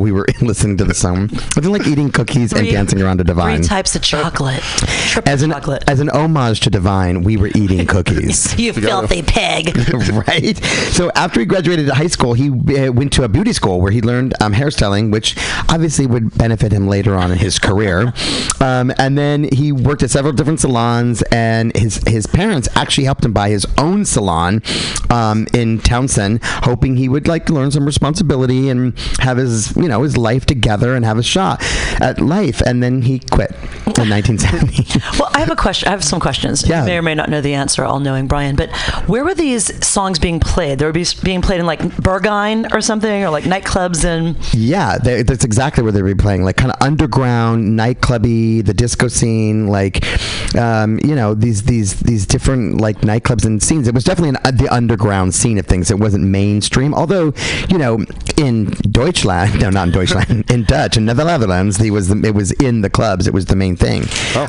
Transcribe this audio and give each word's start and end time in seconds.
we 0.00 0.10
were 0.10 0.24
listening 0.40 0.78
to 0.78 0.84
the 0.86 0.94
song. 0.94 1.28
Nothing 1.54 1.70
like 1.70 1.86
eating 1.86 2.10
cookies 2.10 2.50
and 2.54 2.62
Three- 2.62 2.70
dancing 2.72 3.02
around 3.02 3.18
to 3.18 3.24
Divine. 3.24 3.58
Three 3.58 3.66
types 3.68 3.94
of 3.94 4.00
chocolate. 4.00 4.62
Triple 4.62 5.30
As 5.30 5.42
an 5.42 5.50
chocolate. 5.50 5.84
as 5.86 6.00
an 6.00 6.08
homage 6.08 6.60
to 6.60 6.70
Divine, 6.70 7.22
we 7.24 7.36
were 7.36 7.48
eating 7.54 7.84
cookies. 7.86 8.58
you 8.58 8.72
filthy 8.72 9.20
pig. 9.20 9.76
right? 10.26 10.56
So 10.92 11.10
after 11.14 11.40
he 11.40 11.44
graduated 11.46 11.90
high 11.90 12.06
school, 12.06 12.32
he 12.32 12.48
uh, 12.48 12.90
went 12.90 13.12
to 13.12 13.24
a 13.24 13.28
beauty 13.28 13.52
school 13.52 13.82
where 13.82 13.92
he 13.92 14.00
learned 14.00 14.32
um, 14.40 14.54
hairstyling, 14.54 15.12
which 15.12 15.36
obviously 15.68 16.06
would 16.06 16.38
benefit 16.38 16.72
him 16.72 16.88
later 16.88 17.14
on 17.14 17.30
in 17.30 17.36
his 17.36 17.58
career. 17.58 18.14
Um, 18.62 18.94
and 18.96 19.18
then 19.18 19.44
he 19.52 19.72
worked 19.72 20.02
at 20.02 20.10
several 20.10 20.32
different 20.32 20.60
salons, 20.60 21.20
and 21.30 21.76
his 21.76 22.02
his 22.06 22.26
parents 22.26 22.66
actually 22.76 23.04
helped 23.04 23.26
him 23.26 23.34
buy 23.34 23.50
his 23.50 23.66
own 23.76 24.06
salon 24.06 24.62
um, 25.10 25.46
in 25.52 25.80
Towson, 25.80 26.42
hoping 26.64 26.96
he 26.96 27.10
would 27.10 27.28
like 27.28 27.50
learn 27.50 27.70
some 27.70 27.84
responsibility 27.84 28.70
and 28.70 28.98
have 29.18 29.36
his 29.36 29.76
you 29.82 29.88
know 29.88 30.02
his 30.02 30.16
life 30.16 30.46
together 30.46 30.94
and 30.94 31.04
have 31.04 31.18
a 31.18 31.22
shot 31.22 31.62
at 32.00 32.20
life. 32.20 32.60
And 32.60 32.82
then 32.82 33.02
he 33.02 33.18
quit 33.18 33.50
in 33.98 34.08
1970. 34.08 35.00
Well, 35.18 35.30
I 35.34 35.40
have 35.40 35.50
a 35.50 35.56
question. 35.56 35.88
I 35.88 35.90
have 35.90 36.04
some 36.04 36.20
questions. 36.20 36.66
Yeah. 36.66 36.80
You 36.80 36.86
may 36.86 36.98
or 36.98 37.02
may 37.02 37.14
not 37.14 37.28
know 37.28 37.40
the 37.40 37.54
answer, 37.54 37.84
all 37.84 38.00
knowing 38.00 38.26
Brian, 38.26 38.56
but 38.56 38.74
where 39.06 39.24
were 39.24 39.34
these 39.34 39.84
songs 39.86 40.18
being 40.18 40.40
played? 40.40 40.78
They 40.78 40.86
were 40.86 40.92
being 40.92 41.42
played 41.42 41.60
in 41.60 41.66
like 41.66 41.80
Berghain 41.80 42.72
or 42.72 42.80
something, 42.80 43.22
or 43.22 43.30
like 43.30 43.44
nightclubs 43.44 44.04
and. 44.04 44.36
Yeah, 44.54 44.98
they, 44.98 45.22
that's 45.22 45.44
exactly 45.44 45.82
where 45.82 45.92
they'd 45.92 46.02
be 46.02 46.14
playing, 46.14 46.44
like 46.44 46.56
kind 46.56 46.72
of 46.72 46.80
underground, 46.80 47.78
nightclubby, 47.78 48.64
the 48.64 48.74
disco 48.74 49.08
scene, 49.08 49.66
like 49.68 50.04
um, 50.56 50.98
you 51.04 51.14
know 51.14 51.34
these 51.34 51.64
these 51.64 52.00
these 52.00 52.26
different 52.26 52.80
like 52.80 53.00
nightclubs 53.00 53.44
and 53.44 53.62
scenes. 53.62 53.88
It 53.88 53.94
was 53.94 54.04
definitely 54.04 54.38
an, 54.44 54.56
the 54.56 54.68
underground 54.70 55.34
scene 55.34 55.58
of 55.58 55.66
things. 55.66 55.90
It 55.90 55.98
wasn't 55.98 56.24
mainstream, 56.24 56.94
although 56.94 57.32
you 57.68 57.78
know 57.78 58.04
in 58.36 58.66
Deutschland, 58.90 59.60
no, 59.60 59.70
not 59.72 59.88
in 59.88 59.94
Deutschland, 59.94 60.50
in 60.50 60.64
Dutch, 60.64 60.96
in 60.96 61.06
the 61.06 61.14
Netherlands, 61.14 61.76
he 61.76 61.90
was 61.90 62.10
it 62.10 62.34
was 62.34 62.52
in 62.52 62.82
the 62.82 62.90
clubs. 62.90 63.26
It 63.26 63.34
was 63.34 63.46
the 63.46 63.56
main 63.56 63.76
thing. 63.76 64.04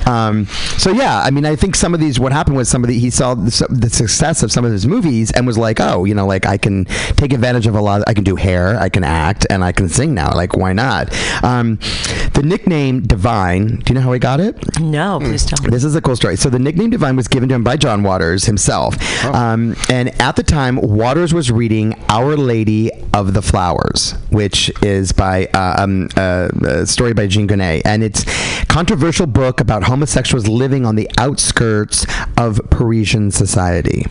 Um, 0.07 0.45
so 0.77 0.91
yeah, 0.91 1.21
I 1.21 1.31
mean, 1.31 1.45
I 1.45 1.55
think 1.55 1.75
some 1.75 1.93
of 1.93 1.99
these. 1.99 2.19
What 2.19 2.31
happened 2.31 2.57
was 2.57 2.69
some 2.69 2.83
of 2.83 2.87
the 2.87 2.97
he 2.97 3.09
saw 3.09 3.33
the, 3.33 3.67
the 3.69 3.89
success 3.89 4.43
of 4.43 4.51
some 4.51 4.65
of 4.65 4.71
his 4.71 4.87
movies 4.87 5.31
and 5.31 5.47
was 5.47 5.57
like, 5.57 5.79
oh, 5.79 6.05
you 6.05 6.13
know, 6.13 6.25
like 6.25 6.45
I 6.45 6.57
can 6.57 6.85
take 7.15 7.33
advantage 7.33 7.67
of 7.67 7.75
a 7.75 7.81
lot. 7.81 8.03
I 8.07 8.13
can 8.13 8.23
do 8.23 8.35
hair, 8.35 8.77
I 8.79 8.89
can 8.89 9.03
act, 9.03 9.45
and 9.49 9.63
I 9.63 9.71
can 9.71 9.89
sing 9.89 10.13
now. 10.13 10.33
Like 10.33 10.55
why 10.55 10.73
not? 10.73 11.13
Um, 11.43 11.79
the 12.33 12.41
nickname 12.43 13.01
Divine. 13.01 13.77
Do 13.77 13.93
you 13.93 13.95
know 13.95 14.01
how 14.01 14.13
he 14.13 14.19
got 14.19 14.39
it? 14.39 14.79
No, 14.79 15.19
please 15.19 15.45
tell 15.45 15.63
me. 15.63 15.69
This 15.69 15.83
is 15.83 15.95
a 15.95 16.01
cool 16.01 16.15
story. 16.15 16.35
So 16.35 16.49
the 16.49 16.59
nickname 16.59 16.89
Divine 16.89 17.15
was 17.15 17.27
given 17.27 17.49
to 17.49 17.55
him 17.55 17.63
by 17.63 17.77
John 17.77 18.03
Waters 18.03 18.45
himself. 18.45 18.95
Um, 19.25 19.75
and 19.89 20.19
at 20.21 20.35
the 20.35 20.43
time, 20.43 20.77
Waters 20.77 21.33
was 21.33 21.51
reading 21.51 21.95
Our 22.09 22.35
Lady 22.35 22.91
of 23.13 23.33
the 23.33 23.41
Flowers, 23.41 24.13
which 24.31 24.71
is 24.83 25.11
by 25.15 25.47
uh, 25.53 25.75
um, 25.79 26.09
uh, 26.17 26.49
a 26.65 26.85
story 26.85 27.13
by 27.13 27.27
Jean 27.27 27.47
Genet, 27.47 27.83
and 27.85 28.03
it's 28.03 28.23
a 28.61 28.65
controversial 28.65 29.27
book 29.27 29.59
about 29.59 29.83
homosexuals 29.83 30.47
living 30.47 30.85
on 30.85 30.95
the 30.95 31.09
outskirts 31.17 32.05
of 32.37 32.59
Parisian 32.69 33.31
society. 33.31 34.05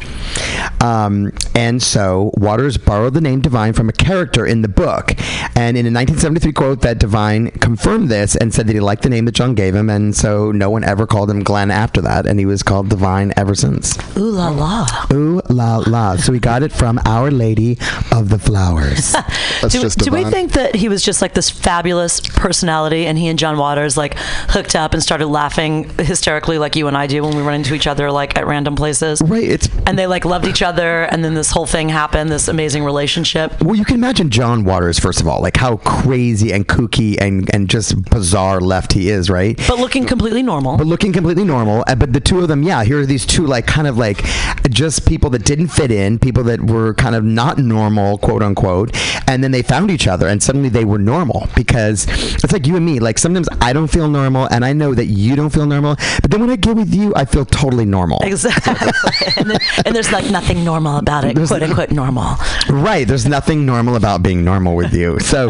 Um, 0.80 1.32
and 1.54 1.82
so 1.82 2.32
Waters 2.34 2.78
borrowed 2.78 3.14
the 3.14 3.20
name 3.20 3.40
Divine 3.40 3.72
from 3.72 3.88
a 3.88 3.92
character 3.92 4.46
in 4.46 4.62
the 4.62 4.68
book, 4.68 5.12
and 5.56 5.76
in 5.76 5.86
a 5.86 5.92
1973 5.92 6.52
quote, 6.52 6.80
that 6.82 6.98
Divine 6.98 7.50
confirmed 7.52 8.08
this 8.08 8.36
and 8.36 8.52
said 8.52 8.66
that 8.66 8.74
he 8.74 8.80
liked 8.80 9.02
the 9.02 9.10
name 9.10 9.24
that 9.26 9.32
John 9.32 9.54
gave 9.54 9.74
him, 9.74 9.90
and 9.90 10.14
so 10.14 10.52
no 10.52 10.70
one 10.70 10.84
ever 10.84 11.06
called 11.06 11.30
him 11.30 11.42
Glenn 11.42 11.70
after 11.70 12.00
that, 12.02 12.26
and 12.26 12.38
he 12.38 12.46
was 12.46 12.62
called 12.62 12.88
Divine 12.88 13.32
ever 13.36 13.54
since. 13.54 13.96
Ooh 14.16 14.30
la 14.30 14.48
la. 14.50 14.86
Ooh 15.12 15.40
la 15.48 15.78
la! 15.78 16.16
So 16.16 16.32
we 16.32 16.38
got 16.38 16.62
it 16.62 16.72
from 16.72 17.00
Our 17.06 17.30
Lady 17.30 17.78
of 18.10 18.28
the 18.28 18.38
Flowers. 18.38 19.12
That's 19.60 19.74
Do, 19.74 19.80
just 19.80 19.98
do 19.98 20.10
we 20.10 20.24
think 20.24 20.52
that 20.52 20.74
he 20.74 20.88
was 20.92 21.02
just 21.02 21.22
like 21.22 21.34
this 21.34 21.50
fabulous 21.50 22.20
personality 22.20 23.06
and 23.06 23.18
he 23.18 23.28
and 23.28 23.38
John 23.38 23.56
Waters 23.56 23.96
like 23.96 24.14
hooked 24.50 24.76
up 24.76 24.92
and 24.94 25.02
started 25.02 25.26
laughing 25.26 25.88
hysterically 25.98 26.58
like 26.58 26.76
you 26.76 26.86
and 26.86 26.96
I 26.96 27.06
do 27.06 27.22
when 27.22 27.34
we 27.36 27.42
run 27.42 27.54
into 27.54 27.74
each 27.74 27.86
other 27.86 28.10
like 28.10 28.36
at 28.36 28.46
random 28.46 28.76
places? 28.76 29.20
right? 29.22 29.42
It's 29.42 29.68
And 29.86 29.98
they 29.98 30.06
like 30.06 30.24
loved 30.24 30.46
each 30.46 30.62
other 30.62 31.04
and 31.04 31.24
then 31.24 31.34
this 31.34 31.50
whole 31.50 31.66
thing 31.66 31.88
happened, 31.88 32.30
this 32.30 32.46
amazing 32.48 32.84
relationship. 32.84 33.60
Well, 33.62 33.74
you 33.74 33.84
can 33.84 33.96
imagine 33.96 34.30
John 34.30 34.64
Waters, 34.64 34.98
first 34.98 35.20
of 35.20 35.26
all, 35.26 35.40
like 35.40 35.56
how 35.56 35.78
crazy 35.78 36.52
and 36.52 36.68
kooky 36.68 37.20
and, 37.20 37.52
and 37.54 37.68
just 37.68 38.00
bizarre 38.10 38.60
left 38.60 38.92
he 38.92 39.08
is, 39.08 39.30
right? 39.30 39.56
But 39.66 39.78
looking 39.78 40.04
completely 40.06 40.42
normal. 40.42 40.76
but 40.76 40.86
looking 40.86 41.12
completely 41.12 41.44
normal. 41.44 41.84
uh, 41.86 41.94
But 41.94 42.12
the 42.12 42.20
two 42.20 42.40
of 42.40 42.48
them, 42.48 42.62
yeah, 42.62 42.84
here 42.84 43.00
are 43.00 43.06
these 43.06 43.24
two, 43.24 43.46
like, 43.46 43.66
kind 43.66 43.86
of 43.86 43.96
like 43.96 44.22
just 44.70 45.06
people 45.06 45.30
that 45.30 45.44
didn't 45.44 45.68
fit 45.68 45.90
in, 45.90 46.18
people 46.18 46.42
that 46.44 46.60
were 46.60 46.92
kind 46.94 47.14
of 47.16 47.24
not 47.24 47.56
normal, 47.58 48.18
quote 48.18 48.42
unquote. 48.42 48.94
And 49.26 49.42
then 49.42 49.50
they 49.52 49.62
found 49.62 49.90
each 49.90 50.06
other 50.06 50.28
and 50.28 50.42
suddenly 50.42 50.68
they 50.68 50.81
were 50.84 50.98
normal 50.98 51.48
because 51.54 52.06
it's 52.08 52.52
like 52.52 52.66
you 52.66 52.76
and 52.76 52.84
me. 52.84 52.98
Like, 53.00 53.18
sometimes 53.18 53.48
I 53.60 53.72
don't 53.72 53.88
feel 53.88 54.08
normal 54.08 54.46
and 54.50 54.64
I 54.64 54.72
know 54.72 54.94
that 54.94 55.06
you 55.06 55.36
don't 55.36 55.50
feel 55.50 55.66
normal. 55.66 55.96
But 56.20 56.30
then 56.30 56.40
when 56.40 56.50
I 56.50 56.56
get 56.56 56.76
with 56.76 56.94
you, 56.94 57.12
I 57.16 57.24
feel 57.24 57.44
totally 57.44 57.84
normal. 57.84 58.18
Exactly. 58.22 58.74
and, 59.36 59.50
then, 59.50 59.58
and 59.86 59.94
there's 59.94 60.12
like 60.12 60.30
nothing 60.30 60.64
normal 60.64 60.98
about 60.98 61.24
it, 61.24 61.34
There's- 61.34 61.48
quote 61.48 61.62
unquote 61.62 61.90
normal. 61.90 62.36
Right. 62.68 63.06
There's 63.06 63.26
nothing 63.26 63.66
normal 63.66 63.96
about 63.96 64.22
being 64.22 64.44
normal 64.44 64.74
with 64.76 64.92
you. 64.94 65.18
So 65.20 65.48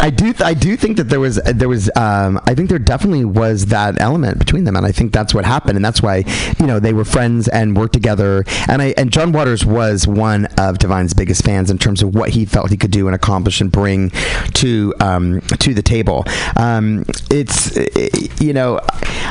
I 0.00 0.10
do 0.10 0.34
I 0.44 0.54
do 0.54 0.76
think 0.76 0.96
that 0.96 1.08
there 1.08 1.20
was 1.20 1.36
there 1.36 1.68
was 1.68 1.90
um, 1.96 2.40
I 2.46 2.54
think 2.54 2.68
there 2.68 2.78
definitely 2.78 3.24
was 3.24 3.66
that 3.66 4.00
element 4.00 4.38
between 4.38 4.64
them, 4.64 4.76
and 4.76 4.84
I 4.86 4.92
think 4.92 5.12
that's 5.12 5.34
what 5.34 5.44
happened, 5.44 5.76
and 5.76 5.84
that's 5.84 6.02
why 6.02 6.24
you 6.58 6.66
know 6.66 6.78
they 6.80 6.92
were 6.92 7.04
friends 7.04 7.48
and 7.48 7.76
worked 7.76 7.92
together. 7.92 8.44
And 8.68 8.80
I 8.82 8.94
and 8.96 9.12
John 9.12 9.32
Waters 9.32 9.64
was 9.64 10.06
one 10.06 10.46
of 10.58 10.78
Divine's 10.78 11.14
biggest 11.14 11.44
fans 11.44 11.70
in 11.70 11.78
terms 11.78 12.02
of 12.02 12.14
what 12.14 12.30
he 12.30 12.44
felt 12.44 12.70
he 12.70 12.76
could 12.76 12.90
do 12.90 13.06
and 13.06 13.14
accomplish 13.14 13.60
and 13.60 13.70
bring 13.70 14.10
to 14.54 14.61
um, 15.00 15.40
to 15.58 15.74
the 15.74 15.82
table. 15.82 16.24
Um, 16.56 17.04
it's 17.30 17.76
it- 17.76 18.40
you 18.40 18.52
know 18.52 18.80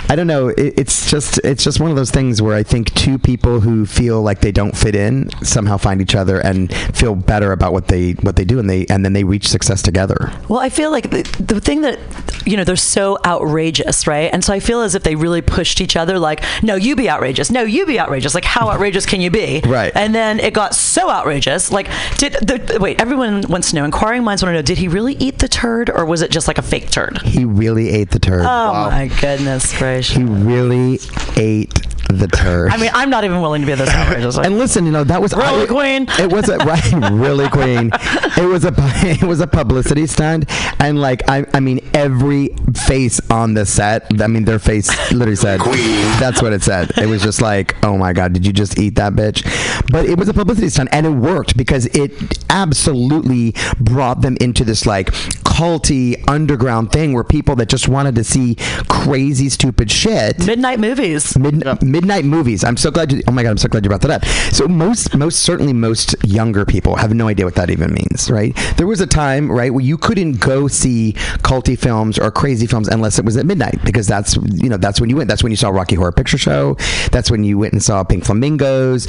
I 0.09 0.15
don't 0.15 0.27
know. 0.27 0.49
It, 0.49 0.73
it's 0.77 1.09
just 1.09 1.39
it's 1.43 1.63
just 1.63 1.79
one 1.79 1.89
of 1.89 1.95
those 1.95 2.11
things 2.11 2.41
where 2.41 2.55
I 2.55 2.63
think 2.63 2.93
two 2.93 3.17
people 3.17 3.59
who 3.61 3.85
feel 3.85 4.21
like 4.21 4.41
they 4.41 4.51
don't 4.51 4.75
fit 4.75 4.95
in 4.95 5.29
somehow 5.43 5.77
find 5.77 6.01
each 6.01 6.15
other 6.15 6.39
and 6.39 6.73
feel 6.93 7.15
better 7.15 7.51
about 7.51 7.71
what 7.73 7.87
they 7.87 8.11
what 8.13 8.35
they 8.35 8.43
do, 8.45 8.59
and 8.59 8.69
they 8.69 8.85
and 8.87 9.05
then 9.05 9.13
they 9.13 9.23
reach 9.23 9.47
success 9.47 9.81
together. 9.81 10.31
Well, 10.49 10.59
I 10.59 10.69
feel 10.69 10.91
like 10.91 11.09
the, 11.11 11.23
the 11.39 11.61
thing 11.61 11.81
that, 11.81 11.99
you 12.45 12.57
know, 12.57 12.63
they're 12.63 12.75
so 12.75 13.17
outrageous, 13.25 14.05
right? 14.07 14.29
And 14.33 14.43
so 14.43 14.53
I 14.53 14.59
feel 14.59 14.81
as 14.81 14.95
if 14.95 15.03
they 15.03 15.15
really 15.15 15.41
pushed 15.41 15.79
each 15.81 15.95
other, 15.95 16.19
like, 16.19 16.43
no, 16.61 16.75
you 16.75 16.95
be 16.95 17.09
outrageous. 17.09 17.49
No, 17.51 17.61
you 17.63 17.85
be 17.85 17.99
outrageous. 17.99 18.33
Like, 18.35 18.45
how 18.45 18.69
outrageous 18.69 19.05
can 19.05 19.21
you 19.21 19.29
be? 19.31 19.61
Right. 19.65 19.91
And 19.95 20.13
then 20.13 20.39
it 20.39 20.53
got 20.53 20.75
so 20.75 21.09
outrageous. 21.09 21.71
Like, 21.71 21.89
did, 22.17 22.33
the, 22.33 22.77
wait, 22.81 22.99
everyone 22.99 23.41
wants 23.47 23.69
to 23.69 23.75
know, 23.77 23.85
inquiring 23.85 24.23
minds 24.23 24.43
want 24.43 24.51
to 24.53 24.57
know, 24.57 24.61
did 24.61 24.77
he 24.77 24.87
really 24.87 25.13
eat 25.21 25.39
the 25.39 25.47
turd 25.47 25.89
or 25.89 26.05
was 26.05 26.21
it 26.21 26.31
just 26.31 26.47
like 26.47 26.57
a 26.57 26.61
fake 26.63 26.89
turd? 26.89 27.21
He 27.23 27.45
really 27.45 27.89
ate 27.89 28.09
the 28.11 28.19
turd. 28.19 28.41
Oh, 28.41 28.89
my 28.89 29.09
goodness 29.21 29.77
gracious. 29.77 30.15
He 30.15 30.23
really 30.23 30.99
ate 31.37 31.73
the 32.09 32.27
turd. 32.27 32.71
I 32.71 32.77
mean, 32.77 32.89
I'm 32.93 33.09
not 33.09 33.23
even 33.23 33.39
willing 33.41 33.61
to 33.61 33.67
be 33.67 33.73
this 33.75 33.89
outrageous. 33.89 34.35
Like, 34.35 34.45
and 34.47 34.57
listen, 34.57 34.85
you 34.85 34.91
know 34.91 35.03
that 35.05 35.21
was 35.21 35.33
Really, 35.33 35.63
I- 35.63 35.67
Queen? 35.67 36.05
It 36.19 36.31
was 36.31 36.49
a 36.49 36.57
right, 36.57 36.91
really 37.13 37.47
queen. 37.49 37.89
It 38.37 38.45
was 38.49 38.65
a 38.65 38.73
it 38.77 39.23
was 39.23 39.39
a 39.39 39.47
publicity 39.47 40.05
stunt, 40.07 40.45
and 40.81 40.99
like 40.99 41.29
I, 41.29 41.45
I 41.53 41.59
mean, 41.61 41.79
every 42.05 42.49
face 42.87 43.19
on 43.29 43.53
the 43.53 43.65
set. 43.65 44.21
I 44.21 44.27
mean, 44.27 44.45
their 44.45 44.59
face 44.59 44.89
literally 45.11 45.35
said, 45.35 45.59
"That's 46.19 46.41
what 46.41 46.51
it 46.53 46.63
said." 46.63 46.91
It 46.97 47.07
was 47.07 47.21
just 47.21 47.41
like, 47.41 47.75
"Oh 47.83 47.97
my 47.97 48.11
god, 48.13 48.33
did 48.33 48.45
you 48.45 48.53
just 48.53 48.79
eat 48.79 48.95
that 48.95 49.13
bitch?" 49.13 49.39
But 49.91 50.05
it 50.05 50.17
was 50.17 50.27
a 50.27 50.33
publicity 50.33 50.69
stunt, 50.69 50.89
and 50.91 51.05
it 51.05 51.09
worked 51.11 51.55
because 51.57 51.85
it 51.87 52.11
absolutely 52.49 53.53
brought 53.79 54.21
them 54.21 54.35
into 54.41 54.63
this 54.63 54.85
like 54.85 55.11
culty 55.43 56.21
underground 56.27 56.91
thing 56.91 57.13
where 57.13 57.23
people 57.23 57.55
that 57.57 57.69
just 57.69 57.87
wanted 57.87 58.15
to 58.15 58.23
see 58.23 58.55
crazy, 58.87 59.49
stupid 59.49 59.91
shit. 59.91 60.45
midnight 60.45 60.79
movies. 60.79 61.37
Mid- 61.37 61.83
Midnight 61.83 62.25
movies. 62.25 62.63
I'm 62.63 62.77
so 62.77 62.89
glad 62.89 63.11
you. 63.11 63.21
Oh 63.27 63.31
my 63.31 63.43
god, 63.43 63.51
I'm 63.51 63.57
so 63.57 63.67
glad 63.67 63.83
you 63.85 63.89
brought 63.89 64.01
that 64.01 64.11
up. 64.11 64.25
So 64.53 64.67
most, 64.67 65.15
most 65.15 65.39
certainly, 65.41 65.73
most 65.73 66.15
younger 66.25 66.65
people 66.65 66.95
have 66.95 67.13
no 67.13 67.27
idea 67.27 67.45
what 67.45 67.55
that 67.55 67.69
even 67.69 67.93
means, 67.93 68.29
right? 68.31 68.55
There 68.77 68.87
was 68.87 69.01
a 69.01 69.07
time, 69.07 69.51
right, 69.51 69.71
where 69.73 69.83
you 69.83 69.97
couldn't 69.97 70.39
go 70.39 70.67
see 70.67 71.13
culty 71.43 71.77
films 71.77 71.90
or 71.91 72.31
crazy 72.31 72.67
films 72.67 72.87
unless 72.87 73.19
it 73.19 73.25
was 73.25 73.37
at 73.37 73.45
midnight 73.45 73.79
because 73.83 74.07
that's 74.07 74.35
you 74.35 74.69
know 74.69 74.77
that's 74.77 74.99
when 74.99 75.09
you 75.09 75.15
went. 75.15 75.27
That's 75.27 75.43
when 75.43 75.51
you 75.51 75.55
saw 75.55 75.69
Rocky 75.69 75.95
Horror 75.95 76.11
Picture 76.11 76.37
Show. 76.37 76.75
That's 77.11 77.29
when 77.29 77.43
you 77.43 77.57
went 77.57 77.73
and 77.73 77.83
saw 77.83 78.03
Pink 78.03 78.25
Flamingos, 78.25 79.07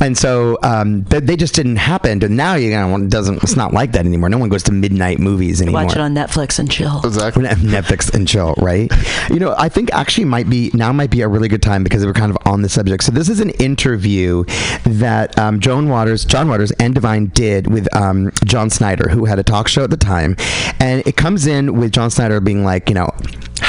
and 0.00 0.16
so 0.16 0.58
um, 0.62 1.02
they, 1.04 1.20
they 1.20 1.36
just 1.36 1.54
didn't 1.54 1.76
happen. 1.76 2.22
And 2.22 2.36
now 2.36 2.54
you 2.54 2.70
know 2.70 2.96
it 2.96 3.10
doesn't. 3.10 3.42
It's 3.42 3.56
not 3.56 3.72
like 3.72 3.92
that 3.92 4.06
anymore. 4.06 4.28
No 4.28 4.38
one 4.38 4.48
goes 4.48 4.62
to 4.64 4.72
midnight 4.72 5.18
movies 5.18 5.60
anymore. 5.60 5.84
Watch 5.84 5.92
it 5.92 6.00
on 6.00 6.14
Netflix 6.14 6.58
and 6.58 6.70
chill. 6.70 7.00
Exactly. 7.04 7.44
Netflix 7.48 8.12
and 8.14 8.26
chill, 8.26 8.54
right? 8.58 8.90
You 9.28 9.38
know, 9.38 9.54
I 9.56 9.68
think 9.68 9.92
actually 9.92 10.24
might 10.24 10.48
be 10.48 10.70
now 10.74 10.92
might 10.92 11.10
be 11.10 11.22
a 11.22 11.28
really 11.28 11.48
good 11.48 11.62
time 11.62 11.84
because 11.84 12.04
we're 12.04 12.12
kind 12.12 12.30
of 12.30 12.38
on 12.46 12.62
the 12.62 12.68
subject. 12.68 13.04
So 13.04 13.12
this 13.12 13.28
is 13.28 13.40
an 13.40 13.50
interview 13.50 14.44
that 14.84 15.38
um, 15.38 15.60
Joan 15.60 15.88
Waters, 15.88 16.24
John 16.24 16.48
Waters, 16.48 16.72
and 16.72 16.94
Divine 16.94 17.26
did 17.26 17.72
with 17.72 17.94
um, 17.94 18.30
John 18.44 18.70
Snyder, 18.70 19.08
who 19.08 19.24
had 19.24 19.38
a 19.38 19.42
talk 19.42 19.68
show 19.68 19.84
at 19.84 19.90
the 19.90 19.96
time, 19.96 20.36
and 20.78 21.06
it 21.06 21.16
comes 21.16 21.46
in 21.46 21.78
with 21.78 21.92
John 21.92 22.09
Snyder 22.10 22.40
being 22.40 22.64
like, 22.64 22.88
you 22.88 22.94
know. 22.94 23.10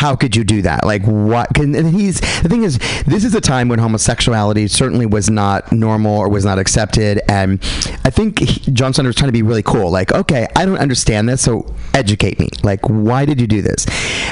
how 0.02 0.16
could 0.16 0.36
you 0.36 0.44
do 0.44 0.64
that? 0.64 0.84
Like 0.84 1.04
what? 1.04 1.54
Can, 1.54 1.76
and 1.76 1.88
he's 1.94 2.20
the 2.42 2.50
thing 2.50 2.64
is, 2.64 2.80
this 3.06 3.24
is 3.24 3.36
a 3.36 3.42
time 3.42 3.70
when 3.70 3.78
homosexuality 3.78 4.68
certainly 4.68 5.06
was 5.06 5.30
not 5.30 5.72
normal 5.72 6.18
or 6.18 6.28
was 6.28 6.44
not 6.44 6.58
accepted, 6.58 7.22
and 7.30 7.62
I 8.04 8.10
think 8.10 8.40
he, 8.40 8.72
John 8.72 8.94
Snyder 8.94 9.10
was 9.10 9.16
trying 9.16 9.28
to 9.28 9.34
be 9.34 9.44
really 9.44 9.62
cool. 9.62 9.92
Like, 9.92 10.12
okay, 10.12 10.48
I 10.56 10.66
don't 10.66 10.80
understand 10.80 11.30
this, 11.30 11.42
so 11.44 11.72
educate 11.94 12.40
me. 12.40 12.50
Like, 12.64 12.80
why 12.90 13.26
did 13.26 13.40
you 13.40 13.46
do 13.46 13.62
this? 13.62 13.86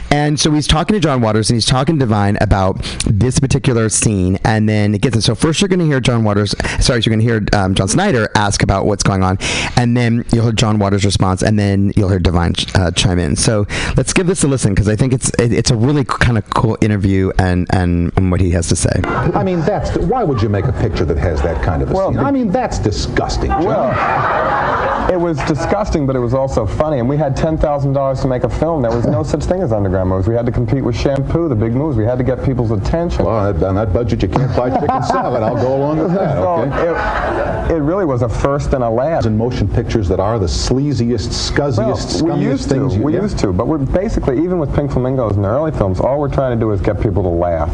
And 0.09 0.39
so 0.39 0.51
he's 0.51 0.65
talking 0.65 0.95
to 0.95 0.99
John 0.99 1.21
Waters 1.21 1.51
and 1.51 1.55
he's 1.55 1.67
talking 1.67 1.95
to 1.97 1.99
Divine 1.99 2.39
about 2.41 2.81
this 3.05 3.39
particular 3.39 3.89
scene, 3.89 4.39
and 4.43 4.67
then 4.67 4.95
it 4.95 5.01
gets 5.03 5.17
in. 5.17 5.21
So 5.21 5.35
first, 5.35 5.61
you're 5.61 5.69
going 5.69 5.81
to 5.81 5.85
hear 5.85 5.99
John 5.99 6.23
Waters. 6.23 6.55
Sorry, 6.79 6.99
you're 7.03 7.15
going 7.15 7.19
to 7.19 7.25
hear 7.25 7.45
um, 7.53 7.75
John 7.75 7.87
Snyder 7.87 8.29
ask 8.33 8.63
about 8.63 8.87
what's 8.87 9.03
going 9.03 9.21
on, 9.21 9.37
and 9.75 9.95
then 9.95 10.25
you'll 10.33 10.45
hear 10.45 10.51
John 10.51 10.79
Waters' 10.79 11.05
response, 11.05 11.43
and 11.43 11.59
then 11.59 11.93
you'll 11.95 12.09
hear 12.09 12.17
Divine 12.17 12.53
uh, 12.73 12.89
chime 12.89 13.19
in. 13.19 13.35
So 13.35 13.65
let's 13.99 14.13
give 14.13 14.27
this 14.27 14.43
a 14.45 14.47
listen 14.47 14.73
because 14.73 14.87
I 14.87 14.95
think 14.95 15.11
it's 15.11 15.29
it, 15.37 15.51
it's 15.51 15.71
a 15.71 15.75
really 15.75 16.05
kind 16.05 16.37
of 16.37 16.49
cool 16.51 16.77
interview 16.79 17.31
and, 17.37 17.67
and 17.75 18.13
and 18.15 18.31
what 18.31 18.39
he 18.39 18.49
has 18.51 18.69
to 18.69 18.75
say. 18.77 18.89
I 19.03 19.43
mean, 19.43 19.59
that's 19.61 19.97
why 19.97 20.23
would 20.23 20.41
you 20.41 20.47
make 20.47 20.65
a 20.65 20.71
picture 20.71 21.03
that 21.03 21.17
has 21.17 21.41
that 21.41 21.61
kind 21.63 21.83
of 21.83 21.91
a 21.91 21.93
Well, 21.93 22.11
scene? 22.11 22.19
I 22.19 22.31
mean, 22.31 22.49
that's 22.49 22.79
disgusting. 22.79 23.49
John. 23.49 23.65
Well, 23.65 25.09
it 25.11 25.19
was 25.19 25.37
disgusting, 25.45 26.05
but 26.07 26.15
it 26.15 26.19
was 26.19 26.33
also 26.33 26.65
funny. 26.65 26.99
And 26.99 27.09
we 27.09 27.17
had 27.17 27.35
ten 27.35 27.57
thousand 27.57 27.91
dollars 27.93 28.21
to 28.21 28.27
make 28.29 28.43
a 28.45 28.49
film. 28.49 28.81
There 28.83 28.95
was 28.95 29.05
no 29.05 29.21
such 29.23 29.43
thing 29.43 29.61
as 29.61 29.73
underground 29.73 30.09
movies. 30.09 30.27
We 30.27 30.35
had 30.35 30.45
to 30.45 30.51
compete 30.51 30.83
with 30.83 30.95
Shampoo, 30.95 31.49
the 31.49 31.55
big 31.55 31.73
movies. 31.73 31.97
We 31.97 32.05
had 32.05 32.17
to 32.19 32.23
get 32.23 32.41
people's 32.45 32.71
attention. 32.71 33.25
Well, 33.25 33.65
on 33.65 33.75
that- 33.75 33.91
budget, 33.91 34.21
you 34.21 34.29
can't 34.29 34.55
buy 34.55 34.69
chicken 34.69 35.03
salad. 35.03 35.41
I'll 35.43 35.55
go 35.55 35.75
along 35.75 35.97
with 35.99 36.13
that. 36.13 36.29
So 36.39 36.61
Okay. 36.61 37.73
it, 37.73 37.77
it 37.77 37.81
really 37.81 38.05
was 38.05 38.21
a 38.21 38.29
first 38.29 38.73
and 38.73 38.83
a 38.83 38.89
last. 38.89 39.25
In 39.25 39.35
motion 39.35 39.67
pictures 39.67 40.07
that 40.09 40.19
are 40.19 40.37
the 40.39 40.45
sleaziest, 40.45 41.29
scuzziest, 41.51 42.21
Well, 42.21 42.37
we 42.37 42.43
used 42.43 42.69
things. 42.69 42.93
to. 42.95 43.01
We 43.01 43.11
get. 43.13 43.21
used 43.23 43.39
to. 43.39 43.51
But 43.51 43.67
we're 43.67 43.83
basically, 43.93 44.41
even 44.43 44.59
with 44.59 44.73
Pink 44.75 44.91
Flamingos 44.91 45.35
and 45.35 45.43
the 45.43 45.49
early 45.49 45.71
films, 45.71 45.99
all 45.99 46.19
we're 46.19 46.33
trying 46.33 46.57
to 46.57 46.59
do 46.59 46.71
is 46.71 46.81
get 46.81 47.01
people 47.01 47.23
to 47.23 47.29
laugh. 47.29 47.69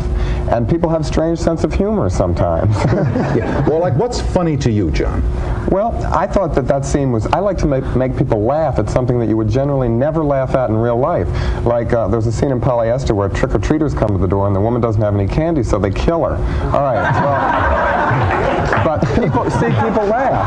And 0.51 0.69
people 0.69 0.89
have 0.89 1.05
strange 1.05 1.39
sense 1.39 1.63
of 1.63 1.73
humor 1.73 2.09
sometimes. 2.09 2.75
Yeah. 3.35 3.67
Well, 3.67 3.79
like, 3.79 3.95
what's 3.95 4.21
funny 4.21 4.55
to 4.57 4.71
you, 4.71 4.91
John? 4.91 5.21
Well, 5.69 5.93
I 6.13 6.25
thought 6.27 6.53
that 6.55 6.67
that 6.67 6.85
scene 6.85 7.11
was. 7.11 7.25
I 7.27 7.39
like 7.39 7.57
to 7.59 7.65
make, 7.65 7.83
make 7.95 8.15
people 8.17 8.43
laugh 8.43 8.79
at 8.79 8.89
something 8.89 9.19
that 9.19 9.27
you 9.27 9.35
would 9.35 9.49
generally 9.49 9.89
never 9.89 10.23
laugh 10.23 10.55
at 10.55 10.69
in 10.69 10.77
real 10.77 10.97
life. 10.97 11.27
Like 11.65 11.91
uh, 11.91 12.07
there's 12.07 12.27
a 12.27 12.31
scene 12.31 12.51
in 12.51 12.61
Polyester 12.61 13.11
where 13.15 13.27
trick 13.29 13.53
or 13.53 13.59
treaters 13.59 13.93
come 13.93 14.09
to 14.09 14.17
the 14.17 14.27
door 14.27 14.47
and 14.47 14.55
the 14.55 14.61
woman 14.61 14.79
doesn't 14.81 15.01
have 15.01 15.15
any 15.15 15.27
candy, 15.27 15.63
so 15.63 15.77
they 15.79 15.91
kill 15.91 16.23
her. 16.23 16.35
All 16.71 16.81
right. 16.83 17.11
Well, 17.21 18.83
but 18.85 18.99
people 19.15 19.49
see 19.51 19.67
people 19.67 20.05
laugh. 20.05 20.45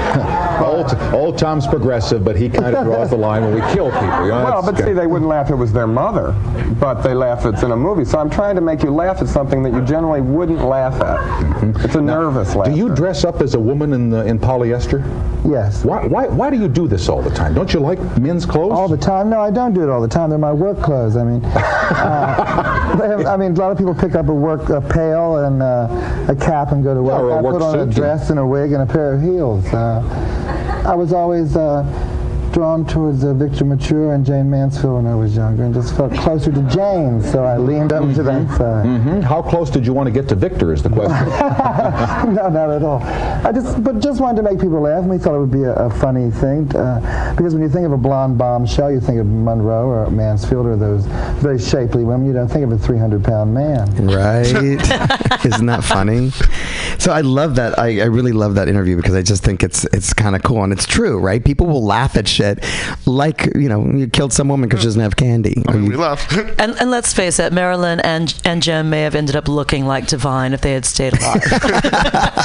Old, 1.14 1.38
Tom's 1.38 1.68
progressive, 1.68 2.24
but 2.24 2.36
he 2.36 2.50
kind 2.50 2.76
of 2.76 2.84
draws 2.86 3.10
the 3.10 3.16
line 3.18 3.44
when 3.44 3.54
we 3.56 3.62
kill 3.74 3.92
people. 3.92 4.24
You 4.24 4.30
know, 4.30 4.44
Well, 4.44 4.62
but 4.64 4.78
see, 4.78 4.94
they 4.94 5.08
wouldn't 5.08 5.30
laugh 5.30 5.48
if 5.48 5.54
it 5.54 5.56
was 5.56 5.74
their 5.74 5.88
mother, 5.88 6.32
but 6.80 7.02
they 7.02 7.14
laugh 7.14 7.46
if 7.46 7.54
it's 7.56 7.64
in 7.64 7.72
a 7.72 7.76
movie. 7.76 8.06
So 8.06 8.20
I'm 8.20 8.30
trying 8.30 8.56
to 8.56 8.62
make 8.62 8.84
you 8.84 8.92
laugh 8.92 9.22
at 9.22 9.28
something 9.28 9.64
that 9.64 9.74
you 9.74 9.82
generally 9.82 10.22
wouldn't 10.22 10.64
laugh 10.64 11.02
at. 11.02 11.84
It's 11.86 11.96
a 11.96 12.02
nervous 12.02 12.56
laugh. 12.56 12.68
Do 12.68 12.76
you 12.76 12.94
dress 12.94 13.24
up 13.24 13.42
as 13.42 13.54
a 13.56 13.60
woman 13.60 13.94
in 13.94 14.10
the, 14.10 14.26
in 14.26 14.40
polyester? 14.40 15.02
Yes. 15.50 15.84
Why, 15.84 16.06
why, 16.06 16.28
why 16.28 16.50
do 16.50 16.58
you 16.58 16.68
do 16.68 16.88
this 16.88 17.10
all 17.10 17.22
the 17.22 17.32
time? 17.32 17.54
Don't 17.54 17.74
you 17.74 17.80
like 17.80 18.00
men's 18.20 18.46
clothes? 18.46 18.74
All 18.74 18.88
the 18.88 18.98
time? 18.98 19.30
No, 19.30 19.40
I 19.42 19.50
don't 19.52 19.74
do 19.74 19.82
it 19.84 19.90
all 19.90 20.02
the 20.02 20.08
time. 20.08 20.30
They're 20.30 20.38
my 20.40 20.54
work 20.54 20.80
clothes. 20.82 21.18
I 21.18 21.24
mean, 21.24 21.44
uh, 21.46 23.26
I 23.28 23.38
mean, 23.38 23.54
a 23.54 23.56
lot 23.56 23.72
of 23.72 23.78
people 23.78 23.96
pick 23.96 24.16
up 24.16 24.28
a 24.28 24.34
work 24.34 24.70
a 24.70 24.82
pail 24.82 25.38
and 25.38 25.62
uh, 25.62 26.26
a 26.30 26.36
cap 26.36 26.72
and 26.72 26.84
go 26.84 26.94
to 26.94 27.02
work. 27.02 27.22
or 27.22 27.30
a 27.32 27.38
I 27.38 27.42
put 27.42 27.62
on 27.62 27.80
a 27.80 27.86
dress 27.92 28.30
and 28.30 28.40
a 28.40 28.46
wig 28.46 28.72
and 28.74 28.82
a 28.82 28.86
pair 28.92 29.14
of 29.14 29.22
heels. 29.22 29.66
Uh, 29.74 30.02
I 30.84 30.96
was 30.96 31.14
always 31.14 31.56
uh, 31.56 31.84
drawn 32.52 32.86
towards 32.86 33.24
uh, 33.24 33.34
Victor 33.34 33.66
Mature 33.66 34.14
and 34.14 34.26
Jayne 34.26 34.50
Mansfield 34.50 35.04
when 35.04 35.08
I 35.12 35.16
was 35.16 35.36
younger, 35.36 35.64
and 35.64 35.74
just 35.74 35.96
felt 35.96 36.14
closer 36.14 36.52
to 36.52 36.62
Jane, 36.64 37.22
so 37.24 37.44
I 37.44 37.58
leaned 37.58 37.94
up 37.94 38.04
to 38.16 38.24
that 38.24 38.58
side. 38.58 38.86
Hmm? 38.86 39.22
How 39.22 39.42
close 39.42 39.70
did 39.70 39.86
you 39.86 39.94
want 39.94 40.08
to 40.08 40.12
get 40.12 40.28
to 40.30 40.36
Victor 40.36 40.74
is 40.74 40.84
the 40.84 40.90
question. 40.90 41.28
no, 42.36 42.50
not 42.50 42.70
at 42.70 42.84
all. 42.84 43.02
I 43.02 43.52
just, 43.54 43.84
but 43.84 44.00
just 44.00 44.20
wanted 44.20 44.38
to 44.38 44.44
make 44.44 44.60
people 44.60 44.82
laugh. 44.82 45.00
and 45.00 45.10
We 45.10 45.18
thought 45.18 45.36
it 45.36 45.40
would 45.40 45.52
be 45.52 45.64
a, 45.64 45.74
a 45.74 45.90
funny 45.90 46.30
thing 46.32 46.76
uh, 46.76 47.34
because 47.36 47.54
when 47.54 47.64
you 47.64 47.70
think 47.70 47.86
of 47.86 47.92
a 47.92 47.98
blonde 47.98 48.38
bombshell, 48.38 48.92
you 48.92 49.00
think 49.00 49.20
of 49.20 49.28
Monroe 49.28 49.88
or 49.88 50.10
Mansfield 50.10 50.66
or 50.66 50.76
those 50.76 51.06
very 51.42 51.60
shapely 51.60 52.04
women. 52.04 52.28
You 52.28 52.34
don't 52.34 52.50
think 52.50 52.66
of 52.66 52.72
a 52.72 52.78
300-pound 52.78 53.54
man. 53.54 54.08
Right? 54.08 54.46
Isn't 55.46 55.68
that 55.68 55.84
funny? 55.84 56.32
So 56.98 57.12
I 57.12 57.22
love 57.22 57.56
that. 57.56 57.80
I, 57.80 58.02
I 58.02 58.06
really 58.06 58.32
love 58.34 58.56
that 58.56 58.68
interview 58.68 58.98
because 58.98 59.16
I 59.16 59.22
just 59.22 59.44
think 59.44 59.64
it's 59.64 59.86
it's 59.86 60.14
kind 60.14 60.36
of 60.36 60.44
cool 60.44 60.64
and 60.64 60.74
it's 60.74 60.86
true, 60.86 61.18
right? 61.20 61.44
People 61.44 61.68
will 61.68 61.84
laugh 61.84 62.16
at 62.18 62.28
shit 62.28 62.41
like 63.06 63.46
you 63.56 63.70
know 63.70 63.86
you 63.94 64.08
killed 64.08 64.34
some 64.34 64.48
woman 64.48 64.68
because 64.70 64.82
she 64.82 64.88
doesn't 64.88 65.02
have 65.02 65.16
candy. 65.16 65.64
I 65.68 65.74
mean, 65.74 65.84
you- 65.86 65.90
we 65.92 65.96
laugh. 65.96 66.22
And, 66.62 66.76
and 66.80 66.92
let's 66.92 67.12
face 67.14 67.40
it, 67.40 67.54
Marilyn 67.54 68.00
and 68.02 68.34
and 68.46 68.62
Jim 68.62 68.90
may 68.90 69.02
have 69.02 69.16
ended 69.16 69.36
up 69.36 69.48
looking 69.48 69.86
like 69.86 70.08
Divine 70.08 70.54
if 70.54 70.62
they 70.62 70.74
had 70.74 70.86
stayed 70.86 71.14
alive. 71.18 71.42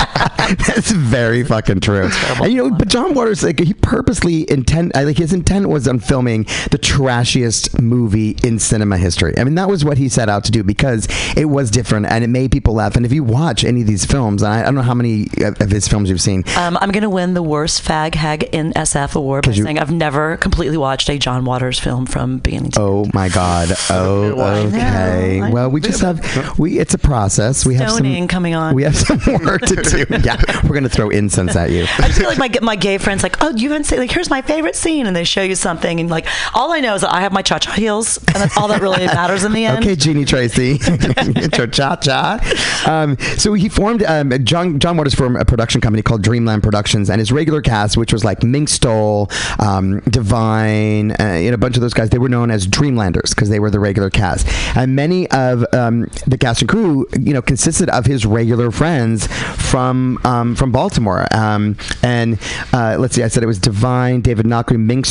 That's 0.67 0.93
very 0.93 1.43
fucking 1.43 1.81
true. 1.81 2.09
And, 2.41 2.53
you 2.53 2.57
know, 2.63 2.71
but 2.71 2.89
John 2.89 3.15
Waters, 3.15 3.43
like, 3.43 3.59
he 3.59 3.75
purposely 3.75 4.49
intent, 4.51 4.97
I 4.97 5.03
like 5.05 5.19
his 5.19 5.33
intent 5.33 5.69
was 5.69 5.89
on 5.89 5.99
filming 5.99 6.45
the 6.71 6.79
trashiest 6.79 7.81
movie 7.83 8.37
in 8.45 8.59
cinema 8.61 8.97
history. 8.97 9.35
I 9.39 9.45
mean, 9.45 9.57
that 9.57 9.69
was 9.69 9.85
what 9.85 9.99
he 9.99 10.09
set 10.09 10.29
out 10.29 10.45
to 10.45 10.53
do 10.53 10.63
because 10.63 11.09
it 11.37 11.47
was 11.47 11.71
different 11.71 12.07
and 12.07 12.23
it 12.23 12.29
made 12.29 12.53
people 12.53 12.75
laugh. 12.75 12.95
And 12.97 13.05
if 13.05 13.13
you 13.13 13.25
watch 13.25 13.65
any 13.65 13.81
of 13.81 13.87
these 13.89 14.05
films, 14.05 14.43
and 14.43 14.53
I, 14.53 14.61
I 14.61 14.65
don't 14.65 14.77
know 14.77 14.83
how 14.83 14.95
many 14.95 15.27
of 15.41 15.61
of 15.61 15.71
his 15.71 15.89
films 15.89 16.11
you've 16.11 16.21
seen, 16.21 16.45
um, 16.57 16.77
I'm 16.81 16.91
going 16.93 17.03
to 17.03 17.11
win 17.11 17.35
the 17.35 17.43
worst 17.43 17.83
fag 17.83 18.15
hag 18.15 18.45
in 18.53 18.73
SF 18.75 19.17
award 19.17 19.45
by 19.47 19.53
you- 19.53 19.65
saying 19.65 19.79
I've 19.79 19.86
never 19.91 20.37
completely 20.37 20.77
watched 20.77 21.09
a 21.09 21.19
John 21.19 21.45
Waters 21.45 21.79
film 21.79 22.07
from 22.07 22.39
beginning 22.39 22.73
to 22.73 22.81
Oh 22.81 23.07
my 23.15 23.29
God! 23.29 23.69
Oh, 23.91 24.67
okay. 24.67 25.41
I 25.41 25.49
know. 25.49 25.55
Well, 25.55 25.71
we 25.71 25.81
just 25.81 26.01
have 26.01 26.59
we. 26.59 26.79
It's 26.79 26.93
a 26.95 26.99
process. 26.99 27.65
We 27.65 27.75
have 27.77 27.91
Stoning 27.91 28.23
some 28.23 28.29
coming 28.29 28.55
on. 28.55 28.75
We 28.75 28.83
have 28.83 28.97
some 28.97 29.19
work 29.45 29.63
to 29.63 29.77
do. 29.77 30.07
Yeah, 30.27 30.41
we're 30.65 30.75
gonna 30.75 30.89
throw 30.89 31.11
incense 31.11 31.55
at 31.57 31.71
you. 31.71 31.85
I 31.99 32.09
just 32.09 32.19
feel 32.19 32.29
like 32.29 32.39
my 32.39 32.51
my 32.63 32.77
gay 32.77 32.99
friends 32.99 33.23
like, 33.23 33.43
oh, 33.43 33.51
you 33.51 33.71
haven't 33.71 33.85
seen 33.85 33.99
like 33.99 34.11
here's 34.11 34.31
my 34.31 34.43
favorite 34.43 34.75
scene, 34.77 35.07
and 35.07 35.15
they 35.15 35.25
show 35.25 35.43
you 35.43 35.55
something, 35.55 36.01
and 36.01 36.11
like 36.11 36.27
all 36.55 36.73
I 36.73 36.81
know 36.81 36.95
is 36.95 37.03
that 37.03 37.13
I 37.13 37.21
have 37.21 37.33
my 37.33 37.43
cha 37.43 37.59
cha 37.59 37.73
heels, 37.73 38.19
and 38.29 38.37
that's 38.37 38.57
all 38.57 38.69
that 38.69 38.81
really 38.81 39.07
matters 39.07 39.45
in 39.45 39.53
the 39.53 39.65
end. 39.65 39.79
Okay, 39.79 39.95
Jeannie 39.97 40.25
Tracy, 40.25 40.79
cha 40.79 41.97
cha. 41.97 42.85
Um, 42.87 43.17
so 43.37 43.55
he 43.55 43.69
formed 43.69 44.03
um, 44.05 44.33
John 44.45 44.79
John 44.79 44.97
Waters 44.97 45.15
formed 45.15 45.37
a 45.37 45.45
production 45.45 45.81
company 45.81 46.03
called 46.03 46.23
Dreamland 46.23 46.63
Productions, 46.63 47.11
and 47.11 47.19
his 47.19 47.31
regular 47.31 47.63
cast, 47.63 47.97
which 47.97 48.13
was 48.13 48.25
like 48.25 48.43
Mink 48.43 48.69
Stole, 48.69 49.31
um, 49.59 49.76
Divine, 50.11 51.13
uh, 51.13 51.41
know, 51.51 51.55
a 51.55 51.59
bunch 51.59 51.77
of 51.77 51.83
those 51.83 51.95
guys, 51.95 52.11
they 52.11 52.19
were 52.19 52.29
known 52.29 52.51
as 52.51 52.67
Dreamlanders 52.67 53.35
because 53.35 53.49
they 53.49 53.61
were 53.61 53.71
the 53.71 53.81
regular 53.81 54.11
cast, 54.11 54.47
and 54.77 54.95
many 54.95 55.29
of 55.31 55.65
um, 55.73 56.09
the 56.27 56.39
cast 56.39 56.63
and 56.63 56.69
crew, 56.69 57.07
you 57.19 57.33
know, 57.33 57.43
consisted 57.43 57.89
of 57.91 58.07
his 58.07 58.27
regular 58.27 58.71
friends 58.71 59.27
from 59.27 60.19
um, 60.25 60.55
from 60.55 60.73
Baltimore. 60.73 61.27
Um, 61.33 61.77
and 62.03 62.39
uh, 62.73 62.97
let's 62.99 63.15
see, 63.15 63.23
I 63.23 63.29
said 63.29 63.43
it 63.43 63.47
was 63.47 63.59
Divine, 63.59 64.21
David 64.21 64.47
Lochary, 64.47 64.79
Mink 64.79 65.07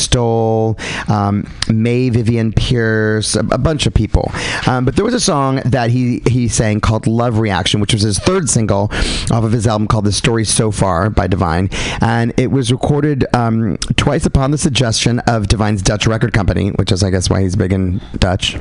um, 1.10 1.48
Mary 1.70 2.10
Vivian 2.10 2.52
Pearce, 2.52 3.36
a, 3.36 3.40
a 3.40 3.58
bunch 3.58 3.86
of 3.86 3.94
people. 3.94 4.32
Um, 4.68 4.86
but 4.86 4.96
there 4.96 5.06
was 5.06 5.14
a 5.14 5.20
song 5.20 5.62
that 5.66 5.90
he 5.90 6.22
he 6.28 6.48
sang 6.48 6.80
called 6.80 7.08
"Love 7.08 7.40
Reaction," 7.40 7.80
which 7.80 7.94
was 7.94 8.02
his 8.02 8.20
third 8.20 8.50
single 8.50 8.90
off 9.32 9.44
of 9.44 9.52
his 9.52 9.68
album 9.68 9.88
called 9.88 10.06
"The 10.06 10.12
Story 10.12 10.46
So 10.46 10.72
Far" 10.72 11.10
by 11.10 11.28
Divine, 11.28 11.70
and 12.02 12.34
it 12.38 12.52
was 12.52 12.72
recorded 12.72 13.26
um, 13.34 13.78
twice 13.96 14.26
upon 14.26 14.52
the 14.52 14.55
suggestion 14.58 15.20
of 15.22 15.48
Divine's 15.48 15.82
Dutch 15.82 16.08
record 16.08 16.34
company, 16.34 16.70
which 16.72 16.92
is 16.92 17.04
I 17.04 17.10
guess 17.10 17.30
why 17.30 17.42
he's 17.42 17.56
big 17.56 17.74
in 17.74 18.02
Dutch. 18.20 18.54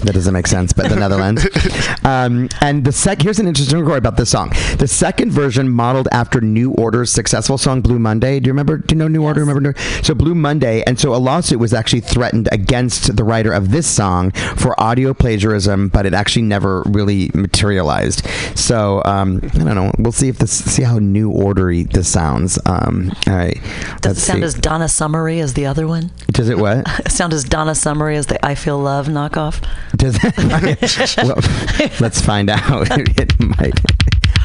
That 0.00 0.12
doesn't 0.14 0.32
make 0.32 0.46
sense, 0.46 0.72
but 0.72 0.88
the 0.88 0.96
Netherlands. 0.96 1.46
Um, 2.02 2.48
and 2.62 2.84
the 2.84 2.92
sec 2.92 3.20
here's 3.20 3.38
an 3.38 3.46
interesting 3.46 3.84
story 3.84 3.98
about 3.98 4.16
this 4.16 4.30
song. 4.30 4.50
The 4.78 4.88
second 4.88 5.32
version 5.32 5.68
modeled 5.68 6.08
after 6.12 6.40
New 6.40 6.72
Order's 6.72 7.10
successful 7.12 7.58
song 7.58 7.82
"Blue 7.82 7.98
Monday." 7.98 8.40
Do 8.40 8.48
you 8.48 8.52
remember? 8.52 8.78
Do 8.78 8.94
you 8.94 8.98
know 8.98 9.06
New 9.08 9.22
Order? 9.22 9.40
Remember? 9.40 9.60
New- 9.60 10.02
So 10.02 10.14
"Blue 10.14 10.34
Monday," 10.34 10.82
and 10.86 10.98
so 10.98 11.14
a 11.14 11.18
lawsuit 11.18 11.58
was 11.58 11.74
actually 11.74 12.00
threatened 12.00 12.48
against 12.52 13.16
the 13.16 13.22
writer 13.24 13.52
of 13.52 13.70
this 13.70 13.86
song 13.86 14.30
for 14.56 14.80
audio 14.80 15.12
plagiarism, 15.12 15.88
but 15.88 16.06
it 16.06 16.14
actually 16.14 16.42
never 16.42 16.82
really 16.86 17.30
materialized. 17.34 18.26
So 18.56 19.02
um, 19.04 19.40
I 19.44 19.48
don't 19.58 19.74
know. 19.74 19.92
We'll 19.98 20.12
see 20.12 20.28
if 20.28 20.38
this 20.38 20.52
see 20.52 20.82
how 20.82 20.98
New 20.98 21.30
Ordery 21.30 21.82
this 21.92 22.08
sounds. 22.08 22.58
Um, 22.66 23.12
all 23.26 23.34
right. 23.36 23.60
Does 24.00 24.16
Let's 24.16 24.18
it 24.18 24.22
sound 24.22 24.38
see. 24.40 24.44
as 24.44 24.54
Donna 24.54 24.88
Summery 25.30 25.42
as 25.44 25.54
the 25.54 25.66
other 25.66 25.86
one? 25.86 26.10
Does 26.32 26.48
it 26.48 26.58
what? 26.58 26.84
sound 27.08 27.32
as 27.32 27.44
Donna 27.44 27.76
Summery 27.76 28.16
as 28.16 28.26
the 28.26 28.44
I 28.44 28.56
Feel 28.56 28.80
Love 28.80 29.06
knockoff? 29.06 29.64
Does 29.96 30.18
it? 30.24 31.16
well, 31.22 31.90
let's 32.00 32.20
find 32.20 32.50
out. 32.50 32.88
it 32.90 33.38
might. 33.38 33.78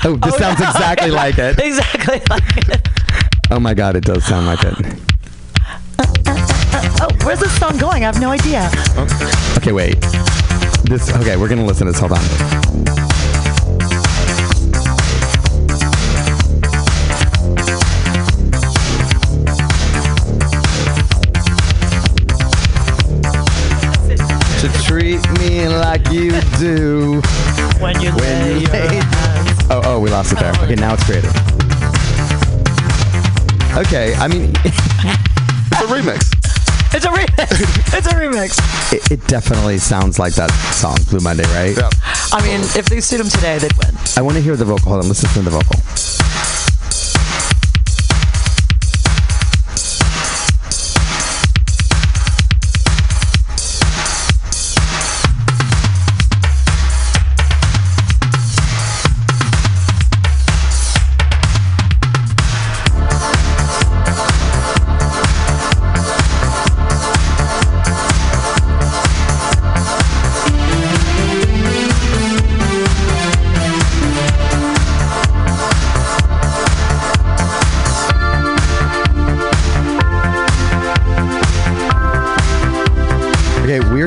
Oh, 0.03 0.15
this 0.15 0.35
oh, 0.35 0.37
sounds 0.37 0.61
exactly 0.61 1.09
like 1.09 1.39
it. 1.39 1.57
Exactly 1.57 2.21
like 2.29 2.57
it. 2.69 2.87
Oh 3.49 3.59
my 3.59 3.73
god, 3.73 3.95
it 3.95 4.03
does 4.03 4.23
sound 4.25 4.45
like 4.45 4.59
it. 4.61 4.75
Oh, 7.01 7.09
where's 7.23 7.39
this 7.39 7.57
song 7.57 7.77
going? 7.77 8.03
I 8.03 8.13
have 8.13 8.21
no 8.21 8.29
idea. 8.29 8.69
Okay, 9.57 9.71
wait. 9.71 9.99
This. 10.83 11.11
Okay, 11.15 11.35
we're 11.35 11.49
gonna 11.49 11.65
listen 11.65 11.87
to 11.87 11.93
this. 11.93 11.99
Hold 11.99 12.11
on. 12.11 13.14
Like 25.21 26.09
you 26.11 26.31
do. 26.59 27.21
When 27.79 27.99
you 28.01 28.11
When 28.11 28.19
lay 28.19 28.59
you 28.59 28.67
lay- 28.67 29.01
Oh, 29.69 29.81
oh, 29.85 29.99
we 29.99 30.09
lost 30.09 30.33
it 30.33 30.39
there. 30.39 30.51
Okay, 30.63 30.75
now 30.75 30.93
it's 30.93 31.03
creative. 31.03 31.31
Okay, 33.77 34.13
I 34.15 34.27
mean, 34.27 34.53
It's 35.71 35.81
a 35.81 35.87
remix. 35.87 36.31
It's 36.95 37.05
a 37.05 37.09
remix. 37.09 37.93
it's 37.97 38.07
a 38.07 38.11
remix. 38.11 38.93
it, 38.93 39.11
it 39.11 39.27
definitely 39.27 39.77
sounds 39.77 40.19
like 40.19 40.33
that 40.35 40.51
song, 40.73 40.97
Blue 41.09 41.19
Monday, 41.19 41.43
right? 41.53 41.75
Yeah. 41.75 41.89
I 42.31 42.41
mean, 42.43 42.61
if 42.75 42.85
they 42.87 43.01
sued 43.01 43.19
him 43.19 43.29
today, 43.29 43.57
they'd 43.57 43.73
win. 43.77 43.95
I 44.17 44.21
want 44.21 44.35
to 44.37 44.41
hear 44.41 44.55
the 44.55 44.65
vocal. 44.65 44.89
Hold 44.89 45.01
on, 45.03 45.07
let's 45.07 45.23
listen 45.23 45.43
to 45.43 45.49
the 45.49 45.57
vocal. 45.57 46.54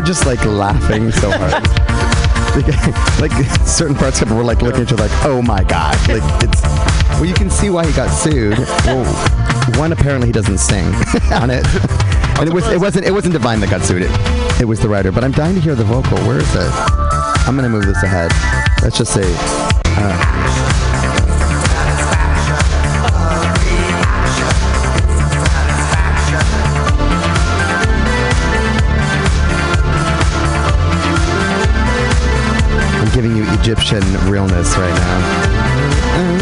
Just 0.08 0.24
like 0.24 0.42
laughing 0.46 1.12
so 1.12 1.30
hard. 1.30 1.52
like, 3.20 3.30
certain 3.66 3.94
parts 3.94 4.22
of 4.22 4.30
it, 4.30 4.34
we're 4.34 4.42
like 4.42 4.62
looking 4.62 4.80
at 4.80 4.90
other 4.90 5.02
like, 5.02 5.12
oh 5.26 5.42
my 5.42 5.62
god! 5.62 5.96
Like 6.08 6.22
it's 6.42 6.62
well, 7.10 7.26
you 7.26 7.34
can 7.34 7.50
see 7.50 7.68
why 7.68 7.86
he 7.86 7.92
got 7.92 8.08
sued. 8.08 8.56
Well, 8.86 9.04
one 9.78 9.92
apparently 9.92 10.28
he 10.28 10.32
doesn't 10.32 10.56
sing 10.56 10.86
on 11.30 11.50
it, 11.50 11.66
and 12.38 12.48
it 12.48 12.54
was 12.54 12.66
it 12.68 12.80
wasn't 12.80 13.04
it 13.04 13.10
wasn't 13.10 13.34
Divine 13.34 13.60
that 13.60 13.68
got 13.68 13.82
sued. 13.82 14.00
It 14.00 14.60
it 14.62 14.64
was 14.64 14.80
the 14.80 14.88
writer. 14.88 15.12
But 15.12 15.24
I'm 15.24 15.32
dying 15.32 15.56
to 15.56 15.60
hear 15.60 15.74
the 15.74 15.84
vocal. 15.84 16.16
Where 16.26 16.38
is 16.38 16.54
it? 16.54 16.70
I'm 17.46 17.54
gonna 17.54 17.68
move 17.68 17.84
this 17.84 18.02
ahead. 18.02 18.32
Let's 18.82 18.96
just 18.96 19.12
say. 19.12 19.30
Uh, 20.00 20.67
Egyptian 33.70 34.02
realness 34.30 34.74
right 34.78 34.94
now. 34.94 35.20
Mm, 36.16 36.40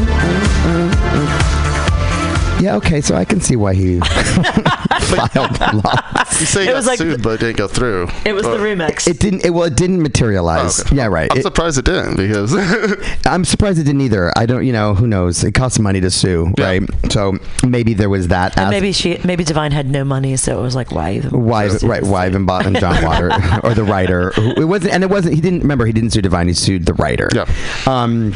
mm, 0.63 0.91
mm, 0.93 2.63
yeah, 2.63 2.77
okay, 2.77 3.01
so 3.01 3.17
I 3.17 3.25
can 3.25 3.41
see 3.41 3.57
why 3.57 3.75
he 3.75 4.01
filed 5.17 5.61
law. 5.85 5.95
You 6.41 6.47
say 6.47 6.63
he 6.63 6.69
It 6.69 6.73
got 6.73 6.77
was 6.77 6.87
like 6.87 6.99
sued, 6.99 7.19
the- 7.19 7.23
but 7.23 7.31
it 7.35 7.41
didn't 7.41 7.57
go 7.57 7.69
through. 7.69 8.09
It 8.25 8.33
was 8.35 8.45
the 8.45 8.57
remix. 8.59 9.07
It 9.09 9.19
didn't. 9.19 9.45
It, 9.45 9.51
well, 9.51 9.65
it 9.65 9.77
didn't 9.77 10.03
materialize. 10.03 10.81
Oh, 10.81 10.83
okay. 10.87 10.97
Yeah, 10.97 11.07
right. 11.07 11.31
I'm 11.33 11.39
It- 11.39 11.43
surprised 11.43 11.79
it 11.79 11.85
didn't 11.85 12.17
because 12.17 12.55
I'm 13.27 13.45
surprised 13.45 13.79
it 13.79 13.85
didn't 13.85 14.01
either. 14.03 14.33
I 14.37 14.47
don't. 14.47 14.65
You 14.67 14.73
know, 14.73 14.95
who 14.95 15.07
knows? 15.07 15.43
It 15.45 15.53
costs 15.53 15.79
money 15.79 16.01
to 16.01 16.11
sue, 16.11 16.53
Yeah. 16.59 16.65
right? 16.65 16.83
So 17.11 17.39
maybe 17.67 17.95
there 17.95 18.11
was 18.11 18.29
that. 18.29 18.57
And 18.57 18.67
as- 18.67 18.71
maybe 18.71 18.93
she, 18.93 19.19
maybe 19.25 19.45
Divine 19.45 19.73
had 19.73 19.89
no 19.91 20.05
money, 20.05 20.37
so 20.37 20.59
it 20.59 20.63
was 20.63 20.75
like, 20.75 20.91
why 20.93 21.13
even? 21.15 21.31
Why, 21.45 21.69
right? 21.83 22.03
Why 22.03 22.27
even 22.27 22.45
bought 22.47 22.67
and 22.67 22.79
John 22.79 23.03
Water 23.05 23.31
or 23.63 23.75
the 23.75 23.85
writer? 23.85 24.31
who- 24.31 24.53
It 24.61 24.65
wasn't, 24.65 24.93
and 24.95 25.03
it 25.05 25.11
wasn't. 25.11 25.35
He 25.35 25.41
didn't 25.41 25.61
remember. 25.61 25.87
He 25.87 25.93
didn't 25.93 26.11
sue 26.11 26.23
Divine. 26.23 26.49
He 26.49 26.55
sued 26.55 26.87
the 26.87 26.95
writer. 26.95 27.29
Yeah. 27.35 27.47
Um. 27.87 28.33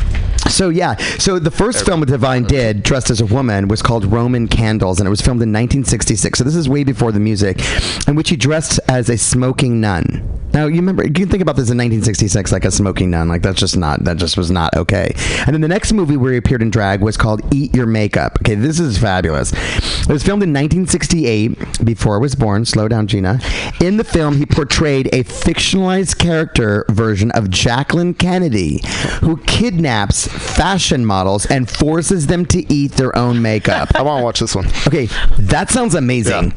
So 0.50 0.68
yeah. 0.68 0.96
So 1.18 1.38
the 1.38 1.50
first 1.50 1.84
film 1.84 2.04
Divine 2.04 2.44
did, 2.44 2.82
dressed 2.82 3.10
as 3.10 3.20
a 3.20 3.26
woman, 3.26 3.68
was 3.68 3.82
called 3.82 4.04
Roman 4.04 4.48
Candles, 4.48 5.00
and 5.00 5.06
it 5.06 5.10
was 5.10 5.20
filmed 5.20 5.42
in 5.42 5.50
1966. 5.50 6.38
So 6.38 6.44
this 6.44 6.56
is 6.56 6.68
way 6.68 6.84
before 6.84 7.12
the 7.12 7.20
music, 7.20 7.60
in 8.08 8.14
which 8.16 8.30
he 8.30 8.36
dressed 8.36 8.80
as 8.88 9.08
a 9.08 9.16
smoking 9.16 9.80
nun. 9.80 10.26
Now 10.52 10.66
you 10.66 10.76
remember 10.76 11.04
you 11.04 11.12
can 11.12 11.28
think 11.28 11.42
about 11.42 11.56
this 11.56 11.70
in 11.70 11.78
1966 11.78 12.50
like 12.52 12.64
a 12.64 12.70
smoking 12.70 13.10
nun 13.10 13.28
like 13.28 13.42
that's 13.42 13.60
just 13.60 13.76
not 13.76 14.04
that 14.04 14.16
just 14.16 14.36
was 14.36 14.50
not 14.50 14.74
okay. 14.76 15.12
And 15.46 15.54
then 15.54 15.60
the 15.60 15.68
next 15.68 15.92
movie 15.92 16.16
where 16.16 16.32
he 16.32 16.38
appeared 16.38 16.62
in 16.62 16.70
drag 16.70 17.00
was 17.00 17.16
called 17.16 17.40
Eat 17.54 17.74
Your 17.74 17.86
Makeup. 17.86 18.38
Okay, 18.42 18.56
this 18.56 18.80
is 18.80 18.98
fabulous. 18.98 19.52
It 19.52 20.08
was 20.08 20.22
filmed 20.22 20.42
in 20.42 20.50
1968 20.50 21.84
before 21.84 22.16
I 22.16 22.18
was 22.18 22.34
born. 22.34 22.64
Slow 22.64 22.88
down, 22.88 23.06
Gina. 23.06 23.38
In 23.80 23.96
the 23.96 24.04
film, 24.04 24.36
he 24.38 24.46
portrayed 24.46 25.06
a 25.12 25.22
fictionalized 25.22 26.18
character 26.18 26.84
version 26.88 27.30
of 27.32 27.50
Jacqueline 27.50 28.14
Kennedy, 28.14 28.80
who 29.20 29.36
kidnaps 29.38 30.26
fashion 30.26 31.06
models 31.06 31.46
and 31.46 31.70
forces 31.70 32.26
them 32.26 32.44
to 32.46 32.72
eat 32.72 32.92
their 32.92 33.16
own 33.16 33.40
makeup. 33.40 33.90
I 33.94 34.02
want 34.02 34.20
to 34.20 34.24
watch 34.24 34.40
this 34.40 34.54
one. 34.54 34.66
Okay, 34.86 35.06
that 35.38 35.70
sounds 35.70 35.94
amazing. 35.94 36.52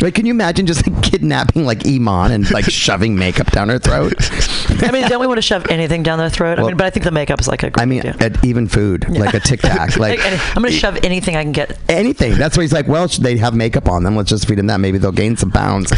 Like, 0.00 0.14
can 0.14 0.26
you 0.26 0.32
imagine 0.32 0.66
just 0.66 0.86
like, 0.86 1.02
kidnapping 1.02 1.64
like 1.64 1.86
Iman 1.86 2.30
and 2.30 2.50
like 2.50 2.66
shoving 2.66 3.16
makeup 3.16 3.31
down 3.52 3.68
her 3.68 3.78
throat? 3.78 4.14
I 4.82 4.90
mean, 4.90 5.08
don't 5.08 5.20
we 5.20 5.26
want 5.26 5.38
to 5.38 5.42
shove 5.42 5.66
anything 5.68 6.02
down 6.02 6.18
their 6.18 6.30
throat? 6.30 6.58
I 6.58 6.62
mean, 6.62 6.76
but 6.76 6.86
I 6.86 6.90
think 6.90 7.04
the 7.04 7.10
makeup 7.10 7.40
is 7.40 7.48
like 7.48 7.62
a. 7.62 7.70
I 7.74 7.84
mean, 7.84 8.00
idea. 8.00 8.16
at 8.20 8.44
even 8.44 8.68
food, 8.68 9.08
like 9.08 9.34
a 9.34 9.40
Tic 9.40 9.60
Tac, 9.60 9.96
like 9.98 10.20
I'm 10.22 10.62
going 10.62 10.72
to 10.72 10.78
shove 10.78 10.98
anything 11.04 11.36
I 11.36 11.42
can 11.42 11.52
get. 11.52 11.78
anything. 11.88 12.34
That's 12.34 12.56
why 12.56 12.62
he's 12.62 12.72
like, 12.72 12.88
well, 12.88 13.06
they 13.08 13.36
have 13.36 13.54
makeup 13.54 13.88
on 13.88 14.04
them. 14.04 14.16
Let's 14.16 14.30
just 14.30 14.46
feed 14.46 14.58
them 14.58 14.66
that. 14.66 14.80
Maybe 14.80 14.98
they'll 14.98 15.12
gain 15.12 15.36
some 15.36 15.50
pounds. 15.50 15.92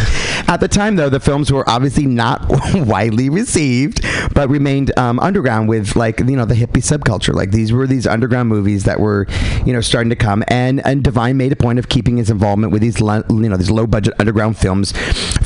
At 0.48 0.58
the 0.58 0.68
time, 0.68 0.96
though, 0.96 1.08
the 1.08 1.20
films 1.20 1.52
were 1.52 1.68
obviously 1.68 2.06
not 2.06 2.44
widely 2.74 3.30
received, 3.30 4.04
but 4.34 4.48
remained 4.48 4.96
um, 4.98 5.18
underground 5.20 5.68
with 5.68 5.96
like 5.96 6.20
you 6.20 6.36
know 6.36 6.44
the 6.44 6.54
hippie 6.54 6.82
subculture. 6.82 7.34
Like 7.34 7.50
these 7.50 7.72
were 7.72 7.86
these 7.86 8.06
underground 8.06 8.48
movies 8.48 8.84
that 8.84 9.00
were 9.00 9.26
you 9.64 9.72
know 9.72 9.80
starting 9.80 10.10
to 10.10 10.16
come, 10.16 10.44
and 10.48 10.84
and 10.86 11.02
Divine 11.02 11.36
made 11.36 11.52
a 11.52 11.56
point 11.56 11.78
of 11.78 11.88
keeping 11.88 12.16
his 12.16 12.30
involvement 12.30 12.72
with 12.72 12.82
these 12.82 13.00
you 13.00 13.06
know 13.48 13.56
these 13.56 13.70
low 13.70 13.86
budget 13.86 14.14
underground 14.18 14.58
films. 14.58 14.92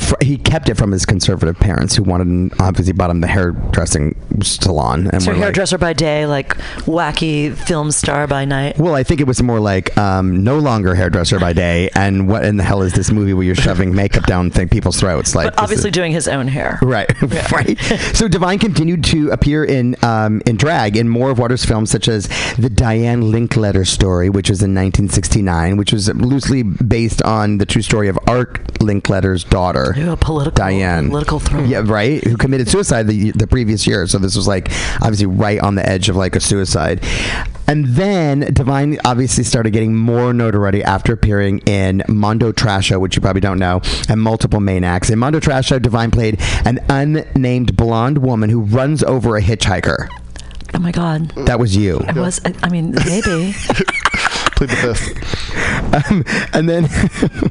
Fr- 0.09 0.15
he 0.21 0.37
kept 0.37 0.69
it 0.69 0.75
from 0.75 0.91
his 0.91 1.05
conservative 1.05 1.57
parents, 1.59 1.95
who 1.95 2.03
wanted 2.03 2.53
obviously 2.59 2.93
bought 2.93 3.09
him 3.09 3.21
the 3.21 3.27
hairdressing 3.27 4.15
salon, 4.43 5.07
and 5.11 5.21
So 5.21 5.31
were 5.31 5.35
like, 5.37 5.43
hairdresser 5.43 5.77
by 5.77 5.93
day, 5.93 6.25
like 6.25 6.49
wacky 6.85 7.53
film 7.55 7.91
star 7.91 8.27
by 8.27 8.45
night. 8.45 8.77
well, 8.77 8.95
I 8.95 9.03
think 9.03 9.21
it 9.21 9.27
was 9.27 9.41
more 9.43 9.59
like 9.59 9.95
um, 9.97 10.43
no 10.43 10.59
longer 10.59 10.95
hairdresser 10.95 11.39
by 11.39 11.53
day, 11.53 11.89
and 11.95 12.27
what 12.27 12.43
in 12.45 12.57
the 12.57 12.63
hell 12.63 12.81
is 12.81 12.93
this 12.93 13.11
movie 13.11 13.33
where 13.33 13.45
you're 13.45 13.55
shoving 13.55 13.93
makeup 13.93 14.25
down 14.25 14.49
th- 14.51 14.69
people's 14.69 14.99
throats? 14.99 15.35
Like, 15.35 15.53
But 15.55 15.63
obviously 15.63 15.89
is- 15.89 15.93
doing 15.93 16.11
his 16.11 16.27
own 16.27 16.47
hair. 16.47 16.79
Right, 16.81 17.09
right. 17.51 17.77
So 18.13 18.27
Divine 18.27 18.59
continued 18.59 19.03
to 19.05 19.29
appear 19.31 19.63
in 19.63 19.95
um, 20.03 20.41
in 20.45 20.57
drag 20.57 20.97
in 20.97 21.07
more 21.09 21.29
of 21.31 21.39
Waters' 21.39 21.65
films, 21.65 21.89
such 21.91 22.07
as 22.07 22.27
the 22.57 22.69
Diane 22.69 23.21
Linkletter 23.23 23.85
story, 23.85 24.29
which 24.29 24.49
was 24.49 24.61
in 24.63 24.73
1969, 24.73 25.77
which 25.77 25.91
was 25.93 26.07
loosely 26.15 26.63
based 26.63 27.21
on 27.23 27.57
the 27.57 27.65
true 27.65 27.81
story 27.81 28.07
of 28.07 28.17
Art 28.27 28.63
Linkletter's 28.79 29.43
daughter, 29.43 29.93
A 30.07 30.17
political, 30.17 30.55
Diane. 30.55 31.09
political 31.09 31.39
thriller. 31.39 31.65
Yeah, 31.65 31.81
right. 31.85 32.23
Who 32.23 32.37
committed 32.37 32.69
suicide 32.69 33.07
the, 33.07 33.31
the 33.31 33.47
previous 33.47 33.85
year. 33.85 34.07
So 34.07 34.17
this 34.17 34.35
was 34.35 34.47
like 34.47 34.69
obviously 35.01 35.25
right 35.27 35.59
on 35.59 35.75
the 35.75 35.87
edge 35.87 36.09
of 36.09 36.15
like 36.15 36.35
a 36.35 36.39
suicide. 36.39 37.03
And 37.67 37.85
then 37.85 38.51
Divine 38.53 38.97
obviously 39.05 39.43
started 39.43 39.71
getting 39.71 39.95
more 39.95 40.33
notoriety 40.33 40.83
after 40.83 41.13
appearing 41.13 41.59
in 41.59 42.01
Mondo 42.07 42.51
Trasho, 42.51 42.99
which 42.99 43.15
you 43.15 43.21
probably 43.21 43.41
don't 43.41 43.59
know, 43.59 43.81
and 44.09 44.19
Multiple 44.19 44.59
Maniacs. 44.59 45.09
In 45.11 45.19
Mondo 45.19 45.39
Trasho, 45.39 45.79
Divine 45.81 46.09
played 46.09 46.39
an 46.65 46.79
unnamed 46.89 47.77
blonde 47.77 48.17
woman 48.19 48.49
who 48.49 48.61
runs 48.61 49.03
over 49.03 49.37
a 49.37 49.41
hitchhiker. 49.41 50.07
Oh 50.73 50.79
my 50.79 50.91
God. 50.91 51.29
That 51.45 51.59
was 51.59 51.75
you. 51.75 51.99
It 51.99 52.15
was. 52.15 52.39
I 52.63 52.69
mean, 52.69 52.91
maybe. 53.05 53.53
Plead 54.59 54.69
the 54.71 54.93
fifth. 54.95 55.55
Um, 56.11 56.23
and 56.53 56.67
then 56.69 56.85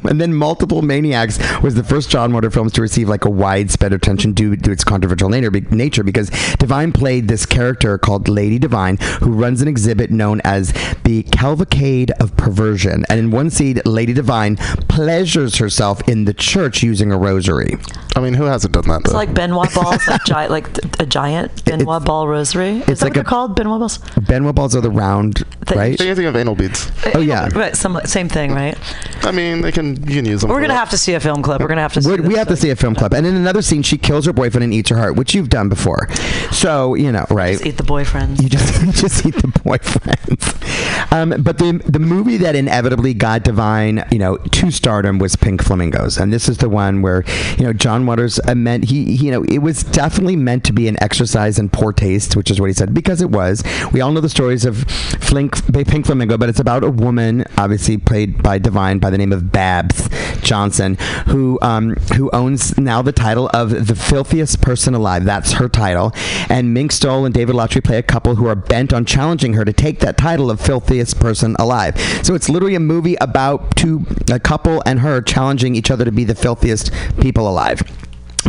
and 0.08 0.20
then 0.20 0.34
multiple 0.34 0.82
maniacs 0.82 1.38
was 1.62 1.74
the 1.74 1.82
first 1.82 2.10
john 2.10 2.32
Water 2.32 2.50
films 2.50 2.72
to 2.74 2.82
receive 2.82 3.08
like 3.08 3.24
a 3.24 3.30
widespread 3.30 3.92
attention 3.92 4.32
due 4.32 4.54
to 4.56 4.70
its 4.70 4.84
controversial 4.84 5.28
nature, 5.30 6.04
because 6.04 6.28
divine 6.58 6.92
played 6.92 7.26
this 7.28 7.46
character 7.46 7.96
called 7.98 8.28
lady 8.28 8.58
divine 8.58 8.98
who 9.22 9.32
runs 9.32 9.62
an 9.62 9.68
exhibit 9.68 10.10
known 10.10 10.40
as 10.44 10.72
the 11.04 11.22
cavalcade 11.32 12.10
of 12.20 12.36
perversion 12.36 13.04
and 13.08 13.18
in 13.18 13.30
one 13.30 13.48
scene 13.50 13.80
lady 13.86 14.12
divine 14.12 14.56
pleasures 14.88 15.56
herself 15.56 16.06
in 16.08 16.24
the 16.26 16.34
church 16.34 16.82
using 16.82 17.10
a 17.10 17.16
rosary 17.18 17.76
I 18.16 18.20
mean, 18.20 18.34
who 18.34 18.44
hasn't 18.44 18.72
done 18.74 18.88
that? 18.88 19.02
It's 19.02 19.10
Though? 19.10 19.16
like 19.16 19.32
Ben 19.32 19.54
Wa 19.54 19.66
balls, 19.74 20.04
like, 20.08 20.24
gi- 20.24 20.48
like 20.48 20.66
a 20.98 21.06
giant 21.06 21.64
Ben 21.64 21.84
Wa 21.84 22.00
ball 22.00 22.26
rosary. 22.26 22.78
Is 22.78 22.88
it's 22.88 23.00
that 23.00 23.06
like 23.06 23.10
what 23.10 23.14
they're 23.14 23.20
a- 23.22 23.24
called? 23.24 23.54
Ben 23.54 23.68
Wa 23.68 23.78
balls? 23.78 23.98
ben 24.26 24.42
wa 24.44 24.50
balls 24.50 24.74
are 24.74 24.80
the 24.80 24.90
round 24.90 25.44
They- 25.66 25.76
right 25.76 25.98
Same 25.98 26.16
thing 26.16 26.26
of 26.26 26.34
anal 26.34 26.56
beads. 26.56 26.90
Oh, 27.14 27.20
yeah. 27.20 27.48
Right, 27.54 27.76
some, 27.76 28.00
same 28.04 28.28
thing, 28.28 28.52
right? 28.52 28.76
I 29.24 29.32
mean, 29.32 29.60
they 29.60 29.72
can 29.72 29.96
you 30.08 30.16
can 30.16 30.24
use 30.24 30.40
them. 30.40 30.50
We're 30.50 30.56
going 30.56 30.68
to 30.68 30.74
that. 30.74 30.78
have 30.78 30.90
to 30.90 30.98
see 30.98 31.14
a 31.14 31.20
film 31.20 31.42
clip. 31.42 31.60
We're 31.60 31.66
going 31.66 31.76
to 31.76 31.82
have 31.82 31.92
to 31.94 32.02
see 32.02 32.08
We're, 32.08 32.22
we 32.22 32.34
have 32.34 32.48
to 32.48 32.56
see 32.56 32.70
a 32.70 32.76
film 32.76 32.94
clip 32.94 33.12
and 33.12 33.26
in 33.26 33.34
another 33.34 33.62
scene 33.62 33.82
she 33.82 33.98
kills 33.98 34.26
her 34.26 34.32
boyfriend 34.32 34.64
and 34.64 34.72
eats 34.72 34.90
her 34.90 34.96
heart 34.96 35.16
which 35.16 35.34
you've 35.34 35.48
done 35.48 35.68
before 35.68 36.08
so 36.52 36.94
you 36.94 37.10
know 37.12 37.26
right 37.30 37.52
Just 37.52 37.66
eat 37.66 37.76
the 37.76 37.82
boyfriends. 37.82 38.42
You 38.42 38.48
just 38.48 38.82
you 38.86 38.92
just 38.92 39.26
eat 39.26 39.34
the 39.34 39.48
boyfriends. 39.48 41.12
Um, 41.12 41.42
but 41.42 41.58
the 41.58 41.82
the 41.86 41.98
movie 41.98 42.36
that 42.38 42.54
inevitably 42.54 43.14
got 43.14 43.42
Divine, 43.42 44.04
you 44.10 44.18
know, 44.18 44.36
to 44.36 44.70
stardom 44.70 45.18
was 45.18 45.36
Pink 45.36 45.62
Flamingos, 45.62 46.18
and 46.18 46.32
this 46.32 46.48
is 46.48 46.58
the 46.58 46.68
one 46.68 47.02
where 47.02 47.24
you 47.56 47.64
know 47.64 47.72
John 47.72 48.06
Waters 48.06 48.38
uh, 48.46 48.54
meant 48.54 48.84
he, 48.84 49.16
he, 49.16 49.26
you 49.26 49.30
know, 49.30 49.44
it 49.44 49.58
was 49.58 49.82
definitely 49.82 50.36
meant 50.36 50.64
to 50.64 50.72
be 50.72 50.88
an 50.88 51.02
exercise 51.02 51.58
in 51.58 51.68
poor 51.70 51.92
taste, 51.92 52.36
which 52.36 52.50
is 52.50 52.60
what 52.60 52.66
he 52.66 52.74
said 52.74 52.92
because 52.92 53.22
it 53.22 53.30
was. 53.30 53.62
We 53.92 54.00
all 54.00 54.12
know 54.12 54.20
the 54.20 54.28
stories 54.28 54.64
of 54.64 54.84
Flink, 54.84 55.72
Pink 55.72 56.06
Flamingo, 56.06 56.36
but 56.36 56.48
it's 56.48 56.60
about 56.60 56.84
a 56.88 56.90
woman, 56.90 57.44
obviously 57.56 57.98
played 57.98 58.42
by 58.42 58.58
Divine, 58.58 58.98
by 58.98 59.10
the 59.10 59.18
name 59.18 59.32
of 59.32 59.52
Babs 59.52 60.08
Johnson, 60.40 60.96
who 61.26 61.58
um, 61.62 61.94
who 62.16 62.30
owns 62.32 62.76
now 62.78 63.02
the 63.02 63.12
title 63.12 63.50
of 63.52 63.86
the 63.86 63.94
filthiest 63.94 64.60
person 64.60 64.94
alive. 64.94 65.24
That's 65.24 65.52
her 65.52 65.68
title, 65.68 66.12
and 66.48 66.72
Mink 66.72 66.92
Stole 66.92 67.24
and 67.24 67.34
David 67.34 67.54
Lochary 67.54 67.84
play 67.84 67.98
a 67.98 68.02
couple 68.02 68.36
who 68.36 68.46
are 68.46 68.56
bent 68.56 68.92
on 68.92 69.04
challenging 69.04 69.52
her 69.52 69.64
to 69.64 69.72
take 69.72 70.00
that 70.00 70.16
title 70.16 70.50
of 70.50 70.60
filthiest 70.60 71.20
person 71.20 71.54
alive. 71.58 71.98
So 72.22 72.34
it's 72.34 72.48
literally 72.48 72.74
a 72.74 72.80
movie 72.80 73.16
about 73.20 73.76
two 73.76 74.06
a 74.32 74.40
couple 74.40 74.82
and 74.86 75.00
her 75.00 75.20
challenging 75.20 75.74
each 75.74 75.90
other 75.90 76.04
to 76.04 76.12
be 76.12 76.24
the 76.24 76.34
filthiest 76.34 76.90
people 77.20 77.48
alive. 77.48 77.82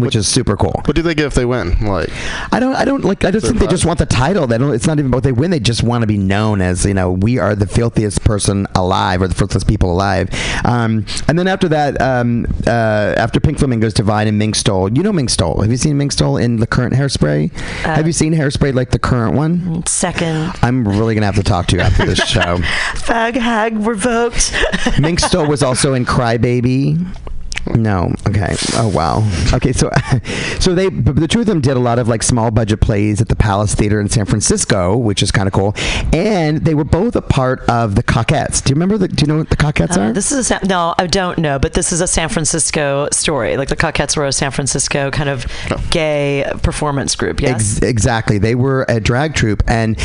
Which 0.06 0.15
is 0.15 0.27
super 0.27 0.56
cool. 0.58 0.82
What 0.86 0.96
do 0.96 1.01
they 1.01 1.15
get 1.15 1.25
if 1.25 1.34
they 1.34 1.46
win? 1.46 1.77
Like, 1.86 2.10
I 2.51 2.60
don't. 2.60 2.75
I 2.75 2.86
don't 2.86 3.03
like. 3.03 3.25
I 3.25 3.32
just 3.32 3.46
think 3.48 3.60
they 3.60 3.68
just 3.68 3.86
want 3.86 4.00
the 4.00 4.06
title. 4.06 4.48
They 4.48 4.58
don't. 4.58 4.74
It's 4.74 4.88
not 4.88 5.00
even 5.00 5.12
what 5.12 5.24
they 5.24 5.32
win. 5.32 5.51
They 5.51 5.60
just 5.60 5.84
want 5.84 6.01
to 6.03 6.08
be 6.08 6.18
known 6.18 6.62
as 6.62 6.86
you 6.86 6.94
know 6.94 7.12
we 7.12 7.38
are 7.38 7.56
the 7.56 7.68
filthiest 7.68 8.24
person 8.24 8.68
alive 8.75 9.22
or 9.22 9.27
the 9.27 9.36
filthiest 9.36 9.68
people 9.68 9.91
alive. 9.91 10.29
Um, 10.65 11.06
and 11.27 11.38
then 11.38 11.48
after 11.48 11.68
that, 11.70 12.00
um, 12.01 12.46
uh, 12.68 13.13
after 13.18 13.39
Pink 13.39 13.60
Flamingos, 13.60 13.94
Divine 13.94 14.27
and 14.27 14.38
Mink 14.38 14.56
Stole. 14.56 14.91
You 14.91 15.03
know 15.03 15.13
Mink 15.13 15.29
Stole. 15.29 15.62
Have 15.62 15.72
you 15.72 15.77
seen 15.77 15.98
Mink 15.98 16.12
Stole 16.12 16.38
in 16.38 16.58
the 16.58 16.68
current 16.68 16.94
Hairspray? 16.94 17.51
Have 17.82 18.08
you 18.08 18.13
seen 18.13 18.34
Hairspray 18.34 18.74
like 18.74 18.91
the 18.91 19.00
current 19.00 19.36
one? 19.36 19.86
Second, 19.86 20.53
I'm 20.62 20.88
really 20.88 21.13
gonna 21.15 21.25
have 21.25 21.36
to 21.36 21.44
talk 21.44 21.68
to 21.68 21.75
you 21.75 21.82
after 21.82 22.06
this 22.06 22.20
show. 22.27 22.58
fag 22.60 23.36
hag 23.36 23.77
revoked. 23.77 24.53
Mink 25.00 25.20
Stole 25.20 25.48
was 25.48 25.63
also 25.63 25.94
in 25.94 26.06
Crybaby. 26.06 27.06
No. 27.75 28.13
Okay. 28.28 28.56
Oh 28.74 28.88
wow. 28.94 29.28
Okay. 29.54 29.74
So, 29.74 29.89
so 30.60 30.74
they 30.75 30.89
the 30.89 31.28
two 31.28 31.42
of 31.42 31.46
them 31.46 31.62
did 31.62 31.78
a 31.78 31.80
lot 31.80 32.00
of 32.00 32.08
like 32.08 32.24
small 32.24 32.51
budget 32.51 32.82
plays 32.82 33.22
at 33.22 33.28
the 33.30 33.36
Palace 33.36 33.75
Theater 33.75 34.00
in 34.01 34.10
San 34.10 34.25
Francisco, 34.25 34.96
which 34.98 35.22
is 35.24 35.32
kind 35.32 35.48
of 35.48 35.54
cool. 35.54 35.74
And 36.13 36.66
they 36.66 36.74
were 36.75 36.84
both 36.84 37.16
a 37.16 37.22
part 37.22 37.62
of 37.70 37.96
the 37.96 38.04
Cockettes. 38.04 38.63
Do 38.63 38.72
you 38.72 38.75
remember 38.75 38.98
the? 38.98 39.08
Do 39.08 39.22
you 39.24 39.28
know 39.28 39.38
what 39.39 39.50
the 39.50 39.58
Cockettes 39.58 39.98
Uh, 39.98 40.01
are? 40.01 40.13
this 40.13 40.32
is 40.32 40.51
a 40.51 40.60
no, 40.66 40.96
I 40.98 41.08
don't 41.08 41.38
know, 41.39 41.60
but 41.60 41.74
this 41.74 41.92
is 41.92 42.01
a 42.01 42.08
San 42.08 42.30
Francisco 42.30 43.08
story. 43.12 43.58
Like 43.58 43.70
the 43.70 43.75
Cockettes 43.78 44.18
were 44.18 44.25
a 44.25 44.32
San 44.32 44.51
Francisco 44.51 45.12
kind 45.12 45.30
of 45.30 45.46
gay 45.92 46.46
performance 46.63 47.16
group. 47.16 47.42
Yes. 47.42 47.78
Ex- 47.78 47.82
exactly. 47.82 48.38
They 48.38 48.56
were 48.56 48.86
a 48.89 49.00
drag 49.00 49.36
troupe. 49.36 49.63
And 49.68 49.96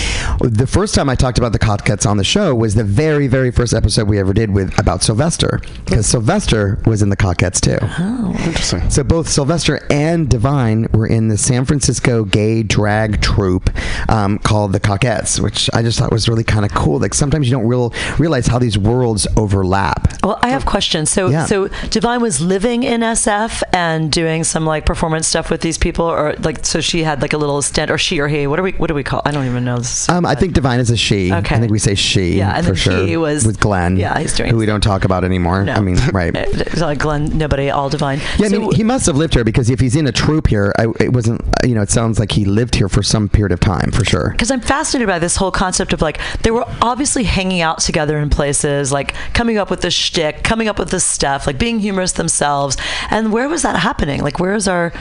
the 0.41 0.67
first 0.67 0.95
time 0.95 1.09
I 1.09 1.15
talked 1.15 1.39
about 1.39 1.53
the 1.53 1.59
Cockettes 1.59 2.09
on 2.09 2.17
the 2.17 2.25
show 2.25 2.55
was 2.55 2.75
the 2.75 2.85
very, 2.85 3.27
very 3.27 3.51
first 3.51 3.73
episode 3.75 4.09
we 4.09 4.19
ever 4.19 4.33
did 4.33 4.51
with 4.51 4.79
about 4.79 5.03
Sylvester, 5.03 5.61
because 5.85 6.07
Sylvester 6.07 6.81
was 6.87 7.03
in 7.03 7.09
the 7.09 7.17
Cockettes 7.45 7.61
too. 7.61 8.45
interesting. 8.45 8.91
So 8.91 9.05
both 9.05 9.29
Sylvester 9.29 9.81
and 9.91 10.29
Divine 10.29 10.87
were 10.93 11.07
in 11.07 11.29
the 11.29 11.37
San 11.39 11.65
Francisco 11.65 12.25
gay 12.25 12.63
drag 12.63 13.21
troupe 13.21 13.71
um, 14.09 14.39
called 14.39 14.73
the 14.73 14.81
Cockettes, 14.81 15.41
which 15.41 15.69
I 15.75 15.83
just 15.83 15.99
thought 15.99 16.13
was 16.13 16.29
really 16.29 16.45
kind 16.45 16.65
of 16.65 16.73
cool. 16.73 16.99
Like 16.99 17.15
sometimes 17.15 17.47
you 17.49 17.53
don't 17.57 17.67
real, 17.67 17.93
realize 18.19 18.47
how 18.47 18.59
these 18.59 18.79
worlds 18.79 19.27
overlap. 19.37 20.23
Well, 20.23 20.39
I 20.43 20.51
have 20.51 20.65
questions. 20.67 21.11
So, 21.11 21.29
Yeah. 21.29 21.47
so 21.47 21.69
Divine 21.91 22.21
was 22.21 22.41
living 22.41 22.83
in 22.83 23.01
SF 23.03 23.63
and 23.73 24.11
doing 24.11 24.45
some 24.45 24.65
like 24.65 24.87
performance 24.87 25.27
stuff 25.27 25.51
with 25.51 25.61
these 25.61 25.79
people, 25.79 26.07
or 26.07 26.35
like 26.41 26.65
so 26.65 26.81
she 26.81 27.03
had 27.05 27.21
like 27.23 27.33
a 27.33 27.39
little 27.39 27.61
stint, 27.63 27.91
or 27.91 27.99
she 27.99 28.21
or 28.21 28.29
he. 28.29 28.47
What 28.47 28.57
do 28.57 28.63
we 28.63 28.73
what 28.73 28.89
do 28.89 28.95
we 28.95 29.03
call? 29.05 29.23
I 29.25 29.31
don't 29.33 29.47
even 29.47 29.65
know 29.65 29.79
this. 29.79 30.09
Um, 30.09 30.25
I 30.27 30.35
think 30.35 30.53
Divine 30.55 30.81
is 30.81 30.91
a 30.91 30.97
she. 30.97 31.33
Okay. 31.33 31.57
I 31.57 31.59
think 31.61 31.71
we 31.71 31.79
say 31.79 31.95
she 31.95 32.37
Yeah, 32.39 32.57
and 32.57 32.67
for 32.67 32.75
sure. 32.75 33.07
he 33.07 33.17
was- 33.17 33.45
with 33.47 33.61
Glenn. 33.61 33.97
yeah, 33.97 34.19
he's 34.19 34.33
doing 34.35 34.51
who 34.51 34.57
we 34.57 34.67
don't 34.67 34.81
talk 34.81 35.05
about 35.05 35.25
anymore. 35.25 35.65
No. 35.65 35.73
I 35.75 35.81
mean, 35.81 35.97
right. 36.13 36.35
It's 36.65 36.81
like 36.81 36.99
Glenn, 36.99 37.34
nobody, 37.35 37.71
all 37.71 37.89
Divine. 37.89 38.21
Yeah, 38.39 38.47
I 38.47 38.49
mean, 38.51 38.73
he 38.73 38.83
must 38.83 39.07
have 39.07 39.17
lived 39.17 39.35
here 39.35 39.45
because 39.45 39.71
if 39.71 39.81
he's 39.81 39.97
in 39.97 40.07
a 40.07 40.13
troupe 40.13 40.47
here, 40.47 40.73
I, 40.79 40.87
it 41.01 41.13
wasn't. 41.13 41.43
You 41.65 41.75
know, 41.75 41.83
it 41.83 41.91
sounds 41.91 42.19
like 42.19 42.33
he 42.33 42.45
lived 42.45 42.75
here 42.75 42.89
for 42.89 43.03
some 43.03 43.29
period 43.29 43.53
of 43.53 43.61
time 43.61 43.91
for 43.91 44.05
sure. 44.05 44.31
because 44.31 44.51
I'm 44.51 44.61
fascinated 44.61 45.09
by 45.09 45.19
this 45.19 45.37
whole 45.37 45.51
concept 45.51 45.93
of 45.93 46.03
like 46.03 46.21
they 46.43 46.51
were 46.51 46.65
obviously 46.83 47.25
hanging 47.25 47.61
out 47.61 47.81
together 47.81 48.19
in 48.19 48.31
places, 48.31 48.93
like 48.93 49.15
coming 49.33 49.59
up 49.59 49.71
with 49.71 49.81
the 49.81 49.91
shtick, 49.91 50.43
coming 50.43 50.69
up 50.69 50.79
with 50.79 50.91
this 50.91 51.05
stuff, 51.05 51.47
like 51.47 51.59
being 51.59 51.81
humorous 51.81 52.13
themselves. 52.13 52.77
And 53.11 53.33
where 53.33 53.49
was 53.49 53.63
that 53.63 53.77
happening? 53.77 54.23
Like, 54.23 54.39
where 54.39 54.55
is 54.55 54.69
our 54.69 54.93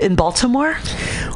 in 0.00 0.14
Baltimore? 0.14 0.76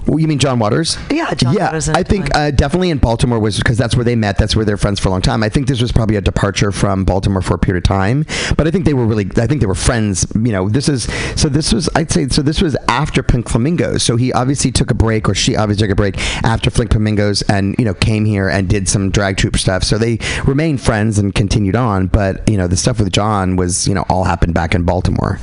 Well, 0.06 0.18
You 0.18 0.28
mean 0.28 0.38
John 0.38 0.58
Waters? 0.58 0.98
Yeah, 1.10 1.32
John 1.34 1.54
yeah, 1.54 1.66
Waters 1.66 1.88
I 1.88 2.02
think 2.02 2.34
uh, 2.34 2.50
definitely 2.50 2.90
in 2.90 2.98
Baltimore 2.98 3.38
was 3.38 3.58
because 3.58 3.76
that's 3.76 3.96
where 3.96 4.04
they 4.04 4.16
met. 4.16 4.38
That's 4.38 4.54
where 4.54 4.64
they're 4.64 4.76
friends 4.76 5.00
for 5.00 5.08
a 5.08 5.12
long 5.12 5.22
time. 5.22 5.42
I 5.42 5.48
think 5.48 5.66
this 5.66 5.80
was 5.80 5.92
probably 5.92 6.16
a 6.16 6.20
departure 6.20 6.72
from 6.72 7.04
Baltimore 7.04 7.42
for 7.42 7.54
a 7.54 7.58
period 7.58 7.84
of 7.84 7.88
time, 7.88 8.24
but 8.56 8.66
I 8.66 8.70
think 8.70 8.84
they 8.84 8.94
were 8.94 9.06
really. 9.06 9.28
I 9.36 9.46
think 9.46 9.60
they 9.60 9.66
were 9.66 9.74
friends. 9.74 10.26
You 10.34 10.52
know, 10.52 10.68
this 10.68 10.88
is 10.88 11.04
so. 11.40 11.48
This 11.48 11.72
was 11.72 11.88
I'd 11.94 12.10
say 12.10 12.28
so. 12.28 12.42
This 12.42 12.60
was 12.60 12.76
after 12.88 13.22
Pink 13.22 13.48
Flamingos. 13.48 14.02
So 14.02 14.16
he 14.16 14.32
obviously 14.32 14.70
took 14.70 14.90
a 14.90 14.94
break, 14.94 15.28
or 15.28 15.34
she 15.34 15.56
obviously 15.56 15.86
took 15.86 15.92
a 15.92 15.96
break 15.96 16.18
after 16.44 16.70
Pink 16.70 16.92
Flamingos, 16.92 17.42
and 17.42 17.74
you 17.78 17.84
know 17.84 17.94
came 17.94 18.24
here 18.24 18.48
and 18.48 18.68
did 18.68 18.88
some 18.88 19.10
drag 19.10 19.36
troupe 19.36 19.56
stuff. 19.56 19.82
So 19.82 19.98
they 19.98 20.18
remained 20.44 20.80
friends 20.80 21.18
and 21.18 21.34
continued 21.34 21.76
on. 21.76 22.06
But 22.06 22.48
you 22.48 22.56
know 22.56 22.68
the 22.68 22.76
stuff 22.76 22.98
with 22.98 23.12
John 23.12 23.56
was 23.56 23.88
you 23.88 23.94
know 23.94 24.04
all 24.08 24.24
happened 24.24 24.54
back 24.54 24.74
in 24.74 24.84
Baltimore. 24.84 25.38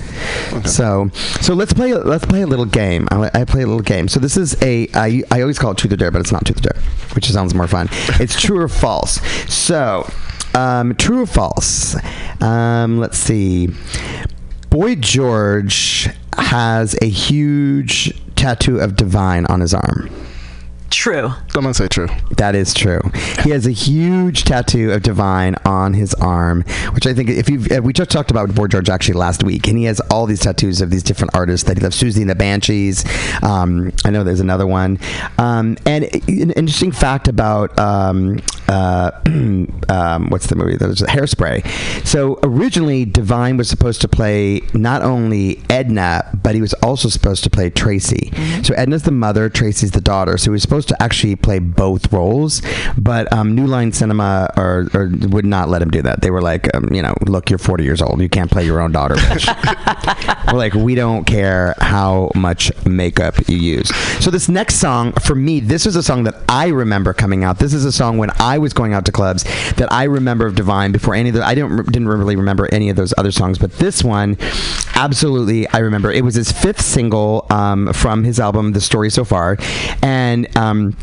So 0.66 1.10
so 1.42 1.54
let's 1.54 1.74
play 1.74 1.94
let's 1.94 2.26
play 2.26 2.42
a 2.42 2.48
little 2.48 2.66
game. 2.66 2.93
I, 3.12 3.30
I 3.34 3.46
play 3.46 3.64
a 3.64 3.68
little 3.68 3.82
game. 3.82 4.08
So 4.08 4.20
this 4.20 4.38
is 4.38 4.62
a 4.62 4.88
I, 4.94 5.24
I 5.32 5.42
always 5.42 5.60
call 5.60 5.72
it 5.72 5.78
truth 5.78 5.94
or 5.94 5.98
dare, 5.98 6.12
but 6.12 6.22
it's 6.22 6.32
not 6.32 6.46
truth 6.46 6.60
or 6.60 6.74
dare, 6.74 6.82
which 7.14 7.30
sounds 7.30 7.54
more 7.54 7.68
fun. 7.68 7.90
It's 8.20 8.40
true 8.40 8.60
or 8.60 8.68
false. 8.68 9.22
So 9.52 10.10
um, 10.56 10.96
true 10.96 11.22
or 11.22 11.26
false? 11.26 11.96
Um, 12.42 13.00
let's 13.00 13.18
see. 13.18 13.70
Boy 14.70 14.96
George 14.96 16.10
has 16.38 16.96
a 17.02 17.08
huge 17.10 18.14
tattoo 18.36 18.80
of 18.80 18.96
divine 18.96 19.46
on 19.48 19.62
his 19.62 19.74
arm. 19.74 20.10
True. 20.94 21.28
I'm 21.28 21.48
gonna 21.52 21.74
say 21.74 21.88
true. 21.88 22.08
That 22.38 22.56
is 22.56 22.74
true. 22.74 23.02
He 23.44 23.50
has 23.50 23.66
a 23.66 23.72
huge 23.72 24.44
tattoo 24.44 24.92
of 24.92 25.02
Divine 25.02 25.56
on 25.66 25.94
his 25.94 26.14
arm, 26.16 26.64
which 26.94 27.08
I 27.08 27.14
think 27.14 27.30
if 27.30 27.50
you 27.50 27.82
we 27.82 27.94
just 27.94 28.12
talked 28.12 28.32
about 28.32 28.54
Boy 28.54 28.68
George 28.68 28.90
actually 28.90 29.16
last 29.16 29.44
week, 29.44 29.68
and 29.68 29.78
he 29.78 29.86
has 29.86 30.00
all 30.12 30.26
these 30.26 30.42
tattoos 30.42 30.82
of 30.82 30.92
these 30.92 31.04
different 31.04 31.36
artists 31.36 31.68
that 31.68 31.78
he 31.78 31.84
loves. 31.84 32.02
Siouxsie 32.02 32.22
and 32.22 32.30
the 32.30 32.36
Banshees. 32.36 33.04
Um, 33.44 33.92
I 34.06 34.12
know 34.12 34.24
there's 34.24 34.40
another 34.40 34.68
one. 34.68 35.00
Um, 35.38 35.78
and 35.86 36.06
an 36.06 36.52
interesting 36.52 36.92
fact 36.92 37.28
about 37.28 37.78
um, 37.80 38.40
uh, 38.68 39.12
um, 39.90 40.30
what's 40.30 40.48
the 40.48 40.56
movie? 40.56 40.78
There's 40.78 41.02
Hairspray. 41.02 42.06
So 42.06 42.40
originally, 42.44 43.06
Divine 43.06 43.58
was 43.58 43.70
supposed 43.70 44.02
to 44.02 44.08
play 44.08 44.62
not 44.74 45.02
only 45.02 45.62
Edna, 45.70 46.30
but 46.42 46.56
he 46.56 46.62
was 46.62 46.74
also 46.76 47.10
supposed 47.10 47.44
to 47.44 47.50
play 47.50 47.70
Tracy. 47.70 48.32
So 48.64 48.74
Edna's 48.76 49.04
the 49.04 49.12
mother, 49.12 49.50
Tracy's 49.50 49.92
the 49.92 50.02
daughter. 50.02 50.38
So 50.38 50.46
he 50.46 50.50
was 50.52 50.62
supposed 50.62 50.88
to 50.90 51.02
actually 51.02 51.36
play 51.36 51.60
both 51.60 52.12
roles, 52.12 52.62
but 52.98 53.32
um, 53.34 53.56
New 53.56 53.68
Line 53.68 53.92
Cinema 53.92 54.52
or, 54.58 54.88
or 54.94 55.10
would 55.30 55.46
not 55.46 55.70
let 55.70 55.82
him 55.82 55.92
do 55.92 56.02
that. 56.02 56.22
They 56.22 56.32
were 56.32 56.42
like, 56.42 56.74
um, 56.76 56.90
you 56.92 57.02
know, 57.02 57.14
look, 57.22 57.50
you're 57.50 57.60
40 57.60 57.84
years 57.84 58.02
old. 58.02 58.22
You 58.22 58.30
can't 58.30 58.52
play 58.52 58.66
your 58.66 58.82
own 58.82 58.92
daughter, 58.92 59.16
bitch. 59.16 60.48
we're 60.52 60.58
like, 60.58 60.74
we 60.74 60.96
don't 60.96 61.26
care 61.26 61.76
how 61.80 62.32
much 62.36 62.72
makeup 62.86 63.36
you 63.48 63.58
use. 63.58 63.96
So 64.24 64.32
this 64.32 64.50
next 64.50 64.76
song, 64.76 65.14
for 65.14 65.36
me, 65.36 65.60
this 65.60 65.86
is 65.86 65.96
a 65.96 66.04
song 66.04 66.24
that 66.24 66.36
I 66.50 66.68
remember 66.68 67.14
coming 67.14 67.44
out. 67.44 67.60
This 67.60 67.74
is 67.74 67.86
a 67.86 67.92
song 67.92 68.18
when 68.18 68.32
I 68.40 68.58
was 68.64 68.74
going 68.74 68.94
out 68.94 69.06
to 69.06 69.12
clubs 69.12 69.44
that 69.76 69.92
I 69.92 70.06
remember 70.06 70.48
of 70.48 70.56
Divine 70.56 70.92
before 70.92 71.14
any 71.14 71.30
of 71.30 71.36
the. 71.36 71.46
I 71.46 71.54
didn't 71.54 71.92
didn't 71.92 72.08
really 72.08 72.36
remember 72.36 72.68
any 72.72 72.90
of 72.90 72.96
those 72.96 73.14
other 73.18 73.32
songs, 73.32 73.60
but 73.60 73.72
this 73.74 74.04
one, 74.04 74.38
absolutely, 74.96 75.68
I 75.70 75.80
remember. 75.80 76.12
It 76.12 76.24
was 76.24 76.36
his 76.36 76.52
fifth 76.52 76.82
single 76.82 77.46
um, 77.52 77.94
from 77.94 78.24
his 78.24 78.40
album, 78.40 78.72
The 78.72 78.82
Story 78.82 79.12
So 79.12 79.24
Far, 79.24 79.58
and. 80.02 80.48
Um, 80.58 80.98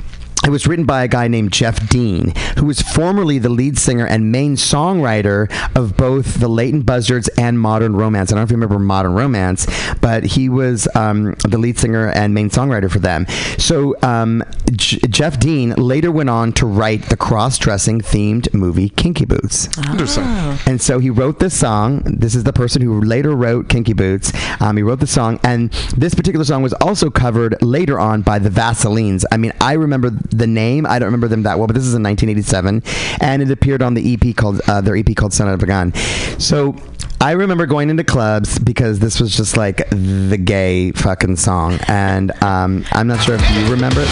it 0.44 0.50
was 0.50 0.66
written 0.66 0.86
by 0.86 1.04
a 1.04 1.08
guy 1.08 1.28
named 1.28 1.52
Geoff 1.52 1.88
Deane, 1.88 2.32
who 2.58 2.66
was 2.66 2.80
formerly 2.80 3.38
the 3.38 3.48
lead 3.48 3.78
singer 3.78 4.06
and 4.06 4.32
main 4.32 4.56
songwriter 4.56 5.50
of 5.76 5.96
both 5.96 6.40
the 6.40 6.48
Leyton 6.48 6.82
Buzzards 6.82 7.28
and 7.36 7.60
Modern 7.60 7.94
Romance. 7.94 8.30
I 8.30 8.34
don't 8.34 8.40
know 8.40 8.44
if 8.44 8.50
you 8.50 8.56
remember 8.56 8.78
Modern 8.78 9.12
Romance, 9.12 9.66
but 10.00 10.24
he 10.24 10.48
was 10.48 10.88
um, 10.94 11.34
the 11.48 11.58
lead 11.58 11.78
singer 11.78 12.08
and 12.08 12.32
main 12.34 12.48
songwriter 12.48 12.90
for 12.90 13.00
them. 13.00 13.26
So 13.58 13.96
um, 14.02 14.42
J- 14.72 14.98
Geoff 15.08 15.38
Deane 15.38 15.70
later 15.74 16.10
went 16.10 16.30
on 16.30 16.52
to 16.54 16.66
write 16.66 17.10
the 17.10 17.16
cross-dressing 17.16 18.00
themed 18.00 18.52
movie 18.54 18.88
Kinky 18.88 19.26
Boots. 19.26 19.68
Interesting. 19.78 20.24
And 20.66 20.80
so 20.80 20.98
he 20.98 21.10
wrote 21.10 21.38
this 21.38 21.58
song. 21.58 22.02
This 22.04 22.34
is 22.34 22.44
the 22.44 22.52
person 22.52 22.82
who 22.82 23.00
later 23.02 23.34
wrote 23.34 23.68
Kinky 23.68 23.92
Boots. 23.92 24.32
Um, 24.60 24.76
he 24.76 24.82
wrote 24.82 25.00
the 25.00 25.06
song, 25.06 25.38
and 25.44 25.70
this 25.96 26.14
particular 26.14 26.44
song 26.44 26.62
was 26.62 26.72
also 26.74 27.10
covered 27.10 27.60
later 27.62 27.98
on 28.00 28.22
by 28.22 28.38
the 28.38 28.48
Vaselines. 28.48 29.24
I 29.30 29.36
mean, 29.36 29.52
I 29.60 29.74
remember 29.74 30.10
the 30.30 30.46
name. 30.46 30.86
I 30.86 30.98
don't 30.98 31.06
remember 31.06 31.28
them 31.28 31.42
that 31.44 31.58
well, 31.58 31.66
but 31.66 31.74
this 31.74 31.84
is 31.84 31.94
in 31.94 32.02
1987, 32.02 32.82
and 33.20 33.42
it 33.42 33.50
appeared 33.50 33.82
on 33.82 33.94
the 33.94 34.14
EP 34.14 34.36
called 34.36 34.60
uh, 34.68 34.80
their 34.80 34.96
EP 34.96 35.14
called 35.14 35.32
"Son 35.32 35.48
of 35.48 35.62
a 35.62 35.66
Gun." 35.66 35.94
So. 36.38 36.76
I 37.22 37.32
remember 37.32 37.66
going 37.66 37.90
into 37.90 38.02
clubs 38.02 38.58
because 38.58 38.98
this 38.98 39.20
was 39.20 39.36
just 39.36 39.58
like 39.58 39.86
the 39.90 40.40
gay 40.42 40.92
fucking 40.92 41.36
song, 41.36 41.78
and 41.86 42.32
um, 42.42 42.86
I'm 42.92 43.08
not 43.08 43.22
sure 43.22 43.34
if 43.38 43.50
you 43.50 43.70
remember 43.70 44.00
it. 44.00 44.08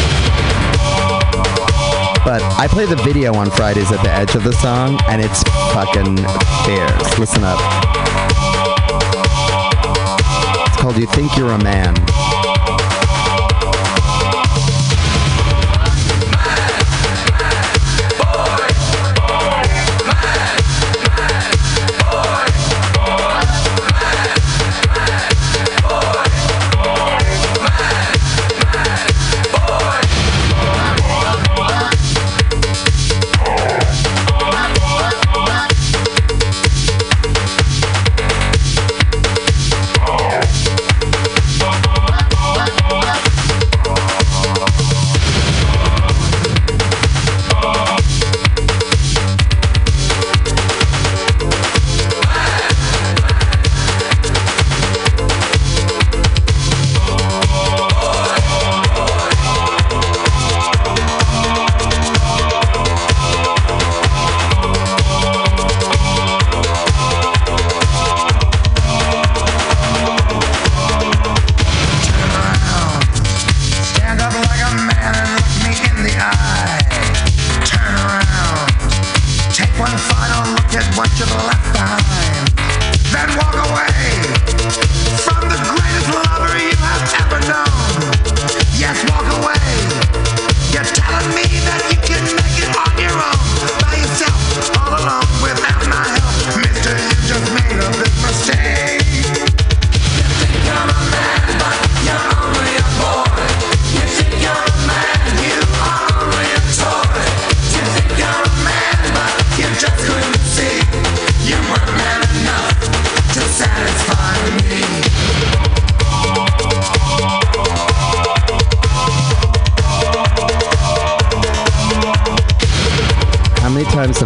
But 2.22 2.42
I 2.58 2.66
play 2.68 2.84
the 2.84 2.96
video 2.96 3.32
on 3.34 3.50
Fridays 3.50 3.90
at 3.92 4.02
the 4.02 4.10
edge 4.10 4.34
of 4.34 4.44
the 4.44 4.52
song, 4.52 5.00
and 5.08 5.22
it's 5.22 5.42
fucking 5.72 6.18
fierce. 6.66 7.18
Listen 7.18 7.44
up. 7.44 7.58
It's 10.66 10.76
called 10.76 10.98
"You 10.98 11.06
Think 11.06 11.34
You're 11.38 11.52
a 11.52 11.58
Man." 11.64 11.94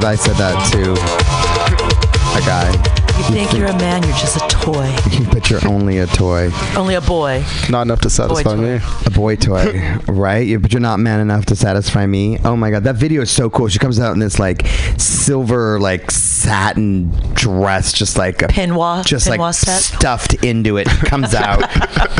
Have 0.02 0.10
I 0.10 0.14
said 0.16 0.34
that 0.36 0.72
to 0.72 0.92
a 2.36 2.40
guy? 2.46 2.70
You 3.18 3.24
think 3.34 3.52
you're 3.52 3.66
a 3.68 3.76
man, 3.78 4.02
you're 4.02 4.12
just 4.16 4.36
a 4.36 4.48
toy. 4.48 4.90
but 5.32 5.48
you're 5.50 5.64
only 5.68 5.98
a 5.98 6.06
toy, 6.06 6.50
Only 6.76 6.94
a 6.94 7.00
boy. 7.00 7.44
Not 7.70 7.82
enough 7.82 8.00
to 8.00 8.10
satisfy 8.10 8.56
me. 8.56 8.80
a 9.06 9.10
boy 9.10 9.36
toy, 9.36 9.96
right? 10.08 10.46
You- 10.46 10.58
But 10.58 10.72
you're 10.72 10.80
not 10.80 10.98
man 10.98 11.20
enough 11.20 11.44
to 11.46 11.56
satisfy 11.56 12.06
me. 12.06 12.38
Oh 12.44 12.56
my 12.56 12.70
god, 12.70 12.84
that 12.84 12.96
video 12.96 13.22
is 13.22 13.30
so 13.30 13.48
cool. 13.50 13.68
She 13.68 13.78
comes 13.78 14.00
out 14.00 14.12
in 14.14 14.18
this 14.18 14.38
like 14.38 14.66
silver, 14.96 15.78
like 15.78 16.10
satin 16.10 17.10
dress, 17.34 17.92
just 17.92 18.16
like 18.16 18.42
a 18.42 18.48
Pinwa- 18.48 19.04
just 19.04 19.28
like 19.28 19.40
set. 19.54 19.80
stuffed 19.82 20.34
into 20.42 20.78
it. 20.78 20.88
Comes 20.88 21.34
out, 21.36 21.60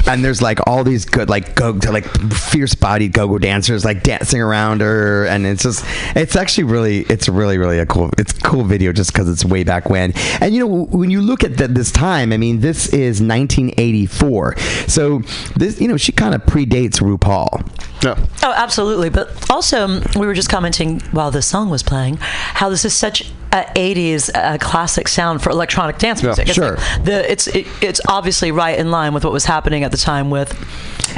and 0.06 0.24
there's 0.24 0.42
like 0.42 0.58
all 0.66 0.84
these 0.84 1.04
good, 1.04 1.28
like 1.28 1.54
go 1.54 1.78
like 1.90 2.06
fierce 2.32 2.74
bodied 2.74 3.12
go-go 3.12 3.38
dancers 3.38 3.84
like 3.84 4.02
dancing 4.02 4.40
around 4.40 4.80
her, 4.80 5.26
and 5.26 5.46
it's 5.46 5.62
just, 5.62 5.84
it's 6.16 6.36
actually 6.36 6.64
really, 6.64 7.00
it's 7.02 7.28
really, 7.28 7.58
really 7.58 7.78
a 7.78 7.86
cool, 7.86 8.10
it's 8.18 8.36
a 8.36 8.40
cool 8.40 8.64
video 8.64 8.92
just 8.92 9.12
because 9.12 9.28
it's 9.28 9.44
way 9.44 9.64
back 9.64 9.88
when. 9.88 10.12
And 10.40 10.54
you 10.54 10.60
know, 10.60 10.84
when 10.86 11.10
you 11.10 11.20
look 11.20 11.44
at 11.44 11.56
the, 11.56 11.68
this 11.68 11.90
time, 11.90 12.32
I 12.32 12.36
mean, 12.36 12.60
this 12.60 12.86
is 12.88 13.20
1984, 13.20 14.58
so 14.88 15.20
this, 15.56 15.80
you 15.80 15.88
know, 15.88 15.96
she 15.96 16.12
kind 16.12 16.34
of 16.34 16.42
predates 16.42 17.00
RuPaul. 17.00 17.68
Yeah. 18.02 18.18
Oh, 18.42 18.52
absolutely. 18.56 19.10
But 19.10 19.50
also, 19.50 20.00
we 20.18 20.26
were 20.26 20.34
just 20.34 20.48
commenting 20.48 21.00
while 21.12 21.30
this 21.30 21.46
song 21.46 21.70
was 21.70 21.82
playing 21.82 22.18
how 22.20 22.68
this 22.68 22.84
is 22.84 22.94
such 22.94 23.32
a 23.52 23.64
80s 23.76 24.30
uh, 24.34 24.56
classic 24.58 25.08
sound 25.08 25.42
for 25.42 25.50
electronic 25.50 25.98
dance 25.98 26.22
Yeah, 26.22 26.28
music. 26.28 26.46
It's 26.48 26.54
sure. 26.54 26.76
like 26.76 27.04
the 27.04 27.30
it's 27.30 27.46
it, 27.48 27.66
it's 27.82 28.00
obviously 28.08 28.50
right 28.52 28.78
in 28.78 28.90
line 28.90 29.12
with 29.14 29.24
what 29.24 29.32
was 29.32 29.44
happening 29.44 29.84
at 29.84 29.90
the 29.90 29.96
time 29.98 30.30
with 30.30 30.52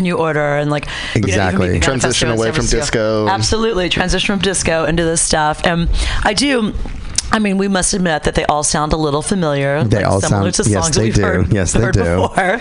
New 0.00 0.16
Order 0.18 0.56
and 0.56 0.70
like 0.70 0.86
you 1.14 1.20
know, 1.22 1.26
Exactly. 1.28 1.78
Transition 1.80 2.30
away 2.30 2.50
from 2.52 2.66
disco. 2.66 3.28
Absolutely, 3.28 3.88
transition 3.88 4.34
from 4.34 4.42
disco 4.42 4.84
into 4.84 5.04
this 5.04 5.20
stuff. 5.22 5.64
And 5.64 5.88
I 6.24 6.34
do. 6.34 6.74
I 7.32 7.38
mean, 7.40 7.56
we 7.58 7.66
must 7.68 7.94
admit 7.94 8.24
that 8.24 8.34
they 8.36 8.44
all 8.44 8.62
sound 8.62 8.92
a 8.92 8.96
little 8.96 9.22
familiar. 9.22 9.82
They 9.82 9.96
like 9.98 10.06
all 10.06 10.20
similar 10.20 10.52
sound- 10.52 10.66
to 10.66 10.70
yes, 10.70 10.84
songs 10.84 10.94
that 10.94 11.00
they 11.00 11.06
we've 11.06 11.14
do. 11.14 11.22
heard, 11.22 11.52
Yes, 11.52 11.72
they 11.72 11.80
heard 11.80 11.94
do. 11.94 12.00
before. 12.02 12.60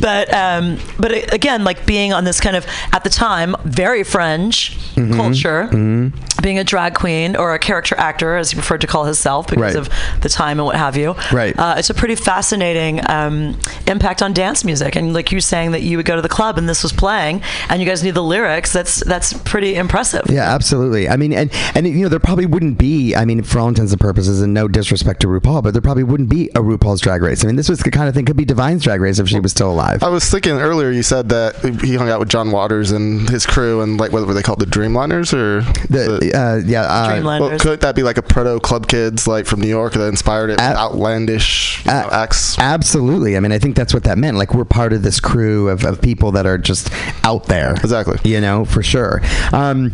But 0.00 0.32
um, 0.34 0.78
but 0.98 1.32
again, 1.32 1.62
like 1.64 1.86
being 1.86 2.12
on 2.12 2.24
this 2.24 2.40
kind 2.40 2.56
of 2.56 2.66
at 2.92 3.04
the 3.04 3.10
time 3.10 3.54
very 3.64 4.02
French 4.04 4.77
Mm-hmm. 4.98 5.14
culture, 5.16 5.68
being 6.42 6.58
a 6.58 6.64
drag 6.64 6.94
queen 6.94 7.36
or 7.36 7.54
a 7.54 7.58
character 7.58 7.94
actor, 7.98 8.36
as 8.36 8.50
he 8.50 8.54
preferred 8.56 8.80
to 8.80 8.86
call 8.86 9.04
himself 9.04 9.46
because 9.46 9.74
Right. 9.74 9.76
of 9.76 9.88
the 10.22 10.28
time 10.28 10.58
and 10.58 10.66
what 10.66 10.76
have 10.76 10.96
you. 10.96 11.14
Right. 11.32 11.56
Uh, 11.58 11.74
it's 11.78 11.90
a 11.90 11.94
pretty 11.94 12.14
fascinating 12.14 13.00
um, 13.10 13.58
impact 13.86 14.22
on 14.22 14.32
dance 14.32 14.64
music, 14.64 14.96
and 14.96 15.12
like 15.14 15.30
you 15.32 15.40
saying 15.40 15.72
that 15.72 15.82
you 15.82 15.96
would 15.96 16.06
go 16.06 16.16
to 16.16 16.22
the 16.22 16.28
club 16.28 16.58
and 16.58 16.68
this 16.68 16.82
was 16.82 16.92
playing, 16.92 17.42
and 17.68 17.80
you 17.80 17.86
guys 17.86 18.02
knew 18.02 18.12
the 18.12 18.22
lyrics. 18.22 18.72
That's 18.72 19.02
that's 19.04 19.32
pretty 19.32 19.74
impressive. 19.76 20.22
Yeah, 20.28 20.52
absolutely. 20.54 21.08
I 21.08 21.16
mean, 21.16 21.32
and 21.32 21.50
and 21.74 21.86
you 21.86 22.02
know, 22.02 22.08
there 22.08 22.18
probably 22.20 22.46
wouldn't 22.46 22.78
be. 22.78 23.14
I 23.14 23.24
mean, 23.24 23.42
for 23.42 23.58
all 23.60 23.68
intents 23.68 23.92
and 23.92 24.00
purposes, 24.00 24.40
and 24.42 24.54
no 24.54 24.68
disrespect 24.68 25.20
to 25.20 25.26
RuPaul, 25.26 25.62
but 25.62 25.72
there 25.72 25.82
probably 25.82 26.04
wouldn't 26.04 26.28
be 26.28 26.48
a 26.50 26.60
RuPaul's 26.60 27.00
Drag 27.00 27.22
Race. 27.22 27.44
I 27.44 27.46
mean, 27.46 27.56
this 27.56 27.68
was 27.68 27.80
the 27.80 27.90
kind 27.90 28.08
of 28.08 28.14
thing 28.14 28.24
could 28.24 28.36
be 28.36 28.44
Divine's 28.44 28.82
Drag 28.84 29.00
Race 29.00 29.18
if 29.18 29.28
she 29.28 29.40
was 29.40 29.50
still 29.52 29.70
alive. 29.70 30.02
I 30.02 30.08
was 30.08 30.24
thinking 30.30 30.52
earlier. 30.58 30.90
You 30.90 31.02
said 31.02 31.28
that 31.30 31.56
he 31.84 31.94
hung 31.96 32.08
out 32.08 32.20
with 32.20 32.28
John 32.28 32.50
Waters 32.50 32.90
and 32.92 33.28
his 33.28 33.44
crew, 33.46 33.80
and 33.80 33.98
like 33.98 34.12
what 34.12 34.26
were 34.26 34.34
they 34.34 34.42
called, 34.42 34.60
the 34.60 34.66
Dreamliners, 34.88 35.32
or 35.32 35.60
The, 35.88 36.32
uh, 36.34 36.66
yeah, 36.66 36.82
uh, 36.82 37.08
Dreamliners. 37.20 37.40
well, 37.40 37.58
could 37.58 37.80
that 37.80 37.94
be 37.94 38.02
like 38.02 38.18
a 38.18 38.22
proto 38.22 38.58
club 38.60 38.86
kids 38.88 39.26
like 39.28 39.46
from 39.46 39.60
New 39.60 39.68
York 39.68 39.92
that 39.94 40.06
inspired 40.08 40.50
it? 40.50 40.60
Ab- 40.60 40.76
outlandish 40.76 41.82
you 41.84 41.92
know, 41.92 41.98
Uh, 41.98 42.22
acts. 42.22 42.58
Absolutely. 42.58 43.36
I 43.36 43.40
mean, 43.40 43.52
I 43.52 43.58
think 43.58 43.76
that's 43.76 43.94
what 43.94 44.04
that 44.04 44.18
meant. 44.18 44.36
Like, 44.36 44.54
we're 44.54 44.64
part 44.64 44.92
of 44.92 45.02
this 45.02 45.20
crew 45.20 45.68
of, 45.68 45.84
of 45.84 46.00
people 46.00 46.32
that 46.32 46.46
are 46.46 46.58
just 46.58 46.90
out 47.24 47.46
there. 47.46 47.72
Exactly. 47.72 48.18
You 48.24 48.40
know, 48.40 48.64
for 48.64 48.82
sure. 48.82 49.20
Um, 49.52 49.92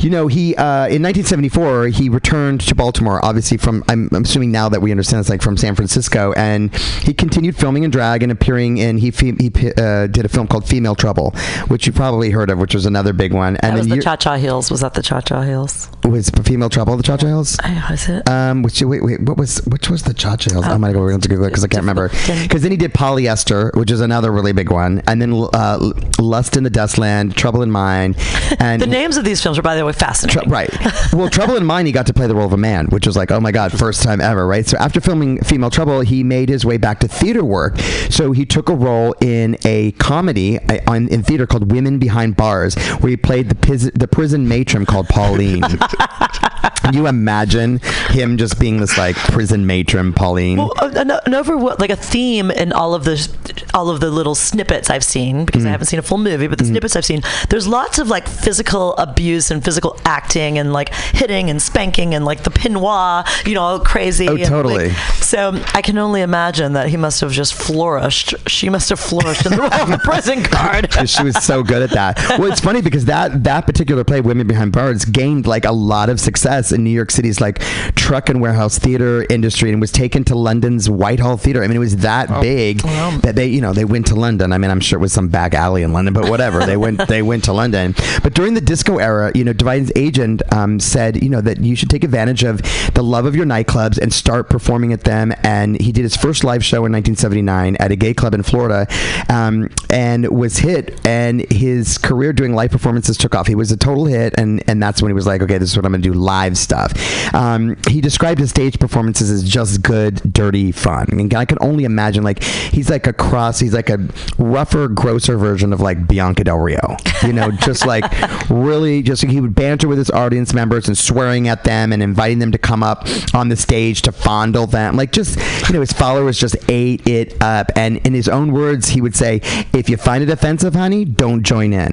you 0.00 0.10
know, 0.10 0.26
he 0.26 0.54
uh, 0.56 0.86
in 0.88 1.02
1974 1.02 1.86
he 1.88 2.08
returned 2.08 2.60
to 2.62 2.74
Baltimore. 2.74 3.24
Obviously, 3.24 3.56
from 3.58 3.84
I'm, 3.88 4.08
I'm 4.12 4.22
assuming 4.24 4.50
now 4.50 4.68
that 4.68 4.80
we 4.82 4.90
understand 4.90 5.20
it's 5.20 5.28
like 5.28 5.42
from 5.42 5.56
San 5.56 5.74
Francisco, 5.74 6.32
and 6.32 6.74
he 6.74 7.14
continued 7.14 7.56
filming 7.56 7.84
in 7.84 7.90
drag 7.90 8.22
and 8.22 8.32
appearing 8.32 8.78
in 8.78 8.98
he 8.98 9.10
fe- 9.10 9.36
he 9.38 9.50
uh, 9.76 10.06
did 10.08 10.24
a 10.24 10.28
film 10.28 10.46
called 10.46 10.66
Female 10.66 10.94
Trouble, 10.94 11.30
which 11.68 11.86
you 11.86 11.92
probably 11.92 12.30
heard 12.30 12.50
of, 12.50 12.58
which 12.58 12.74
was 12.74 12.86
another 12.86 13.12
big 13.12 13.32
one. 13.32 13.56
And 13.58 13.72
That 13.72 13.78
was 13.78 13.82
then 13.82 13.90
the 13.90 13.96
you- 13.96 14.02
Cha 14.02 14.16
Cha 14.22 14.36
Heels. 14.36 14.70
Was 14.70 14.82
that 14.82 14.94
the 14.94 15.02
Cha 15.02 15.20
Cha 15.20 15.42
Heels? 15.42 15.90
was 16.04 16.30
Female 16.30 16.68
Trouble 16.68 16.96
the 16.96 17.02
Cha 17.02 17.16
Cha 17.16 17.26
Heels? 17.26 17.58
Was 17.90 18.08
it? 18.08 18.28
Um, 18.28 18.62
which 18.62 18.80
wait, 18.80 19.02
wait, 19.02 19.20
what 19.20 19.36
was 19.36 19.58
which 19.66 19.90
was 19.90 20.04
the 20.04 20.14
Cha 20.14 20.36
Cha 20.36 20.50
Heels? 20.50 20.64
Oh, 20.64 20.78
god, 20.78 20.96
we're 20.96 21.08
going 21.08 21.20
to 21.20 21.28
Google 21.28 21.46
it 21.46 21.48
because 21.48 21.64
I 21.64 21.68
can't 21.68 21.82
remember. 21.82 22.08
Because 22.08 22.62
then 22.62 22.70
he 22.70 22.76
did 22.76 22.94
Polyester, 22.94 23.74
which 23.76 23.90
is 23.90 24.00
another 24.00 24.30
really 24.30 24.52
big 24.52 24.70
one, 24.70 25.02
and 25.08 25.20
then 25.20 25.32
uh, 25.32 25.92
Lust 26.20 26.56
in 26.56 26.62
the 26.62 26.70
Dustland, 26.70 27.34
Trouble 27.34 27.62
in 27.62 27.70
Mind, 27.72 28.16
and 28.60 28.80
the 28.80 28.86
names 28.86 29.16
of 29.16 29.24
these 29.24 29.42
films 29.42 29.58
are, 29.58 29.62
by 29.62 29.74
the 29.74 29.84
way, 29.84 29.92
fascinating. 29.92 30.42
Tr- 30.44 30.48
right. 30.48 31.12
Well, 31.12 31.28
Trouble 31.28 31.56
in 31.56 31.64
Mind, 31.64 31.88
he 31.88 31.92
got 31.92 32.06
to 32.06 32.14
play 32.14 32.28
the 32.28 32.34
role 32.34 32.46
of 32.46 32.52
a 32.52 32.56
man, 32.58 32.86
which 32.86 33.06
was 33.06 33.16
like, 33.16 33.32
oh 33.32 33.40
my 33.40 33.50
God, 33.50 33.76
first 33.76 34.04
time 34.04 34.20
ever, 34.20 34.46
right? 34.46 34.66
So 34.66 34.76
after 34.78 35.00
filming 35.00 35.42
Female 35.42 35.70
Trouble, 35.70 36.00
he 36.00 36.22
made 36.22 36.48
his 36.48 36.64
way 36.64 36.76
back 36.76 37.00
to 37.00 37.08
theater 37.08 37.44
work. 37.44 37.78
So 38.08 38.30
he 38.30 38.46
took 38.46 38.68
a 38.68 38.74
role 38.74 39.14
in 39.20 39.56
a 39.64 39.92
comedy 39.92 40.58
uh, 40.58 40.78
on, 40.86 41.08
in 41.08 41.22
theater 41.22 41.46
called 41.46 41.72
Women 41.72 41.98
Behind 41.98 42.36
Bars, 42.36 42.76
where 43.00 43.10
he 43.10 43.16
played 43.16 43.48
the, 43.48 43.90
the 43.94 44.11
prison 44.12 44.46
matron 44.46 44.86
called 44.86 45.08
Pauline. 45.08 45.62
Can 46.82 46.94
you 46.94 47.06
imagine 47.06 47.78
him 48.10 48.36
just 48.36 48.58
being 48.58 48.78
this 48.80 48.98
like 48.98 49.16
prison 49.16 49.66
matron, 49.66 50.12
Pauline? 50.12 50.58
Well, 50.58 50.72
uh, 50.78 50.90
an, 50.96 51.10
an 51.10 51.34
over 51.34 51.56
like 51.56 51.90
a 51.90 51.96
theme 51.96 52.50
in 52.50 52.72
all 52.72 52.94
of 52.94 53.04
the 53.04 53.28
all 53.74 53.88
of 53.90 54.00
the 54.00 54.10
little 54.10 54.34
snippets 54.34 54.90
I've 54.90 55.04
seen 55.04 55.44
because 55.44 55.62
I 55.62 55.66
Mm-hmm. 55.66 55.72
haven't 55.72 55.86
seen 55.86 55.98
a 56.00 56.02
full 56.02 56.18
movie, 56.18 56.46
but 56.48 56.58
the 56.58 56.64
snippets 56.64 56.96
I've 56.96 57.04
seen, 57.04 57.22
there's 57.48 57.66
lots 57.68 57.98
of 57.98 58.08
like 58.08 58.26
physical 58.28 58.94
abuse 58.96 59.50
and 59.50 59.64
physical 59.64 59.96
acting 60.04 60.58
and 60.58 60.72
like 60.72 60.92
hitting 60.92 61.48
and 61.50 61.62
spanking 61.62 62.14
and 62.14 62.24
like 62.24 62.42
the 62.42 62.50
pinoir, 62.50 63.24
you 63.46 63.54
know, 63.54 63.62
all 63.62 63.78
crazy. 63.80 64.28
Oh, 64.28 64.32
and, 64.32 64.40
like, 64.40 64.48
totally. 64.50 64.90
so 65.20 65.52
I 65.72 65.82
can 65.82 65.96
only 65.98 66.20
imagine 66.20 66.72
that 66.74 66.88
he 66.88 66.96
must 66.96 67.20
have 67.20 67.30
just 67.32 67.54
flourished. 67.54 68.34
She 68.48 68.68
must 68.68 68.88
have 68.90 68.98
flourished 69.00 69.46
in 69.46 69.52
the 69.52 69.58
role 69.58 69.72
of 69.72 69.88
the 69.88 69.98
prison 69.98 70.42
guard. 70.42 70.92
she 71.08 71.22
was 71.22 71.36
so 71.42 71.62
good 71.62 71.82
at 71.82 71.90
that. 71.90 72.18
Well, 72.38 72.50
it's 72.50 72.60
funny 72.60 72.82
because 72.82 73.04
that 73.06 73.44
that 73.44 73.64
particular 73.66 74.02
play, 74.04 74.20
Women 74.20 74.46
Behind 74.46 74.72
Bars, 74.72 75.04
gained 75.04 75.46
like 75.46 75.64
a 75.64 75.72
lot 75.72 76.08
of 76.10 76.18
success 76.20 76.71
in 76.72 76.84
New 76.84 76.90
York 76.90 77.10
City's 77.10 77.40
like 77.40 77.60
truck 77.94 78.28
and 78.28 78.40
warehouse 78.40 78.78
theater 78.78 79.26
industry, 79.30 79.70
and 79.70 79.80
was 79.80 79.92
taken 79.92 80.24
to 80.24 80.34
London's 80.34 80.88
Whitehall 80.88 81.36
Theater. 81.36 81.62
I 81.62 81.66
mean, 81.66 81.76
it 81.76 81.80
was 81.80 81.98
that 81.98 82.28
big 82.40 82.82
that 83.22 83.34
they, 83.34 83.46
you 83.46 83.60
know, 83.60 83.72
they 83.72 83.84
went 83.84 84.06
to 84.08 84.14
London. 84.14 84.52
I 84.52 84.58
mean, 84.58 84.70
I'm 84.70 84.80
sure 84.80 84.98
it 84.98 85.02
was 85.02 85.12
some 85.12 85.28
back 85.28 85.54
alley 85.54 85.82
in 85.82 85.92
London, 85.92 86.14
but 86.14 86.28
whatever. 86.28 86.64
they 86.66 86.76
went 86.76 87.06
they 87.08 87.22
went 87.22 87.44
to 87.44 87.52
London. 87.52 87.94
But 88.22 88.34
during 88.34 88.54
the 88.54 88.60
disco 88.60 88.98
era, 88.98 89.32
you 89.34 89.44
know, 89.44 89.52
Divine's 89.52 89.92
agent 89.96 90.42
um, 90.52 90.80
said, 90.80 91.22
you 91.22 91.28
know, 91.28 91.40
that 91.40 91.60
you 91.60 91.76
should 91.76 91.90
take 91.90 92.04
advantage 92.04 92.42
of 92.42 92.62
the 92.94 93.02
love 93.02 93.26
of 93.26 93.36
your 93.36 93.46
nightclubs 93.46 93.98
and 93.98 94.12
start 94.12 94.48
performing 94.48 94.92
at 94.92 95.04
them. 95.04 95.32
And 95.42 95.80
he 95.80 95.92
did 95.92 96.02
his 96.02 96.16
first 96.16 96.44
live 96.44 96.64
show 96.64 96.84
in 96.84 96.92
1979 96.92 97.76
at 97.76 97.90
a 97.90 97.96
gay 97.96 98.14
club 98.14 98.34
in 98.34 98.42
Florida, 98.42 98.86
um, 99.28 99.68
and 99.90 100.28
was 100.28 100.58
hit. 100.58 101.00
And 101.06 101.40
his 101.52 101.98
career 101.98 102.32
doing 102.32 102.54
live 102.54 102.70
performances 102.70 103.16
took 103.16 103.34
off. 103.34 103.46
He 103.46 103.54
was 103.54 103.72
a 103.72 103.76
total 103.76 104.06
hit, 104.06 104.34
and 104.38 104.62
and 104.68 104.82
that's 104.82 105.02
when 105.02 105.10
he 105.10 105.14
was 105.14 105.26
like, 105.26 105.42
okay, 105.42 105.58
this 105.58 105.70
is 105.70 105.76
what 105.76 105.84
I'm 105.84 105.92
going 105.92 106.02
to 106.02 106.08
do 106.12 106.14
live 106.14 106.56
stuff. 106.62 106.92
Um, 107.34 107.76
he 107.88 108.00
described 108.00 108.40
his 108.40 108.50
stage 108.50 108.78
performances 108.78 109.30
as 109.30 109.44
just 109.44 109.82
good, 109.82 110.16
dirty 110.32 110.72
fun. 110.72 111.06
I 111.10 111.14
mean, 111.14 111.34
I 111.34 111.44
can 111.44 111.58
only 111.60 111.84
imagine 111.84 112.22
like 112.22 112.42
he's 112.42 112.90
like 112.90 113.06
a 113.06 113.12
cross. 113.12 113.58
He's 113.58 113.74
like 113.74 113.90
a 113.90 113.98
rougher, 114.38 114.88
grosser 114.88 115.36
version 115.36 115.72
of 115.72 115.80
like 115.80 116.06
Bianca 116.06 116.44
Del 116.44 116.58
Rio. 116.58 116.96
You 117.22 117.32
know, 117.32 117.50
just 117.50 117.86
like 117.86 118.04
really, 118.50 119.02
just 119.02 119.22
he 119.24 119.40
would 119.40 119.54
banter 119.54 119.88
with 119.88 119.98
his 119.98 120.10
audience 120.10 120.54
members 120.54 120.88
and 120.88 120.96
swearing 120.96 121.48
at 121.48 121.64
them 121.64 121.92
and 121.92 122.02
inviting 122.02 122.38
them 122.38 122.52
to 122.52 122.58
come 122.58 122.82
up 122.82 123.06
on 123.34 123.48
the 123.48 123.56
stage 123.56 124.02
to 124.02 124.12
fondle 124.12 124.66
them. 124.66 124.96
Like 124.96 125.12
just 125.12 125.38
you 125.68 125.74
know, 125.74 125.80
his 125.80 125.92
followers 125.92 126.38
just 126.38 126.56
ate 126.68 127.06
it 127.06 127.40
up. 127.42 127.70
And 127.76 127.98
in 127.98 128.14
his 128.14 128.28
own 128.28 128.52
words, 128.52 128.88
he 128.88 129.00
would 129.00 129.16
say, 129.16 129.40
"If 129.72 129.88
you 129.88 129.96
find 129.96 130.22
it 130.22 130.30
offensive, 130.30 130.74
honey, 130.74 131.04
don't 131.04 131.42
join 131.42 131.72
in." 131.72 131.90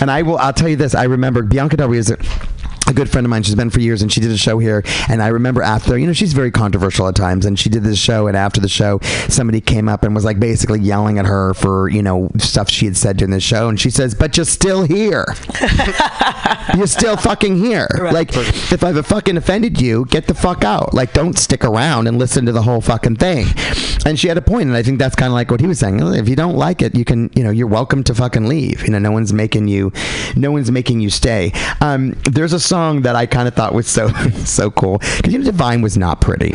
And 0.00 0.10
I 0.10 0.22
will. 0.22 0.38
I'll 0.38 0.52
tell 0.52 0.68
you 0.68 0.76
this. 0.76 0.94
I 0.94 1.04
remember 1.04 1.42
Bianca 1.42 1.76
Del 1.76 1.88
Rio 1.88 2.00
is. 2.00 2.12
A, 2.86 2.92
good 2.92 3.10
friend 3.10 3.24
of 3.24 3.30
mine. 3.30 3.42
She's 3.42 3.54
been 3.54 3.70
for 3.70 3.80
years, 3.80 4.02
and 4.02 4.12
she 4.12 4.20
did 4.20 4.30
a 4.30 4.36
show 4.36 4.58
here. 4.58 4.82
And 5.08 5.22
I 5.22 5.28
remember 5.28 5.62
after, 5.62 5.98
you 5.98 6.06
know, 6.06 6.12
she's 6.12 6.32
very 6.32 6.50
controversial 6.50 7.08
at 7.08 7.14
times, 7.14 7.44
and 7.44 7.58
she 7.58 7.68
did 7.68 7.82
this 7.82 7.98
show. 7.98 8.26
And 8.26 8.36
after 8.36 8.60
the 8.60 8.68
show, 8.68 9.00
somebody 9.28 9.60
came 9.60 9.88
up 9.88 10.02
and 10.02 10.14
was 10.14 10.24
like 10.24 10.38
basically 10.38 10.80
yelling 10.80 11.18
at 11.18 11.26
her 11.26 11.54
for 11.54 11.88
you 11.88 12.02
know 12.02 12.30
stuff 12.38 12.70
she 12.70 12.86
had 12.86 12.96
said 12.96 13.16
during 13.16 13.32
the 13.32 13.40
show. 13.40 13.68
And 13.68 13.78
she 13.78 13.90
says, 13.90 14.14
"But 14.14 14.36
you're 14.36 14.46
still 14.46 14.84
here. 14.84 15.26
you're 16.76 16.86
still 16.86 17.16
fucking 17.16 17.56
here. 17.56 17.88
Like 18.12 18.30
if 18.34 18.82
I've 18.84 19.04
fucking 19.06 19.36
offended 19.36 19.80
you, 19.80 20.06
get 20.06 20.26
the 20.26 20.34
fuck 20.34 20.64
out. 20.64 20.94
Like 20.94 21.12
don't 21.12 21.38
stick 21.38 21.64
around 21.64 22.06
and 22.06 22.18
listen 22.18 22.46
to 22.46 22.52
the 22.52 22.62
whole 22.62 22.80
fucking 22.80 23.16
thing." 23.16 23.46
And 24.06 24.18
she 24.18 24.28
had 24.28 24.38
a 24.38 24.42
point, 24.42 24.68
and 24.68 24.76
I 24.76 24.84
think 24.84 25.00
that's 25.00 25.16
kind 25.16 25.32
of 25.32 25.34
like 25.34 25.50
what 25.50 25.60
he 25.60 25.66
was 25.66 25.80
saying. 25.80 25.98
If 26.00 26.28
you 26.28 26.36
don't 26.36 26.56
like 26.56 26.80
it, 26.80 26.94
you 26.94 27.04
can, 27.04 27.28
you 27.34 27.42
know, 27.42 27.50
you're 27.50 27.66
welcome 27.66 28.04
to 28.04 28.14
fucking 28.14 28.46
leave. 28.46 28.84
You 28.84 28.92
know, 28.92 29.00
no 29.00 29.10
one's 29.10 29.32
making 29.32 29.66
you, 29.66 29.92
no 30.36 30.52
one's 30.52 30.70
making 30.70 31.00
you 31.00 31.10
stay. 31.10 31.52
Um, 31.80 32.12
there's 32.22 32.52
a 32.52 32.60
song 32.60 32.75
that 33.02 33.16
I 33.16 33.26
kind 33.26 33.48
of 33.48 33.54
thought 33.54 33.74
was 33.74 33.86
so 33.86 34.08
so 34.44 34.70
cool. 34.70 34.98
Because 34.98 35.32
you 35.32 35.38
know 35.38 35.44
Divine 35.44 35.82
was 35.82 35.96
not 35.96 36.20
pretty, 36.20 36.54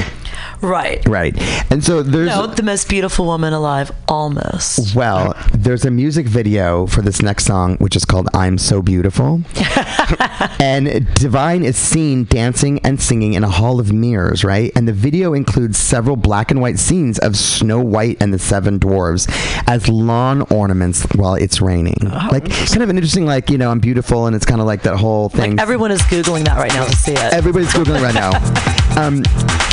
right. 0.62 1.06
right? 1.08 1.36
And 1.72 1.84
so 1.84 2.04
there's 2.04 2.28
No, 2.28 2.48
the 2.48 2.64
most 2.64 2.90
beautiful 2.90 3.26
woman 3.26 3.54
alive, 3.54 3.92
almost. 4.08 4.96
well, 4.96 5.36
there's 5.54 5.86
a 5.86 5.92
music 5.92 6.28
video 6.28 6.88
for 6.88 7.02
this 7.02 7.22
next 7.22 7.46
song, 7.46 7.78
which 7.78 7.96
is 7.96 8.06
called 8.06 8.28
I'm 8.34 8.58
So 8.58 8.82
Beautiful. 8.82 9.42
and 10.60 11.08
Divine 11.16 11.64
is 11.64 11.78
seen 11.78 12.26
dancing 12.26 12.80
and 12.84 13.02
singing 13.02 13.34
in 13.34 13.44
a 13.44 13.50
hall 13.50 13.80
of 13.80 13.92
mirrors, 13.92 14.44
right? 14.44 14.72
And 14.76 14.88
the 14.88 14.94
video 14.94 15.34
includes 15.34 15.78
several 15.78 16.16
black 16.16 16.52
and 16.52 16.62
white 16.62 16.80
scenes 16.80 17.20
of 17.20 17.36
Snow 17.36 17.80
White 17.80 18.18
and 18.22 18.34
the 18.34 18.40
Seven 18.40 18.80
Dwarves 18.80 19.28
as 19.68 19.88
lawn 19.88 20.42
ornaments 20.44 21.04
while 21.16 21.36
it's 21.36 21.62
raining. 21.62 21.98
like, 22.32 22.50
kind 22.50 22.84
of 22.84 22.90
an 22.90 22.98
interesting, 22.98 23.26
like, 23.26 23.50
you 23.50 23.58
know, 23.58 23.72
I'm 23.72 23.80
beautiful, 23.80 24.28
and 24.28 24.36
it's 24.36 24.46
kind 24.46 24.62
of 24.62 24.68
like 24.68 24.84
that 24.84 24.96
whole 24.98 25.30
thing. 25.30 25.52
Like 25.52 25.62
everyone 25.62 25.92
is 25.92 26.02
googling 26.04 26.46
that 26.46 26.58
right 26.58 26.74
now 26.74 26.86
to 26.86 26.96
see 26.96 27.14
it. 27.14 27.34
Everybody's 27.34 27.70
googling 27.74 28.02
right 28.02 28.16
now. 28.16 28.32
Um, 28.92 29.22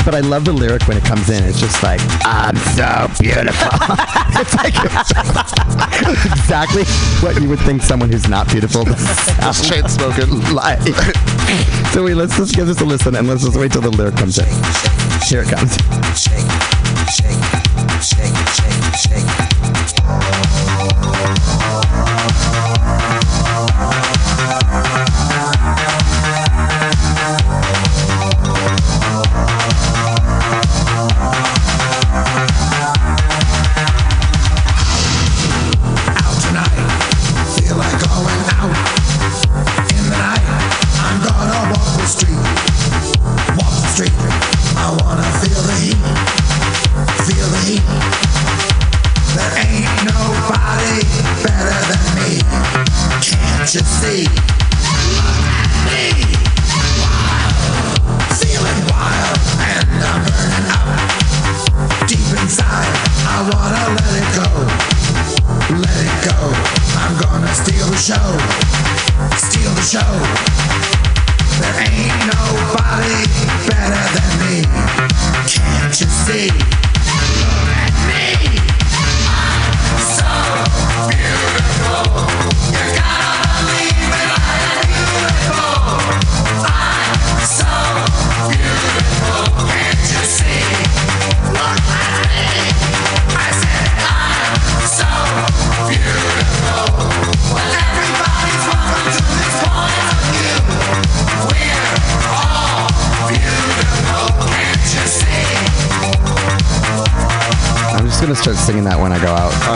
but 0.05 0.15
I 0.15 0.21
love 0.21 0.45
the 0.45 0.53
lyric 0.79 0.87
when 0.87 0.97
it 0.97 1.05
comes 1.05 1.29
in. 1.29 1.43
It's 1.43 1.59
just 1.59 1.81
like, 1.83 1.99
I'm 2.23 2.55
so 2.55 3.07
beautiful. 3.19 3.69
it's 4.39 4.55
like 4.55 4.75
exactly 6.25 6.83
what 7.21 7.41
you 7.41 7.49
would 7.49 7.59
think 7.59 7.81
someone 7.81 8.09
who's 8.11 8.27
not 8.27 8.47
beautiful 8.49 8.85
Just 8.85 9.69
chain 9.69 9.87
smoking. 9.87 10.29
like. 10.53 10.79
so 11.93 12.03
wait, 12.03 12.15
let's 12.15 12.37
just 12.37 12.55
give 12.55 12.67
this 12.67 12.81
a 12.81 12.85
listen 12.85 13.15
and 13.15 13.27
let's 13.27 13.43
just 13.43 13.57
wait 13.57 13.71
till 13.71 13.81
the 13.81 13.89
lyric 13.89 14.15
comes 14.15 14.37
in. 14.37 14.45
Here 15.27 15.43
it 15.43 15.49
comes. 15.49 15.77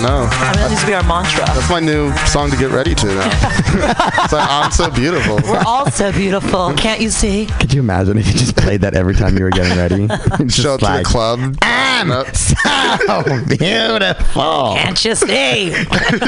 Know. 0.03 0.27
I 0.29 0.51
mean, 0.51 0.59
that 0.61 0.69
needs 0.69 0.81
to 0.81 0.87
be 0.87 0.93
our 0.93 1.03
mantra. 1.03 1.45
That's 1.45 1.69
my 1.69 1.79
new 1.79 2.11
song 2.27 2.51
to 2.51 2.57
get 2.57 2.69
ready 2.71 2.93
to 2.93 3.05
now. 3.07 3.25
it's 4.23 4.33
like, 4.33 4.47
I'm 4.49 4.71
so 4.71 4.91
beautiful. 4.91 5.37
We're 5.43 5.63
all 5.65 5.89
so 5.89 6.11
beautiful. 6.11 6.73
Can't 6.73 7.01
you 7.01 7.09
see? 7.09 7.47
Could 7.59 7.73
you 7.73 7.79
imagine 7.81 8.17
if 8.17 8.27
you 8.27 8.33
just 8.33 8.55
played 8.55 8.81
that 8.81 8.93
every 8.93 9.15
time 9.15 9.37
you 9.37 9.43
were 9.45 9.49
getting 9.49 9.77
ready? 9.77 10.07
Just 10.45 10.59
Show 10.61 10.73
up 10.75 10.79
to 10.81 10.85
the 10.85 11.03
club. 11.03 11.57
I'm 11.61 12.09
Nope. 12.09 12.27
so 12.35 13.23
beautiful. 13.57 14.75
Can't 14.75 15.05
you 15.05 15.15
see? 15.15 15.73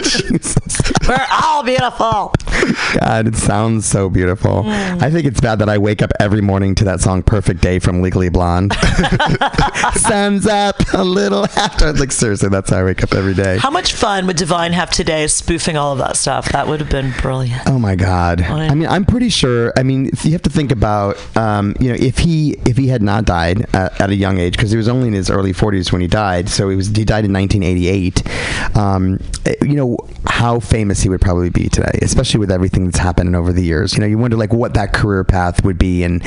Jesus. 0.04 0.58
We're 1.08 1.28
all 1.44 1.64
beautiful. 1.64 2.34
God, 3.00 3.28
it 3.28 3.36
sounds 3.36 3.86
so 3.86 4.10
beautiful. 4.10 4.64
I 4.66 5.10
think 5.10 5.26
it's 5.26 5.42
bad 5.42 5.60
that 5.60 5.70
I 5.70 5.78
wake 5.78 6.02
up 6.02 6.12
every 6.20 6.42
morning 6.42 6.76
to 6.76 6.86
that 6.86 7.02
song 7.02 7.24
"Perfect 7.24 7.62
Day" 7.62 7.80
from 7.80 8.02
Legally 8.02 8.30
Blonde. 8.30 8.74
Sun's 9.96 10.48
up 10.48 10.76
a 10.94 11.04
little 11.04 11.46
after. 11.58 11.94
Like 11.94 12.12
seriously, 12.12 12.50
that's 12.50 12.70
how 12.70 12.80
I 12.80 12.84
wake 12.84 13.04
up 13.04 13.14
every 13.14 13.34
day. 13.34 13.58
How 13.58 13.70
much 13.70 13.94
fun 13.94 14.28
would 14.28 14.38
Divine 14.38 14.74
have 14.74 14.90
today 14.90 15.28
spoofing 15.28 15.78
all 15.78 15.92
of 15.94 16.00
that 16.00 16.18
stuff? 16.18 16.50
That 16.52 16.68
would 16.68 16.80
have 16.80 16.90
been 16.90 17.14
brilliant. 17.22 17.64
Oh 17.68 17.80
my 17.80 17.96
God! 17.96 18.42
I- 18.42 18.74
mean, 18.76 18.88
I'm 18.88 19.06
pretty 19.06 19.30
sure. 19.30 19.74
I 19.78 19.84
mean, 19.84 20.08
if 20.08 20.26
you 20.26 20.32
have 20.32 20.42
to 20.44 20.50
think 20.50 20.72
about, 20.72 21.18
um, 21.38 21.76
you 21.80 21.90
know, 21.90 21.96
if 22.00 22.20
he 22.20 22.52
if 22.66 22.78
he 22.78 22.88
had 22.88 23.02
not 23.02 23.26
died 23.26 23.66
uh, 23.76 23.90
at 24.00 24.10
a 24.10 24.16
young 24.16 24.38
age, 24.40 24.56
because 24.56 24.72
he 24.72 24.78
was 24.78 24.88
only 24.88 25.08
in 25.08 25.14
his 25.14 25.30
early 25.30 25.54
40s 25.54 25.92
when 25.92 26.02
he 26.02 26.08
died, 26.08 26.50
so 26.50 26.70
he 26.70 26.76
was 26.76 26.88
he 26.88 27.06
died 27.06 27.26
in 27.26 27.34
1988. 27.34 28.76
Um, 28.78 29.20
eh, 29.46 29.56
you 29.62 29.76
know 29.76 29.98
how 30.28 30.60
famous 30.60 31.02
he 31.02 31.10
would 31.10 31.22
probably 31.22 31.50
be 31.50 31.70
today, 31.70 32.00
especially 32.02 32.40
with 32.40 32.52
everything 32.56 32.86
that's 32.86 32.98
happened 32.98 33.36
over 33.36 33.54
the 33.54 33.64
years. 33.64 33.94
You 33.94 34.00
know, 34.00 34.08
you 34.08 34.18
wonder 34.18 34.38
like 34.38 34.54
what 34.54 34.74
that 34.74 34.94
career 34.94 35.24
path 35.24 35.64
would 35.64 35.78
be 35.78 36.04
and 36.04 36.24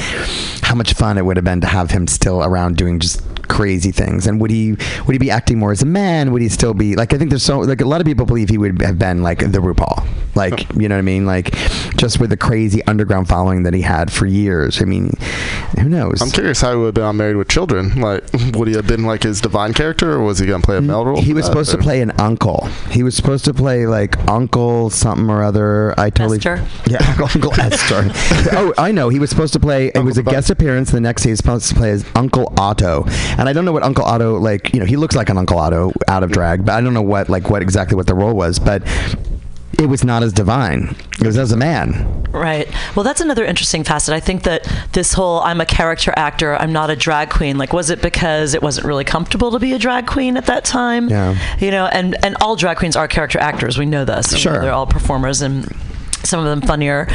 how 0.63 0.75
much 0.75 0.93
fun 0.95 1.19
it 1.19 1.25
would 1.25 1.37
have 1.37 1.45
been 1.45 1.61
to 1.63 1.67
have 1.67 1.91
him 1.91 2.07
still 2.07 2.45
around 2.45 2.77
doing 2.77 3.01
just 3.01 3.23
crazy 3.49 3.91
things 3.91 4.27
and 4.27 4.43
would 4.43 4.51
he 4.51 4.73
would 5.07 5.13
he 5.15 5.19
be 5.19 5.31
acting 5.31 5.59
more 5.59 5.73
as 5.73 5.81
a 5.81 5.87
man 5.87 6.33
would 6.33 6.43
he 6.43 6.51
still 6.51 6.75
be 6.75 6.95
like 6.95 7.15
i 7.15 7.17
think 7.19 7.31
there's 7.31 7.43
so 7.43 7.61
like 7.61 7.81
a 7.81 7.85
lot 7.87 7.99
of 7.99 8.07
people 8.07 8.27
believe 8.27 8.51
he 8.51 8.59
would 8.59 8.81
have 8.83 8.99
been 8.99 9.23
like 9.23 9.39
the 9.39 9.59
rupaul 9.59 10.07
like 10.35 10.71
you 10.75 10.87
know 10.87 10.95
what 10.95 10.99
i 10.99 11.03
mean 11.03 11.25
like 11.25 11.51
just 11.97 12.21
with 12.21 12.29
the 12.29 12.37
crazy 12.37 12.85
underground 12.85 13.27
following 13.27 13.63
that 13.63 13.73
he 13.73 13.81
had 13.81 14.13
for 14.13 14.27
years 14.27 14.83
i 14.83 14.85
mean 14.85 15.11
who 15.81 15.89
knows 15.89 16.21
I'm 16.21 16.31
curious 16.31 16.61
how 16.61 16.73
he 16.73 16.77
would 16.77 16.87
have 16.87 16.95
been 16.95 17.05
on 17.05 17.17
Married 17.17 17.37
with 17.37 17.49
Children. 17.49 18.01
Like, 18.01 18.25
would 18.55 18.69
he 18.69 18.75
have 18.75 18.87
been 18.87 19.05
like 19.05 19.23
his 19.23 19.41
divine 19.41 19.75
character, 19.75 20.13
or 20.13 20.23
was 20.23 20.39
he 20.39 20.47
gonna 20.47 20.63
play 20.63 20.77
a 20.77 20.81
male 20.81 21.05
role? 21.05 21.21
he 21.21 21.33
was 21.35 21.45
that, 21.45 21.51
supposed 21.53 21.71
to 21.73 21.79
or- 21.79 21.83
play 21.83 22.01
an 22.01 22.11
uncle. 22.13 22.67
He 22.91 23.03
was 23.03 23.15
supposed 23.15 23.45
to 23.45 23.55
play 23.55 23.87
like 23.87 24.19
Uncle 24.29 24.91
something 24.91 25.29
or 25.29 25.43
other. 25.43 25.99
I 25.99 26.08
totally 26.11 26.39
Esther? 26.39 26.65
Yeah, 26.91 26.99
Uncle, 27.09 27.29
Uncle 27.35 27.55
Esther. 27.61 28.11
Oh, 28.57 28.73
I 28.79 28.93
know. 28.93 29.09
He 29.09 29.19
was 29.19 29.31
supposed 29.31 29.53
to 29.55 29.61
play. 29.61 29.89
It 29.95 29.99
was 30.05 30.19
a 30.19 30.23
Buck. 30.23 30.35
guest 30.35 30.51
appearance. 30.51 30.91
The 30.91 31.01
next 31.01 31.23
day, 31.23 31.29
he 31.29 31.33
was 31.33 31.39
supposed 31.39 31.69
to 31.69 31.75
play 31.75 31.91
as 31.91 32.05
Uncle 32.15 32.53
Otto. 32.59 33.05
And 33.39 33.49
I 33.49 33.53
don't 33.53 33.65
know 33.65 33.73
what 33.73 33.83
Uncle 33.83 34.05
Otto 34.05 34.39
like. 34.39 34.73
You 34.75 34.81
know, 34.81 34.87
he 34.87 34.97
looks 34.97 35.15
like 35.17 35.29
an 35.29 35.39
Uncle 35.39 35.59
Otto 35.59 35.93
out 36.09 36.23
of 36.23 36.31
drag, 36.31 36.65
but 36.65 36.73
I 36.73 36.81
don't 36.81 36.95
know 36.95 37.03
what 37.03 37.29
like 37.29 37.51
what 37.51 37.63
exactly 37.63 37.97
what 37.97 38.07
the 38.07 38.15
role 38.15 38.35
was. 38.35 38.59
But 38.59 38.83
it 39.79 39.87
was 39.87 40.03
not 40.03 40.23
as 40.25 40.33
divine. 40.33 40.97
It 41.21 41.27
was 41.27 41.39
as 41.39 41.53
a 41.53 41.57
man. 41.57 42.25
Right. 42.33 42.69
Well, 42.97 43.05
that's 43.05 43.21
another 43.21 43.45
interesting 43.45 43.85
facet. 43.85 44.13
I 44.13 44.19
think 44.21 44.43
that 44.43 44.67
this 44.93 45.13
whole 45.13 45.41
I'm 45.41 45.61
a 45.61 45.67
character 45.67 46.13
actor, 46.17 46.57
I'm 46.57 46.73
not 46.73 46.91
a 46.91 46.97
drag 46.97 47.31
queen. 47.31 47.59
Like, 47.59 47.73
was 47.73 47.89
it 47.91 48.03
because 48.03 48.55
it 48.55 48.63
wasn't 48.63 48.87
really 48.87 49.05
comfortable 49.05 49.51
to 49.53 49.59
be 49.59 49.73
a 49.75 49.79
drag 49.79 50.07
queen 50.07 50.37
at 50.37 50.47
that 50.47 50.65
time? 50.65 51.09
Yeah. 51.09 51.37
You 51.61 51.71
know, 51.71 51.87
and 51.87 52.17
and 52.25 52.37
all 52.41 52.57
drag 52.57 52.79
queens 52.79 52.97
are 52.97 53.07
character 53.09 53.39
actors. 53.39 53.79
We 53.79 53.87
know 53.87 54.05
this. 54.05 54.33
You 54.33 54.37
know, 54.39 54.41
Sure. 54.41 54.61
they're 54.63 54.73
all 54.73 54.87
performers 54.87 55.43
and. 55.43 55.73
Some 56.25 56.41
of 56.41 56.47
them 56.47 56.61
funnier 56.61 57.09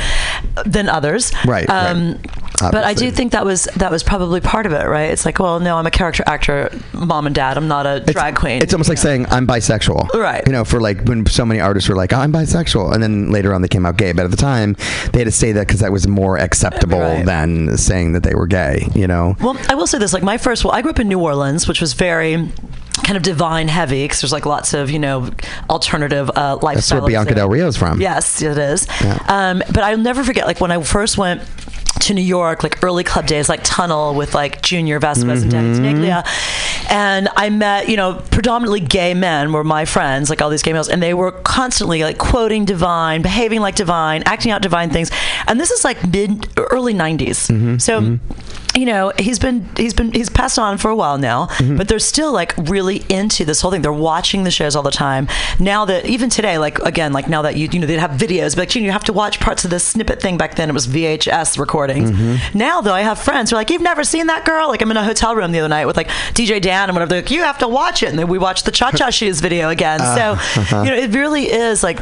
than 0.65 0.89
others, 0.89 1.31
Right, 1.45 1.69
Um, 1.69 2.13
right. 2.13 2.42
But 2.59 2.83
I 2.83 2.93
do 2.93 3.09
think 3.11 3.31
that 3.33 3.45
was 3.45 3.65
that 3.77 3.91
was 3.91 4.03
probably 4.03 4.39
part 4.39 4.65
of 4.65 4.73
it, 4.73 4.85
right? 4.87 5.09
It's 5.11 5.25
like, 5.25 5.39
well, 5.39 5.59
no, 5.59 5.77
I'm 5.77 5.85
a 5.87 5.91
character 5.91 6.23
actor, 6.27 6.69
mom 6.93 7.25
and 7.25 7.35
dad. 7.35 7.57
I'm 7.57 7.67
not 7.67 7.85
a 7.85 7.99
drag 7.99 8.35
queen. 8.35 8.61
It's 8.61 8.73
almost 8.73 8.89
like 8.89 8.97
saying 8.97 9.25
I'm 9.29 9.45
bisexual. 9.47 10.13
Right. 10.13 10.43
You 10.45 10.53
know, 10.53 10.63
for 10.63 10.79
like 10.79 11.01
when 11.05 11.25
so 11.25 11.45
many 11.45 11.59
artists 11.59 11.89
were 11.89 11.95
like, 11.95 12.13
I'm 12.13 12.31
bisexual. 12.31 12.93
And 12.93 13.01
then 13.03 13.31
later 13.31 13.53
on 13.53 13.61
they 13.61 13.67
came 13.67 13.85
out 13.85 13.97
gay. 13.97 14.11
But 14.13 14.25
at 14.25 14.31
the 14.31 14.37
time, 14.37 14.75
they 15.11 15.19
had 15.19 15.25
to 15.25 15.31
say 15.31 15.51
that 15.53 15.67
because 15.67 15.79
that 15.81 15.91
was 15.91 16.07
more 16.07 16.37
acceptable 16.37 16.99
Right. 16.99 17.25
than 17.25 17.75
saying 17.77 18.13
that 18.13 18.23
they 18.23 18.35
were 18.35 18.47
gay, 18.47 18.87
you 18.95 19.07
know? 19.07 19.35
Well, 19.41 19.57
I 19.69 19.75
will 19.75 19.87
say 19.87 19.97
this: 19.97 20.13
like 20.13 20.23
my 20.23 20.37
first, 20.37 20.63
well, 20.63 20.73
I 20.73 20.81
grew 20.81 20.91
up 20.91 20.99
in 20.99 21.07
New 21.07 21.19
Orleans, 21.19 21.67
which 21.67 21.81
was 21.81 21.93
very 21.93 22.49
kind 23.03 23.17
of 23.17 23.23
divine 23.23 23.67
heavy 23.67 24.03
because 24.05 24.21
there's 24.21 24.31
like 24.31 24.45
lots 24.45 24.73
of 24.73 24.89
you 24.89 24.99
know 24.99 25.29
alternative 25.69 26.29
uh, 26.35 26.57
lifestyle. 26.61 26.73
That's 26.75 26.91
where 26.91 27.01
Bianca 27.01 27.35
Del 27.35 27.49
Rio's 27.49 27.75
from. 27.75 27.99
Yes, 27.99 28.41
it 28.41 28.57
is. 28.57 28.87
Yeah. 29.01 29.17
Um, 29.27 29.63
but 29.67 29.79
I'll 29.79 29.97
never 29.97 30.23
forget, 30.23 30.45
like 30.45 30.61
when 30.61 30.71
I 30.71 30.81
first 30.83 31.17
went 31.17 31.41
to 32.03 32.13
New 32.13 32.21
York, 32.21 32.63
like 32.63 32.83
early 32.83 33.03
club 33.03 33.25
days, 33.27 33.49
like 33.49 33.61
Tunnel 33.63 34.15
with 34.15 34.33
like 34.33 34.61
Junior 34.61 34.99
Vasquez 34.99 35.43
and 35.43 35.51
Danny 35.51 35.69
Mm-hmm. 35.73 35.85
Tenaglia, 36.03 36.89
and 36.91 37.29
I 37.35 37.49
met 37.49 37.89
you 37.89 37.97
know 37.97 38.21
predominantly 38.31 38.79
gay 38.79 39.13
men 39.13 39.51
were 39.53 39.63
my 39.63 39.85
friends, 39.85 40.29
like 40.29 40.41
all 40.41 40.49
these 40.49 40.61
gay 40.63 40.73
males, 40.73 40.89
and 40.89 41.01
they 41.01 41.13
were 41.13 41.31
constantly 41.31 42.03
like 42.03 42.17
quoting 42.17 42.65
Divine, 42.65 43.21
behaving 43.21 43.61
like 43.61 43.75
Divine, 43.75 44.23
acting 44.25 44.51
out 44.51 44.61
Divine 44.61 44.89
things, 44.89 45.11
and 45.47 45.59
this 45.59 45.71
is 45.71 45.83
like 45.83 45.97
mid 46.11 46.47
early 46.57 46.93
'90s, 46.93 47.49
Mm-hmm. 47.49 47.77
so. 47.77 48.19
You 48.75 48.85
know, 48.87 49.11
he's 49.19 49.37
been 49.37 49.67
he's 49.77 49.93
been 49.93 50.11
he's 50.11 50.29
passed 50.29 50.57
on 50.57 50.77
for 50.79 50.89
a 50.89 50.95
while 50.95 51.17
now, 51.19 51.45
Mm-hmm. 51.45 51.77
but 51.77 51.87
they're 51.87 51.99
still 51.99 52.31
like 52.33 52.55
really 52.57 53.03
into 53.07 53.45
this 53.45 53.61
whole 53.61 53.69
thing. 53.71 53.83
They're 53.83 53.93
watching 53.93 54.43
the 54.45 54.51
shows 54.51 54.75
all 54.75 54.81
the 54.83 54.89
time. 54.91 55.27
Now 55.59 55.85
that 55.85 56.05
even 56.05 56.29
today, 56.29 56.57
like 56.57 56.79
again, 56.79 57.13
like 57.13 57.29
now 57.29 57.43
that 57.43 57.55
you 57.55 57.69
you 57.71 57.79
know 57.79 57.85
they'd 57.85 57.99
have 57.99 58.11
videos, 58.11 58.55
but 58.55 58.59
like, 58.63 58.75
you, 58.75 58.81
know, 58.81 58.85
you 58.87 58.91
have 58.91 59.03
to 59.05 59.13
watch 59.13 59.39
parts 59.39 59.63
of 59.63 59.69
this 59.69 59.83
snippet 59.85 60.19
thing. 60.21 60.37
Back 60.37 60.55
then, 60.55 60.69
it 60.69 60.73
was 60.73 60.87
VHS 60.87 61.59
recordings. 61.59 62.09
Mm-hmm. 62.11 62.57
Now 62.57 62.81
though, 62.81 62.93
I 62.93 63.01
have 63.01 63.19
friends 63.19 63.51
who 63.51 63.55
are 63.55 63.59
like, 63.59 63.69
"You've 63.69 63.81
never 63.83 64.03
seen 64.03 64.27
that 64.27 64.43
girl?" 64.45 64.69
Like 64.69 64.81
I'm 64.81 64.89
in 64.91 64.97
a 64.97 65.03
hotel 65.03 65.35
room 65.35 65.51
the 65.51 65.59
other 65.59 65.69
night 65.69 65.85
with 65.85 65.95
like 65.97 66.07
DJ 66.33 66.59
Dan 66.61 66.89
and 66.89 66.95
whatever. 66.95 67.09
They're 67.09 67.21
like, 67.21 67.31
"You 67.31 67.43
have 67.43 67.59
to 67.59 67.67
watch 67.67 68.01
it," 68.01 68.09
and 68.09 68.17
then 68.17 68.27
we 68.27 68.39
watched 68.39 68.65
the 68.65 68.71
Cha 68.71 68.89
Cha 68.91 69.11
Shoes 69.11 69.39
video 69.39 69.69
again. 69.69 70.01
Uh, 70.01 70.15
so 70.15 70.61
uh-huh. 70.61 70.81
you 70.83 70.89
know, 70.89 70.95
it 70.97 71.11
really 71.13 71.43
is 71.51 71.83
like 71.83 71.99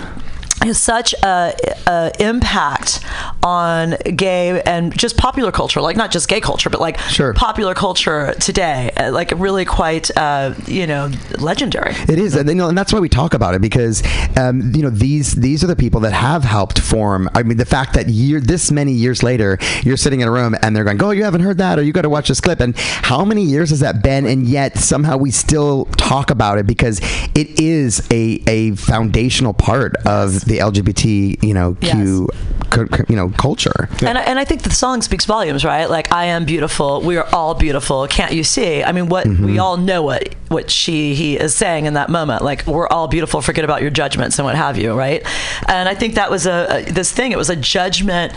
has 0.63 0.77
such 0.79 1.13
a, 1.23 1.53
a 1.87 2.11
impact 2.19 2.99
on 3.43 3.95
gay 4.15 4.61
and 4.63 4.97
just 4.97 5.17
popular 5.17 5.51
culture 5.51 5.81
like 5.81 5.97
not 5.97 6.11
just 6.11 6.27
gay 6.27 6.39
culture 6.41 6.69
but 6.69 6.79
like 6.79 6.99
Sure. 7.09 7.33
popular 7.33 7.73
culture 7.73 8.33
today 8.39 8.91
uh, 8.97 9.11
like 9.11 9.31
really 9.35 9.65
quite 9.65 10.15
uh, 10.17 10.53
you 10.67 10.85
know 10.85 11.09
legendary 11.39 11.93
It 12.07 12.19
is, 12.19 12.35
and, 12.35 12.47
you 12.49 12.55
know, 12.55 12.69
and 12.69 12.77
that's 12.77 12.93
why 12.93 12.99
we 12.99 13.09
talk 13.09 13.33
about 13.33 13.55
it 13.55 13.61
because 13.61 14.03
um, 14.37 14.71
you 14.75 14.81
know 14.83 14.89
these 14.89 15.33
these 15.35 15.63
are 15.63 15.67
the 15.67 15.75
people 15.75 16.01
that 16.01 16.13
have 16.13 16.43
helped 16.43 16.79
form. 16.79 17.29
I 17.33 17.43
mean, 17.43 17.57
the 17.57 17.65
fact 17.65 17.93
that 17.93 18.07
year 18.09 18.39
this 18.39 18.71
many 18.71 18.91
years 18.91 19.23
later, 19.23 19.57
you're 19.83 19.97
sitting 19.97 20.21
in 20.21 20.27
a 20.27 20.31
room 20.31 20.55
and 20.61 20.75
they're 20.75 20.83
going, 20.83 21.01
"Oh, 21.01 21.11
you 21.11 21.23
haven't 21.23 21.41
heard 21.41 21.57
that, 21.57 21.79
or 21.79 21.83
you 21.83 21.91
got 21.93 22.03
to 22.03 22.09
watch 22.09 22.27
this 22.27 22.39
clip." 22.41 22.59
And 22.59 22.77
how 22.77 23.23
many 23.25 23.43
years 23.43 23.69
has 23.69 23.79
that 23.79 24.03
been? 24.03 24.25
And 24.25 24.47
yet 24.47 24.77
somehow 24.77 25.17
we 25.17 25.31
still 25.31 25.85
talk 25.97 26.29
about 26.29 26.57
it 26.57 26.67
because 26.67 26.99
it 27.35 27.59
is 27.59 28.07
a 28.11 28.41
a 28.47 28.75
foundational 28.75 29.53
part 29.53 29.95
of 30.05 30.45
the 30.51 30.59
LGBT 30.59 31.41
you 31.43 31.53
know 31.53 31.75
Q 31.79 32.27
cu- 32.69 32.87
cu- 32.87 33.05
you 33.07 33.15
know 33.15 33.29
culture. 33.37 33.87
And, 34.05 34.17
I, 34.17 34.21
and 34.23 34.37
I 34.37 34.43
think 34.45 34.63
the 34.63 34.69
song 34.71 35.01
speaks 35.01 35.25
volumes, 35.25 35.63
right? 35.63 35.89
Like, 35.89 36.11
I 36.11 36.25
am 36.25 36.43
beautiful. 36.45 37.01
We 37.01 37.15
are 37.17 37.27
all 37.33 37.53
beautiful. 37.55 38.07
Can't 38.07 38.33
you 38.33 38.43
see? 38.43 38.83
I 38.83 38.91
mean, 38.91 39.07
what 39.07 39.21
Mm-hmm. 39.27 39.45
we 39.45 39.59
all 39.59 39.77
know 39.77 40.01
what 40.03 40.35
what 40.49 40.69
she 40.69 41.15
he 41.15 41.37
is 41.37 41.53
saying 41.55 41.85
in 41.85 41.93
that 41.93 42.09
moment. 42.09 42.43
Like, 42.43 42.65
we're 42.67 42.87
all 42.87 43.07
beautiful. 43.07 43.41
Forget 43.41 43.63
about 43.63 43.81
your 43.81 43.91
judgments 43.91 44.37
and 44.39 44.45
what 44.45 44.55
have 44.55 44.77
you, 44.77 44.93
right? 44.93 45.21
And 45.67 45.87
I 45.87 45.95
think 45.95 46.15
that 46.15 46.29
was 46.29 46.45
a, 46.45 46.67
a 46.87 46.91
this 46.91 47.11
thing. 47.11 47.31
It 47.31 47.37
was 47.37 47.49
a 47.49 47.55
judgment. 47.55 48.33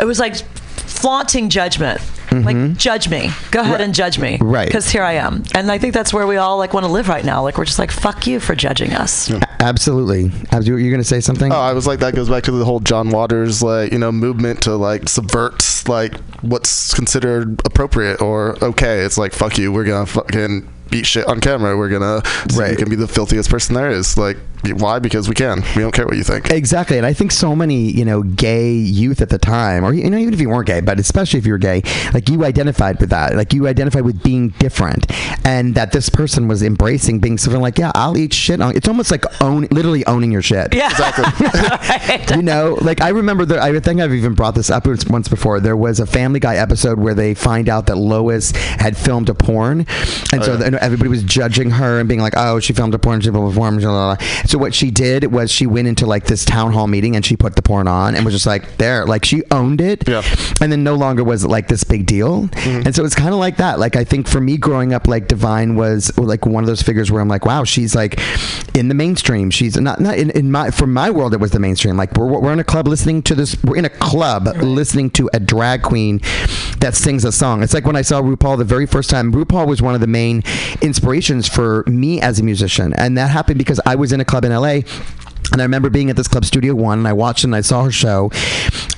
It 0.00 0.04
was 0.06 0.18
like 0.18 0.36
flaunting 0.80 1.48
judgment. 1.50 2.00
Like, 2.32 2.76
judge 2.76 3.08
me. 3.08 3.30
Go 3.52 3.60
ahead 3.60 3.80
and 3.80 3.94
judge 3.94 4.18
me. 4.18 4.38
Mm-hmm. 4.38 4.50
Right. 4.50 4.66
Because 4.66 4.90
here 4.90 5.04
I 5.04 5.12
am. 5.12 5.44
And 5.54 5.70
I 5.70 5.78
think 5.78 5.94
that's 5.94 6.12
where 6.12 6.26
we 6.26 6.36
all 6.36 6.58
like 6.58 6.74
want 6.74 6.84
to 6.84 6.90
live 6.90 7.08
right 7.08 7.24
now. 7.24 7.44
Like, 7.44 7.56
we're 7.58 7.64
just 7.64 7.78
like, 7.78 7.92
fuck 7.92 8.26
you 8.26 8.40
for 8.40 8.56
judging 8.56 8.92
us. 8.92 9.30
Absolutely. 9.60 10.32
Abs- 10.50 10.66
You're 10.66 10.78
going 10.80 10.94
to 10.98 11.04
say 11.04 11.20
something? 11.20 11.52
Oh, 11.52 11.56
I 11.56 11.72
was 11.74 11.86
like 11.86 12.00
that 12.00 12.16
goes 12.16 12.28
back 12.28 12.42
to 12.44 12.50
the 12.50 12.64
whole 12.64 12.80
John 12.80 13.10
Waters 13.10 13.62
like 13.62 13.92
you 13.92 13.98
know 13.98 14.10
movement 14.10 14.62
to 14.62 14.74
like 14.74 15.08
subvert 15.08 15.62
like 15.88 16.18
what's 16.42 16.92
considered 16.92 17.60
appropriate 17.64 18.20
or 18.20 18.56
okay. 18.64 19.00
It's 19.02 19.16
like 19.16 19.32
fuck 19.32 19.56
you, 19.56 19.70
we're 19.72 19.84
gonna 19.84 20.06
fucking 20.06 20.68
beat 20.90 21.06
shit 21.06 21.26
on 21.28 21.40
camera. 21.40 21.76
We're 21.76 21.88
gonna 21.88 22.20
so 22.50 22.60
Right. 22.60 22.70
you 22.72 22.76
can 22.76 22.90
be 22.90 22.96
the 22.96 23.06
filthiest 23.08 23.48
person 23.48 23.74
there 23.76 23.90
is. 23.90 24.18
Like 24.18 24.38
why? 24.72 24.98
Because 24.98 25.28
we 25.28 25.34
can. 25.34 25.62
We 25.76 25.82
don't 25.82 25.92
care 25.92 26.06
what 26.06 26.16
you 26.16 26.24
think. 26.24 26.50
Exactly, 26.50 26.96
and 26.96 27.06
I 27.06 27.12
think 27.12 27.32
so 27.32 27.54
many 27.54 27.90
you 27.90 28.04
know 28.04 28.22
gay 28.22 28.72
youth 28.72 29.20
at 29.20 29.28
the 29.28 29.38
time, 29.38 29.84
or 29.84 29.92
you 29.92 30.08
know 30.08 30.18
even 30.18 30.34
if 30.34 30.40
you 30.40 30.48
weren't 30.48 30.66
gay, 30.66 30.80
but 30.80 30.98
especially 30.98 31.38
if 31.38 31.46
you 31.46 31.52
were 31.52 31.58
gay, 31.58 31.82
like 32.12 32.28
you 32.28 32.44
identified 32.44 33.00
with 33.00 33.10
that, 33.10 33.34
like 33.36 33.52
you 33.52 33.66
identified 33.68 34.02
with 34.04 34.22
being 34.22 34.48
different, 34.58 35.06
and 35.44 35.74
that 35.74 35.92
this 35.92 36.08
person 36.08 36.48
was 36.48 36.62
embracing 36.62 37.18
being 37.20 37.38
something 37.38 37.60
like, 37.60 37.78
yeah, 37.78 37.92
I'll 37.94 38.16
eat 38.16 38.32
shit 38.32 38.60
on. 38.60 38.76
It's 38.76 38.88
almost 38.88 39.10
like 39.10 39.24
own, 39.42 39.66
literally 39.70 40.04
owning 40.06 40.32
your 40.32 40.42
shit. 40.42 40.74
Yeah. 40.74 40.90
Exactly. 40.90 41.24
You 42.34 42.42
know, 42.42 42.78
like 42.80 43.00
I 43.00 43.10
remember 43.10 43.44
that. 43.46 43.58
I 43.58 43.78
think 43.80 44.00
I've 44.00 44.12
even 44.12 44.34
brought 44.34 44.54
this 44.54 44.70
up 44.70 44.86
once 44.86 45.28
before. 45.28 45.60
There 45.60 45.76
was 45.76 46.00
a 46.00 46.06
Family 46.06 46.40
Guy 46.40 46.56
episode 46.56 46.98
where 46.98 47.14
they 47.14 47.34
find 47.34 47.68
out 47.68 47.86
that 47.86 47.96
Lois 47.96 48.50
had 48.52 48.96
filmed 48.96 49.28
a 49.28 49.34
porn, 49.34 49.80
and 50.32 50.42
oh, 50.42 50.42
so 50.42 50.56
then 50.56 50.76
everybody 50.80 51.08
was 51.08 51.22
judging 51.22 51.70
her 51.70 52.00
and 52.00 52.08
being 52.08 52.20
like, 52.20 52.34
"Oh, 52.36 52.60
she 52.60 52.72
filmed 52.72 52.94
a 52.94 52.98
porn, 52.98 53.20
she 53.20 53.30
filmed 53.30 53.52
a 53.52 53.54
porn." 53.54 53.78
Blah, 53.78 53.90
blah, 53.90 54.16
blah. 54.16 54.26
So 54.46 54.53
what 54.58 54.74
she 54.74 54.90
did 54.90 55.32
was 55.32 55.50
she 55.50 55.66
went 55.66 55.88
into 55.88 56.06
like 56.06 56.24
this 56.24 56.44
town 56.44 56.72
hall 56.72 56.86
meeting 56.86 57.16
and 57.16 57.24
she 57.24 57.36
put 57.36 57.56
the 57.56 57.62
porn 57.62 57.88
on 57.88 58.14
and 58.14 58.24
was 58.24 58.34
just 58.34 58.46
like, 58.46 58.76
"There," 58.78 59.06
like 59.06 59.24
she 59.24 59.42
owned 59.50 59.80
it, 59.80 60.08
Yeah. 60.08 60.22
and 60.60 60.70
then 60.70 60.84
no 60.84 60.94
longer 60.94 61.24
was 61.24 61.44
it 61.44 61.48
like 61.48 61.68
this 61.68 61.84
big 61.84 62.06
deal. 62.06 62.44
Mm-hmm. 62.48 62.86
And 62.86 62.94
so 62.94 63.04
it's 63.04 63.14
kind 63.14 63.30
of 63.34 63.40
like 63.40 63.56
that. 63.58 63.78
Like 63.78 63.96
I 63.96 64.04
think 64.04 64.26
for 64.28 64.40
me 64.40 64.56
growing 64.56 64.92
up, 64.92 65.06
like 65.08 65.28
Divine 65.28 65.76
was 65.76 66.16
like 66.18 66.46
one 66.46 66.62
of 66.62 66.66
those 66.68 66.82
figures 66.82 67.10
where 67.10 67.20
I'm 67.20 67.28
like, 67.28 67.44
wow, 67.44 67.64
she's 67.64 67.94
like 67.94 68.18
in 68.74 68.88
the 68.88 68.94
mainstream. 68.94 69.50
She's 69.50 69.76
not 69.76 70.00
not 70.00 70.16
in, 70.18 70.30
in 70.30 70.50
my 70.50 70.70
for 70.70 70.86
my 70.86 71.10
world 71.10 71.34
it 71.34 71.40
was 71.40 71.50
the 71.50 71.60
mainstream. 71.60 71.96
Like 71.96 72.16
we're 72.16 72.26
we're 72.40 72.52
in 72.52 72.60
a 72.60 72.64
club 72.64 72.86
listening 72.86 73.22
to 73.22 73.34
this. 73.34 73.56
We're 73.64 73.76
in 73.76 73.84
a 73.84 73.90
club 73.90 74.46
listening 74.62 75.10
to 75.10 75.30
a 75.32 75.40
drag 75.40 75.82
queen 75.82 76.20
that 76.80 76.94
sings 76.94 77.24
a 77.24 77.32
song. 77.32 77.62
It's 77.62 77.74
like 77.74 77.86
when 77.86 77.96
I 77.96 78.02
saw 78.02 78.20
RuPaul 78.22 78.58
the 78.58 78.64
very 78.64 78.86
first 78.86 79.10
time. 79.10 79.32
RuPaul 79.32 79.66
was 79.66 79.80
one 79.82 79.94
of 79.94 80.00
the 80.00 80.06
main 80.06 80.42
inspirations 80.82 81.48
for 81.48 81.84
me 81.86 82.20
as 82.20 82.38
a 82.38 82.42
musician, 82.42 82.92
and 82.94 83.16
that 83.18 83.30
happened 83.30 83.58
because 83.58 83.80
I 83.86 83.94
was 83.94 84.12
in 84.12 84.20
a 84.20 84.24
club 84.24 84.43
in 84.44 84.52
LA. 84.52 84.80
And 85.52 85.60
I 85.60 85.64
remember 85.64 85.90
being 85.90 86.10
at 86.10 86.16
this 86.16 86.28
club, 86.28 86.44
Studio 86.44 86.74
One, 86.74 86.98
and 86.98 87.08
I 87.08 87.12
watched 87.12 87.44
and 87.44 87.54
I 87.54 87.60
saw 87.60 87.84
her 87.84 87.92
show. 87.92 88.30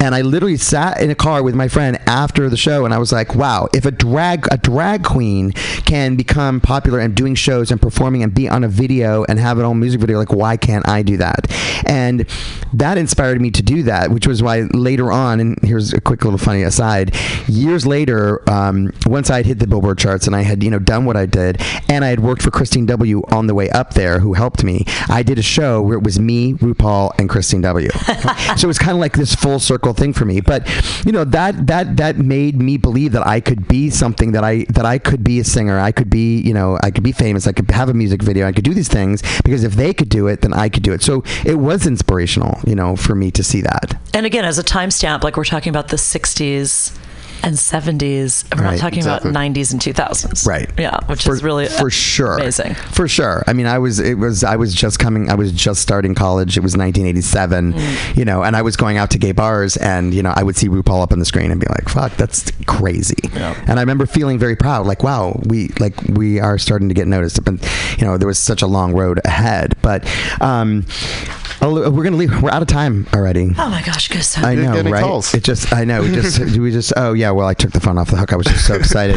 And 0.01 0.15
I 0.15 0.23
literally 0.23 0.57
sat 0.57 1.01
in 1.01 1.11
a 1.11 1.15
car 1.15 1.42
with 1.42 1.55
my 1.55 1.69
friend 1.69 1.99
after 2.07 2.49
the 2.49 2.57
show, 2.57 2.85
and 2.85 2.92
I 2.92 2.99
was 2.99 3.13
like, 3.13 3.35
"Wow! 3.35 3.69
If 3.73 3.87
a 3.87 3.90
drag 3.90 4.47
a 4.51 4.57
drag 4.57 5.05
queen 5.05 5.53
can 5.85 6.17
become 6.17 6.61
popular 6.61 6.99
and 6.99 7.15
doing 7.15 7.35
shows 7.35 7.71
and 7.71 7.81
performing 7.81 8.23
and 8.23 8.35
be 8.35 8.49
on 8.49 8.65
a 8.65 8.69
video 8.69 9.25
and 9.29 9.38
have 9.38 9.59
an 9.59 9.65
own 9.65 9.81
music 9.81 10.01
video, 10.01 10.19
like 10.19 10.33
why 10.33 10.57
can't 10.57 10.87
I 10.88 11.03
do 11.03 11.17
that?" 11.17 11.51
And 11.87 12.27
that 12.73 12.99
inspired 12.99 13.40
me 13.40 13.51
to 13.53 13.63
do 13.63 13.83
that, 13.85 14.11
which 14.11 14.27
was 14.27 14.42
why 14.42 14.63
later 14.75 15.11
on, 15.11 15.40
and 15.40 15.59
here's 15.63 15.92
a 15.92 16.01
quick 16.01 16.25
little 16.25 16.38
funny 16.38 16.63
aside. 16.63 17.15
Years 17.47 17.87
later, 17.87 18.49
um, 18.51 18.92
once 19.07 19.31
I 19.31 19.38
had 19.38 19.47
hit 19.47 19.59
the 19.59 19.67
Billboard 19.67 19.99
charts 19.99 20.27
and 20.27 20.37
I 20.37 20.42
had 20.42 20.63
you 20.63 20.71
know 20.71 20.79
done 20.79 21.05
what 21.05 21.17
I 21.17 21.27
did, 21.27 21.61
and 21.88 22.05
I 22.05 22.09
had 22.09 22.21
worked 22.21 22.42
for 22.42 22.51
Kristine 22.51 22.87
W 22.87 23.23
on 23.31 23.47
the 23.47 23.55
way 23.55 23.71
up 23.71 23.94
there, 23.94 24.21
who 24.21 24.35
helped 24.35 24.63
me. 24.63 24.85
I 25.09 25.23
did 25.23 25.38
a 25.38 25.42
show 25.42 25.81
where 25.81 25.97
it 25.97 26.03
was 26.03 26.19
me, 26.19 26.55
RuPaul, 26.55 27.13
and 27.19 27.29
Kristine 27.29 27.63
W. 27.63 27.90
so 28.57 28.65
it 28.65 28.67
was 28.67 28.79
kind 28.79 28.92
of 28.92 28.99
like 28.99 29.15
this 29.15 29.35
full 29.35 29.59
circle 29.59 29.86
thing 29.95 30.13
for 30.13 30.25
me. 30.25 30.41
But 30.41 30.69
you 31.05 31.13
know 31.13 31.25
that 31.25 31.67
that 31.67 31.97
that 31.97 32.19
made 32.19 32.61
me 32.61 32.77
believe 32.77 33.13
that 33.13 33.27
I 33.27 33.41
could 33.41 33.69
be 33.69 33.91
something 33.91 34.33
that 34.33 34.45
I 34.45 34.65
that 34.71 34.85
I 34.85 34.99
could 34.99 35.25
be 35.25 35.41
a 35.41 35.45
singer. 35.45 35.79
I 35.79 35.93
could 35.93 36.11
be 36.11 36.41
you 36.41 36.55
know 36.55 36.79
I 36.83 36.91
could 36.91 37.05
be 37.05 37.13
famous. 37.13 37.47
I 37.47 37.53
could 37.53 37.71
have 37.71 37.89
a 37.89 37.95
music 37.95 38.23
video. 38.23 38.47
I 38.47 38.53
could 38.53 38.65
do 38.65 38.75
these 38.75 38.89
things 38.89 39.23
because 39.43 39.65
if 39.65 39.73
they 39.75 39.93
could 39.93 40.09
do 40.09 40.27
it, 40.27 40.43
then 40.43 40.53
I 40.53 40.69
could 40.69 40.83
do 40.83 40.93
it. 40.93 41.03
So 41.03 41.25
it 41.45 41.59
was 41.59 41.87
inspirational, 41.87 42.61
you 42.67 42.75
know, 42.75 42.97
for 42.97 43.15
me 43.15 43.31
to 43.33 43.43
see 43.43 43.61
that. 43.63 43.99
And 44.15 44.27
again, 44.27 44.45
as 44.45 44.59
a 44.59 44.65
timestamp, 44.65 45.23
like 45.23 45.37
we're 45.37 45.45
talking 45.45 45.71
about 45.71 45.89
the 45.89 45.97
60s 45.97 46.97
and 47.43 47.55
70s. 47.57 48.45
We're 48.57 48.63
Right, 48.63 48.71
not 48.73 48.79
talking 48.79 48.99
exactly. 48.99 49.31
about 49.31 49.41
90s 49.41 49.73
and 49.73 49.81
2000s. 49.81 50.47
Right. 50.47 50.69
Yeah, 50.79 50.99
which 51.07 51.25
for, 51.25 51.35
is 51.35 51.43
really 51.43 51.67
for 51.67 51.91
sure 51.91 52.35
amazing. 52.35 52.75
For 52.75 53.07
sure. 53.09 53.43
I 53.47 53.53
mean, 53.53 53.67
I 53.67 53.79
was 53.79 53.99
it 54.01 54.19
was 54.19 54.45
I 54.45 54.57
was 54.57 54.75
just 54.75 54.99
coming. 54.99 55.31
I 55.31 55.35
was 55.35 55.53
just 55.53 55.81
starting 55.83 56.15
college. 56.15 56.57
It 56.57 56.63
was 56.63 56.77
1987. 56.77 57.73
Mm. 57.75 58.17
You 58.17 58.25
know, 58.25 58.43
and 58.43 58.57
I 58.57 58.63
was 58.63 58.77
going 58.77 58.97
out 58.97 59.11
to 59.11 59.19
gay 59.19 59.33
bars, 59.33 59.77
and 59.77 60.13
you 60.15 60.23
know, 60.23 60.33
I 60.35 60.43
would 60.43 60.57
see 60.57 60.69
RuPaul 60.69 61.03
up 61.03 61.13
on 61.13 61.19
the 61.19 61.25
screen 61.25 61.51
and 61.51 61.61
be 61.61 61.67
like, 61.69 61.89
"Fuck, 61.89 62.17
that's 62.17 62.51
crazy." 62.67 63.17
Yeah. 63.35 63.55
And 63.67 63.79
I 63.79 63.83
remember 63.83 64.07
feeling 64.07 64.39
very 64.39 64.57
proud, 64.57 64.87
like, 64.87 65.03
"Wow, 65.03 65.41
we 65.47 65.69
like 65.79 65.95
we 66.09 66.41
are 66.41 66.59
starting 66.59 66.89
to 66.89 66.95
get 66.95 67.07
noticed." 67.07 67.45
But 67.45 67.55
you 67.99 68.07
know, 68.07 68.17
there 68.19 68.29
was 68.29 68.39
such 68.39 68.63
a 68.63 68.67
long 68.67 68.93
road 68.95 69.21
ahead. 69.25 69.75
But 69.83 70.05
um, 70.41 70.85
I'll- 71.61 71.91
we're 71.91 72.05
gonna 72.05 72.17
leave. 72.17 72.43
We're 72.43 72.51
out 72.51 72.63
of 72.63 72.69
time 72.69 73.07
already. 73.15 73.53
Oh 73.59 73.69
my 73.71 73.83
gosh, 73.83 74.09
Gusto. 74.09 74.43
I 74.43 74.55
didn't 74.55 74.85
know, 74.85 74.91
right? 74.91 75.03
calls. 75.03 75.35
It 75.35 75.43
just, 75.45 75.73
I 75.73 75.85
know, 75.85 76.03
we 76.03 76.13
just, 76.13 76.39
we 76.59 76.71
just, 76.71 76.93
oh 76.97 77.13
yeah, 77.13 77.25
well, 77.31 77.46
I 77.46 77.54
took 77.54 77.72
the 77.72 77.81
phone 77.81 77.98
off 77.98 78.10
the 78.10 78.16
hook. 78.16 78.33
I 78.33 78.37
was 78.37 78.46
just 78.46 78.66
so 78.66 78.74
excited. 78.83 79.16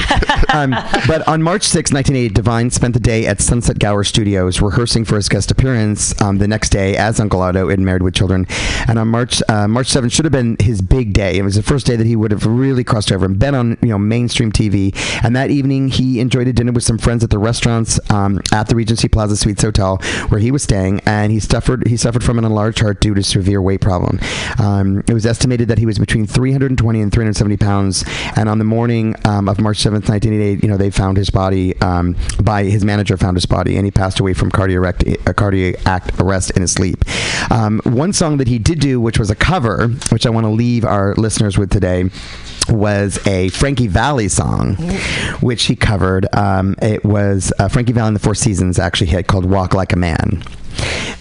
um, 0.54 0.72
but 1.08 1.28
on 1.28 1.42
March 1.44 1.64
6, 1.64 1.92
1980, 1.92 2.34
Divine 2.34 2.70
spent 2.72 2.94
the 2.94 3.00
day 3.00 3.26
at 3.26 3.42
Sunset 3.42 3.80
Gower 3.80 4.04
Studios 4.04 4.62
rehearsing 4.62 5.06
for 5.06 5.16
his 5.16 5.30
guest 5.30 5.52
appearance 5.52 6.20
um, 6.22 6.38
the 6.38 6.48
next 6.48 6.70
day 6.70 6.96
as 6.96 7.20
Uncle 7.20 7.42
Otto 7.42 7.70
in 7.70 7.86
Married 7.86 8.04
with 8.04 8.14
Children. 8.14 8.46
And 8.88 8.98
on 9.00 9.08
March, 9.08 9.42
uh, 9.50 9.68
March 9.68 9.88
7 9.88 10.10
should 10.10 10.26
have 10.26 10.32
been 10.32 10.58
his 10.60 10.82
big 10.82 11.14
day. 11.14 11.38
It 11.38 11.44
was 11.44 11.56
the 11.56 11.64
first 11.64 11.86
day 11.86 11.96
that 11.96 12.08
he 12.08 12.16
would 12.16 12.32
have 12.32 12.46
really 12.46 12.84
crossed 12.84 13.12
over 13.12 13.26
and 13.26 13.38
been 13.38 13.56
on, 13.56 13.78
you 13.82 13.90
know, 13.90 14.00
mainstream 14.00 14.52
TV. 14.52 14.96
And 15.24 15.36
that 15.36 15.52
evening, 15.52 15.90
he 15.90 16.20
enjoyed 16.20 16.48
a 16.48 16.54
dinner 16.54 16.72
with 16.72 16.84
some 16.84 16.98
friends 16.98 17.24
at 17.24 17.30
the 17.30 17.40
restaurants 17.40 18.00
um, 18.12 18.40
at 18.52 18.68
the 18.68 18.76
Regency 18.76 19.08
Plaza 19.08 19.38
Suites 19.38 19.62
Hotel 19.62 19.98
where 20.30 20.40
he 20.40 20.52
was 20.52 20.64
staying, 20.64 21.02
and 21.06 21.32
he 21.32 21.40
suffered, 21.40 21.88
he 21.88 21.98
suffered 21.98 22.24
from 22.24 22.38
an 22.38 22.46
enlarged 22.46 22.80
heart 22.80 23.00
due 23.02 23.14
to 23.14 23.24
severe 23.24 23.62
weight 23.62 23.82
problem. 23.82 24.20
Um, 24.60 25.04
it 25.08 25.14
was 25.14 25.26
estimated 25.26 25.68
that 25.68 25.78
he 25.78 25.86
was 25.86 26.00
between 26.00 26.26
320 26.26 27.02
and 27.02 27.12
370 27.12 27.58
pounds. 27.58 27.99
And 28.36 28.50
on 28.50 28.58
the 28.58 28.66
morning 28.66 29.16
um, 29.26 29.48
of 29.50 29.60
March 29.60 29.80
7th, 29.80 30.10
1988, 30.10 30.64
you 30.64 30.70
know, 30.70 30.78
they 30.78 30.90
found 30.90 31.18
his 31.18 31.30
body 31.30 31.80
um, 31.82 32.16
by 32.42 32.64
his 32.64 32.84
manager 32.84 33.18
found 33.18 33.38
his 33.38 33.46
body, 33.46 33.76
and 33.76 33.86
he 33.86 33.92
passed 33.92 34.20
away 34.20 34.34
from 34.34 34.52
cardiac 34.52 35.04
uh, 35.28 35.34
cardiac 35.34 36.20
arrest 36.20 36.52
in 36.52 36.62
his 36.62 36.72
sleep. 36.72 37.04
Um, 37.52 37.82
one 37.84 38.14
song 38.14 38.38
that 38.38 38.48
he 38.48 38.60
did 38.60 38.80
do, 38.80 39.00
which 39.02 39.20
was 39.20 39.30
a 39.30 39.36
cover, 39.36 39.88
which 40.10 40.26
I 40.26 40.30
want 40.30 40.46
to 40.46 40.52
leave 40.52 40.86
our 40.86 41.14
listeners 41.16 41.58
with 41.58 41.70
today. 41.70 42.10
Was 42.70 43.18
a 43.26 43.50
Frankie 43.50 43.88
Valli 43.88 44.28
song, 44.28 44.76
which 45.42 45.64
he 45.64 45.76
covered. 45.76 46.28
Um, 46.36 46.76
it 46.84 47.04
was 47.04 47.52
uh, 47.58 47.68
Frankie 47.68 47.94
Valli 47.94 48.10
and 48.10 48.16
the 48.16 48.20
Four 48.20 48.36
Seasons 48.36 48.78
actually 48.78 49.08
hit 49.08 49.26
called 49.26 49.46
"Walk 49.46 49.74
Like 49.74 49.92
a 49.92 49.96
Man." 49.96 50.44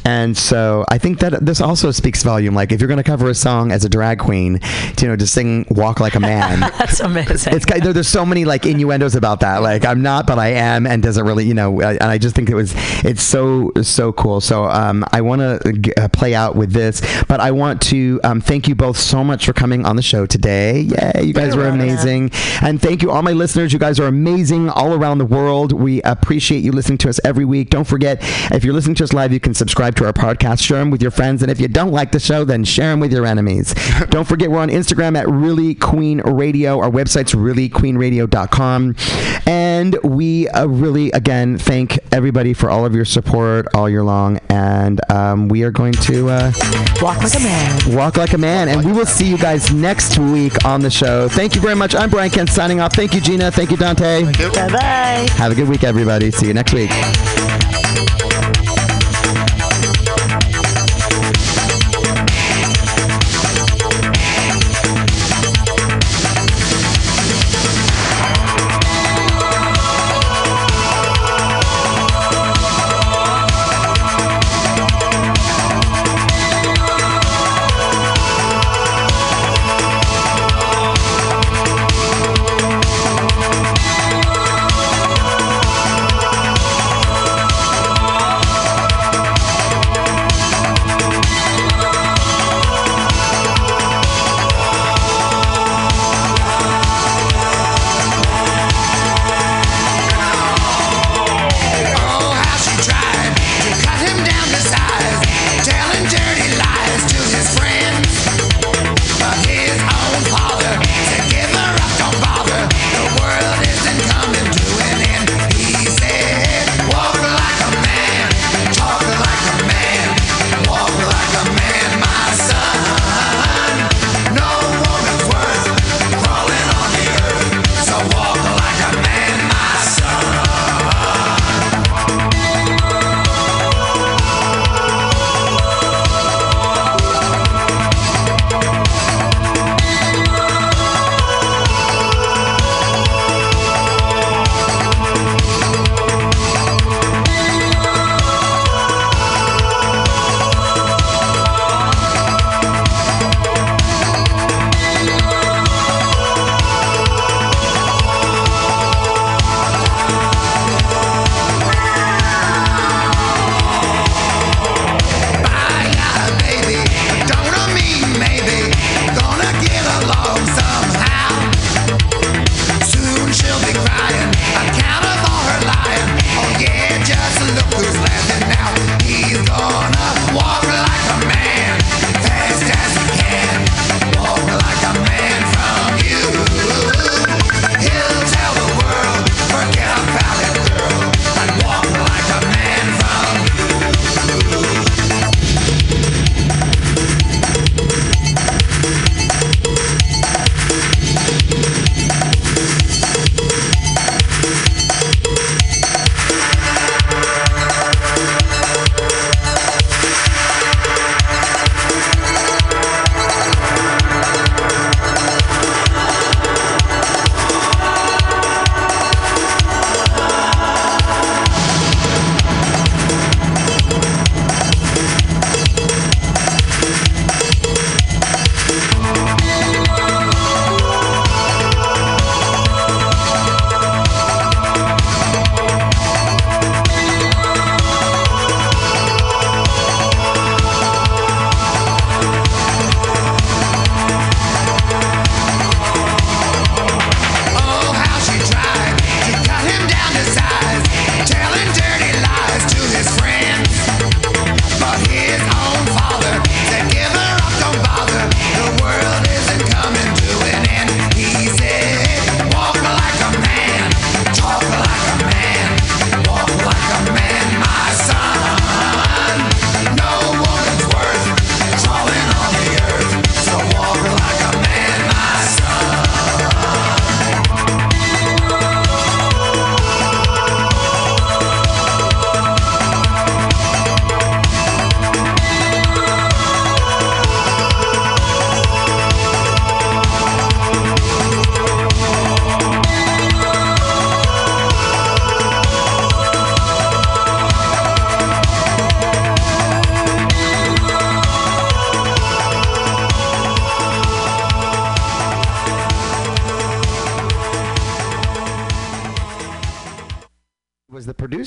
And 0.05 0.37
so 0.37 0.85
I 0.89 0.99
think 0.99 1.19
that 1.21 1.45
this 1.45 1.61
also 1.61 1.91
speaks 1.91 2.23
volume. 2.23 2.55
Like 2.55 2.73
if 2.73 2.81
you're 2.81 2.89
going 2.89 2.99
to 2.99 3.05
cover 3.05 3.29
a 3.29 3.35
song 3.35 3.73
as 3.73 3.85
a 3.85 3.89
drag 3.89 4.19
queen, 4.19 4.59
to, 4.61 4.95
you 5.05 5.09
know, 5.09 5.17
to 5.17 5.27
sing 5.27 5.67
"Walk 5.71 6.01
Like 6.01 6.15
a 6.15 6.21
Man," 6.21 6.61
That's 6.79 7.01
amazing. 7.01 7.53
it's 7.55 7.67
there, 7.67 7.93
there's 7.93 8.09
so 8.09 8.25
many 8.25 8.45
like 8.45 8.65
innuendos 8.65 9.15
about 9.15 9.41
that. 9.41 9.59
Like 9.63 9.85
I'm 9.85 10.01
not, 10.03 10.27
but 10.27 10.39
I 10.39 10.49
am, 10.53 10.87
and 10.87 11.03
doesn't 11.03 11.25
really, 11.27 11.45
you 11.47 11.55
know. 11.55 11.81
uh, 11.83 11.91
And 12.01 12.05
I 12.05 12.17
just 12.19 12.35
think 12.35 12.49
it 12.49 12.55
was, 12.55 12.73
it's 13.05 13.23
so 13.23 13.71
so 13.83 14.13
cool. 14.13 14.41
So 14.41 14.65
um, 14.65 15.05
I 15.13 15.21
want 15.21 15.41
to 15.41 15.93
uh, 16.03 16.09
play 16.09 16.35
out 16.35 16.57
with 16.57 16.73
this, 16.73 17.03
but 17.27 17.41
I 17.41 17.51
want 17.51 17.83
to 17.83 18.21
um, 18.25 18.41
thank 18.41 18.67
you 18.69 18.75
both 18.75 18.97
so 18.97 19.23
much 19.23 19.45
for 19.45 19.53
coming 19.53 19.85
on 19.85 19.97
the 19.97 20.03
show 20.03 20.25
today. 20.27 20.81
Yeah, 20.81 21.21
you 21.21 21.33
guys 21.35 21.55
You're 21.55 21.65
were 21.65 21.71
amazing, 21.71 22.31
and 22.63 22.81
thank 22.81 23.03
you 23.03 23.11
all 23.11 23.23
my 23.23 23.33
listeners. 23.33 23.73
You 23.73 23.79
guys 23.79 24.01
are 24.01 24.07
amazing 24.07 24.71
all 24.71 24.95
around 24.95 25.19
the 25.19 25.27
world. 25.27 25.73
We 25.73 26.01
appreciate 26.03 26.61
you 26.65 26.73
listening 26.73 26.99
to 26.99 27.09
us 27.11 27.21
every 27.25 27.45
week. 27.45 27.69
Don't 27.71 27.87
forget, 27.87 28.19
if 28.53 28.65
you're 28.65 28.75
listening 28.75 28.95
to 28.97 29.05
us 29.05 29.13
live, 29.13 29.33
you 29.33 29.38
can 29.41 29.55
subscribe 29.55 29.95
to 29.97 30.07
our 30.07 30.13
podcast, 30.13 30.63
share 30.63 30.79
them 30.79 30.91
with 30.91 31.03
your 31.03 31.11
friends, 31.11 31.43
and 31.43 31.51
if 31.51 31.61
you 31.61 31.69
don't 31.69 31.93
like 31.93 32.13
the 32.13 32.21
show, 32.21 32.45
then 32.45 32.65
share 32.65 32.91
them 32.91 33.01
with 33.01 33.13
your 33.13 33.27
enemies. 33.27 33.75
don't 34.11 34.27
forget, 34.27 34.51
we're 34.51 34.59
on 34.61 34.69
Instagram 34.69 35.17
at 35.17 35.29
Really 35.29 35.75
Queen 35.75 36.21
Radio. 36.21 36.81
Our 36.81 36.91
website's 36.91 37.35
reallyqueenradio.com. 37.35 38.97
And 39.47 39.97
we 40.05 40.49
uh, 40.49 40.67
really, 40.67 41.11
again, 41.13 41.59
thank 41.59 41.99
everybody 42.13 42.53
for 42.55 42.71
all 42.71 42.85
of 42.85 42.95
your 42.95 43.05
support 43.05 43.67
all 43.75 43.89
year 43.89 44.03
long. 44.03 44.39
And 44.49 45.01
um, 45.11 45.49
we 45.49 45.63
are 45.63 45.71
going 45.71 45.93
to 45.95 46.29
uh, 46.29 46.53
Walk 47.01 47.19
like 47.23 47.35
a 47.35 47.41
man. 47.41 47.97
walk 47.97 48.17
like 48.17 48.33
a 48.33 48.39
man. 48.39 48.69
And 48.69 48.85
we 48.85 48.93
will 48.93 49.07
see 49.07 49.29
you 49.29 49.39
guys 49.39 49.73
next 49.73 50.19
week 50.19 50.65
on 50.65 50.81
the 50.81 50.91
show. 50.91 51.29
Thank 51.29 51.55
you 51.55 51.61
very 51.61 51.77
much. 51.77 51.95
I'm 51.95 52.11
Brian 52.11 52.31
Kent 52.31 52.51
signing 52.51 52.81
off. 52.81 52.93
Thank 52.95 53.15
you, 53.15 53.21
Gina. 53.21 53.51
Thank 53.51 53.71
you, 53.71 53.77
Dante. 53.77 54.25
Bye 54.25 54.69
bye. 54.69 55.29
Have 55.37 55.53
a 55.53 55.55
good 55.55 55.69
week, 55.69 55.85
everybody. 55.85 56.31
See 56.31 56.47
you 56.49 56.55
next 56.55 56.73
week. 56.75 56.91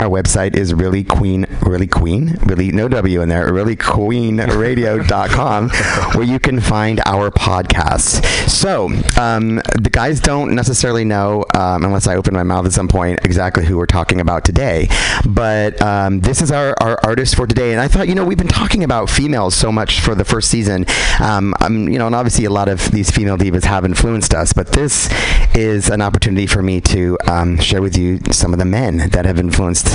our 0.00 0.08
website 0.08 0.56
is 0.56 0.72
really 0.72 1.04
queen 1.04 1.46
really 1.62 1.86
queen 1.86 2.36
really 2.46 2.72
no 2.72 2.88
w 2.88 3.20
in 3.20 3.28
there 3.28 3.52
really 3.52 3.76
queenradio.com 3.76 5.68
where 6.14 6.26
you 6.26 6.38
can 6.38 6.60
find 6.60 7.00
our 7.06 7.30
podcasts 7.30 8.24
so 8.48 8.86
um, 9.20 9.56
the 9.78 9.90
guys 9.90 10.20
don't 10.20 10.54
necessarily 10.54 11.04
know 11.04 11.44
um, 11.54 11.84
unless 11.84 12.06
i 12.06 12.16
open 12.16 12.32
my 12.32 12.42
mouth 12.42 12.66
at 12.66 12.72
some 12.72 12.88
point 12.88 13.20
exactly 13.24 13.64
who 13.64 13.76
we're 13.76 13.86
talking 13.86 14.20
about 14.20 14.44
today. 14.44 14.88
But 15.26 15.80
um, 15.82 16.20
this 16.20 16.42
is 16.42 16.50
our, 16.50 16.74
our 16.80 16.98
artist 17.04 17.36
for 17.36 17.46
today 17.46 17.72
and 17.72 17.80
i 17.80 17.88
thought 17.88 18.08
you 18.08 18.14
know 18.14 18.24
we've 18.24 18.38
been 18.38 18.48
talking 18.48 18.84
about 18.84 19.10
females 19.10 19.54
so 19.54 19.70
much 19.70 20.00
for 20.00 20.14
the 20.14 20.24
first 20.24 20.50
season. 20.50 20.86
Um, 21.20 21.54
um, 21.60 21.88
you 21.88 21.98
know 21.98 22.06
and 22.06 22.14
obviously 22.14 22.44
a 22.44 22.50
lot 22.50 22.68
of 22.68 22.90
these 22.90 23.10
female 23.10 23.36
divas 23.36 23.64
have 23.64 23.84
influenced 23.84 24.34
us 24.34 24.52
but 24.52 24.72
this 24.72 25.08
is 25.54 25.90
an 25.90 26.00
opportunity 26.00 26.46
for 26.46 26.62
me 26.62 26.80
to 26.80 27.18
um, 27.28 27.58
share 27.58 27.82
with 27.82 27.96
you 27.96 28.18
some 28.30 28.52
of 28.52 28.58
the 28.58 28.64
men 28.64 29.10
that 29.10 29.24
have 29.24 29.38
influenced 29.38 29.89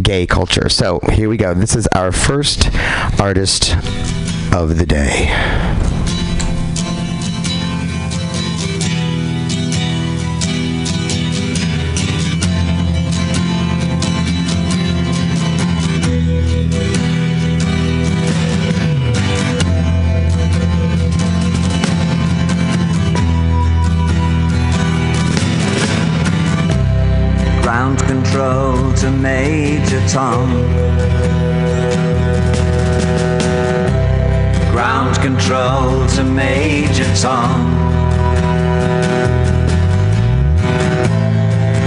gay 0.00 0.26
culture. 0.26 0.68
So 0.68 1.00
here 1.12 1.28
we 1.28 1.36
go. 1.36 1.54
This 1.54 1.74
is 1.74 1.86
our 1.88 2.12
first 2.12 2.68
artist 3.20 3.74
of 4.52 4.78
the 4.78 4.86
day 4.86 5.89
Tom. 30.10 30.50
Ground 34.72 35.14
control 35.18 36.04
to 36.16 36.24
Major 36.24 37.06
Tom. 37.14 37.70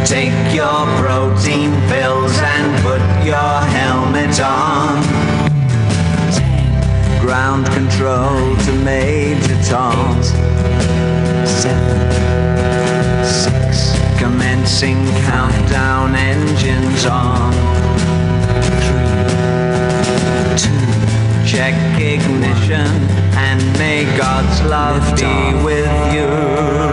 Take 0.05 0.55
your 0.55 0.85
protein 1.03 1.71
pills 1.89 2.31
and 2.37 2.81
put 2.81 3.01
your 3.25 3.59
helmet 3.75 4.39
on. 4.39 5.03
Ground 7.19 7.65
control 7.73 8.55
to 8.55 8.71
Major 8.85 9.61
Tom. 9.63 10.23
Seven, 11.45 11.99
six. 13.25 13.99
Commencing 14.17 15.05
countdown 15.25 16.15
engines 16.15 17.05
on. 17.05 17.72
Two. 20.55 20.69
Check 21.47 21.73
ignition 21.99 22.85
and 23.35 23.59
may 23.79 24.05
God's 24.15 24.61
love 24.69 25.03
be 25.15 25.63
with 25.63 26.13
you. 26.13 26.92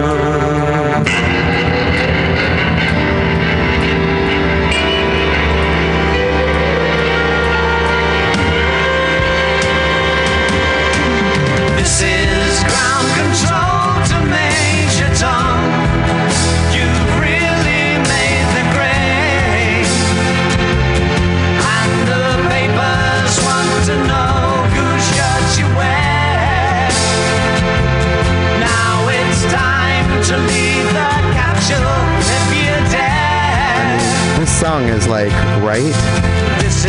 Song 34.61 34.85
is 34.89 35.09
like 35.09 35.33
right 35.63 36.40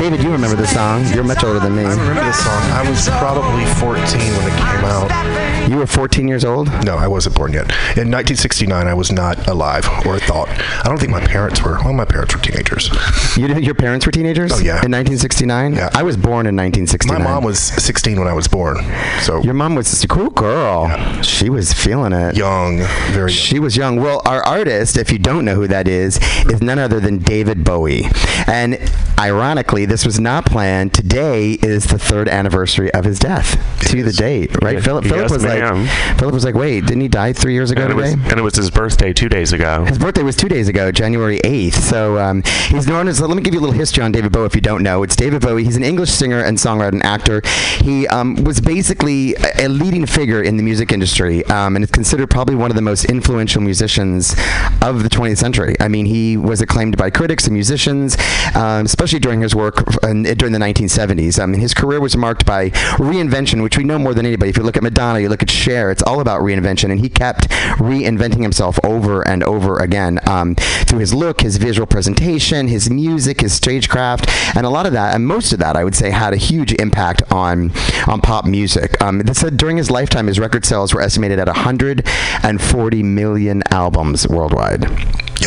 david 0.02 0.24
you 0.24 0.32
remember 0.32 0.56
this 0.56 0.74
song 0.74 1.06
you're 1.14 1.24
much 1.24 1.44
older 1.44 1.60
than 1.60 1.76
me 1.76 1.84
I 1.86 1.92
remember 1.92 2.24
this 2.24 2.44
song. 2.44 2.62
I 2.72 2.90
was 2.90 3.08
probably 3.08 3.66
14 3.76 3.96
when 4.02 4.48
it 4.48 4.58
came 4.58 4.86
out. 4.86 5.70
you 5.70 5.78
were 5.78 5.86
14 5.86 6.28
years 6.28 6.44
old 6.44 6.68
No, 6.84 6.98
I 6.98 7.08
wasn't 7.08 7.36
born 7.36 7.54
yet. 7.54 7.70
In 7.98 8.10
1969, 8.10 8.88
I 8.88 8.94
was 8.96 9.12
not 9.12 9.48
alive 9.48 9.86
or 10.08 10.18
thought. 10.20 10.50
I 10.50 10.84
don't 10.86 10.98
think 10.98 11.12
my 11.12 11.20
parents 11.26 11.62
were. 11.62 11.78
Well, 11.84 11.94
my 11.94 12.06
parents 12.06 12.34
were 12.36 12.42
teenagers. 12.42 12.90
you, 13.38 13.48
your 13.60 13.76
parents 13.76 14.06
were 14.06 14.12
teenagers 14.12 14.52
Oh, 14.54 14.58
yeah. 14.58 14.82
in 14.84 14.92
1969 14.92 15.74
Yeah. 15.76 15.90
i 15.94 16.02
was 16.04 16.18
born 16.18 16.48
in 16.48 16.56
1969. 16.56 17.22
My 17.24 17.32
1969 17.32 17.36
mom 17.36 17.44
was 17.44 17.60
16 17.60 18.20
when 18.20 18.28
I 18.28 18.34
was 18.34 18.48
born. 18.48 18.78
So 19.22 19.42
Your 19.44 19.54
mom 19.54 19.76
was 19.76 20.04
a 20.04 20.08
cool 20.08 20.30
girl. 20.32 20.90
She 21.22 21.50
was 21.50 21.74
feeling 21.74 22.14
it. 22.14 22.36
young, 22.36 22.78
very 23.12 23.30
young. 23.32 23.42
She 23.50 23.60
was 23.60 23.78
young. 23.78 23.98
Well, 23.98 24.22
our 24.26 24.44
artist, 24.46 24.98
if 24.98 25.12
you 25.12 25.20
don't 25.20 25.46
know 25.46 25.56
who 25.56 25.68
that 25.68 25.88
is, 25.88 26.18
is 26.50 26.62
none 26.62 26.80
other 26.80 27.00
than 27.00 27.20
David 27.20 27.64
Bowie. 27.64 28.06
And 28.48 28.80
ironically, 29.20 29.86
this 29.92 30.06
was 30.06 30.22
not 30.22 30.46
planned. 30.46 30.94
Today 30.94 31.52
is 31.52 31.84
the 31.88 32.00
third 32.00 32.30
anniversary 32.30 32.90
of 32.94 33.04
his 33.04 33.20
death 33.20 33.62
to 33.90 34.02
the 34.04 34.14
date, 34.14 34.50
right? 34.62 34.76
Yes, 34.76 34.86
Philip, 34.86 35.04
Philip 35.04 35.20
yes, 35.24 35.32
was 35.32 35.44
ma'am. 35.44 35.86
like, 35.86 36.18
Philip 36.18 36.34
was 36.34 36.46
like, 36.46 36.56
wait, 36.56 36.86
didn't 36.86 37.02
he 37.02 37.10
die 37.10 37.34
three 37.34 37.52
years 37.52 37.72
ago 37.72 37.82
And 37.82 37.92
it, 37.92 37.96
was, 37.96 38.12
today? 38.12 38.30
and 38.30 38.40
it 38.40 38.42
was 38.42 38.56
his 38.56 38.72
birthday 38.72 39.12
two 39.12 39.28
days 39.28 39.52
ago. 39.52 39.84
His 39.84 40.00
birthday 40.00 40.24
was 40.24 40.38
two 40.38 40.48
days 40.48 40.70
ago, 40.70 40.94
January 40.94 41.40
8th. 41.40 41.74
So 41.74 42.18
um, 42.20 42.42
he's 42.70 42.88
known 42.88 43.10
as, 43.10 43.20
let 43.20 43.36
me 43.36 43.44
give 43.44 43.54
you 43.54 43.60
a 43.60 43.64
little 43.64 43.76
history 43.76 44.02
on 44.02 44.14
David 44.14 44.32
Bowie 44.32 44.46
if 44.46 44.56
you 44.56 44.62
don't 44.62 44.82
know. 44.82 45.04
It's 45.04 45.18
David 45.18 45.42
Bowie. 45.42 45.66
He's 45.66 45.76
an 45.76 45.84
English 45.84 46.10
singer 46.12 46.40
and 46.40 46.58
songwriter 46.58 46.94
and 46.94 47.04
actor. 47.04 47.42
He 47.84 48.08
um, 48.08 48.42
was 48.46 48.62
basically 48.62 49.36
a, 49.36 49.66
a 49.66 49.68
leading 49.68 50.06
figure 50.06 50.42
in 50.42 50.56
the 50.56 50.64
music 50.64 50.94
industry 50.94 51.44
um, 51.48 51.76
and 51.76 51.84
is 51.84 51.92
considered 51.92 52.30
probably 52.30 52.56
one 52.56 52.72
of 52.72 52.76
the 52.76 52.82
most 52.82 53.04
influential 53.06 53.62
musicians 53.62 54.38
of 54.82 55.04
the 55.04 55.10
20th 55.10 55.40
century. 55.40 55.76
I 55.82 55.90
mean, 55.90 56.06
he 56.06 56.38
was 56.38 56.62
acclaimed 56.62 56.96
by 56.96 57.10
critics 57.10 57.44
and 57.46 57.54
musicians, 57.54 58.16
um, 58.56 58.86
especially 58.86 59.20
during 59.20 59.42
his 59.42 59.54
work 59.54 59.81
in, 60.04 60.24
during 60.24 60.54
the 60.54 60.60
1970s. 60.60 61.42
I 61.42 61.46
mean, 61.46 61.62
his 61.62 61.74
career 61.74 62.00
was 62.00 62.16
marked 62.18 62.46
by 62.46 62.70
reinvention, 63.00 63.64
which 63.64 63.78
we 63.78 63.84
know 63.84 64.00
more 64.00 64.14
than 64.14 64.26
anybody. 64.26 64.50
If 64.50 64.58
you 64.58 64.64
look 64.64 64.78
at 64.78 64.84
Madonna, 64.84 65.20
you 65.20 65.30
look 65.30 65.44
at 65.44 65.50
Cher, 65.50 65.92
it's 65.92 66.04
all 66.04 66.20
about 66.20 66.42
reinvention, 66.42 66.92
and 66.92 67.00
he 67.00 67.10
kept 67.10 67.50
reinventing 67.80 68.42
himself 68.42 68.80
over 68.84 69.28
and 69.28 69.44
over 69.44 69.80
again 69.80 70.20
um, 70.28 70.56
through 70.56 71.00
his 71.00 71.14
look, 71.14 71.42
his 71.42 71.58
visual 71.58 71.88
presentation, 71.88 72.68
his 72.68 72.90
music, 72.90 73.42
his 73.42 73.54
stagecraft, 73.54 74.30
and 74.56 74.66
a 74.66 74.70
lot 74.70 74.86
of 74.86 74.94
that, 74.94 75.16
and 75.16 75.26
most 75.26 75.54
of 75.54 75.60
that, 75.60 75.76
I 75.76 75.84
would 75.84 75.96
say, 75.96 76.10
had 76.10 76.34
a 76.34 76.38
huge 76.38 76.74
impact 76.74 77.24
on 77.32 77.72
on 78.08 78.22
pop 78.22 78.46
music. 78.46 79.02
Um, 79.02 79.20
they 79.20 79.34
said 79.34 79.58
during 79.58 79.78
his 79.78 79.92
lifetime, 79.92 80.28
his 80.28 80.40
record 80.40 80.66
sales 80.66 80.94
were 80.94 81.02
estimated 81.02 81.40
at 81.40 81.48
140 81.48 83.04
million 83.04 83.64
albums 83.72 84.28
worldwide. 84.28 84.86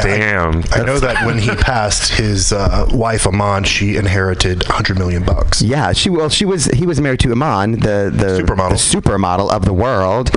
Damn. 0.03 0.63
I 0.73 0.83
know 0.85 0.99
that 0.99 1.25
when 1.27 1.39
he 1.39 1.51
passed, 1.57 2.13
his 2.13 2.53
uh, 2.53 2.87
wife 2.93 3.27
Iman, 3.27 3.65
she 3.65 3.97
inherited 3.97 4.63
100 4.65 4.99
million 4.99 5.25
bucks. 5.25 5.63
Yeah, 5.63 5.93
she 5.93 6.11
well, 6.11 6.29
she 6.29 6.45
was 6.45 6.67
he 6.67 6.87
was 6.87 7.01
married 7.01 7.21
to 7.21 7.33
Iman, 7.33 7.73
the 7.73 8.11
the 8.15 8.43
Supermodel. 8.43 8.71
the 8.71 8.75
supermodel 9.01 9.51
of 9.51 9.65
the 9.65 9.73
world, 9.73 10.31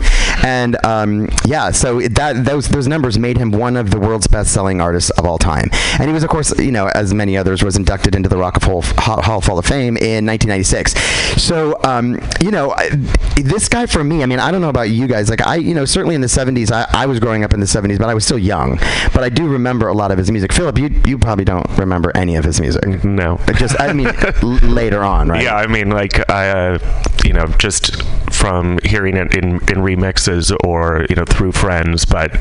and 0.43 0.83
um, 0.85 1.29
yeah, 1.45 1.71
so 1.71 1.99
that 2.01 2.45
those 2.45 2.69
those 2.69 2.87
numbers 2.87 3.17
made 3.17 3.37
him 3.37 3.51
one 3.51 3.75
of 3.75 3.91
the 3.91 3.99
world's 3.99 4.27
best 4.27 4.53
selling 4.53 4.81
artists 4.81 5.09
of 5.11 5.25
all 5.25 5.37
time. 5.37 5.69
And 5.99 6.07
he 6.07 6.13
was, 6.13 6.23
of 6.23 6.29
course, 6.29 6.57
you 6.59 6.71
know, 6.71 6.87
as 6.93 7.13
many 7.13 7.37
others, 7.37 7.63
was 7.63 7.75
inducted 7.75 8.15
into 8.15 8.29
the 8.29 8.37
Rock 8.37 8.57
of 8.57 8.63
Hall, 8.63 8.81
Hall 8.81 9.21
Hall 9.41 9.59
of 9.59 9.65
Fame 9.65 9.97
in 9.97 10.25
1996. 10.25 10.93
So 11.41 11.77
um, 11.83 12.19
you 12.41 12.51
know, 12.51 12.75
this 13.35 13.67
guy 13.69 13.85
for 13.85 14.03
me, 14.03 14.23
I 14.23 14.25
mean, 14.25 14.39
I 14.39 14.51
don't 14.51 14.61
know 14.61 14.69
about 14.69 14.89
you 14.89 15.07
guys, 15.07 15.29
like 15.29 15.45
I, 15.45 15.55
you 15.55 15.73
know, 15.73 15.85
certainly 15.85 16.15
in 16.15 16.21
the 16.21 16.27
70s, 16.27 16.71
I, 16.71 16.87
I 16.91 17.05
was 17.05 17.19
growing 17.19 17.43
up 17.43 17.53
in 17.53 17.59
the 17.59 17.65
70s, 17.65 17.97
but 17.97 18.09
I 18.09 18.13
was 18.13 18.25
still 18.25 18.39
young, 18.39 18.77
but 19.13 19.23
I 19.23 19.29
do 19.29 19.47
remember 19.47 19.87
a 19.87 19.93
lot 19.93 20.11
of 20.11 20.17
his 20.17 20.31
music. 20.31 20.53
Philip, 20.53 20.77
you 20.77 20.89
you 21.05 21.17
probably 21.17 21.45
don't 21.45 21.67
remember 21.77 22.11
any 22.15 22.35
of 22.35 22.43
his 22.43 22.59
music. 22.59 23.03
No. 23.03 23.39
Just 23.55 23.79
I 23.79 23.93
mean, 23.93 24.07
l- 24.41 24.59
later 24.63 25.03
on, 25.03 25.29
right? 25.29 25.43
Yeah, 25.43 25.55
I 25.55 25.67
mean, 25.67 25.89
like 25.89 26.29
I, 26.29 26.49
uh, 26.49 27.03
you 27.23 27.33
know, 27.33 27.45
just 27.59 28.01
from 28.37 28.79
hearing 28.83 29.17
it 29.17 29.35
in, 29.35 29.55
in 29.55 29.77
remixes 29.83 30.55
or 30.63 31.05
you 31.09 31.15
know 31.15 31.25
through 31.25 31.51
friends, 31.51 32.05
but 32.05 32.31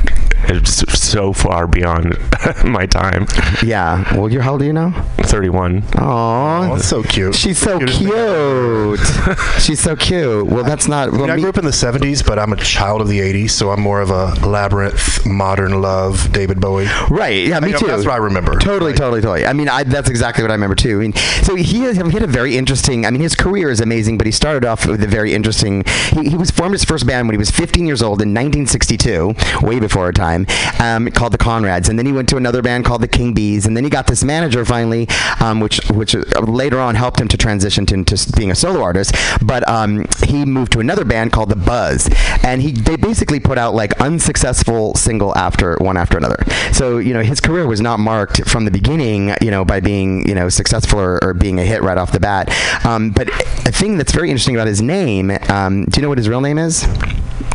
it's 0.49 0.84
so 0.99 1.32
far 1.32 1.66
beyond 1.66 2.16
my 2.64 2.86
time. 2.86 3.26
Yeah. 3.64 4.14
Well, 4.16 4.30
you're 4.30 4.42
how 4.42 4.53
old 4.53 4.62
are 4.62 4.66
you 4.66 4.72
now? 4.72 4.90
Thirty-one. 5.22 5.82
Aww. 5.82 6.70
Oh, 6.70 6.74
that's 6.76 6.88
so 6.88 7.03
cute. 7.03 7.34
She's 7.34 7.59
so 7.59 7.78
cute. 7.80 9.01
She's 9.61 9.80
so 9.80 9.97
cute. 9.97 10.47
Well, 10.47 10.64
that's 10.64 10.86
not. 10.88 11.09
I, 11.09 11.11
mean, 11.11 11.20
Well, 11.22 11.30
I 11.30 11.36
me- 11.36 11.42
grew 11.42 11.51
up 11.51 11.59
in 11.59 11.64
the 11.64 11.70
70s, 11.70 12.24
but 12.26 12.38
I'm 12.38 12.53
a 12.53 12.57
child 12.57 13.01
of 13.01 13.09
the 13.09 13.18
80s, 13.20 13.51
so 13.51 13.70
I'm 13.70 13.80
more 13.80 14.01
of 14.01 14.11
a 14.11 14.34
labyrinth, 14.47 15.26
modern 15.26 15.80
love, 15.82 16.32
David 16.32 16.61
Bowie. 16.61 16.86
Right. 17.11 17.47
Yeah, 17.47 17.59
me 17.61 17.68
You 17.68 17.72
know, 17.74 17.78
too. 17.80 17.86
That's 17.86 18.05
what 18.05 18.12
I 18.14 18.18
remember. 18.18 18.57
Totally, 18.59 18.92
totally, 18.92 19.20
totally. 19.20 19.47
I 19.47 19.53
mean, 19.53 19.68
I, 19.68 19.82
that's 19.82 20.09
exactly 20.09 20.42
what 20.44 20.51
I 20.51 20.55
remember 20.55 20.76
too. 20.76 20.99
I 20.99 21.01
mean, 21.01 21.14
so 21.42 21.55
he 21.57 21.80
has, 21.82 21.97
he 21.97 22.11
had 22.11 22.22
a 22.22 22.26
very 22.26 22.57
interesting. 22.57 23.05
I 23.07 23.11
mean, 23.11 23.20
his 23.20 23.34
career 23.34 23.70
is 23.70 23.80
amazing, 23.80 24.18
but 24.18 24.26
he 24.26 24.32
started 24.32 24.64
off 24.64 24.86
with 24.86 25.03
a 25.03 25.07
very 25.09 25.34
interesting. 25.34 25.84
He, 26.12 26.30
he 26.30 26.37
was 26.37 26.51
formed 26.51 26.72
his 26.72 26.84
first 26.84 27.07
band 27.07 27.28
when 27.28 27.34
he 27.34 27.39
was 27.39 27.51
15 27.51 27.87
years 27.87 28.03
old 28.03 28.22
in 28.22 28.32
1962, 28.34 29.34
way 29.62 29.80
before 29.80 30.05
our 30.05 30.12
time, 30.12 30.47
um, 30.80 31.11
called 31.11 31.32
the 31.32 31.39
Konrads, 31.39 31.89
and 31.89 31.99
then 31.99 32.07
he 32.07 32.12
went 32.12 32.28
to 32.30 32.37
another 32.37 32.62
band 32.62 32.84
called 32.84 33.03
the 33.03 33.09
King 33.09 33.34
Bees, 33.34 33.66
and 33.66 33.76
then 33.76 33.84
he 33.84 33.91
got 33.91 34.07
this 34.07 34.24
manager 34.24 34.64
finally, 34.64 35.09
um, 35.41 35.61
which 35.61 35.80
which 35.91 36.14
uh, 36.14 36.22
later 36.41 36.78
on 36.78 36.95
helped 36.95 37.20
him 37.20 37.28
to 37.28 37.37
transition 37.37 37.87
to, 37.87 37.95
into 37.95 38.32
being 38.37 38.51
a 38.51 38.55
solo 38.55 38.82
artist. 38.82 39.14
But 39.43 39.66
um, 39.68 40.07
he 40.26 40.45
moved 40.45 40.72
to 40.72 40.80
another 40.80 41.05
band 41.05 41.32
called 41.32 41.49
the 41.51 41.57
Buzz, 41.57 42.09
and 42.43 42.62
he 42.62 42.72
they 42.72 42.97
basically 42.97 43.41
put 43.41 43.59
out 43.59 43.74
like 43.74 44.01
unsuccessful 44.01 44.95
single 44.95 45.37
after 45.37 45.76
one 45.80 45.97
after 45.97 46.16
another. 46.16 46.43
So 46.72 46.99
you 46.99 47.12
know 47.12 47.22
his 47.22 47.41
career 47.41 47.66
was 47.66 47.80
not 47.80 47.99
marked 48.01 48.49
from 48.49 48.64
the 48.64 48.70
beginning, 48.70 49.34
you 49.41 49.51
know, 49.51 49.64
by 49.64 49.80
being 49.80 50.26
you 50.28 50.34
know 50.34 50.49
successful 50.49 51.01
or, 51.01 51.22
or 51.22 51.34
being 51.34 51.59
a 51.59 51.64
hit 51.64 51.82
right 51.82 51.99
off 51.99 52.12
the 52.12 52.20
bat. 52.20 52.51
Um, 52.84 53.11
but 53.11 53.28
a 53.66 53.72
thing 53.72 53.97
that's 53.97 54.12
very 54.12 54.30
interesting 54.30 54.55
about 54.55 54.66
his 54.66 54.82
name, 54.82 55.30
um, 55.49 55.76
Um, 55.77 55.85
do 55.85 55.99
you 55.99 56.03
know 56.03 56.09
what 56.09 56.16
his 56.16 56.29
real 56.29 56.41
name 56.41 56.57
is? 56.57 56.87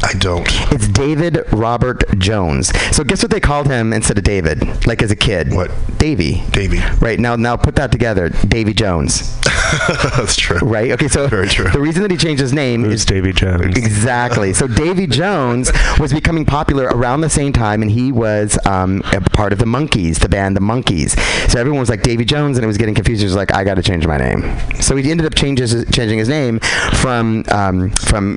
I 0.03 0.13
don't. 0.13 0.47
It's 0.71 0.87
David 0.87 1.39
Robert 1.51 2.03
Jones. 2.17 2.71
So 2.95 3.03
guess 3.03 3.21
what 3.23 3.31
they 3.31 3.39
called 3.39 3.67
him 3.67 3.93
instead 3.93 4.17
of 4.17 4.23
David, 4.23 4.85
like 4.87 5.01
as 5.01 5.11
a 5.11 5.15
kid? 5.15 5.51
What? 5.53 5.71
Davy. 5.97 6.43
Davy. 6.51 6.79
Right 6.99 7.19
now, 7.19 7.35
now 7.35 7.55
put 7.57 7.75
that 7.75 7.91
together, 7.91 8.29
Davy 8.29 8.73
Jones. 8.73 9.39
that's 10.17 10.35
true. 10.35 10.57
Right. 10.59 10.91
Okay. 10.91 11.07
So 11.07 11.27
Very 11.27 11.47
true. 11.47 11.69
the 11.69 11.79
reason 11.79 12.01
that 12.03 12.11
he 12.11 12.17
changed 12.17 12.41
his 12.41 12.53
name 12.53 12.83
Who's 12.83 13.01
is 13.01 13.05
Davy 13.05 13.33
Jones? 13.33 13.77
Exactly. 13.77 14.53
So 14.53 14.67
Davy 14.67 15.07
Jones 15.07 15.71
was 15.99 16.13
becoming 16.13 16.45
popular 16.45 16.85
around 16.85 17.21
the 17.21 17.29
same 17.29 17.53
time, 17.53 17.81
and 17.81 17.89
he 17.91 18.11
was 18.11 18.57
um, 18.65 19.01
a 19.13 19.21
part 19.21 19.53
of 19.53 19.59
the 19.59 19.65
Monkees, 19.65 20.19
the 20.19 20.29
band 20.29 20.55
The 20.55 20.61
Monkees. 20.61 21.17
So 21.49 21.59
everyone 21.59 21.79
was 21.79 21.89
like 21.89 22.03
Davy 22.03 22.25
Jones, 22.25 22.57
and 22.57 22.63
it 22.63 22.67
was 22.67 22.77
getting 22.77 22.95
confused. 22.95 23.21
He 23.21 23.25
was 23.25 23.35
like, 23.35 23.53
I 23.53 23.63
got 23.63 23.75
to 23.75 23.83
change 23.83 24.05
my 24.05 24.17
name. 24.17 24.57
So 24.81 24.95
he 24.95 25.09
ended 25.11 25.25
up 25.25 25.35
changes, 25.35 25.73
changing 25.91 26.19
his 26.19 26.29
name 26.29 26.59
from 26.95 27.43
um, 27.51 27.91
from 27.91 28.35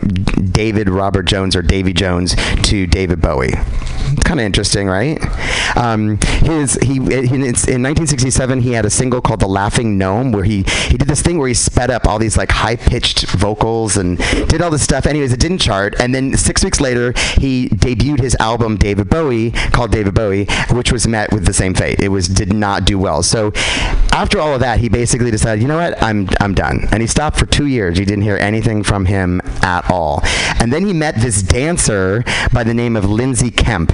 David 0.52 0.88
Robert 0.88 1.24
Jones 1.24 1.33
or 1.34 1.62
Davy 1.62 1.92
Jones 1.92 2.36
to 2.62 2.86
David 2.86 3.20
Bowie. 3.20 3.54
It's 3.54 4.22
kind 4.22 4.38
of 4.38 4.46
interesting, 4.46 4.86
right? 4.86 5.18
Um, 5.76 6.18
his 6.40 6.74
he, 6.74 6.94
he 6.94 7.00
in 7.00 7.82
1967 7.82 8.60
he 8.60 8.72
had 8.72 8.84
a 8.84 8.90
single 8.90 9.20
called 9.20 9.40
"The 9.40 9.48
Laughing 9.48 9.98
Gnome" 9.98 10.30
where 10.30 10.44
he 10.44 10.62
he 10.88 10.96
did 10.96 11.08
this 11.08 11.22
thing 11.22 11.38
where 11.38 11.48
he 11.48 11.54
sped 11.54 11.90
up 11.90 12.06
all 12.06 12.18
these 12.18 12.36
like 12.36 12.52
high 12.52 12.76
pitched 12.76 13.26
vocals 13.30 13.96
and 13.96 14.18
did 14.48 14.62
all 14.62 14.70
this 14.70 14.82
stuff. 14.82 15.06
Anyways, 15.06 15.32
it 15.32 15.40
didn't 15.40 15.58
chart, 15.58 15.94
and 15.98 16.14
then 16.14 16.36
six 16.36 16.62
weeks 16.62 16.80
later 16.80 17.12
he 17.38 17.68
debuted 17.70 18.20
his 18.20 18.36
album 18.36 18.76
David 18.76 19.10
Bowie 19.10 19.50
called 19.50 19.90
David 19.90 20.14
Bowie, 20.14 20.46
which 20.70 20.92
was 20.92 21.08
met 21.08 21.32
with 21.32 21.46
the 21.46 21.52
same 21.52 21.74
fate. 21.74 22.00
It 22.00 22.08
was 22.08 22.28
did 22.28 22.52
not 22.52 22.84
do 22.84 22.98
well. 22.98 23.22
So 23.22 23.52
after 24.12 24.38
all 24.38 24.54
of 24.54 24.60
that, 24.60 24.78
he 24.78 24.88
basically 24.88 25.32
decided, 25.32 25.60
you 25.60 25.66
know 25.66 25.76
what, 25.76 26.00
I'm 26.00 26.28
I'm 26.40 26.54
done, 26.54 26.86
and 26.92 27.00
he 27.00 27.08
stopped 27.08 27.36
for 27.36 27.46
two 27.46 27.66
years. 27.66 27.98
You 27.98 28.06
didn't 28.06 28.22
hear 28.22 28.36
anything 28.36 28.84
from 28.84 29.06
him 29.06 29.40
at 29.62 29.90
all, 29.90 30.20
and 30.60 30.72
then 30.72 30.86
he 30.86 30.92
met 30.92 31.16
this 31.24 31.42
dancer 31.42 32.22
by 32.52 32.62
the 32.62 32.74
name 32.74 32.96
of 32.96 33.06
Lindsay 33.06 33.50
Kemp 33.50 33.92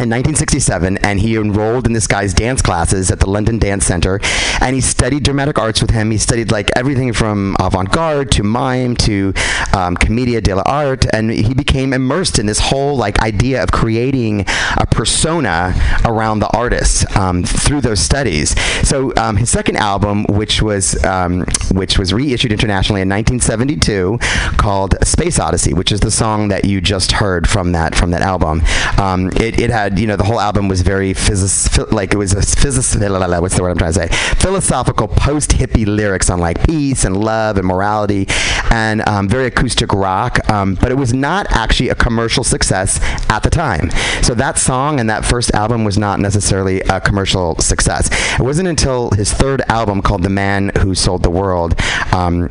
in 0.00 0.08
1967 0.08 0.98
and 0.98 1.20
he 1.20 1.36
enrolled 1.36 1.86
in 1.86 1.92
this 1.92 2.06
guy's 2.06 2.32
dance 2.34 2.60
classes 2.62 3.10
at 3.10 3.20
the 3.20 3.28
London 3.28 3.58
Dance 3.58 3.84
Center 3.84 4.18
and 4.60 4.74
he 4.74 4.80
studied 4.80 5.22
dramatic 5.22 5.58
arts 5.58 5.80
with 5.80 5.90
him. 5.90 6.10
He 6.10 6.18
studied 6.18 6.50
like 6.50 6.70
everything 6.76 7.12
from 7.14 7.56
avant-garde 7.60 8.30
to 8.32 8.42
mime 8.42 8.94
to 8.96 9.32
um, 9.74 9.96
commedia 9.96 10.40
dell'arte 10.40 11.06
and 11.12 11.30
he 11.30 11.54
became 11.54 11.94
immersed 11.94 12.38
in 12.38 12.44
this 12.46 12.58
whole 12.58 12.96
like 12.96 13.20
idea 13.20 13.62
of 13.62 13.72
creating 13.72 14.46
a 14.76 14.86
persona 14.86 15.74
around 16.04 16.40
the 16.40 16.48
artist 16.56 17.04
um, 17.16 17.42
through 17.42 17.80
those 17.80 18.00
studies. 18.00 18.58
So 18.86 19.14
um, 19.16 19.36
his 19.36 19.50
second 19.50 19.76
album 19.76 20.24
which 20.28 20.60
was 20.60 21.02
um, 21.04 21.46
which 21.72 21.98
was 21.98 22.12
reissued 22.12 22.52
internationally 22.52 23.00
in 23.00 23.08
1972 23.08 24.18
called 24.58 24.94
Space 25.06 25.38
Oddity 25.38 25.74
which 25.74 25.90
is 25.90 26.00
the 26.00 26.10
song 26.10 26.48
that 26.50 26.64
you 26.64 26.80
just 26.80 27.12
heard 27.12 27.48
from 27.48 27.72
that 27.72 27.94
from 27.94 28.10
that 28.12 28.22
album. 28.22 28.62
Um, 28.98 29.28
it, 29.36 29.58
it 29.58 29.70
had 29.70 29.98
you 29.98 30.06
know 30.06 30.16
the 30.16 30.24
whole 30.24 30.40
album 30.40 30.68
was 30.68 30.82
very 30.82 31.14
physis, 31.14 31.90
like 31.92 32.12
it 32.14 32.16
was 32.16 32.32
a 32.32 32.36
physis, 32.36 33.40
what's 33.40 33.56
the 33.56 33.62
word 33.62 33.70
I'm 33.70 33.78
trying 33.78 33.92
to 33.92 34.08
say? 34.08 34.34
Philosophical 34.36 35.08
post 35.08 35.50
hippie 35.50 35.86
lyrics 35.86 36.30
on 36.30 36.38
like 36.38 36.64
peace 36.66 37.04
and 37.04 37.16
love 37.16 37.56
and 37.56 37.66
morality 37.66 38.26
and 38.70 39.06
um, 39.08 39.28
very 39.28 39.46
acoustic 39.46 39.92
rock 39.92 40.38
um, 40.50 40.74
but 40.74 40.90
it 40.90 40.96
was 40.96 41.12
not 41.12 41.46
actually 41.52 41.88
a 41.88 41.94
commercial 41.94 42.44
success 42.44 43.00
at 43.30 43.42
the 43.42 43.50
time. 43.50 43.90
So 44.22 44.34
that 44.34 44.58
song 44.58 45.00
and 45.00 45.08
that 45.08 45.24
first 45.24 45.52
album 45.54 45.84
was 45.84 45.98
not 45.98 46.20
necessarily 46.20 46.80
a 46.82 47.00
commercial 47.00 47.56
success. 47.58 48.10
It 48.38 48.42
wasn't 48.42 48.68
until 48.68 49.10
his 49.10 49.32
third 49.32 49.62
album 49.68 50.02
called 50.02 50.22
The 50.22 50.30
Man 50.30 50.72
Who 50.78 50.94
Sold 50.94 51.22
the 51.22 51.30
World 51.30 51.80
um, 52.12 52.48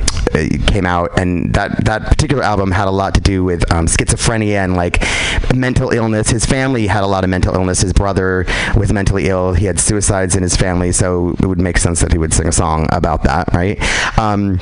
came 0.68 0.86
out 0.86 1.20
and 1.20 1.54
that 1.54 1.86
that 1.86 2.04
particular 2.04 2.44
album 2.44 2.72
had 2.72 2.88
a 2.88 2.92
lot 2.92 3.14
to 3.16 3.22
do 3.22 3.44
with 3.44 3.70
um, 3.72 3.88
schizophrenia 3.88 4.64
and 4.64 4.76
like 4.76 5.04
mental 5.54 5.92
illness. 5.92 6.30
His 6.30 6.46
family 6.46 6.88
had 6.88 7.04
a 7.04 7.08
lot 7.08 7.24
of 7.24 7.30
mental 7.30 7.54
illness. 7.54 7.82
His 7.82 7.94
brother 7.94 8.46
was 8.76 8.94
mentally 8.94 9.28
ill. 9.28 9.54
He 9.54 9.66
had 9.66 9.80
suicides 9.80 10.36
in 10.36 10.44
his 10.44 10.56
family 10.56 10.92
so 10.92 11.32
it 11.42 11.46
would 11.46 11.60
make 11.60 11.78
sense 11.78 12.02
that 12.02 12.12
he 12.12 12.18
would 12.18 12.34
sing 12.34 12.48
a 12.48 12.52
song 12.52 12.88
about 12.92 13.24
that 13.24 13.50
right? 13.54 13.80
Um, 14.18 14.60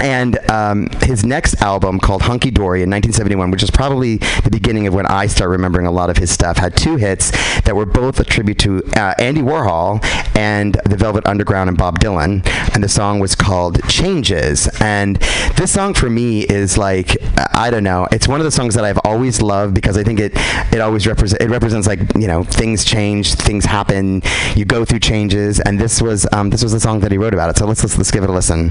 and 0.00 0.38
um, 0.50 0.88
his 1.02 1.24
next 1.24 1.60
album 1.60 1.98
called 2.00 2.22
Hunky 2.22 2.50
Dory 2.50 2.82
in 2.82 2.90
1971, 2.90 3.50
which 3.50 3.62
is 3.62 3.70
probably 3.70 4.16
the 4.16 4.50
beginning 4.50 4.86
of 4.86 4.94
when 4.94 5.06
I 5.06 5.26
start 5.26 5.50
remembering 5.50 5.86
a 5.86 5.90
lot 5.90 6.10
of 6.10 6.16
his 6.16 6.30
stuff, 6.30 6.56
had 6.56 6.76
two 6.76 6.96
hits 6.96 7.30
that 7.62 7.74
were 7.76 7.86
both 7.86 8.18
a 8.20 8.24
tribute 8.24 8.58
to 8.60 8.82
uh, 8.96 9.14
Andy 9.18 9.42
Warhol 9.42 10.04
and 10.36 10.74
the 10.84 10.96
Velvet 10.96 11.26
Underground 11.26 11.68
and 11.68 11.78
Bob 11.78 11.98
Dylan. 11.98 12.46
And 12.74 12.82
the 12.82 12.88
song 12.88 13.20
was 13.20 13.34
called 13.34 13.82
Changes. 13.88 14.68
And 14.80 15.16
this 15.56 15.72
song 15.72 15.94
for 15.94 16.08
me 16.08 16.42
is 16.42 16.78
like, 16.78 17.16
I 17.54 17.70
don't 17.70 17.84
know, 17.84 18.08
it's 18.12 18.26
one 18.26 18.40
of 18.40 18.44
the 18.44 18.50
songs 18.50 18.74
that 18.74 18.84
I've 18.84 19.00
always 19.04 19.42
loved 19.42 19.74
because 19.74 19.96
I 19.96 20.02
think 20.02 20.20
it, 20.20 20.32
it 20.72 20.80
always 20.80 21.06
represents, 21.06 21.44
it 21.44 21.50
represents 21.50 21.86
like, 21.86 22.00
you 22.16 22.26
know, 22.26 22.44
things 22.44 22.84
change, 22.84 23.34
things 23.34 23.64
happen, 23.64 24.22
you 24.54 24.64
go 24.64 24.84
through 24.84 25.00
changes. 25.00 25.60
And 25.60 25.78
this 25.78 26.00
was, 26.00 26.26
um, 26.32 26.50
this 26.50 26.62
was 26.62 26.72
the 26.72 26.80
song 26.80 27.00
that 27.00 27.12
he 27.12 27.18
wrote 27.18 27.34
about 27.34 27.50
it. 27.50 27.58
So 27.58 27.66
let's, 27.66 27.82
let's, 27.82 27.98
let's 27.98 28.10
give 28.10 28.24
it 28.24 28.30
a 28.30 28.32
listen. 28.32 28.70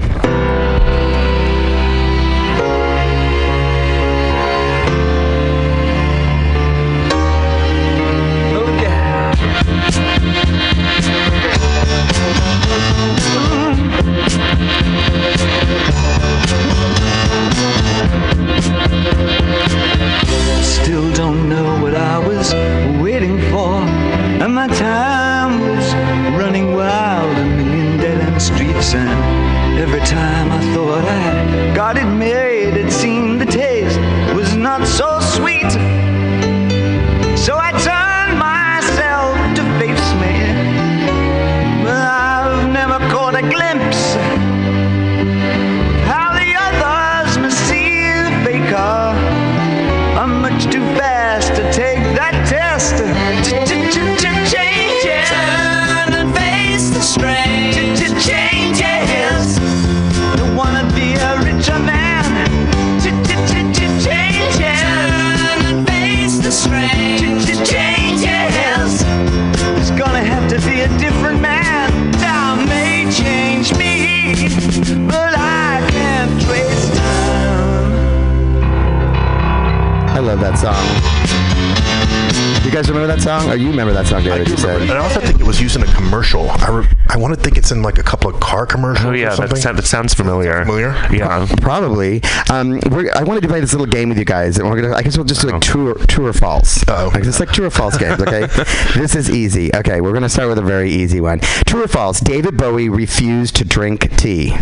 That 84.02 84.08
song, 84.08 84.24
David? 84.24 84.48
You 84.48 84.56
said. 84.56 84.82
And 84.82 84.92
I 84.92 84.98
also 84.98 85.20
think 85.20 85.40
it 85.40 85.46
was 85.46 85.60
used 85.60 85.76
in 85.76 85.82
a 85.82 85.94
commercial. 85.94 86.50
I, 86.50 86.70
re- 86.70 86.88
I 87.08 87.16
want 87.16 87.34
to 87.34 87.40
think 87.40 87.56
it's 87.56 87.70
in 87.70 87.82
like 87.82 87.98
a 87.98 88.02
couple 88.02 88.30
of 88.30 88.40
car 88.40 88.66
commercials. 88.66 89.06
Oh 89.06 89.10
or 89.10 89.16
yeah, 89.16 89.34
that, 89.34 89.56
sound, 89.58 89.78
that 89.78 89.86
sounds 89.86 90.14
familiar. 90.14 90.60
Familiar? 90.64 90.90
Yeah. 91.12 91.46
Probably. 91.60 92.22
Um, 92.50 92.80
we're, 92.90 93.12
I 93.14 93.22
wanted 93.22 93.42
to 93.42 93.48
play 93.48 93.60
this 93.60 93.72
little 93.72 93.86
game 93.86 94.08
with 94.08 94.18
you 94.18 94.24
guys, 94.24 94.58
and 94.58 94.68
we're 94.68 94.80
gonna. 94.80 94.94
I 94.94 95.02
guess 95.02 95.16
we'll 95.16 95.26
just 95.26 95.42
do 95.42 95.48
like 95.48 95.62
true, 95.62 95.92
or- 95.92 96.06
true 96.06 96.26
or 96.26 96.32
false. 96.32 96.84
Oh. 96.88 97.10
Like, 97.12 97.24
it's 97.24 97.40
like 97.40 97.50
true 97.50 97.66
or 97.66 97.70
false 97.70 97.96
games. 97.96 98.20
Okay. 98.20 98.46
this 98.94 99.14
is 99.14 99.30
easy. 99.30 99.74
Okay, 99.74 100.00
we're 100.00 100.12
gonna 100.12 100.28
start 100.28 100.48
with 100.48 100.58
a 100.58 100.62
very 100.62 100.90
easy 100.90 101.20
one. 101.20 101.40
True 101.66 101.84
or 101.84 101.88
false? 101.88 102.20
David 102.20 102.56
Bowie 102.56 102.88
refused 102.88 103.56
to 103.56 103.64
drink 103.64 104.16
tea. 104.16 104.56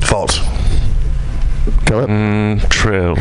False. 0.00 0.38
Philip. 1.86 2.10
Mm, 2.10 2.68
true. 2.68 3.14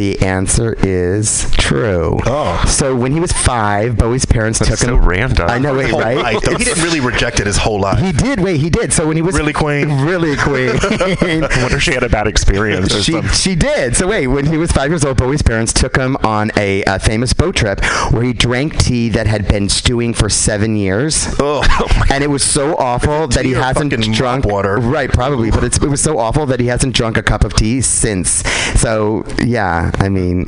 The 0.00 0.18
answer 0.22 0.72
is 0.82 1.50
true. 1.58 2.18
Oh. 2.24 2.64
So 2.66 2.96
when 2.96 3.12
he 3.12 3.20
was 3.20 3.32
five, 3.32 3.98
Bowie's 3.98 4.24
parents 4.24 4.58
That's 4.58 4.70
took 4.70 4.78
so 4.78 4.96
him. 4.96 5.04
random. 5.04 5.50
I 5.50 5.58
know, 5.58 5.74
wait, 5.76 5.92
right? 5.92 6.16
life, 6.16 6.40
though. 6.40 6.56
He 6.56 6.64
didn't 6.64 6.82
really 6.82 7.00
reject 7.00 7.38
it 7.38 7.46
his 7.46 7.58
whole 7.58 7.78
life. 7.78 7.98
He 7.98 8.10
did. 8.10 8.40
Wait, 8.40 8.60
he 8.62 8.70
did. 8.70 8.94
So 8.94 9.06
when 9.06 9.16
he 9.16 9.20
was 9.22 9.36
Really, 9.36 9.52
Queen? 9.52 9.90
really 10.06 10.36
queen. 10.36 10.70
I 10.82 11.48
wonder 11.60 11.76
if 11.76 11.82
she 11.82 11.92
had 11.92 12.02
a 12.02 12.08
bad 12.08 12.26
experience 12.26 12.94
or 12.94 13.02
she, 13.02 13.12
something. 13.12 13.30
she 13.32 13.54
did. 13.54 13.94
So 13.94 14.08
wait, 14.08 14.28
when 14.28 14.46
he 14.46 14.56
was 14.56 14.72
five 14.72 14.90
years 14.90 15.04
old, 15.04 15.18
Bowie's 15.18 15.42
parents 15.42 15.74
took 15.74 15.96
him 15.96 16.16
on 16.24 16.50
a, 16.56 16.82
uh 16.84 16.98
famous 16.98 17.34
boat 17.34 17.54
trip 17.56 17.84
where 18.10 18.22
he 18.22 18.32
drank 18.32 18.78
tea 18.78 19.10
that 19.10 19.26
had 19.26 19.46
been 19.48 19.68
stewing 19.68 20.14
for 20.14 20.30
seven 20.30 20.76
years. 20.76 21.26
Oh, 21.38 21.62
And 22.10 22.24
it 22.24 22.28
was 22.28 22.42
so 22.42 22.74
awful 22.76 23.28
that 23.28 23.44
he 23.44 23.54
or 23.54 23.60
hasn't 23.60 23.92
drunk 24.14 24.46
water? 24.46 24.78
Right, 24.78 25.12
probably, 25.12 25.50
but 25.50 25.62
it's, 25.62 25.76
it 25.76 25.88
was 25.90 26.00
so 26.00 26.18
awful 26.18 26.46
that 26.46 26.58
he 26.58 26.68
hasn't 26.68 26.94
drunk 26.96 27.18
a 27.18 27.22
cup 27.22 27.44
of 27.44 27.52
tea 27.52 27.82
since. 27.82 28.42
So 28.80 29.24
yeah, 29.44 29.89
I 29.98 30.08
mean, 30.08 30.44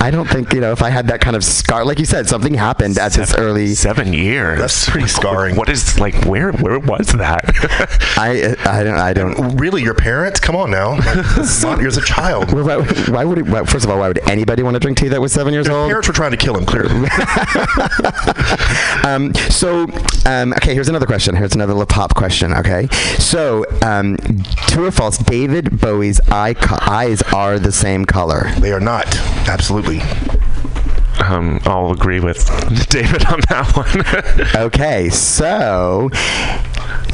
I 0.00 0.10
don't 0.12 0.28
think 0.28 0.52
you 0.52 0.60
know 0.60 0.72
if 0.72 0.82
I 0.82 0.90
had 0.90 1.08
that 1.08 1.20
kind 1.20 1.36
of 1.36 1.44
scar, 1.44 1.84
like 1.84 1.98
you 1.98 2.04
said, 2.04 2.28
something 2.28 2.54
happened 2.54 2.98
at 2.98 3.12
this 3.12 3.34
early. 3.34 3.74
Seven 3.74 4.12
years. 4.12 4.58
That's 4.58 4.88
pretty 4.88 5.08
scarring. 5.08 5.56
What 5.56 5.68
is 5.68 5.98
like? 5.98 6.14
Where? 6.24 6.52
Where 6.52 6.78
was 6.78 7.08
that? 7.08 7.44
I 8.16 8.54
I 8.64 8.82
don't 8.84 8.98
I 8.98 9.12
don't. 9.12 9.56
really, 9.58 9.82
your 9.82 9.94
parents? 9.94 10.40
Come 10.40 10.56
on 10.56 10.70
now. 10.70 10.92
Like, 10.96 11.62
not- 11.62 11.80
you're 11.80 11.88
a 11.88 12.04
child. 12.04 12.52
Why, 12.52 12.78
why 13.08 13.24
would 13.24 13.38
it, 13.38 13.46
why, 13.46 13.64
first 13.64 13.84
of 13.84 13.90
all 13.90 13.98
why 13.98 14.08
would 14.08 14.18
anybody 14.28 14.62
want 14.62 14.74
to 14.74 14.80
drink 14.80 14.98
tea 14.98 15.08
that 15.08 15.20
was 15.20 15.32
seven 15.32 15.52
years 15.52 15.66
His 15.66 15.74
old? 15.74 15.88
parents 15.88 16.08
were 16.08 16.14
trying 16.14 16.30
to 16.30 16.36
kill 16.36 16.56
him, 16.56 16.64
clearly. 16.64 16.90
um, 19.04 19.34
so, 19.50 19.86
um, 20.26 20.52
okay, 20.54 20.74
here's 20.74 20.88
another 20.88 21.06
question. 21.06 21.34
Here's 21.36 21.54
another 21.54 21.72
little 21.72 21.86
pop 21.86 22.14
question. 22.14 22.52
Okay, 22.54 22.86
so 23.18 23.64
um, 23.82 24.16
true 24.68 24.86
or 24.86 24.90
false? 24.90 25.18
David 25.18 25.80
Bowie's 25.80 26.20
eye 26.30 26.54
co- 26.54 26.78
eyes 26.80 27.22
are 27.32 27.58
the 27.58 27.72
same 27.72 28.04
color. 28.04 28.43
They 28.60 28.72
are 28.72 28.80
not. 28.80 29.06
Absolutely. 29.48 30.00
um, 31.22 31.60
I'll 31.64 31.92
agree 31.92 32.20
with 32.20 32.44
David 32.88 33.24
on 33.26 33.40
that 33.48 33.72
one. 33.76 34.04
Okay, 34.66 35.08
so 35.10 36.10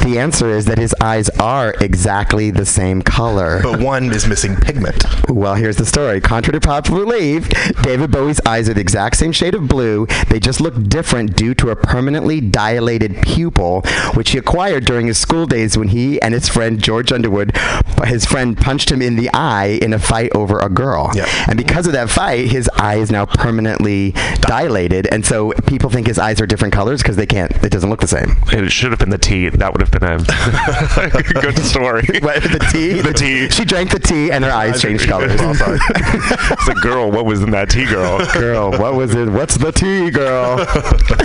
the 0.04 0.18
answer 0.18 0.48
is 0.48 0.64
that 0.66 0.78
his 0.78 0.94
eyes 1.00 1.28
are 1.30 1.74
exactly 1.80 2.50
the 2.50 2.66
same 2.66 3.02
color. 3.02 3.60
But 3.62 3.80
one 3.80 4.10
is 4.12 4.26
missing 4.26 4.56
pigment. 4.56 5.04
Well, 5.28 5.54
here's 5.54 5.76
the 5.76 5.86
story. 5.86 6.20
Contrary 6.20 6.58
to 6.58 6.66
popular 6.66 7.04
belief, 7.04 7.48
David 7.82 8.10
Bowie's 8.10 8.40
eyes 8.46 8.68
are 8.68 8.74
the 8.74 8.80
exact 8.80 9.16
same 9.16 9.32
shade 9.32 9.54
of 9.54 9.68
blue. 9.68 10.06
They 10.28 10.40
just 10.40 10.60
look 10.60 10.88
different 10.88 11.36
due 11.36 11.54
to 11.54 11.70
a 11.70 11.76
permanently 11.76 12.40
dilated 12.40 13.22
pupil, 13.22 13.82
which 14.14 14.30
he 14.30 14.38
acquired 14.38 14.84
during 14.84 15.06
his 15.06 15.18
school 15.18 15.46
days 15.46 15.76
when 15.76 15.88
he 15.88 16.20
and 16.22 16.34
his 16.34 16.48
friend 16.48 16.82
George 16.82 17.12
Underwood, 17.12 17.56
his 18.04 18.24
friend, 18.24 18.56
punched 18.56 18.90
him 18.90 19.02
in 19.02 19.16
the 19.16 19.30
eye 19.32 19.78
in 19.82 19.92
a 19.92 19.98
fight 19.98 20.30
over 20.34 20.58
a 20.58 20.68
girl. 20.68 21.10
Yep. 21.14 21.28
And 21.48 21.56
because 21.56 21.86
of 21.86 21.92
that 21.92 22.10
fight, 22.10 22.50
his 22.50 22.68
eye 22.76 22.96
is 22.96 23.10
now 23.10 23.26
permanently 23.26 24.12
dilated, 24.40 25.06
and 25.12 25.24
so 25.24 25.52
people 25.66 25.90
think 25.90 26.06
his 26.06 26.18
eyes 26.18 26.40
are 26.40 26.46
different 26.46 26.72
colors 26.74 27.02
because 27.02 27.16
they 27.16 27.26
can't. 27.26 27.52
It 27.62 27.70
doesn't 27.70 27.90
look 27.90 28.00
the 28.00 28.08
same. 28.08 28.36
it 28.48 28.70
should 28.72 28.90
have 28.90 28.98
been 28.98 29.10
the 29.10 29.18
tea. 29.18 29.50
That 29.60 29.74
would 29.74 29.82
have 29.82 29.90
been 29.90 30.02
a 30.02 31.22
good 31.42 31.58
story. 31.58 32.02
What, 32.20 32.42
the 32.42 32.66
tea? 32.72 33.02
The 33.10 33.12
tea. 33.12 33.50
She 33.50 33.66
drank 33.66 33.90
the 33.90 33.98
tea, 33.98 34.32
and 34.32 34.42
her 34.42 34.50
eyes 34.50 34.80
changed 34.80 35.06
colors. 35.06 35.32
it's 35.38 36.68
a 36.68 36.74
girl. 36.80 37.10
What 37.10 37.26
was 37.26 37.42
in 37.42 37.50
that 37.50 37.68
tea, 37.68 37.84
girl? 37.84 38.24
girl, 38.32 38.70
what 38.70 38.94
was 38.94 39.14
it? 39.14 39.28
What's 39.28 39.58
the 39.58 39.70
tea, 39.70 40.10
girl? 40.10 40.64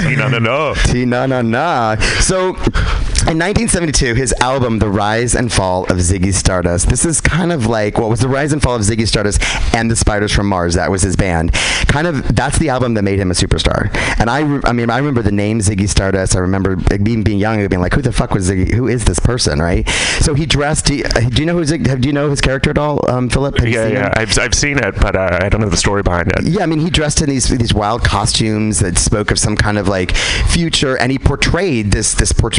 tea, 0.01 0.17
no, 0.17 0.27
no, 0.27 0.39
no. 0.39 0.73
Tea, 0.83 1.05
na 1.05 1.25
na 1.27 1.41
na. 1.41 1.95
So, 2.19 2.55
in 3.27 3.39
1972, 3.39 4.13
his 4.13 4.33
album 4.39 4.79
"The 4.79 4.89
Rise 4.89 5.33
and 5.33 5.51
Fall 5.51 5.83
of 5.85 5.97
Ziggy 5.97 6.33
Stardust." 6.33 6.89
This 6.89 7.05
is 7.05 7.21
kind 7.21 7.51
of 7.51 7.65
like 7.65 7.97
what 7.97 8.09
was 8.09 8.19
the 8.19 8.27
rise 8.27 8.53
and 8.53 8.61
fall 8.61 8.75
of 8.75 8.81
Ziggy 8.81 9.07
Stardust 9.07 9.41
and 9.73 9.89
the 9.89 9.95
Spiders 9.95 10.31
from 10.31 10.47
Mars. 10.47 10.75
That 10.75 10.91
was 10.91 11.01
his 11.01 11.15
band. 11.15 11.51
Kind 11.87 12.05
of 12.05 12.35
that's 12.35 12.59
the 12.59 12.69
album 12.69 12.93
that 12.93 13.01
made 13.01 13.19
him 13.19 13.31
a 13.31 13.33
superstar. 13.33 13.89
And 14.19 14.29
I, 14.29 14.41
re- 14.41 14.61
I 14.63 14.73
mean, 14.73 14.89
I 14.89 14.97
remember 14.97 15.21
the 15.21 15.31
name 15.31 15.59
Ziggy 15.59 15.89
Stardust. 15.89 16.35
I 16.35 16.39
remember 16.39 16.75
being 16.75 17.23
being 17.23 17.39
young 17.39 17.59
and 17.59 17.69
being 17.69 17.81
like, 17.81 17.93
"Who 17.93 18.01
the 18.01 18.11
fuck 18.11 18.31
was 18.31 18.49
Ziggy? 18.49 18.73
Who 18.73 18.87
is 18.87 19.05
this 19.05 19.19
person?" 19.19 19.59
Right? 19.59 19.87
So 20.21 20.35
he 20.35 20.45
dressed. 20.45 20.85
Do 20.85 20.95
you, 20.95 21.03
do 21.03 21.41
you 21.41 21.45
know 21.45 21.55
who 21.55 21.65
Zig, 21.65 21.83
Do 21.83 22.07
you 22.07 22.13
know 22.13 22.29
his 22.29 22.41
character 22.41 22.69
at 22.69 22.77
all, 22.77 23.09
um, 23.09 23.29
Philip? 23.29 23.57
Have 23.57 23.67
Yeah, 23.67 23.87
yeah. 23.87 24.13
I've, 24.15 24.37
I've 24.37 24.53
seen 24.53 24.77
it, 24.77 24.95
but 24.99 25.15
uh, 25.15 25.39
I 25.41 25.49
don't 25.49 25.61
know 25.61 25.69
the 25.69 25.77
story 25.77 26.03
behind 26.03 26.31
it. 26.31 26.43
Yeah, 26.43 26.63
I 26.63 26.67
mean, 26.67 26.79
he 26.79 26.89
dressed 26.89 27.21
in 27.21 27.29
these 27.29 27.49
these 27.49 27.73
wild 27.73 28.03
costumes 28.03 28.79
that 28.79 28.97
spoke 28.97 29.31
of 29.31 29.39
some 29.39 29.55
kind 29.55 29.77
of 29.77 29.87
like 29.87 30.15
future, 30.15 30.95
and 30.97 31.11
he 31.11 31.17
portrayed 31.17 31.91
this 31.91 32.13
this 32.13 32.31
per- 32.31 32.51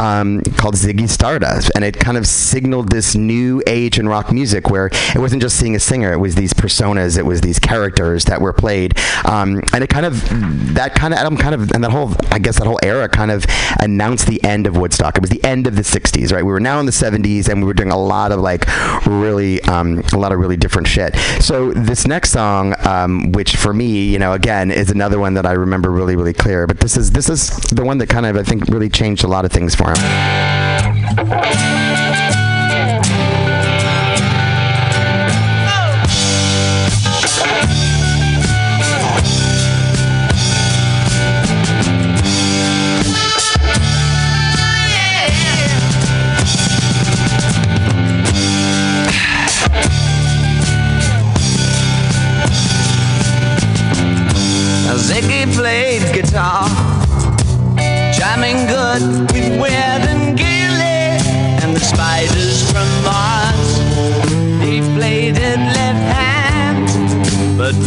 um, 0.00 0.40
called 0.56 0.74
Ziggy 0.74 1.08
Stardust, 1.08 1.70
and 1.74 1.84
it 1.84 1.98
kind 1.98 2.16
of 2.16 2.26
signaled 2.26 2.90
this 2.90 3.14
new 3.14 3.62
age 3.66 3.98
in 3.98 4.08
rock 4.08 4.32
music 4.32 4.70
where 4.70 4.86
it 4.86 5.18
wasn't 5.18 5.42
just 5.42 5.56
seeing 5.56 5.74
a 5.74 5.80
singer; 5.80 6.12
it 6.12 6.18
was 6.18 6.34
these 6.34 6.52
personas, 6.52 7.18
it 7.18 7.26
was 7.26 7.40
these 7.40 7.58
characters 7.58 8.24
that 8.26 8.40
were 8.40 8.52
played, 8.52 8.98
um, 9.24 9.62
and 9.72 9.84
it 9.84 9.88
kind 9.88 10.06
of 10.06 10.74
that 10.74 10.94
kind 10.94 11.14
of 11.14 11.20
album 11.20 11.38
kind 11.38 11.54
of 11.54 11.70
and 11.72 11.82
that 11.84 11.90
whole 11.90 12.14
I 12.30 12.38
guess 12.38 12.58
that 12.58 12.66
whole 12.66 12.80
era 12.82 13.08
kind 13.08 13.30
of 13.30 13.44
announced 13.80 14.26
the 14.26 14.42
end 14.44 14.66
of 14.66 14.76
Woodstock. 14.76 15.16
It 15.16 15.20
was 15.20 15.30
the 15.30 15.44
end 15.44 15.66
of 15.66 15.76
the 15.76 15.82
'60s, 15.82 16.32
right? 16.32 16.44
We 16.44 16.52
were 16.52 16.60
now 16.60 16.80
in 16.80 16.86
the 16.86 16.92
'70s, 16.92 17.48
and 17.48 17.60
we 17.60 17.66
were 17.66 17.74
doing 17.74 17.90
a 17.90 17.98
lot 17.98 18.32
of 18.32 18.40
like 18.40 18.66
really 19.06 19.60
um, 19.62 20.02
a 20.12 20.18
lot 20.18 20.32
of 20.32 20.38
really 20.38 20.56
different 20.56 20.88
shit. 20.88 21.16
So 21.40 21.72
this 21.72 22.06
next 22.06 22.30
song, 22.30 22.74
um, 22.86 23.32
which 23.32 23.56
for 23.56 23.72
me, 23.72 24.08
you 24.08 24.18
know, 24.18 24.32
again, 24.32 24.70
is 24.70 24.90
another 24.90 25.18
one 25.18 25.34
that 25.34 25.46
I 25.46 25.52
remember 25.52 25.90
really, 25.90 26.16
really 26.16 26.32
clear. 26.32 26.66
But 26.66 26.80
this 26.80 26.96
is 26.96 27.10
this 27.10 27.28
is 27.28 27.50
the 27.70 27.84
one 27.84 27.98
that 27.98 28.08
kind 28.08 28.26
of 28.26 28.36
I 28.36 28.42
think 28.42 28.64
really 28.68 28.88
changed 28.88 29.24
a 29.24 29.28
lot 29.28 29.33
of 29.42 29.50
things 29.50 29.74
for 29.74 29.88
him. 29.90 31.73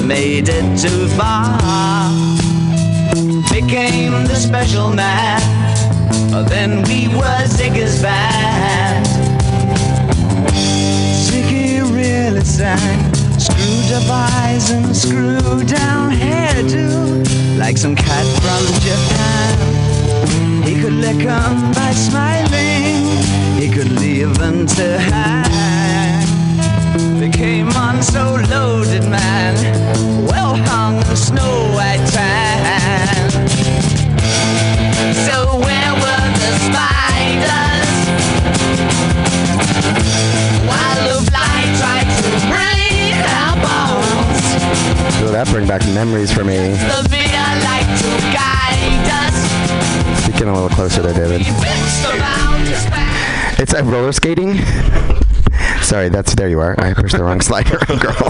Made 0.08 0.47
it 0.47 0.80
too 0.80 1.08
far. 1.20 1.60
Became 3.51 4.24
the 4.24 4.36
special 4.36 4.89
man, 4.93 5.41
then 6.47 6.82
we 6.84 7.10
were 7.10 7.43
Ziggy's 7.45 8.01
band. 8.01 9.05
Ziggy 11.26 11.82
really 11.93 12.45
sang. 12.45 13.14
Screwed 13.38 13.91
up 13.97 14.10
eyes 14.10 14.70
and 14.72 14.95
screwed 14.95 15.68
down 15.68 16.12
hairdo, 16.12 17.60
like 17.60 17.78
some 17.78 17.95
cat 17.95 18.26
from 18.41 18.64
Japan. 18.88 20.64
He 20.64 20.80
could 20.82 20.93
lick 20.93 21.26
'em 21.26 21.72
by 21.74 21.91
smiling, 21.91 23.03
he 23.60 23.68
could 23.70 23.91
leave 23.99 24.38
them 24.38 24.66
to 24.68 24.99
hang. 24.99 25.57
Came 27.38 27.70
on 27.74 28.02
so 28.02 28.36
loaded, 28.50 29.04
man, 29.08 29.54
well 30.26 30.56
hung 30.56 30.98
in 30.98 31.16
snow 31.16 31.72
white 31.76 32.04
tan. 32.10 33.30
So 35.14 35.60
where 35.62 35.94
were 36.02 36.28
the 36.42 36.52
spiders? 36.66 37.94
While 40.66 41.00
the 41.06 41.18
fly 41.30 41.60
tried 41.78 42.10
to 42.18 42.30
break 42.50 43.14
our 43.38 43.56
bones, 43.62 45.14
So 45.20 45.32
that 45.32 45.48
bring 45.52 45.68
back 45.68 45.86
memories 45.94 46.34
for 46.34 46.44
me. 46.44 46.58
the 46.58 47.08
fear 47.08 47.46
like 47.70 47.88
to 48.02 48.10
guide 48.34 49.08
us. 49.22 50.24
Speaking 50.24 50.48
a 50.48 50.54
little 50.54 50.70
closer 50.70 51.04
there, 51.04 51.14
David. 51.14 51.42
He 51.42 51.52
fixed 51.52 52.04
around 52.04 52.62
his 52.66 52.84
back. 52.88 53.60
It's 53.60 53.74
a 53.74 53.84
roller 53.84 54.12
skating. 54.12 54.60
Sorry, 55.88 56.10
that's 56.10 56.36
there 56.36 56.50
you 56.50 56.60
are. 56.60 56.76
I 56.78 56.94
pushed 56.94 57.16
the 57.16 57.24
wrong 57.24 57.40
slider, 57.40 57.78
girl. 58.02 58.30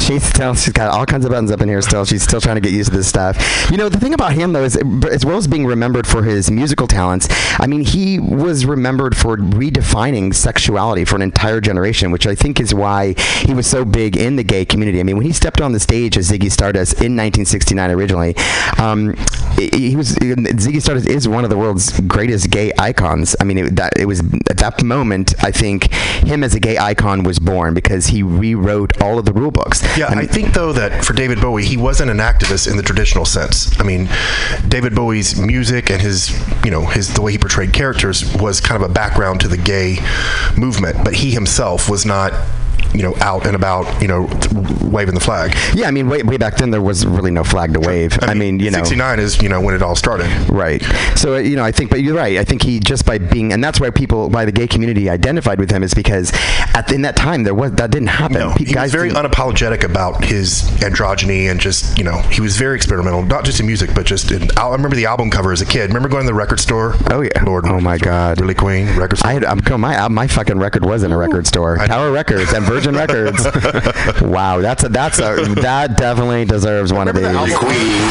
She's 0.00 0.24
still 0.24 0.54
she's 0.54 0.72
got 0.72 0.90
all 0.90 1.04
kinds 1.04 1.26
of 1.26 1.32
buttons 1.32 1.50
up 1.50 1.60
in 1.60 1.68
here. 1.68 1.82
Still, 1.82 2.06
she's 2.06 2.22
still 2.22 2.40
trying 2.40 2.54
to 2.54 2.62
get 2.62 2.72
used 2.72 2.92
to 2.92 2.96
this 2.96 3.06
stuff. 3.06 3.36
You 3.70 3.76
know, 3.76 3.90
the 3.90 4.00
thing 4.00 4.14
about 4.14 4.32
him 4.32 4.54
though 4.54 4.64
is, 4.64 4.78
as 5.12 5.22
well 5.22 5.36
as 5.36 5.46
being 5.46 5.66
remembered 5.66 6.06
for 6.06 6.22
his 6.22 6.50
musical 6.50 6.86
talents, 6.86 7.28
I 7.60 7.66
mean, 7.66 7.84
he 7.84 8.18
was 8.18 8.64
remembered 8.64 9.18
for 9.18 9.36
redefining 9.36 10.34
sexuality 10.34 11.04
for 11.04 11.16
an 11.16 11.20
entire 11.20 11.60
generation, 11.60 12.10
which 12.10 12.26
I 12.26 12.34
think 12.34 12.58
is 12.58 12.72
why 12.72 13.12
he 13.18 13.52
was 13.52 13.66
so 13.66 13.84
big 13.84 14.16
in 14.16 14.36
the 14.36 14.42
gay 14.42 14.64
community. 14.64 14.98
I 14.98 15.02
mean, 15.02 15.18
when 15.18 15.26
he 15.26 15.32
stepped 15.32 15.60
on 15.60 15.72
the 15.72 15.80
stage 15.80 16.16
as 16.16 16.30
Ziggy 16.30 16.50
Stardust 16.50 16.94
in 16.94 17.14
1969 17.16 17.90
originally, 17.90 18.34
um, 18.78 19.14
he 19.58 19.94
was 19.94 20.14
Ziggy 20.14 20.80
Stardust 20.80 21.06
is 21.06 21.28
one 21.28 21.44
of 21.44 21.50
the 21.50 21.58
world's 21.58 22.00
greatest 22.00 22.48
gay 22.50 22.72
icons. 22.78 23.36
I 23.40 23.44
mean, 23.44 23.58
it, 23.58 23.76
that 23.76 23.92
it 23.98 24.06
was 24.06 24.20
at 24.48 24.56
that 24.56 24.82
moment. 24.82 25.34
I 25.44 25.50
think 25.50 25.92
him 25.92 26.42
as 26.42 26.54
a 26.54 26.60
gay 26.60 26.78
icon 26.78 26.93
was 27.02 27.38
born 27.38 27.74
because 27.74 28.06
he 28.08 28.22
rewrote 28.22 29.00
all 29.02 29.18
of 29.18 29.24
the 29.24 29.32
rule 29.32 29.50
books. 29.50 29.82
Yeah, 29.96 30.10
And- 30.10 30.20
I 30.20 30.26
think 30.26 30.52
though 30.54 30.72
that 30.72 31.04
for 31.04 31.12
David 31.12 31.40
Bowie, 31.40 31.64
he 31.64 31.76
wasn't 31.76 32.10
an 32.10 32.18
activist 32.18 32.70
in 32.70 32.76
the 32.76 32.82
traditional 32.82 33.24
sense. 33.24 33.78
I 33.80 33.84
mean, 33.84 34.08
David 34.68 34.94
Bowie's 34.94 35.38
music 35.40 35.90
and 35.90 36.00
his, 36.00 36.30
you 36.64 36.70
know, 36.70 36.86
his 36.86 37.12
the 37.14 37.22
way 37.22 37.32
he 37.32 37.38
portrayed 37.38 37.72
characters 37.72 38.24
was 38.36 38.60
kind 38.60 38.82
of 38.82 38.88
a 38.90 38.92
background 38.92 39.40
to 39.40 39.48
the 39.48 39.56
gay 39.56 39.98
movement, 40.56 40.96
but 41.04 41.14
he 41.14 41.30
himself 41.30 41.88
was 41.88 42.04
not, 42.06 42.32
you 42.92 43.02
know, 43.02 43.14
out 43.20 43.44
and 43.46 43.56
about, 43.56 44.00
you 44.00 44.06
know, 44.06 44.28
waving 44.80 45.14
the 45.14 45.20
flag. 45.20 45.52
yeah, 45.74 45.88
I 45.88 45.90
mean, 45.90 46.08
way, 46.08 46.22
way 46.22 46.36
back 46.36 46.56
then 46.56 46.70
there 46.70 46.80
was 46.82 47.04
really 47.04 47.30
no 47.32 47.42
flag 47.42 47.72
to 47.74 47.80
wave. 47.80 48.16
I 48.22 48.34
mean, 48.34 48.60
you 48.60 48.70
know, 48.70 48.78
69 48.84 49.18
is, 49.18 49.42
you 49.42 49.48
know, 49.48 49.60
when 49.60 49.74
it 49.74 49.82
all 49.82 49.96
started. 49.96 50.26
Right. 50.48 50.80
So 51.16 51.34
uh, 51.34 51.38
you 51.38 51.56
know, 51.56 51.64
I 51.64 51.72
think, 51.72 51.90
but 51.90 52.02
you're 52.02 52.14
right. 52.14 52.38
I 52.38 52.44
think 52.44 52.62
he 52.62 52.78
just 52.78 53.04
by 53.04 53.18
being, 53.18 53.52
and 53.52 53.62
that's 53.64 53.80
why 53.80 53.90
people, 53.90 54.28
why 54.30 54.44
the 54.44 54.52
gay 54.52 54.68
community 54.68 55.10
identified 55.10 55.58
with 55.58 55.70
him 55.72 55.82
is 55.82 55.92
because 55.92 56.30
at 56.74 56.90
in 56.92 57.02
that 57.02 57.16
time 57.16 57.42
there 57.44 57.54
was 57.54 57.72
that 57.72 57.90
didn't 57.90 58.08
happen. 58.08 58.38
No, 58.38 58.50
he 58.50 58.74
was 58.76 58.92
very 58.92 59.08
didn't- 59.10 59.24
unapologetic 59.30 59.84
about 59.84 60.24
his 60.24 60.62
androgyny 60.80 61.50
and 61.50 61.60
just, 61.60 61.96
you 61.98 62.04
know, 62.04 62.18
he 62.22 62.40
was 62.40 62.56
very 62.56 62.76
experimental, 62.76 63.22
not 63.22 63.44
just 63.44 63.60
in 63.60 63.66
music, 63.66 63.90
but 63.94 64.06
just 64.06 64.30
in. 64.30 64.48
I 64.58 64.70
remember 64.70 64.96
the 64.96 65.06
album 65.06 65.30
cover 65.30 65.52
as 65.52 65.60
a 65.60 65.66
kid. 65.66 65.88
Remember 65.88 66.08
going 66.08 66.24
to 66.24 66.26
the 66.26 66.34
record 66.34 66.60
store? 66.60 66.94
Oh 67.10 67.20
yeah. 67.22 67.42
Lord. 67.44 67.66
Oh 67.66 67.80
my 67.80 67.98
God. 67.98 68.40
Really 68.40 68.54
Queen 68.54 68.86
record 68.96 69.18
store. 69.18 69.30
I 69.30 69.34
had, 69.34 69.44
I'm, 69.44 69.80
my 69.80 69.96
uh, 69.98 70.08
my 70.08 70.26
fucking 70.26 70.58
record 70.58 70.84
was 70.84 71.02
in 71.02 71.12
a 71.12 71.16
record 71.16 71.46
store, 71.46 71.78
I- 71.80 71.86
Tower 71.86 72.10
Records 72.20 72.52
and 72.52 72.64
Virgin 72.64 72.94
Records. 72.94 73.44
wow, 74.22 74.60
that's 74.60 74.84
a 74.84 74.88
that's 74.88 75.18
a 75.18 75.36
that 75.60 75.96
definitely 75.96 76.44
deserves 76.44 76.92
one 76.92 77.08
of 77.08 77.14
these. 77.14 77.24
The 77.24 77.30
album, 77.30 77.56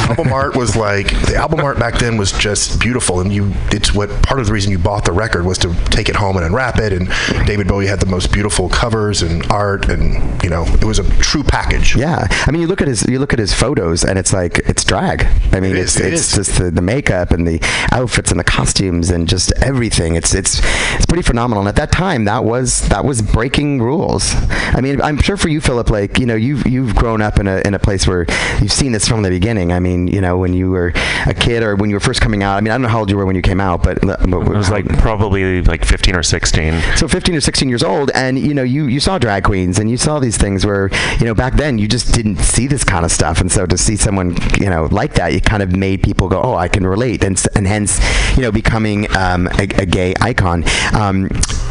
album 0.10 0.34
art 0.34 0.56
was 0.56 0.76
like 0.76 1.08
the 1.28 1.36
album 1.36 1.60
art 1.62 1.80
back 1.80 1.98
then 2.00 2.18
was 2.18 2.32
just 2.32 2.80
beautiful, 2.80 3.20
and 3.20 3.32
you 3.34 3.52
it's 3.72 3.94
what 3.94 4.10
part 4.24 4.40
of 4.40 4.48
the 4.48 4.54
reason 4.54 4.72
you 4.72 4.80
bought 4.80 5.06
the 5.06 5.12
record 5.12 5.46
was 5.46 5.58
to 5.60 5.74
take 5.86 6.10
it 6.10 6.16
home 6.16 6.38
and 6.38 6.46
unwrap 6.46 6.78
it. 6.80 6.94
And 6.94 7.08
David 7.46 7.68
Bowie 7.68 7.88
had 7.88 8.00
the 8.00 8.06
most 8.06 8.32
beautiful 8.32 8.53
covers 8.70 9.22
and 9.22 9.46
art, 9.52 9.90
and 9.90 10.42
you 10.44 10.50
know 10.50 10.64
it 10.66 10.84
was 10.84 11.00
a 11.00 11.10
true 11.20 11.44
package. 11.44 11.96
Yeah, 11.96 12.28
I 12.46 12.52
mean, 12.52 12.62
you 12.62 12.68
look 12.68 12.82
at 12.82 12.88
his 12.88 13.04
you 13.08 13.20
look 13.20 13.34
at 13.34 13.40
his 13.40 13.54
photos, 13.54 14.04
and 14.04 14.18
it's 14.20 14.32
like 14.34 14.60
it's 14.60 14.84
drag. 14.84 15.24
I 15.52 15.60
mean, 15.60 15.72
It 15.72 15.80
it's 15.80 15.96
is, 15.96 16.02
it 16.06 16.14
it's 16.14 16.22
is. 16.30 16.36
just 16.48 16.60
the, 16.60 16.72
the 16.72 16.82
makeup 16.82 17.32
and 17.32 17.48
the 17.48 17.60
outfits 17.92 18.32
and 18.32 18.40
the 18.40 18.44
costumes 18.44 19.10
and 19.10 19.28
just 19.28 19.52
everything. 19.62 20.16
It's 20.16 20.34
it's 20.34 20.62
it's 20.96 21.06
pretty 21.06 21.24
phenomenal. 21.24 21.62
And 21.62 21.70
at 21.70 21.76
that 21.78 21.92
time, 21.92 22.26
that 22.26 22.44
was 22.46 22.88
that 22.90 23.04
was 23.06 23.22
breaking 23.22 23.82
rules. 23.82 24.34
I 24.50 24.82
mean, 24.82 25.02
I'm 25.02 25.18
sure 25.20 25.38
for 25.38 25.50
you, 25.50 25.60
Philip, 25.62 25.90
like 25.90 26.20
you 26.20 26.26
know, 26.26 26.36
you've 26.36 26.66
you've 26.68 26.96
grown 26.96 27.22
up 27.22 27.40
in 27.40 27.48
a 27.48 27.62
in 27.66 27.74
a 27.74 27.80
place 27.80 28.08
where 28.08 28.26
you've 28.62 28.72
seen 28.72 28.92
this 28.92 29.08
from 29.08 29.24
the 29.24 29.30
beginning. 29.30 29.72
I 29.72 29.80
mean, 29.80 30.08
you 30.08 30.22
know, 30.22 30.38
when 30.38 30.54
you 30.54 30.70
were 30.72 30.94
a 31.26 31.34
kid 31.34 31.64
or 31.64 31.76
when 31.76 31.90
you 31.90 31.96
were 31.96 32.00
first 32.02 32.22
coming 32.22 32.44
out. 32.44 32.58
I 32.58 32.62
mean, 32.62 32.72
I 32.72 32.76
don't 32.76 32.84
know 32.84 32.88
how 32.90 33.00
old 33.00 33.10
you 33.10 33.18
were 33.18 33.26
when 33.26 33.36
you 33.36 33.42
came 33.42 33.60
out, 33.62 33.82
but, 33.84 34.00
but 34.02 34.22
It 34.22 34.30
was 34.30 34.70
like 34.70 34.88
probably 35.00 35.62
like 35.62 35.86
15 35.86 36.16
or 36.16 36.24
16. 36.24 36.82
so 36.96 37.08
15 37.08 37.36
or 37.36 37.42
16 37.42 37.70
years 37.70 37.84
old 37.84 38.12
and 38.14 38.38
you 38.44 38.54
know 38.54 38.64
you, 38.64 38.88
you 38.88 39.00
saw 39.00 39.18
drag 39.18 39.44
queens 39.44 39.80
and 39.80 39.90
you 39.90 39.98
saw 39.98 40.20
these 40.20 40.38
things 40.38 40.66
where 40.66 40.90
you 41.20 41.26
know 41.26 41.34
back 41.34 41.56
then 41.56 41.78
you 41.78 41.88
just 41.88 42.14
didn't 42.14 42.38
see 42.38 42.68
this 42.68 42.84
kind 42.84 43.06
of 43.06 43.12
stuff. 43.12 43.40
And 43.42 43.52
so 43.52 43.66
to 43.66 43.78
see 43.78 43.96
someone 43.96 44.36
you 44.60 44.70
know 44.70 44.88
like 44.92 45.14
that 45.16 45.34
it 45.34 45.46
kind 45.46 45.64
of 45.64 45.76
made 45.76 46.04
people 46.04 46.28
go 46.28 46.42
oh 46.42 46.56
i 46.56 46.68
can 46.68 46.86
relate. 46.86 47.24
And, 47.24 47.42
and 47.56 47.66
hence 47.66 48.00
you 48.36 48.42
know 48.42 48.52
becoming 48.52 49.10
um, 49.16 49.48
a, 49.48 49.64
a 49.78 49.86
gay 49.86 50.14
icon. 50.22 50.64
Um, 50.94 51.30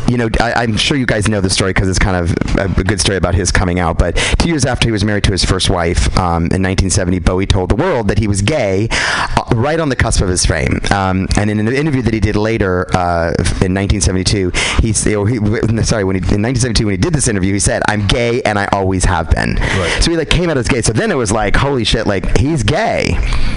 you 0.09 0.19
know 0.19 0.29
I, 0.41 0.53
i'm 0.55 0.77
sure 0.77 0.97
you 0.97 1.07
guys 1.07 1.29
know 1.29 1.41
the 1.41 1.49
story 1.49 1.73
because 1.73 1.89
it's 1.89 1.99
kind 1.99 2.17
of 2.17 2.33
a, 2.59 2.81
a 2.81 2.85
good 2.85 3.01
story 3.01 3.17
about 3.17 3.35
his 3.35 3.53
coming 3.53 3.79
out. 3.79 3.99
But 3.99 4.17
two 4.39 4.49
years 4.49 4.65
after 4.65 4.89
he 4.89 4.93
was 4.93 5.05
married 5.05 5.25
to 5.25 5.33
his 5.33 5.45
first 5.45 5.71
wife 5.71 6.09
um, 6.17 6.45
in 6.51 6.63
1970 6.63 7.19
bowie 7.21 7.47
told 7.47 7.71
the 7.71 7.77
world 7.77 8.09
that 8.09 8.19
he 8.19 8.27
was 8.27 8.43
gay 8.43 8.89
uh, 8.91 9.45
right 9.55 9.79
on 9.79 9.89
the 9.89 9.97
cusp 9.97 10.23
of 10.23 10.29
his 10.29 10.45
fame. 10.47 10.81
Um, 10.91 11.29
and 11.37 11.51
in 11.51 11.61
an 11.61 11.69
interview 11.69 12.03
that 12.03 12.15
he 12.15 12.21
did 12.21 12.37
later 12.37 12.87
uh, 12.97 13.33
in 13.61 13.75
1972 13.75 14.51
he's 14.81 15.07
or 15.07 15.29
he, 15.29 15.37
sorry 15.83 16.05
when 16.05 16.17
he, 16.17 16.23
in 16.35 16.43
1972 16.43 16.62
when 16.65 16.91
he 16.93 16.97
did 16.97 17.13
this 17.13 17.29
interview 17.29 17.53
he 17.53 17.59
said 17.59 17.83
i'm 17.89 18.07
gay 18.07 18.41
and 18.43 18.59
i 18.59 18.67
always 18.73 19.05
have 19.05 19.29
been 19.31 19.57
so 20.01 20.11
he 20.11 20.17
like 20.17 20.31
came 20.31 20.49
out 20.51 20.57
as 20.57 20.69
gay 20.69 20.81
so 20.83 20.93
then 20.93 21.11
it 21.11 21.15
was 21.17 21.31
like 21.33 21.55
holy 21.57 21.85
shit 21.85 22.07
like 22.07 22.37
he's 22.39 22.63
gay 22.63 23.13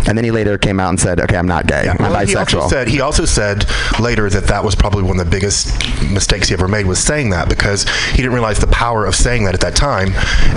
and 0.08 0.18
then 0.18 0.24
he 0.24 0.32
later 0.32 0.58
came 0.58 0.80
out 0.80 0.90
and 0.90 1.00
said 1.00 1.20
okay 1.20 1.38
i'm 1.38 1.48
not 1.48 1.68
gay 1.68 1.88
i'm 1.88 1.98
Well, 1.98 2.26
he 2.26 2.34
bisexual 2.34 2.62
also 2.62 2.68
said 2.76 2.88
he 2.88 3.02
also 3.02 3.26
said 3.26 3.66
later 4.00 4.30
that 4.30 4.46
that 4.46 4.64
was 4.64 4.76
probably 4.76 5.04
one 5.04 5.20
of 5.20 5.26
the 5.26 5.32
biggest 5.32 5.74
mistakes 6.12 6.48
he 6.50 6.54
ever 6.54 6.68
made 6.68 6.86
was 6.86 7.00
saying 7.00 7.30
that 7.32 7.50
because 7.50 7.88
he 8.12 8.18
didn't 8.18 8.34
realize 8.34 8.60
the 8.60 8.68
power 8.68 9.06
of 9.06 9.16
saying 9.16 9.46
that 9.46 9.54
at 9.54 9.62
that 9.62 9.76
time 9.76 10.08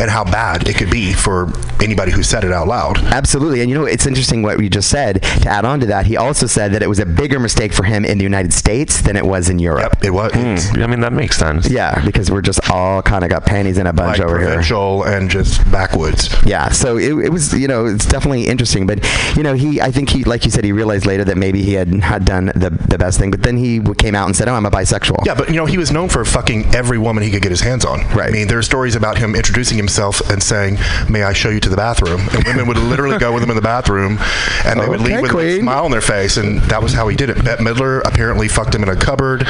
and 0.01 0.11
how 0.11 0.25
bad 0.25 0.69
it 0.69 0.77
could 0.77 0.91
be 0.91 1.13
for 1.13 1.53
anybody 1.83 2.13
who 2.13 2.23
said 2.23 2.45
it 2.45 2.53
out 2.53 2.67
loud. 2.69 2.99
Absolutely. 2.99 3.61
And 3.61 3.71
you 3.71 3.77
know, 3.77 3.85
it's 3.85 4.07
interesting 4.07 4.43
what 4.43 4.61
you 4.63 4.69
just 4.69 4.91
said. 4.91 5.23
To 5.23 5.49
add 5.49 5.65
on 5.65 5.81
to 5.81 5.87
that, 5.87 6.07
he 6.07 6.17
also 6.17 6.47
said 6.47 6.73
that 6.73 6.83
it 6.83 6.89
was 6.89 6.99
a 6.99 7.07
bigger 7.07 7.39
mistake 7.39 7.73
for 7.73 7.85
him 7.85 8.05
in 8.05 8.19
the 8.19 8.25
United 8.25 8.53
States 8.53 9.01
than 9.03 9.17
it 9.17 9.25
was 9.25 9.49
in 9.49 9.59
Europe. 9.59 9.93
Yep, 9.95 10.05
it 10.05 10.11
was. 10.11 10.33
Hmm. 10.33 10.83
I 10.83 10.87
mean, 10.87 11.01
that 11.01 11.13
makes 11.13 11.37
sense. 11.37 11.69
Yeah, 11.71 12.05
because 12.05 12.31
we're 12.39 12.43
just 12.43 12.71
all 12.71 13.03
kind 13.03 13.25
of 13.25 13.31
got 13.31 13.45
panties 13.45 13.79
in 13.79 13.89
a 13.89 13.93
bunch 13.93 14.19
Like 14.21 14.29
over 14.29 14.39
here. 14.39 14.47
provincial 14.47 15.03
and 15.03 15.29
just 15.29 15.59
backwoods. 15.73 16.31
Yeah, 16.47 16.69
so 16.69 16.97
it, 16.97 17.11
it 17.19 17.31
was, 17.31 17.53
you 17.53 17.67
know, 17.67 17.85
it's 17.87 18.07
definitely 18.07 18.47
interesting. 18.47 18.87
But, 18.87 19.05
you 19.37 19.43
know, 19.43 19.55
he, 19.55 19.81
I 19.81 19.91
think 19.91 20.09
he, 20.09 20.23
like 20.23 20.45
you 20.45 20.53
said, 20.53 20.63
he 20.63 20.71
realized 20.71 21.05
later 21.05 21.25
that 21.25 21.37
maybe 21.37 21.63
he 21.63 21.73
had 21.73 21.93
not 21.93 22.25
done 22.25 22.47
the, 22.55 22.71
the 22.71 22.97
best 22.97 23.19
thing. 23.19 23.33
But 23.33 23.43
then 23.43 23.57
he 23.57 23.81
came 23.95 24.15
out 24.15 24.27
and 24.27 24.37
said, 24.37 24.47
oh, 24.47 24.55
I'm 24.55 24.65
a 24.67 24.71
bisexual. 24.71 25.27
Yeah, 25.27 25.35
but 25.35 25.49
you 25.49 25.57
know, 25.57 25.67
he 25.67 25.79
was 25.79 25.91
known 25.91 26.09
for 26.09 26.25
fucking 26.25 26.73
every 26.77 26.97
woman 26.97 27.25
he 27.25 27.31
could 27.33 27.43
get 27.43 27.51
his 27.51 27.61
hands 27.63 27.85
on. 27.85 28.03
Right. 28.15 28.29
I 28.29 28.31
mean, 28.31 28.47
there 28.47 28.59
are 28.59 28.63
stories 28.63 28.95
about 28.95 29.19
him 29.19 29.35
introducing 29.35 29.77
himself 29.77 30.21
and 30.31 30.41
saying, 30.41 30.77
"May 31.11 31.25
I 31.25 31.33
show 31.33 31.49
you 31.49 31.59
to 31.59 31.69
the 31.69 31.77
bathroom?" 31.77 32.21
And 32.33 32.45
women 32.47 32.69
would 32.69 32.77
literally 32.77 33.19
go 33.19 33.33
with 33.33 33.43
him 33.43 33.51
in 33.51 33.57
the 33.57 33.63
bathroom, 33.63 34.19
and 34.65 34.79
they 34.79 34.89
would 34.89 35.01
leave 35.01 35.23
with 35.23 35.33
a 35.35 35.59
smile 35.59 35.85
on 35.87 35.91
their 35.91 36.01
face, 36.01 36.37
and 36.37 36.61
that 36.71 36.81
was 36.83 36.93
how 36.93 37.09
he 37.09 37.17
did 37.17 37.31
it. 37.31 37.45
Bette 37.45 37.65
Midler 37.65 38.01
apparently 38.05 38.47
fucked 38.47 38.75
him 38.77 38.85
in 38.85 38.89
a 38.89 38.95
cupboard. 38.97 39.43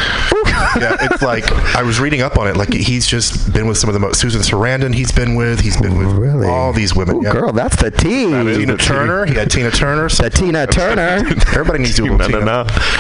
yeah, 0.81 0.97
it's 1.03 1.21
like 1.23 1.45
I 1.77 1.83
was 1.83 2.01
reading 2.01 2.23
up 2.23 2.39
on 2.39 2.49
it. 2.49 2.57
Like 2.57 2.68
he's 2.73 3.07
just 3.07 3.53
been 3.53 3.67
with 3.67 3.79
some 3.79 3.89
of 3.89 3.95
the 3.95 4.01
most 4.01 4.21
Susan 4.21 4.41
Sarandon. 4.43 4.95
He's 4.95 5.13
been 5.13 5.35
with. 5.35 5.61
He's 5.61 5.77
been 5.81 5.97
with 5.99 6.09
Really? 6.09 6.47
all 6.49 6.73
these 6.73 6.95
women. 6.95 7.17
Ooh, 7.17 7.23
yeah. 7.25 7.33
girl, 7.33 7.53
that's 7.53 7.77
the 7.77 7.91
tea. 7.91 8.27
Tina 8.29 8.77
Turner. 8.77 9.27
He 9.27 9.35
had 9.35 9.51
Tina 9.51 9.71
Turner. 9.71 10.09
The 10.09 10.31
Tina 10.31 10.67
Turner. 10.67 11.01
Everybody 11.53 11.81
needs 11.81 11.97
to 11.97 12.03
do 12.05 12.15
a 12.15 12.17
No, 12.19 12.27
no, 12.27 12.39
Tina. 12.41 12.45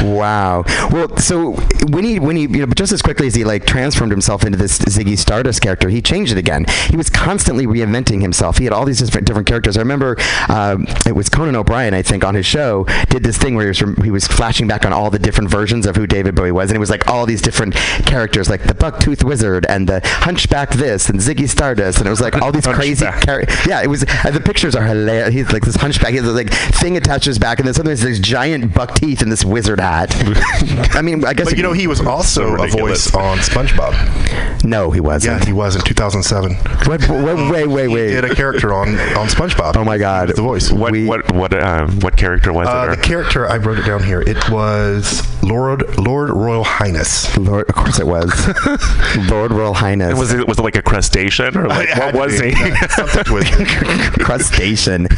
no. 0.02 0.14
Wow. 0.14 0.64
Well, 0.90 1.16
so 1.18 1.52
when 1.88 2.04
he 2.04 2.18
when 2.18 2.36
he 2.36 2.42
you 2.42 2.66
know 2.66 2.72
just 2.74 2.92
as 2.92 3.02
quickly 3.02 3.26
as 3.26 3.34
he 3.34 3.44
like 3.44 3.66
transformed 3.66 4.10
himself 4.12 4.44
into 4.44 4.58
this 4.58 4.78
Ziggy 4.78 5.16
Stardust 5.18 5.60
character, 5.60 5.88
he 5.88 6.00
changed 6.02 6.32
it 6.32 6.38
again. 6.38 6.64
He 6.88 6.96
was 6.96 7.10
constantly 7.10 7.66
reinventing 7.66 8.20
himself. 8.20 8.58
He 8.58 8.64
had 8.64 8.72
all 8.72 8.84
these 8.84 8.98
different 9.00 9.26
different 9.26 9.46
characters. 9.48 9.76
I 9.76 9.80
remember 9.80 10.16
um, 10.48 10.86
it 11.06 11.14
was 11.14 11.28
Conan 11.28 11.56
O'Brien, 11.56 11.94
I 11.94 12.02
think, 12.02 12.24
on 12.24 12.34
his 12.34 12.46
show 12.46 12.84
did 13.08 13.22
this 13.22 13.38
thing 13.38 13.54
where 13.54 13.64
he 13.66 13.68
was 13.68 13.82
rem- 13.82 13.96
he 14.02 14.10
was 14.10 14.26
flashing 14.26 14.66
back 14.66 14.84
on 14.84 14.92
all 14.92 15.10
the 15.10 15.18
different 15.18 15.50
versions 15.50 15.86
of 15.86 15.96
who 15.96 16.06
David 16.06 16.34
Bowie 16.34 16.52
was, 16.52 16.70
and 16.70 16.76
it 16.76 16.80
was 16.80 16.90
like 16.90 17.08
all 17.08 17.26
these 17.26 17.42
different 17.42 17.74
characters, 18.06 18.48
like 18.50 18.62
the 18.64 18.74
Bucktooth 18.74 19.24
Wizard 19.24 19.57
and 19.66 19.88
the 19.88 20.00
Hunchback 20.04 20.70
this 20.70 21.08
and 21.08 21.20
Ziggy 21.20 21.48
Stardust, 21.48 21.98
and 21.98 22.06
it 22.06 22.10
was 22.10 22.20
like 22.20 22.40
all 22.40 22.52
these 22.52 22.66
crazy 22.78 23.04
Hunchback. 23.06 23.66
Yeah, 23.66 23.82
it 23.82 23.88
was. 23.88 24.04
Uh, 24.24 24.30
the 24.30 24.40
pictures 24.40 24.74
are 24.74 24.84
hilarious. 24.84 25.32
He's 25.34 25.52
like 25.52 25.64
this 25.64 25.76
hunchback. 25.76 26.10
He 26.10 26.16
has 26.16 26.24
this 26.24 26.34
like 26.34 26.52
thing 26.76 26.96
attached 26.96 27.24
to 27.24 27.30
his 27.30 27.38
back, 27.38 27.58
and 27.58 27.66
then 27.66 27.74
sometimes 27.74 28.00
there's 28.00 28.20
giant 28.20 28.74
buck 28.74 28.94
teeth 28.94 29.22
in 29.22 29.28
this 29.28 29.44
wizard 29.44 29.80
hat. 29.80 30.14
I 30.94 31.02
mean, 31.02 31.24
I 31.24 31.34
guess. 31.34 31.48
But 31.48 31.56
you 31.56 31.62
know, 31.62 31.72
he 31.72 31.86
was 31.86 32.00
also 32.00 32.56
So 32.56 32.62
a 32.64 32.68
voice 32.68 33.14
on 33.14 33.38
SpongeBob. 33.38 34.64
no, 34.64 34.90
he 34.90 35.00
wasn't. 35.00 35.40
Yeah, 35.40 35.46
he 35.46 35.52
was 35.52 35.76
in 35.76 35.82
2007. 35.82 36.54
What, 36.88 37.02
what, 37.08 37.50
wait, 37.50 37.66
wait, 37.88 38.08
He 38.08 38.14
did 38.14 38.24
a 38.24 38.34
character 38.34 38.72
on 38.74 38.88
on 38.90 39.26
SpongeBob. 39.28 39.76
Oh 39.76 39.84
my 39.84 39.98
God. 39.98 40.28
The 40.28 40.42
voice. 40.42 40.70
What 40.70 40.92
We- 40.92 41.06
what 41.06 41.32
what 41.32 41.52
um, 41.62 42.00
what 42.00 42.16
character 42.16 42.52
was 42.52 42.68
Uh, 42.68 42.90
it? 42.92 42.96
the 42.96 43.02
character 43.02 43.46
I 43.48 43.56
wrote 43.56 43.78
it 43.78 43.84
down 43.86 44.02
here. 44.02 44.20
It 44.20 44.50
was 44.50 45.22
Lord 45.42 45.98
Lord 45.98 46.30
Royal 46.30 46.64
Highness. 46.64 47.36
Lord, 47.36 47.68
of 47.68 47.74
course 47.74 47.98
it 47.98 48.06
was. 48.06 48.30
Lord 49.30 49.47
Royal 49.52 49.74
Highness. 49.74 50.18
was 50.18 50.32
it 50.32 50.46
was 50.46 50.58
it 50.58 50.62
like 50.62 50.76
a 50.76 50.82
crustacean 50.82 51.56
or 51.56 51.66
like 51.68 51.88
what 51.96 52.14
was 52.14 52.38
he? 52.40 52.52
Something 52.90 53.24
it. 53.26 54.12
crustacean. 54.20 55.08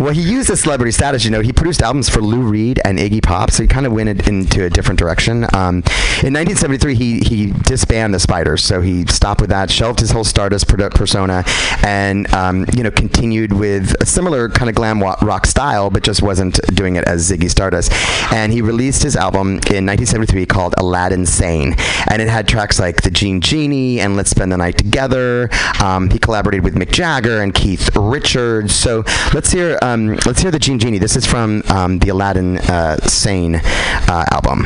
Well, 0.00 0.12
he 0.12 0.22
used 0.22 0.48
his 0.48 0.60
celebrity 0.60 0.92
status. 0.92 1.24
You 1.24 1.30
know, 1.30 1.40
he 1.40 1.52
produced 1.52 1.82
albums 1.82 2.08
for 2.08 2.20
Lou 2.20 2.42
Reed 2.42 2.80
and 2.84 2.98
Iggy 2.98 3.22
Pop, 3.22 3.50
so 3.50 3.62
he 3.62 3.68
kind 3.68 3.86
of 3.86 3.92
went 3.92 4.08
in- 4.08 4.20
into 4.28 4.64
a 4.64 4.70
different 4.70 4.98
direction. 4.98 5.44
Um, 5.54 5.82
in 6.22 6.34
1973, 6.34 6.94
he 6.94 7.18
he 7.20 7.52
disbanded 7.62 8.14
the 8.16 8.20
Spiders, 8.20 8.62
so 8.62 8.80
he 8.80 9.06
stopped 9.06 9.40
with 9.40 9.50
that, 9.50 9.70
shelved 9.70 10.00
his 10.00 10.10
whole 10.10 10.24
Stardust 10.24 10.68
persona, 10.68 11.44
and 11.84 12.32
um, 12.34 12.66
you 12.74 12.82
know 12.82 12.90
continued 12.90 13.52
with 13.52 13.94
a 14.00 14.06
similar 14.06 14.48
kind 14.48 14.68
of 14.68 14.74
glam 14.74 15.02
rock 15.02 15.46
style, 15.46 15.90
but 15.90 16.02
just 16.02 16.22
wasn't 16.22 16.60
doing 16.74 16.96
it 16.96 17.04
as 17.04 17.30
Ziggy 17.30 17.50
Stardust. 17.50 17.92
And 18.32 18.52
he 18.52 18.62
released 18.62 19.02
his 19.02 19.16
album 19.16 19.48
in 19.70 19.86
1973 19.86 20.46
called 20.46 20.74
Aladdin 20.78 21.26
Sane, 21.26 21.74
and 22.10 22.20
it 22.22 22.28
had 22.28 22.48
tracks 22.48 22.78
like 22.78 23.02
The 23.02 23.10
Jean 23.10 23.40
Genie 23.40 23.77
and 23.78 24.16
Let's 24.16 24.30
Spend 24.30 24.50
the 24.52 24.56
Night 24.56 24.76
Together. 24.76 25.48
Um, 25.82 26.10
he 26.10 26.18
collaborated 26.18 26.64
with 26.64 26.74
Mick 26.74 26.90
Jagger 26.90 27.40
and 27.40 27.54
Keith 27.54 27.90
Richards. 27.94 28.74
So 28.74 29.04
let's 29.34 29.50
hear 29.52 29.78
um, 29.82 30.16
let's 30.26 30.40
hear 30.40 30.50
The 30.50 30.58
Jean 30.58 30.78
Genie. 30.78 30.98
This 30.98 31.16
is 31.16 31.24
from 31.24 31.62
um, 31.70 31.98
the 32.00 32.08
Aladdin 32.10 32.58
uh, 32.58 32.96
Sane 33.06 33.56
uh, 33.56 34.24
album. 34.32 34.64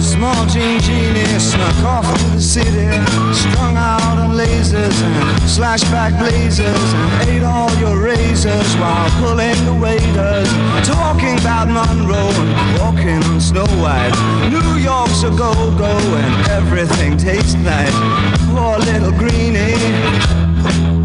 Small 0.00 0.46
Jean 0.46 0.80
Genie 0.80 1.38
snuck 1.38 1.84
off 1.84 2.18
to 2.18 2.24
the 2.30 2.40
city, 2.40 2.88
lasers 4.86 5.02
and 5.02 5.40
slashback 5.42 6.18
blazers, 6.18 6.94
and 6.94 7.28
ate 7.28 7.42
all 7.42 7.72
your 7.78 8.00
razors 8.00 8.76
while 8.76 9.10
pulling 9.20 9.64
the 9.64 9.74
waiters, 9.74 10.48
talking 10.86 11.38
about 11.40 11.68
Monroe 11.68 12.30
and 12.30 12.78
walking 12.80 13.22
on 13.24 13.40
Snow 13.40 13.66
White. 13.80 14.14
New 14.50 14.80
York's 14.82 15.22
a 15.22 15.30
go-go 15.30 15.96
and 15.96 16.48
everything 16.48 17.16
tastes 17.16 17.54
nice. 17.54 17.94
Poor 18.50 18.78
little 18.78 19.12
greenie. 19.12 20.95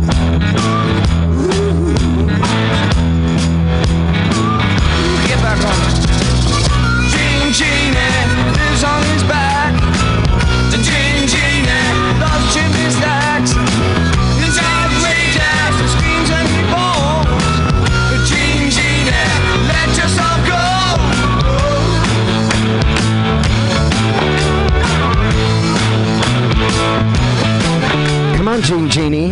On, 28.51 28.61
Jean 28.61 28.89
Genie. 28.89 29.31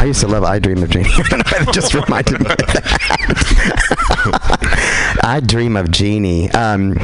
I 0.00 0.06
used 0.06 0.20
to 0.22 0.26
love 0.26 0.42
I 0.42 0.58
Dream 0.58 0.82
of 0.82 0.90
Jeannie. 0.90 1.10
it 1.14 1.72
just 1.72 1.94
reminded 1.94 2.40
me 2.40 2.50
of 2.50 2.56
that. 2.56 4.58
I 5.24 5.40
Dream 5.40 5.74
of 5.74 5.90
Jeannie. 5.90 6.50
Um, 6.50 6.98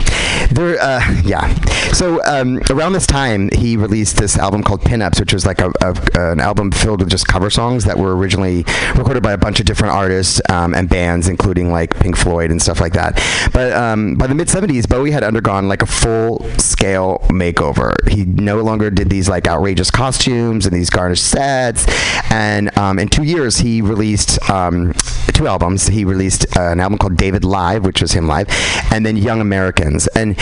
there, 0.50 0.78
uh, 0.78 1.00
yeah. 1.24 1.48
So 1.92 2.22
um, 2.24 2.60
around 2.68 2.92
this 2.92 3.06
time, 3.06 3.48
he 3.52 3.78
released 3.78 4.18
this 4.18 4.36
album 4.36 4.62
called 4.62 4.82
Pinups, 4.82 5.18
which 5.18 5.32
was 5.32 5.46
like 5.46 5.60
a, 5.60 5.72
a, 5.80 5.94
an 6.32 6.38
album 6.38 6.70
filled 6.70 7.00
with 7.00 7.08
just 7.08 7.26
cover 7.26 7.48
songs 7.48 7.84
that 7.84 7.98
were 7.98 8.14
originally 8.14 8.64
recorded 8.94 9.22
by 9.22 9.32
a 9.32 9.38
bunch 9.38 9.58
of 9.58 9.64
different 9.64 9.94
artists 9.94 10.40
um, 10.50 10.74
and 10.74 10.88
bands, 10.88 11.28
including 11.28 11.72
like 11.72 11.98
Pink 11.98 12.14
Floyd 12.14 12.50
and 12.50 12.60
stuff 12.60 12.78
like 12.78 12.92
that. 12.92 13.14
But 13.54 13.72
um, 13.72 14.16
by 14.16 14.26
the 14.26 14.34
mid 14.34 14.48
70s, 14.48 14.86
Bowie 14.86 15.12
had 15.12 15.24
undergone 15.24 15.66
like 15.66 15.80
a 15.80 15.86
full 15.86 16.46
scale 16.58 17.20
makeover. 17.30 18.06
He 18.08 18.26
no 18.26 18.60
longer 18.62 18.90
did 18.90 19.08
these 19.08 19.30
like 19.30 19.48
outrageous 19.48 19.90
costumes 19.90 20.66
and 20.66 20.76
these 20.76 20.90
garnished 20.90 21.24
sets. 21.24 21.86
And 22.30 22.76
um, 22.76 22.98
in 22.98 23.08
two 23.08 23.24
years, 23.24 23.56
he 23.58 23.80
released 23.80 24.38
um, 24.50 24.92
two 25.32 25.46
albums. 25.46 25.86
He 25.86 26.04
released 26.04 26.44
uh, 26.56 26.70
an 26.70 26.80
album 26.80 26.98
called 26.98 27.16
David 27.16 27.44
Live, 27.44 27.86
which 27.86 28.02
was 28.02 28.09
him 28.12 28.26
live, 28.26 28.46
and 28.90 29.04
then 29.04 29.16
Young 29.16 29.40
Americans. 29.40 30.06
And 30.08 30.36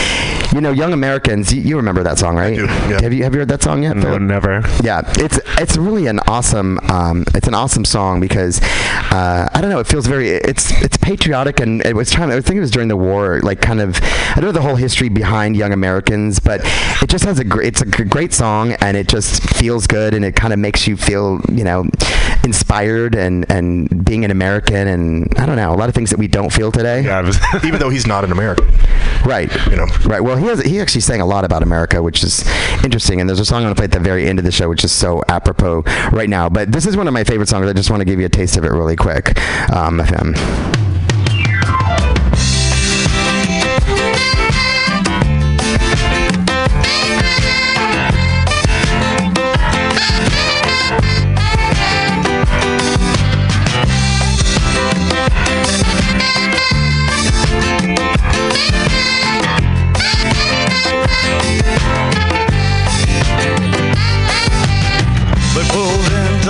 you 0.53 0.61
know, 0.61 0.71
Young 0.71 0.93
Americans, 0.93 1.53
you, 1.53 1.61
you 1.61 1.75
remember 1.77 2.03
that 2.03 2.17
song, 2.17 2.35
right? 2.35 2.55
do, 2.55 2.65
yeah. 2.65 3.01
Have 3.01 3.13
you 3.13 3.23
have 3.23 3.33
you 3.33 3.39
heard 3.39 3.49
that 3.49 3.61
song 3.61 3.83
yet? 3.83 3.95
No, 3.95 4.03
Philip? 4.03 4.21
never. 4.21 4.61
Yeah, 4.83 5.01
it's 5.17 5.39
it's 5.59 5.77
really 5.77 6.07
an 6.07 6.19
awesome 6.27 6.79
um, 6.89 7.25
it's 7.35 7.47
an 7.47 7.53
awesome 7.53 7.85
song 7.85 8.19
because 8.19 8.59
uh, 9.11 9.49
I 9.53 9.61
don't 9.61 9.69
know 9.69 9.79
it 9.79 9.87
feels 9.87 10.07
very 10.07 10.29
it's 10.29 10.71
it's 10.81 10.97
patriotic 10.97 11.59
and 11.59 11.85
it 11.85 11.95
was 11.95 12.11
trying 12.11 12.31
I 12.31 12.41
think 12.41 12.57
it 12.57 12.61
was 12.61 12.71
during 12.71 12.87
the 12.87 12.97
war 12.97 13.39
like 13.41 13.61
kind 13.61 13.81
of 13.81 13.99
I 14.01 14.35
don't 14.35 14.45
know 14.45 14.51
the 14.51 14.61
whole 14.61 14.75
history 14.75 15.09
behind 15.09 15.55
Young 15.55 15.73
Americans 15.73 16.39
but 16.39 16.61
it 17.01 17.09
just 17.09 17.25
has 17.25 17.39
a 17.39 17.43
great 17.43 17.67
it's 17.67 17.81
a 17.81 17.85
great 17.85 18.33
song 18.33 18.73
and 18.73 18.95
it 18.97 19.07
just 19.07 19.43
feels 19.57 19.87
good 19.87 20.13
and 20.13 20.23
it 20.25 20.35
kind 20.35 20.53
of 20.53 20.59
makes 20.59 20.87
you 20.87 20.97
feel 20.97 21.41
you 21.51 21.63
know 21.63 21.85
inspired 22.43 23.15
and 23.15 23.45
and 23.51 24.05
being 24.05 24.23
an 24.25 24.31
American 24.31 24.87
and 24.87 25.33
I 25.37 25.45
don't 25.45 25.55
know 25.55 25.73
a 25.73 25.75
lot 25.75 25.89
of 25.89 25.95
things 25.95 26.09
that 26.11 26.17
we 26.19 26.27
don't 26.27 26.51
feel 26.51 26.71
today. 26.71 27.03
Yeah, 27.03 27.21
was- 27.21 27.39
Even 27.63 27.79
though 27.79 27.89
he's 27.89 28.07
not 28.07 28.23
an 28.23 28.31
American. 28.31 28.67
Right. 29.25 29.51
You 29.67 29.75
know. 29.75 29.85
Right. 30.05 30.21
Well, 30.21 30.37
he 30.37 30.45
has 30.47 30.61
he 30.61 30.79
actually 30.79 31.01
sang 31.01 31.21
a 31.21 31.25
lot 31.25 31.43
about 31.45 31.63
America, 31.63 32.01
which 32.01 32.23
is 32.23 32.47
interesting. 32.83 33.19
And 33.19 33.29
there's 33.29 33.39
a 33.39 33.45
song 33.45 33.57
I'm 33.59 33.63
going 33.65 33.75
to 33.75 33.79
play 33.79 33.85
at 33.85 33.91
the 33.91 33.99
very 33.99 34.27
end 34.27 34.39
of 34.39 34.45
the 34.45 34.51
show, 34.51 34.69
which 34.69 34.83
is 34.83 34.91
so 34.91 35.21
apropos 35.27 35.83
right 36.11 36.29
now. 36.29 36.49
But 36.49 36.71
this 36.71 36.85
is 36.85 36.95
one 36.95 37.07
of 37.07 37.13
my 37.13 37.23
favorite 37.23 37.49
songs. 37.49 37.67
I 37.67 37.73
just 37.73 37.89
want 37.89 38.01
to 38.01 38.05
give 38.05 38.19
you 38.19 38.25
a 38.25 38.29
taste 38.29 38.57
of 38.57 38.63
it 38.63 38.69
really 38.71 38.95
quick. 38.95 39.37
Um, 39.71 39.99
of 39.99 40.09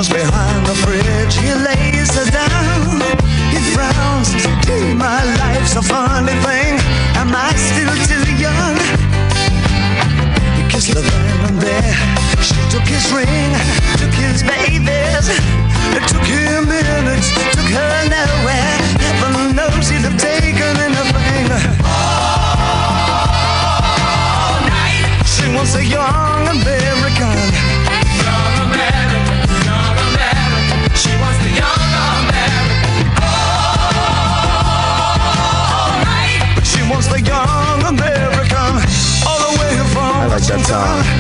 behind 0.10 0.66
the 0.66 0.76
fridge, 0.84 1.36
he 1.38 1.53
lays 1.53 2.10
her 2.18 2.26
down. 2.32 3.01
He 3.53 3.60
frowns, 3.74 4.30
"Gee, 4.66 4.93
my 4.93 5.24
life's 5.41 5.76
a 5.76 5.82
funny 5.82 6.36
thing. 6.45 6.80
Am 7.16 7.36
I 7.36 7.53
still 7.55 7.95
too 8.10 8.26
young? 8.45 8.78
He 10.57 10.64
kissed 10.72 10.93
her 10.93 11.01
then 11.01 11.39
and 11.47 11.60
there. 11.62 11.95
She 12.41 12.55
took 12.74 12.88
his 12.95 13.05
ring, 13.12 13.51
took 14.01 14.14
his 14.14 14.43
babies. 14.43 15.26
It 15.97 16.03
took 16.12 16.26
him 16.26 16.68
minutes, 16.68 17.28
took 17.55 17.70
her 17.78 17.95
nowhere. 18.16 18.78
Heaven 19.05 19.55
knows 19.55 19.89
he'd 19.89 20.05
have 20.07 20.18
taken 20.18 20.74
anything. 20.88 21.45
All 24.41 24.60
night, 24.74 25.05
she 25.34 25.45
was 25.55 25.76
a 25.76 25.84
young 25.84 26.28
like 40.40 40.48
that 40.48 40.66
song. 40.66 41.18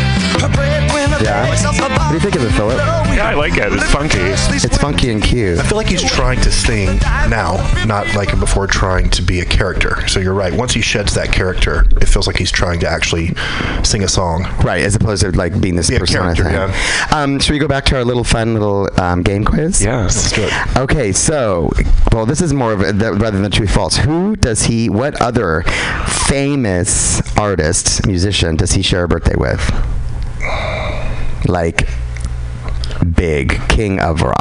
Her 1.29 1.43
Yeah. 1.43 1.49
takes 1.49 1.65
off 1.65 1.77
her 1.77 1.89
What 1.89 2.07
do 2.09 2.13
you 2.15 2.19
think 2.19 2.35
of 2.35 2.43
it, 2.43 2.51
Philip? 2.51 2.77
Yeah, 2.77 3.29
I 3.29 3.33
like 3.35 3.57
it. 3.57 3.71
It's 3.71 3.83
funky. 3.91 4.17
It's 4.19 4.77
funky 4.77 5.11
and 5.11 5.21
cute. 5.21 5.59
I 5.59 5.63
feel 5.63 5.77
like 5.77 5.87
he's 5.87 6.03
trying 6.03 6.39
to 6.41 6.51
sing 6.51 6.97
now, 7.29 7.57
not 7.85 8.13
like 8.15 8.37
before 8.39 8.65
trying 8.67 9.09
to 9.11 9.21
be 9.21 9.39
a 9.41 9.45
character. 9.45 10.07
So 10.07 10.19
you're 10.19 10.33
right. 10.33 10.53
Once 10.53 10.73
he 10.73 10.81
sheds 10.81 11.13
that 11.15 11.31
character, 11.31 11.85
it 12.01 12.07
feels 12.07 12.25
like 12.27 12.37
he's 12.37 12.51
trying 12.51 12.79
to 12.81 12.87
actually 12.89 13.35
sing 13.83 14.03
a 14.03 14.07
song. 14.07 14.47
Right, 14.63 14.81
as 14.81 14.95
opposed 14.95 15.21
to 15.23 15.31
like 15.31 15.59
being 15.61 15.75
this 15.75 15.89
Be 15.89 15.97
a 15.97 15.99
persona 15.99 16.33
character, 16.33 16.73
thing. 16.73 17.17
Um, 17.17 17.39
should 17.39 17.53
we 17.53 17.59
go 17.59 17.67
back 17.67 17.85
to 17.85 17.97
our 17.97 18.03
little 18.05 18.23
fun 18.23 18.53
little 18.53 18.89
um, 18.99 19.21
game 19.23 19.45
quiz? 19.45 19.83
Yes. 19.83 20.15
Let's 20.15 20.31
do 20.31 20.43
it. 20.43 20.77
Okay, 20.77 21.11
so 21.11 21.69
well, 22.11 22.25
this 22.25 22.41
is 22.41 22.53
more 22.53 22.73
of 22.73 22.81
a, 22.81 22.91
th- 22.91 23.19
rather 23.21 23.39
than 23.39 23.51
true 23.51 23.67
false. 23.67 23.97
Who 23.97 24.35
does 24.35 24.63
he? 24.63 24.89
What 24.89 25.21
other 25.21 25.63
famous 26.27 27.21
artist, 27.37 28.05
musician, 28.07 28.55
does 28.55 28.71
he 28.73 28.81
share 28.81 29.03
a 29.03 29.07
birthday 29.07 29.35
with? 29.35 29.59
Like 31.49 31.87
big 33.05 33.59
king 33.69 33.99
of 33.99 34.21
rock. 34.21 34.35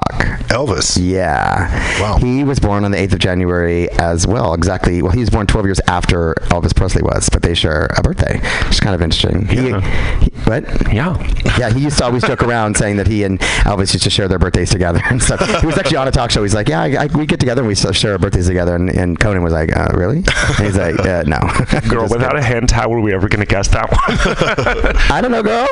Elvis. 0.49 0.99
Yeah. 1.01 1.69
Wow. 2.01 2.17
He 2.19 2.43
was 2.45 2.59
born 2.59 2.85
on 2.85 2.91
the 2.91 2.99
8th 2.99 3.13
of 3.15 3.19
January 3.19 3.91
as 3.93 4.27
well. 4.27 4.55
Exactly. 4.55 5.03
Well, 5.03 5.13
he 5.13 5.21
was 5.21 5.31
born 5.31 5.47
12 5.47 5.67
years 5.67 5.81
after 5.87 6.35
Elvis 6.47 6.75
Presley 6.75 7.03
was, 7.03 7.29
but 7.29 7.43
they 7.43 7.55
share 7.55 7.89
a 7.97 8.03
birthday, 8.03 8.39
which 8.65 8.75
is 8.75 8.81
kind 8.81 8.95
of 8.95 9.03
interesting. 9.03 9.47
He- 9.47 9.69
Yeah. 9.71 9.81
he- 10.21 10.31
what? 10.45 10.93
Yeah. 10.93 11.17
Yeah, 11.59 11.71
he 11.71 11.81
used 11.81 11.99
to 11.99 12.05
always 12.05 12.23
joke 12.23 12.43
around 12.43 12.77
saying 12.77 12.97
that 12.97 13.07
he 13.07 13.25
and 13.25 13.39
Elvis 13.41 13.93
used 13.93 14.05
to 14.05 14.11
share 14.11 14.29
their 14.29 14.39
birthdays 14.39 14.71
together 14.71 15.01
and 15.11 15.23
stuff. 15.23 15.41
He 15.61 15.67
was 15.67 15.77
actually 15.77 15.99
on 15.99 16.09
a 16.09 16.11
talk 16.11 16.31
show. 16.31 16.43
He's 16.43 16.55
like, 16.55 16.69
"Yeah, 16.69 16.81
I, 16.83 17.05
I, 17.05 17.07
we 17.07 17.27
get 17.27 17.41
together 17.41 17.61
and 17.63 17.69
we 17.69 17.75
share 17.75 18.13
our 18.13 18.19
birthdays 18.19 18.47
together." 18.47 18.75
And, 18.75 18.89
and 18.91 19.19
Conan 19.19 19.43
was 19.43 19.53
like, 19.53 19.77
uh, 19.77 19.89
"Really?" 19.95 20.19
And 20.19 20.59
he's 20.67 20.77
like, 20.79 20.99
uh, 21.01 21.25
"No." 21.27 21.39
Girl, 21.89 22.09
without 22.09 22.37
a 22.37 22.43
hand, 22.43 22.71
how 22.71 22.89
were 22.89 23.01
we 23.01 23.13
ever 23.13 23.29
going 23.29 23.41
to 23.41 23.47
guess 23.47 23.69
that 23.69 23.91
one? 23.91 24.97
I 25.11 25.21
don't 25.21 25.33
know, 25.33 25.43
girl. 25.43 25.67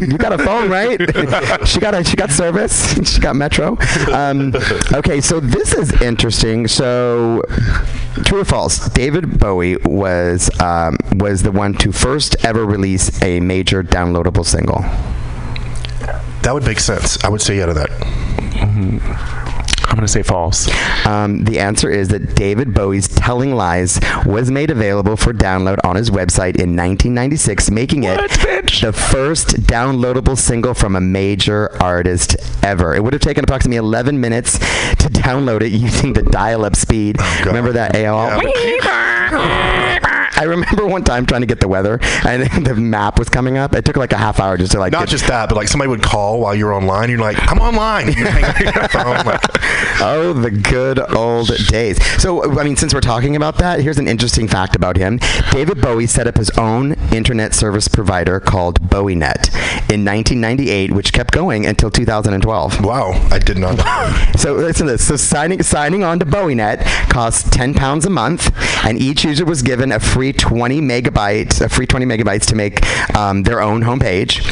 you 0.06 0.18
got 0.18 0.32
a 0.32 0.38
phone, 0.44 0.68
right? 0.68 0.98
she 1.66 1.80
got 1.80 1.94
a 1.94 1.95
she 2.02 2.16
got 2.16 2.30
service. 2.30 2.96
She 3.06 3.20
got 3.20 3.36
Metro. 3.36 3.78
Um, 4.12 4.52
okay, 4.92 5.20
so 5.20 5.38
this 5.40 5.72
is 5.72 5.92
interesting. 6.02 6.66
So, 6.66 7.42
true 8.24 8.40
or 8.40 8.44
false? 8.44 8.88
David 8.90 9.38
Bowie 9.38 9.76
was 9.76 10.50
um, 10.60 10.96
was 11.12 11.42
the 11.42 11.52
one 11.52 11.74
to 11.74 11.92
first 11.92 12.44
ever 12.44 12.64
release 12.64 13.22
a 13.22 13.40
major 13.40 13.82
downloadable 13.82 14.44
single. 14.44 14.80
That 16.42 16.52
would 16.52 16.64
make 16.64 16.80
sense. 16.80 17.22
I 17.24 17.28
would 17.28 17.40
say 17.40 17.58
yeah 17.58 17.66
to 17.66 17.74
that. 17.74 19.55
I'm 19.96 20.00
gonna 20.00 20.08
say 20.08 20.22
false. 20.22 20.68
Um, 21.06 21.44
the 21.44 21.58
answer 21.58 21.88
is 21.88 22.08
that 22.08 22.34
David 22.34 22.74
Bowie's 22.74 23.08
Telling 23.08 23.54
Lies 23.54 23.98
was 24.26 24.50
made 24.50 24.70
available 24.70 25.16
for 25.16 25.32
download 25.32 25.78
on 25.84 25.96
his 25.96 26.10
website 26.10 26.56
in 26.56 26.76
1996, 26.76 27.70
making 27.70 28.04
it 28.04 28.20
bitch? 28.20 28.82
the 28.82 28.92
first 28.92 29.56
downloadable 29.62 30.36
single 30.36 30.74
from 30.74 30.96
a 30.96 31.00
major 31.00 31.74
artist 31.82 32.36
ever. 32.62 32.94
It 32.94 33.04
would 33.04 33.14
have 33.14 33.22
taken 33.22 33.42
approximately 33.42 33.78
11 33.78 34.20
minutes 34.20 34.58
to 34.58 35.08
download 35.08 35.62
it 35.62 35.72
using 35.72 36.12
the 36.12 36.24
dial-up 36.24 36.76
speed. 36.76 37.16
God. 37.16 37.46
Remember 37.46 37.72
that 37.72 37.94
AOL? 37.94 38.42
I 40.36 40.44
remember 40.44 40.86
one 40.86 41.02
time 41.04 41.26
trying 41.26 41.40
to 41.42 41.46
get 41.46 41.60
the 41.60 41.68
weather, 41.68 41.98
and 42.26 42.42
the 42.66 42.74
map 42.74 43.18
was 43.18 43.28
coming 43.28 43.56
up. 43.58 43.74
It 43.74 43.84
took 43.84 43.96
like 43.96 44.12
a 44.12 44.16
half 44.18 44.40
hour 44.40 44.56
just 44.56 44.72
to 44.72 44.78
like. 44.78 44.92
Not 44.92 45.00
get- 45.00 45.08
just 45.10 45.26
that, 45.28 45.48
but 45.48 45.56
like 45.56 45.68
somebody 45.68 45.88
would 45.88 46.02
call 46.02 46.40
while 46.40 46.54
you're 46.54 46.72
online. 46.72 47.10
You're 47.10 47.18
like, 47.20 47.36
I'm 47.50 47.58
online. 47.58 48.08
You 48.08 48.24
hang 48.26 48.44
up 48.44 48.58
your 48.60 48.88
phone. 48.88 49.24
Like, 49.26 49.40
Oh, 49.98 50.32
the 50.34 50.50
good 50.50 50.98
old 51.14 51.48
days. 51.68 52.02
So, 52.20 52.58
I 52.58 52.64
mean, 52.64 52.76
since 52.76 52.92
we're 52.94 53.00
talking 53.00 53.34
about 53.34 53.58
that, 53.58 53.80
here's 53.80 53.98
an 53.98 54.08
interesting 54.08 54.46
fact 54.46 54.76
about 54.76 54.96
him. 54.96 55.18
David 55.50 55.80
Bowie 55.80 56.06
set 56.06 56.26
up 56.26 56.36
his 56.36 56.50
own 56.50 56.92
internet 57.12 57.54
service 57.54 57.88
provider 57.88 58.38
called 58.40 58.80
BowieNet 58.82 59.48
in 59.90 60.04
1998, 60.04 60.92
which 60.92 61.12
kept 61.12 61.32
going 61.32 61.64
until 61.66 61.90
2012. 61.90 62.84
wow, 62.84 63.10
I 63.30 63.38
did 63.38 63.58
not. 63.58 63.76
know. 63.78 64.32
So 64.36 64.52
listen 64.54 64.86
to 64.86 64.92
this. 64.92 65.06
So 65.06 65.16
signing 65.16 65.62
signing 65.62 66.04
on 66.04 66.18
to 66.18 66.26
BowieNet 66.26 66.84
cost 67.08 67.52
10 67.52 67.74
pounds 67.74 68.04
a 68.04 68.10
month, 68.10 68.52
and 68.84 68.98
each 69.00 69.24
user 69.24 69.44
was 69.44 69.62
given 69.62 69.90
a 69.92 69.98
free 69.98 70.25
20 70.32 70.80
megabytes, 70.80 71.60
a 71.60 71.68
free 71.68 71.86
20 71.86 72.06
megabytes 72.06 72.46
to 72.46 72.54
make 72.54 72.84
um, 73.16 73.42
their 73.42 73.60
own 73.60 73.82
homepage, 73.82 74.42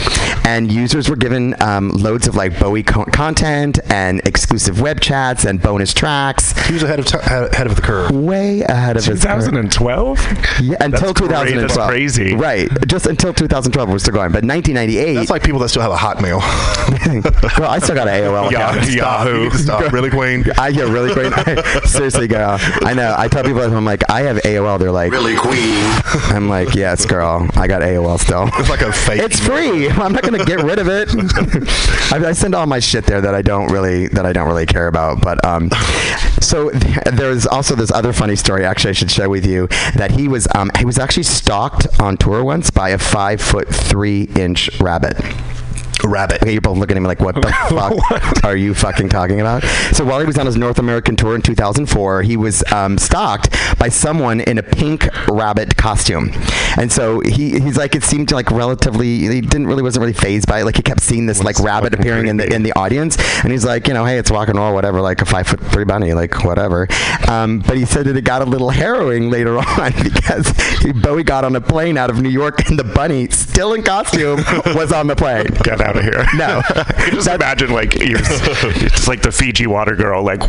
and 0.47 0.70
users 0.72 1.09
were 1.09 1.16
given 1.16 1.55
um, 1.62 1.91
loads 1.91 2.27
of 2.27 2.35
like 2.35 2.59
Bowie 2.59 2.83
co- 2.83 3.05
content 3.07 3.79
and 3.91 4.20
exclusive 4.27 4.81
web 4.81 5.01
chats 5.01 5.45
and 5.45 5.61
bonus 5.61 5.93
tracks. 5.95 6.53
He 6.66 6.75
was 6.75 6.83
ahead 6.83 6.99
of 7.01 7.07
t- 7.07 7.18
ahead 7.18 7.66
of 7.66 7.77
the 7.77 7.83
curve. 7.83 8.11
Way 8.11 8.62
ahead 8.62 8.97
of 8.97 9.05
his 9.05 9.20
2012. 9.22 10.18
Yeah, 10.62 10.77
until 10.81 11.12
That's 11.12 11.20
great. 11.20 11.29
2012. 11.29 11.68
That's 11.68 11.77
crazy. 11.89 12.35
Right, 12.35 12.68
just 12.87 13.07
until 13.07 13.33
2012 13.35 13.89
we're 13.89 13.99
still 13.99 14.14
going. 14.14 14.33
But 14.33 14.45
1998. 14.45 15.14
That's 15.14 15.31
like 15.31 15.43
people 15.43 15.61
that 15.61 15.68
still 15.68 15.83
have 15.83 15.93
a 15.93 15.97
Hotmail. 15.97 16.41
well, 17.59 17.70
I 17.70 17.79
still 17.79 17.95
got 17.95 18.09
an 18.09 18.22
AOL 18.25 18.51
Yeah, 18.51 18.70
account. 18.70 18.85
Stop. 18.87 18.97
Yahoo. 19.27 19.51
Stop. 19.51 19.85
Really, 19.95 20.11
Queen? 20.11 20.45
I 20.59 20.72
get 20.72 20.89
really 20.89 21.12
great. 21.14 21.33
Seriously, 21.85 22.27
girl. 22.27 22.57
I 22.83 22.95
know. 22.95 23.14
I 23.16 23.29
tell 23.29 23.45
people 23.45 23.61
I'm 23.62 23.85
like, 23.85 24.03
I 24.11 24.22
have 24.22 24.39
AOL. 24.39 24.79
They're 24.79 24.91
like, 24.91 25.12
Really, 25.12 25.37
Queen? 25.37 25.63
I'm 26.34 26.49
like, 26.49 26.74
yes, 26.74 27.07
girl. 27.07 27.49
I 27.54 27.66
got 27.66 27.82
AOL 27.82 28.18
still. 28.18 28.49
It's 28.54 28.68
like 28.68 28.82
a 28.82 28.92
fake. 28.92 29.20
It's 29.20 29.41
free. 29.41 29.88
I'm 29.88 30.12
not 30.12 30.22
gonna 30.22 30.45
get 30.45 30.62
rid 30.62 30.78
of 30.78 30.88
it. 30.88 31.08
I, 32.12 32.28
I 32.28 32.32
send 32.32 32.54
all 32.54 32.66
my 32.66 32.78
shit 32.78 33.07
there 33.07 33.20
that 33.20 33.34
I 33.34 33.42
don't 33.42 33.70
really 33.72 34.08
that 34.08 34.26
I 34.26 34.32
don't 34.32 34.46
really 34.46 34.66
care 34.66 34.86
about. 34.86 35.20
But 35.20 35.45
um, 35.45 35.70
so 36.41 36.70
th- 36.70 37.04
there's 37.12 37.46
also 37.46 37.74
this 37.74 37.91
other 37.91 38.12
funny 38.12 38.36
story. 38.36 38.64
Actually, 38.64 38.91
I 38.91 38.95
should 38.95 39.11
share 39.11 39.28
with 39.30 39.46
you 39.46 39.66
that 39.96 40.11
he 40.12 40.28
was 40.28 40.46
um 40.54 40.70
he 40.78 40.84
was 40.84 40.99
actually 40.99 41.24
stalked 41.24 41.86
on 42.00 42.16
tour 42.16 42.45
once 42.45 42.70
by 42.70 42.91
a 42.91 42.99
five 42.99 43.41
foot 43.41 43.68
three 43.68 44.24
inch 44.36 44.70
rabbit. 44.80 45.16
Rabbit. 46.09 46.43
Okay, 46.43 46.53
you're 46.53 46.61
both 46.61 46.79
looking 46.79 46.97
at 46.97 47.01
me 47.01 47.07
like, 47.07 47.21
what 47.21 47.35
the 47.35 47.43
fuck 47.68 48.45
are 48.45 48.57
you 48.57 48.75
fucking 48.75 49.09
talking 49.09 49.41
about? 49.41 49.63
So 49.93 50.05
while 50.05 50.21
he 50.21 50.26
was 50.26 50.39
on 50.39 50.47
his 50.47 50.57
North 50.57 50.79
American 50.79 51.17
tour 51.17 51.35
in 51.35 51.43
2004, 51.43 52.22
he 52.22 52.37
was 52.37 52.63
um, 52.72 52.99
stalked 52.99 53.55
by 53.79 53.89
someone 53.89 54.41
in 54.41 54.59
a 54.59 54.63
pink 54.63 55.09
rabbit 55.29 55.76
costume, 55.76 56.31
and 56.76 56.91
so 56.91 57.21
he 57.21 57.59
he's 57.61 57.76
like, 57.76 57.95
it 57.95 58.05
seemed 58.05 58.33
like 58.33 58.51
relatively, 58.51 59.18
he 59.18 59.41
didn't 59.41 59.67
really 59.67 59.83
wasn't 59.83 60.03
really 60.03 60.13
phased 60.13 60.47
by 60.47 60.61
it. 60.61 60.64
Like 60.64 60.76
he 60.76 60.83
kept 60.83 61.01
seeing 61.01 61.26
this 61.26 61.43
like 61.43 61.59
rabbit 61.61 61.95
appearing 61.95 62.29
in 62.29 62.37
the 62.37 62.53
in 62.53 62.63
the 62.63 62.72
audience, 62.72 63.17
and 63.43 63.53
he's 63.53 63.64
like, 63.64 63.89
you 63.89 63.95
know, 63.95 64.05
hey, 64.05 64.18
it's 64.18 64.31
rock 64.31 64.49
and 64.49 64.59
roll, 64.59 64.75
whatever, 64.75 65.01
like 65.01 65.21
a 65.22 65.25
five 65.25 65.47
foot 65.47 65.61
three 65.61 65.85
bunny, 65.85 66.14
like 66.14 66.45
whatever. 66.45 66.89
Um, 67.29 67.61
but 67.61 67.76
he 67.76 67.85
said 67.85 68.07
that 68.07 68.17
it 68.17 68.22
got 68.22 68.43
a 68.43 68.45
little 68.45 68.71
harrowing 68.71 69.31
later 69.31 69.59
on 69.81 69.93
because 70.03 70.49
he, 70.81 70.93
Bowie 70.93 71.25
got 71.25 71.45
on 71.45 71.57
a 71.57 71.61
plane 71.61 71.97
out 71.97 72.11
of 72.11 72.21
New 72.21 72.29
York, 72.29 72.68
and 72.68 72.79
the 72.79 72.85
bunny, 72.85 73.29
still 73.29 73.75
in 73.75 73.83
costume, 73.83 74.37
was 74.75 74.93
on 74.93 75.07
the 75.07 75.17
plane. 75.17 75.47
Get 75.63 75.81
out 75.81 75.93
of 75.96 76.03
here. 76.04 76.25
No. 76.34 76.62
you 77.07 77.11
just 77.12 77.29
imagine 77.29 77.71
like 77.72 77.95
you're 77.95 78.18
it's 78.21 79.07
like 79.07 79.22
the 79.22 79.30
Fiji 79.30 79.66
water 79.66 79.95
girl. 79.95 80.22
Like, 80.25 80.41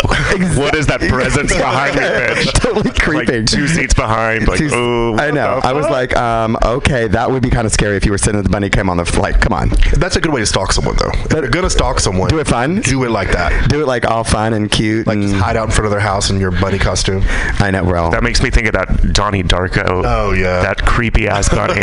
what 0.58 0.74
is 0.76 0.88
that 0.88 1.00
presence 1.02 1.54
behind 1.54 1.96
me, 1.96 2.02
bitch? 2.02 2.54
totally 2.54 2.92
creeping. 2.92 3.42
Like 3.42 3.46
two 3.46 3.68
seats 3.68 3.94
behind. 3.94 4.48
Like, 4.48 4.58
Two- 4.60 4.74
ooh. 4.74 5.16
I 5.18 5.30
know. 5.32 5.60
I 5.64 5.74
was 5.74 5.86
like, 5.88 6.16
um, 6.18 6.58
okay, 6.64 7.08
that 7.08 7.30
would 7.30 7.44
be 7.44 7.50
kind 7.50 7.66
of 7.68 7.72
scary 7.74 7.98
if 7.98 8.06
you 8.06 8.12
were 8.12 8.18
sitting 8.18 8.38
and 8.38 8.46
the 8.46 8.50
bunny 8.50 8.70
came 8.70 8.90
on 8.90 8.98
the 8.98 9.06
flight. 9.06 9.40
Come 9.42 9.54
on, 9.54 9.70
That's 9.94 10.16
a 10.16 10.22
good 10.22 10.34
way 10.34 10.40
to 10.40 10.46
stalk 10.46 10.72
someone, 10.72 10.96
though. 10.98 11.12
If 11.26 11.32
you're 11.34 11.48
gonna 11.50 11.70
stalk 11.70 12.00
someone, 12.00 12.30
do 12.30 12.40
it 12.40 12.48
fun. 12.48 12.82
Do 12.82 13.04
it 13.04 13.10
like 13.12 13.32
that. 13.34 13.70
Do 13.70 13.82
it 13.82 13.88
like 13.88 14.06
all 14.06 14.24
fun 14.24 14.54
and 14.54 14.70
cute. 14.72 15.06
Like 15.06 15.16
and, 15.18 15.24
just 15.30 15.36
hide 15.36 15.56
out 15.58 15.66
in 15.66 15.72
front 15.72 15.86
of 15.86 15.92
their 15.92 16.00
house 16.00 16.30
in 16.30 16.40
your 16.40 16.52
bunny 16.52 16.80
costume. 16.80 17.22
I 17.60 17.70
know, 17.72 17.84
Well, 17.84 18.10
that 18.12 18.24
makes 18.24 18.42
me 18.42 18.50
think 18.50 18.68
of 18.68 18.74
that 18.74 19.14
Donnie 19.14 19.44
Darko. 19.44 20.04
Oh, 20.06 20.32
yeah. 20.34 20.62
that 20.62 20.84
creepy 20.84 21.28
ass 21.28 21.50
bunny 21.50 21.82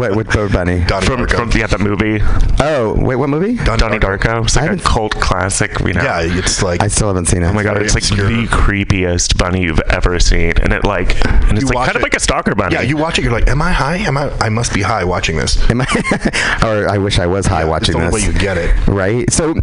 wait, 0.00 0.16
with 0.16 0.28
Bird 0.30 0.52
Bunny. 0.52 0.84
Donnie 0.84 1.06
from 1.06 1.20
Darko. 1.26 1.36
from 1.36 1.50
yeah 1.60 1.66
that 1.66 1.80
movie 1.80 2.20
Oh, 2.60 2.93
wait, 2.94 3.16
what 3.16 3.28
movie? 3.28 3.56
Donnie 3.64 3.78
Donnie 3.78 3.98
Darko. 3.98 4.18
Darko. 4.18 4.44
It's 4.44 4.56
I 4.56 4.60
like 4.62 4.70
a 4.70 4.72
haven't- 4.72 4.84
cult 4.84 5.12
classic. 5.20 5.78
You 5.80 5.92
know. 5.94 6.02
Yeah, 6.02 6.20
it's 6.22 6.62
like 6.62 6.82
I 6.82 6.88
still 6.88 7.08
haven't 7.08 7.26
seen 7.26 7.42
it. 7.42 7.46
Oh 7.46 7.52
my 7.52 7.62
god, 7.62 7.74
very 7.74 7.84
it's 7.86 7.94
like 7.94 8.02
obscure. 8.04 8.28
the 8.28 8.46
creepiest 8.46 9.36
bunny 9.38 9.62
you've 9.62 9.80
ever 9.90 10.18
seen, 10.20 10.52
and 10.62 10.72
it 10.72 10.84
like, 10.84 11.14
and 11.26 11.52
it's 11.52 11.62
You 11.62 11.66
like 11.68 11.74
watch 11.74 11.86
kind 11.86 11.96
of 11.96 12.00
it- 12.02 12.04
like 12.04 12.14
a 12.14 12.20
stalker 12.20 12.54
bunny. 12.54 12.74
Yeah, 12.74 12.82
you 12.82 12.96
watch 12.96 13.18
it, 13.18 13.22
you're 13.22 13.32
like, 13.32 13.48
am 13.48 13.60
I 13.62 13.72
high? 13.72 13.96
Am 13.98 14.16
I? 14.16 14.30
I 14.40 14.48
must 14.48 14.72
be 14.74 14.82
high 14.82 15.04
watching 15.04 15.36
this. 15.36 15.58
Am 15.70 15.80
I, 15.80 15.86
or 16.64 16.88
I 16.88 16.98
wish 16.98 17.18
I 17.18 17.26
was 17.26 17.46
high 17.46 17.62
Yeah, 17.62 17.68
watching 17.68 17.96
it's 17.96 18.04
the 18.04 18.10
this. 18.10 18.14
only 18.14 18.28
way 18.28 18.32
you 18.34 18.38
get 18.40 18.56
it. 18.58 18.86
Right. 18.86 19.30
So, 19.32 19.54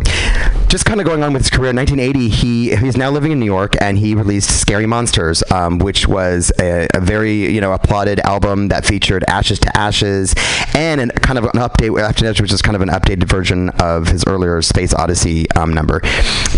just 0.67 0.85
kind 0.85 0.99
of 0.99 1.05
going 1.05 1.23
on 1.23 1.33
with 1.33 1.41
his 1.43 1.49
career. 1.49 1.73
1980, 1.73 2.29
he 2.29 2.75
he's 2.75 2.97
now 2.97 3.09
living 3.09 3.31
in 3.31 3.39
New 3.39 3.45
York, 3.45 3.75
and 3.81 3.97
he 3.97 4.15
released 4.15 4.59
"Scary 4.59 4.85
Monsters," 4.85 5.43
um, 5.51 5.79
which 5.79 6.07
was 6.07 6.51
a, 6.59 6.87
a 6.93 6.99
very 7.01 7.51
you 7.51 7.61
know 7.61 7.73
applauded 7.73 8.19
album 8.21 8.67
that 8.69 8.85
featured 8.85 9.23
"Ashes 9.27 9.59
to 9.59 9.77
Ashes" 9.77 10.33
and 10.75 11.01
an, 11.01 11.09
kind 11.11 11.37
of 11.37 11.45
an 11.45 11.51
update, 11.59 11.99
after 12.01 12.25
that, 12.25 12.39
which 12.41 12.51
is 12.53 12.61
kind 12.61 12.75
of 12.75 12.81
an 12.81 12.89
updated 12.89 13.20
version 13.26 13.69
of 13.81 14.07
his 14.07 14.23
earlier 14.27 14.61
"Space 14.61 14.93
Oddity" 14.93 15.49
um, 15.52 15.73
number. 15.73 16.02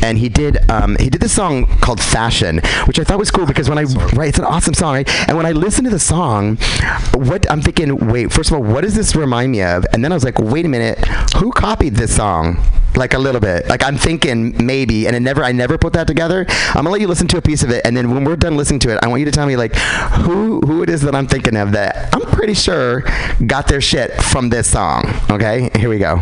And 0.02 0.18
he 0.18 0.30
did 0.30 0.70
um, 0.70 0.98
he 1.00 1.10
did 1.10 1.22
this 1.22 1.34
song 1.34 1.66
called 1.80 2.02
"Fashion," 2.02 2.62
which 2.86 3.00
I 3.00 3.04
thought 3.04 3.20
was 3.20 3.32
cool 3.32 3.46
because 3.46 3.70
when 3.70 3.78
I 3.78 3.84
right, 4.14 4.30
it's 4.30 4.40
an 4.40 4.46
awesome 4.46 4.74
song, 4.74 4.96
right? 4.96 5.28
And 5.28 5.38
when 5.38 5.46
I 5.46 5.52
listened 5.52 5.86
to 5.86 5.92
the 5.92 6.00
song, 6.00 6.58
what 7.14 7.50
I'm 7.52 7.62
thinking, 7.62 7.96
wait, 8.08 8.32
first 8.32 8.52
of 8.52 8.58
all, 8.58 8.64
what 8.64 8.82
does 8.82 8.96
this 8.96 9.16
remind 9.16 9.52
me 9.52 9.62
of? 9.62 9.86
And 9.94 10.04
then 10.04 10.12
I 10.12 10.16
was 10.16 10.24
like, 10.24 10.40
wait 10.40 10.66
a 10.66 10.70
minute, 10.70 11.00
who 11.36 11.52
copied 11.52 11.96
this 11.96 12.16
song? 12.16 12.64
Like 12.96 13.16
a 13.16 13.20
little 13.20 13.42
bit. 13.42 13.68
Like 13.68 13.84
I'm 13.84 13.98
thinking 13.98 14.64
maybe, 14.64 15.08
and 15.08 15.16
it 15.16 15.22
never, 15.22 15.44
I 15.44 15.52
never 15.52 15.80
put 15.80 15.94
that 15.94 16.06
together. 16.06 16.46
I'm 16.48 16.74
gonna 16.76 16.92
let 16.92 17.02
you 17.02 17.08
listen 17.08 17.28
to 17.30 17.38
a 17.38 17.42
piece 17.42 17.64
of 17.64 17.72
it, 17.72 17.82
and 17.86 17.98
then 17.98 18.14
when 18.14 18.24
we're 18.24 18.36
done 18.36 18.56
listening 18.56 18.82
to 18.82 18.92
it, 18.92 19.00
I 19.02 19.08
want 19.08 19.20
you 19.20 19.26
to 19.26 19.32
tell 19.32 19.48
me 19.48 19.56
like 19.56 19.76
who 19.76 20.62
who 20.62 20.84
it 20.84 20.90
is 20.90 21.02
that 21.02 21.16
I'm 21.16 21.26
thinking 21.26 21.56
of 21.56 21.72
that 21.72 22.14
I'm 22.14 22.22
pretty 22.22 22.54
sure 22.54 23.02
got 23.48 23.68
their 23.68 23.82
shit 23.82 24.14
from 24.22 24.50
this 24.50 24.70
song. 24.70 25.12
Okay, 25.32 25.72
here 25.76 25.90
we 25.90 25.98
go. 25.98 26.22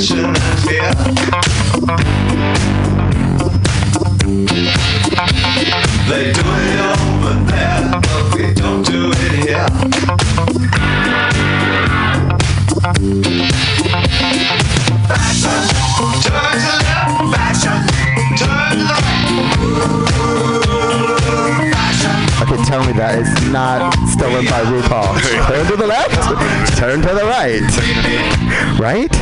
full 0.00 0.43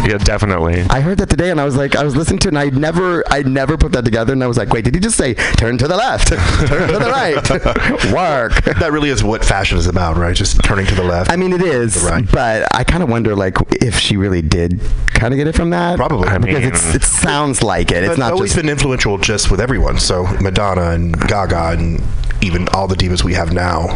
Yeah, 0.04 0.18
definitely. 0.18 0.82
I 0.90 1.00
heard 1.00 1.18
that 1.18 1.30
today, 1.30 1.50
and 1.50 1.60
I 1.60 1.64
was 1.64 1.76
like, 1.76 1.94
I 1.94 2.02
was 2.02 2.16
listening 2.16 2.40
to 2.40 2.48
it, 2.48 2.54
and 2.54 2.58
I 2.58 2.70
never, 2.70 3.22
I 3.32 3.42
never 3.42 3.76
put 3.76 3.92
that 3.92 4.04
together, 4.04 4.32
and 4.32 4.42
I 4.42 4.46
was 4.48 4.56
like, 4.58 4.70
wait, 4.70 4.84
did 4.84 4.94
he 4.94 5.00
just 5.00 5.16
say 5.16 5.34
turn 5.34 5.78
to 5.78 5.86
the 5.86 5.96
left, 5.96 6.28
turn 6.66 6.88
to 6.88 6.98
the 6.98 7.10
right, 7.10 7.36
work? 8.12 8.64
That 8.78 8.90
really 8.92 9.10
is 9.10 9.22
what 9.22 9.44
fashion 9.44 9.78
is 9.78 9.86
about, 9.86 10.16
right? 10.16 10.34
Just 10.34 10.62
turning 10.64 10.86
to 10.86 10.94
the 10.94 11.04
left. 11.04 11.30
I 11.30 11.36
mean, 11.36 11.52
it 11.52 11.62
is, 11.62 12.02
Right. 12.02 12.28
but 12.32 12.66
I 12.74 12.82
kind 12.84 13.02
of 13.02 13.08
wonder, 13.10 13.36
like, 13.36 13.56
if 13.80 13.96
she 13.98 14.16
really 14.16 14.42
did 14.42 14.80
kind 15.08 15.32
of 15.32 15.38
get 15.38 15.46
it 15.46 15.54
from 15.54 15.70
that. 15.70 15.96
Probably. 15.96 16.28
I 16.28 16.38
because 16.38 16.62
mean- 16.62 16.72
it's, 16.72 16.94
it 16.96 17.02
sounds 17.04 17.62
like 17.62 17.92
it. 17.92 18.02
It's 18.02 18.18
not 18.18 18.32
always 18.32 18.50
just 18.52 18.60
been 18.62 18.68
influential 18.70 19.18
just 19.18 19.50
with 19.52 19.60
everyone. 19.60 19.98
So 19.98 20.24
Madonna 20.40 20.90
and 20.90 21.16
Gaga 21.28 21.78
and 21.78 22.02
even 22.42 22.68
all 22.68 22.86
the 22.88 22.96
divas 22.96 23.22
we 23.22 23.34
have 23.34 23.52
now, 23.52 23.86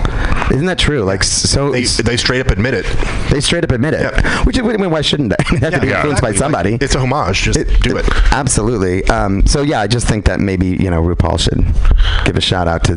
Isn't 0.50 0.66
that 0.66 0.78
true? 0.78 1.02
Like, 1.02 1.24
so 1.24 1.70
they 1.72 1.84
they 1.84 2.16
straight 2.16 2.40
up 2.40 2.48
admit 2.48 2.74
it. 2.74 2.86
they 3.30 3.40
straight 3.40 3.64
up 3.64 3.72
admit 3.72 3.94
it. 3.94 4.00
Yeah. 4.00 4.44
Which, 4.44 4.58
I 4.58 4.62
mean, 4.62 4.90
why 4.90 5.00
shouldn't 5.02 5.30
they? 5.30 5.44
they 5.58 5.64
have 5.66 5.74
to 5.74 5.80
be 5.80 5.88
Yeah, 5.88 5.96
influenced 5.96 6.22
by 6.22 6.32
somebody. 6.32 6.72
Like, 6.72 6.82
it's 6.82 6.94
a 6.94 7.00
homage. 7.00 7.42
Just 7.42 7.58
do 7.82 7.96
it. 7.96 8.06
Absolutely. 8.32 9.04
Um, 9.06 9.44
so 9.46 9.62
yeah, 9.62 9.80
I 9.80 9.86
just 9.86 10.06
think 10.06 10.24
that 10.26 10.40
maybe 10.40 10.66
you 10.68 10.90
know 10.90 11.02
RuPaul 11.02 11.38
should 11.40 11.64
give 12.24 12.36
a 12.36 12.40
shout 12.40 12.68
out 12.68 12.84
to 12.84 12.94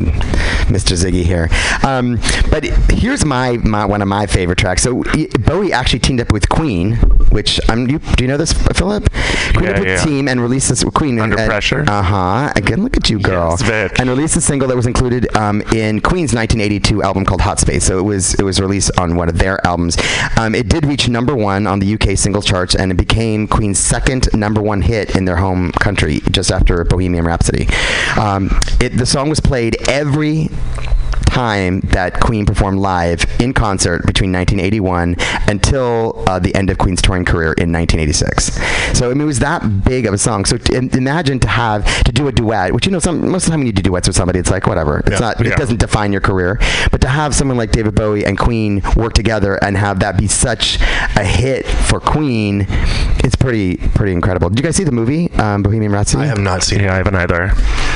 Mr. 0.69 0.95
Ziggy 0.95 1.23
here. 1.23 1.49
Um, 1.87 2.19
but 2.51 2.63
here's 2.91 3.25
my, 3.25 3.57
my 3.57 3.85
one 3.85 4.01
of 4.01 4.07
my 4.07 4.25
favorite 4.27 4.57
tracks. 4.59 4.83
So 4.83 5.03
y- 5.13 5.27
Bowie 5.39 5.73
actually 5.73 5.99
teamed 5.99 6.21
up 6.21 6.31
with 6.31 6.47
Queen, 6.49 6.95
which 7.31 7.59
I'm. 7.69 7.87
You, 7.89 7.99
do 7.99 8.23
you 8.23 8.27
know 8.27 8.37
this, 8.37 8.53
Philip? 8.53 9.09
Queen 9.53 9.63
Yeah, 9.65 9.71
up 9.71 9.79
with 9.79 9.87
yeah. 9.87 10.03
Team 10.03 10.27
and 10.27 10.41
released 10.41 10.69
this 10.69 10.83
Queen 10.83 11.19
Under 11.19 11.35
Pressure? 11.37 11.83
Uh 11.87 12.01
huh. 12.03 12.53
Again, 12.55 12.83
look 12.83 12.97
at 12.97 13.09
you, 13.09 13.19
girl. 13.19 13.51
Yes, 13.59 13.63
bitch. 13.63 13.99
and 13.99 14.09
released 14.09 14.35
a 14.37 14.41
single 14.41 14.67
that 14.67 14.75
was 14.75 14.85
included 14.85 15.27
um, 15.39 15.61
in 15.73 16.01
Queen's 16.01 16.33
1982 16.33 17.01
album 17.01 17.23
called 17.23 17.41
Hot 17.41 17.59
Space. 17.59 17.85
So 17.85 17.97
it 17.97 18.03
was 18.03 18.33
it 18.35 18.43
was 18.43 18.59
released 18.59 18.91
on 18.99 19.15
one 19.15 19.29
of 19.29 19.37
their 19.37 19.65
albums. 19.65 19.97
Um, 20.37 20.53
it 20.53 20.67
did 20.67 20.85
reach 20.85 21.07
number 21.07 21.35
one 21.35 21.65
on 21.65 21.79
the 21.79 21.93
UK 21.93 22.17
singles 22.17 22.45
charts, 22.45 22.75
and 22.75 22.91
it 22.91 22.95
became 22.95 23.47
Queen's 23.47 23.79
second 23.79 24.27
number 24.33 24.61
one 24.61 24.81
hit 24.81 25.15
in 25.15 25.25
their 25.25 25.37
home 25.37 25.71
country, 25.71 26.19
just 26.31 26.51
after 26.51 26.83
Bohemian 26.83 27.25
Rhapsody. 27.25 27.67
Um, 28.19 28.49
it, 28.81 28.97
the 28.97 29.05
song 29.05 29.29
was 29.29 29.39
played 29.39 29.77
every 29.87 30.49
time 31.29 31.79
that 31.81 32.19
Queen 32.19 32.45
performed 32.45 32.79
live 32.79 33.25
in 33.39 33.53
concert 33.53 34.05
between 34.05 34.31
1981 34.31 35.15
until 35.47 36.23
uh, 36.27 36.39
the 36.39 36.53
end 36.55 36.69
of 36.69 36.77
Queen's 36.77 37.01
touring 37.01 37.25
career 37.25 37.53
in 37.53 37.71
1986. 37.71 38.53
So 38.97 39.09
I 39.09 39.13
mean, 39.13 39.21
it 39.21 39.25
was 39.25 39.39
that 39.39 39.83
big 39.83 40.05
of 40.05 40.13
a 40.13 40.17
song. 40.17 40.45
So 40.45 40.57
t- 40.57 40.75
imagine 40.75 41.39
to 41.41 41.47
have 41.47 41.85
to 42.03 42.11
do 42.11 42.27
a 42.27 42.31
duet, 42.31 42.73
which 42.73 42.85
you 42.85 42.91
know, 42.91 42.99
some 42.99 43.29
most 43.29 43.43
of 43.43 43.47
the 43.47 43.51
time 43.51 43.59
when 43.61 43.67
you 43.67 43.73
do 43.73 43.81
duets 43.81 44.07
with 44.07 44.15
somebody, 44.15 44.39
it's 44.39 44.51
like 44.51 44.67
whatever. 44.67 44.99
It's 44.99 45.11
Yeah. 45.11 45.19
not. 45.19 45.45
It 45.45 45.55
doesn't 45.57 45.79
define 45.79 46.11
your 46.11 46.21
career. 46.21 46.59
But 46.91 47.01
to 47.01 47.07
have 47.07 47.33
someone 47.35 47.57
like 47.57 47.71
David 47.71 47.95
Bowie 47.95 48.25
and 48.25 48.37
Queen 48.37 48.81
work 48.95 49.13
together 49.13 49.55
and 49.63 49.77
have 49.77 49.99
that 49.99 50.17
be 50.17 50.27
such 50.27 50.79
a 51.15 51.23
hit 51.23 51.65
for 51.65 51.99
Queen, 51.99 52.65
it's 53.23 53.35
pretty 53.35 53.77
pretty 53.77 54.11
incredible. 54.13 54.49
Did 54.49 54.59
you 54.59 54.63
guys 54.63 54.75
see 54.75 54.83
the 54.83 54.91
movie 54.91 55.31
um, 55.33 55.63
Bohemian 55.63 55.91
Rhapsody? 55.91 56.23
I 56.23 56.27
have 56.27 56.39
not 56.39 56.63
seen. 56.63 56.79
Yeah, 56.81 56.93
I 56.93 56.97
haven't 56.97 57.15
either. 57.15 57.51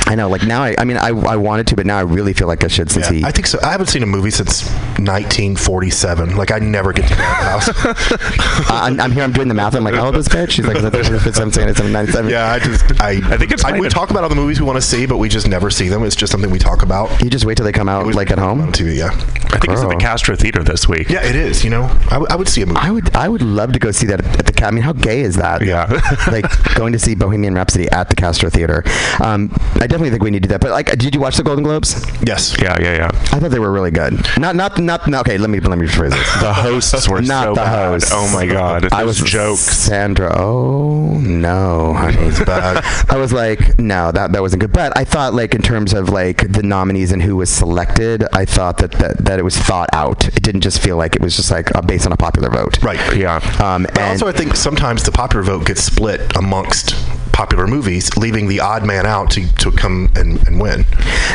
I 0.06 0.14
know. 0.14 0.28
Like 0.28 0.42
now, 0.44 0.62
I, 0.62 0.74
I 0.78 0.84
mean, 0.84 0.96
I, 0.98 1.08
I 1.08 1.36
wanted 1.36 1.66
to, 1.68 1.76
but 1.76 1.86
now 1.86 1.96
I 1.96 2.02
really 2.02 2.32
feel 2.34 2.46
like 2.46 2.62
I 2.64 2.68
should 2.68 2.90
since 2.90 3.06
Yeah, 3.06 3.12
he. 3.20 3.24
I 3.24 3.30
think 3.30 3.46
so. 3.46 3.58
I 3.62 3.70
haven't 3.72 3.86
seen 3.86 4.02
a 4.02 4.06
movie 4.06 4.30
since 4.30 4.68
1947. 4.98 6.36
Like 6.36 6.50
I 6.52 6.58
never 6.58 6.92
get 6.92 7.08
to 7.08 7.14
that 7.14 7.42
house. 7.42 8.68
I'm, 8.70 9.00
I'm 9.00 9.12
here. 9.12 9.22
I'm 9.22 9.32
doing 9.32 9.48
the 9.48 9.54
math. 9.54 9.74
I'm 9.74 9.84
like, 9.84 9.94
oh, 9.94 10.10
this 10.10 10.28
bitch. 10.28 10.50
She's 10.50 10.66
like, 10.66 10.76
17, 10.78 11.92
97. 11.92 12.30
yeah, 12.30 12.52
I 12.52 12.58
just 12.58 13.00
I 13.00 13.10
I 13.32 13.36
think 13.36 13.52
it's 13.52 13.64
I, 13.64 13.78
we 13.78 13.88
talk 13.88 14.10
about 14.10 14.22
all 14.22 14.28
the 14.28 14.34
movies 14.34 14.60
we 14.60 14.66
want 14.66 14.76
to 14.76 14.82
see, 14.82 15.06
but 15.06 15.18
we 15.18 15.28
just 15.28 15.48
never 15.48 15.70
see 15.70 15.88
them. 15.88 16.02
It's 16.04 16.16
just 16.16 16.30
something 16.32 16.50
we 16.50 16.58
talk 16.58 16.82
about. 16.82 17.22
You 17.22 17.30
just 17.30 17.44
wait 17.44 17.56
till 17.56 17.64
they 17.64 17.72
come 17.72 17.88
out, 17.88 18.06
like 18.14 18.30
at 18.30 18.38
on 18.38 18.58
home. 18.60 18.72
TV. 18.72 18.96
Yeah, 18.96 19.06
I 19.08 19.58
think 19.58 19.68
it's 19.72 19.82
at 19.82 19.88
the 19.88 19.96
Castro 19.96 20.36
Theater 20.36 20.62
this 20.62 20.88
week. 20.88 21.08
yeah, 21.08 21.24
it 21.24 21.34
is. 21.36 21.64
You 21.64 21.70
know, 21.70 21.84
I, 21.84 22.10
w- 22.20 22.26
I 22.30 22.36
would 22.36 22.48
see 22.48 22.62
a 22.62 22.66
movie. 22.66 22.78
I 22.80 22.90
would, 22.90 23.14
I 23.16 23.28
would 23.28 23.42
love 23.42 23.72
to 23.72 23.78
go 23.78 23.90
see 23.90 24.06
that 24.08 24.24
at 24.38 24.46
the. 24.46 24.52
Ca- 24.52 24.66
I 24.66 24.70
mean, 24.70 24.82
how 24.82 24.92
gay 24.92 25.20
is 25.20 25.36
that? 25.36 25.62
Yeah. 25.64 25.86
like 26.30 26.44
going 26.74 26.92
to 26.92 26.98
see 26.98 27.14
Bohemian 27.14 27.54
Rhapsody 27.54 27.88
at 27.90 28.08
the 28.08 28.14
Castro 28.16 28.50
Theater. 28.50 28.82
Um, 29.22 29.50
I 29.76 29.86
definitely 29.94 30.10
think 30.10 30.24
we 30.24 30.30
need 30.32 30.42
to 30.42 30.48
do 30.48 30.52
that. 30.52 30.60
But 30.60 30.72
like, 30.72 30.86
did 30.98 31.14
you 31.14 31.20
watch 31.20 31.36
the 31.36 31.44
Golden 31.44 31.62
Globes? 31.62 31.94
yes. 32.26 32.56
Yeah, 32.60 32.76
yeah, 32.80 32.96
yeah. 32.96 33.10
I 33.32 33.38
thought 33.38 33.50
they 33.50 33.58
were 33.60 33.70
really 33.70 33.90
good. 33.92 34.14
Not, 34.38 34.56
not, 34.56 34.78
not. 34.80 35.06
not 35.06 35.20
okay, 35.26 35.38
let 35.38 35.50
me 35.50 35.60
let 35.60 35.78
me 35.78 35.86
rephrase 35.86 36.10
this. 36.10 36.40
The 36.40 36.52
hosts 36.52 37.08
were 37.08 37.22
Not 37.22 37.44
so 37.44 37.50
the 37.50 37.60
bad. 37.60 37.88
hosts. 37.90 38.10
Oh 38.12 38.30
my 38.32 38.46
god. 38.46 38.92
I 38.92 39.04
was 39.04 39.20
Those 39.20 39.30
jokes. 39.30 39.60
Sandra. 39.60 40.34
Oh 40.36 41.18
no, 41.20 41.92
honey. 41.94 42.16
It's 42.26 42.44
bad. 42.44 42.82
I 43.10 43.16
was 43.18 43.32
like, 43.32 43.78
no, 43.78 44.10
that 44.12 44.32
that 44.32 44.40
wasn't 44.42 44.60
good. 44.62 44.72
But 44.72 44.96
I 44.96 45.04
thought, 45.04 45.34
like, 45.34 45.54
in 45.54 45.62
terms 45.62 45.92
of 45.92 46.08
like 46.08 46.50
the 46.52 46.62
nominees 46.62 47.12
and 47.12 47.22
who 47.22 47.36
was 47.36 47.50
selected, 47.50 48.24
I 48.32 48.44
thought 48.44 48.78
that 48.78 48.92
that, 48.92 49.18
that 49.18 49.38
it 49.38 49.42
was 49.44 49.56
thought 49.56 49.88
out. 49.92 50.26
It 50.26 50.42
didn't 50.42 50.62
just 50.62 50.82
feel 50.82 50.96
like 50.96 51.14
it 51.14 51.22
was 51.22 51.36
just 51.36 51.50
like 51.50 51.74
uh, 51.74 51.82
based 51.82 52.06
on 52.06 52.12
a 52.12 52.16
popular 52.16 52.50
vote. 52.50 52.82
Right. 52.82 52.98
Yeah. 53.16 53.36
Um, 53.62 53.86
and 53.86 53.98
also, 53.98 54.26
I 54.26 54.32
think 54.32 54.56
sometimes 54.56 55.04
the 55.04 55.12
popular 55.12 55.44
vote 55.44 55.66
gets 55.66 55.82
split 55.84 56.36
amongst 56.36 56.94
popular 57.34 57.66
movies, 57.66 58.16
leaving 58.16 58.48
the 58.48 58.60
odd 58.60 58.86
man 58.86 59.04
out 59.06 59.30
to, 59.32 59.52
to 59.56 59.70
come 59.72 60.10
and, 60.16 60.46
and 60.46 60.60
win. 60.60 60.84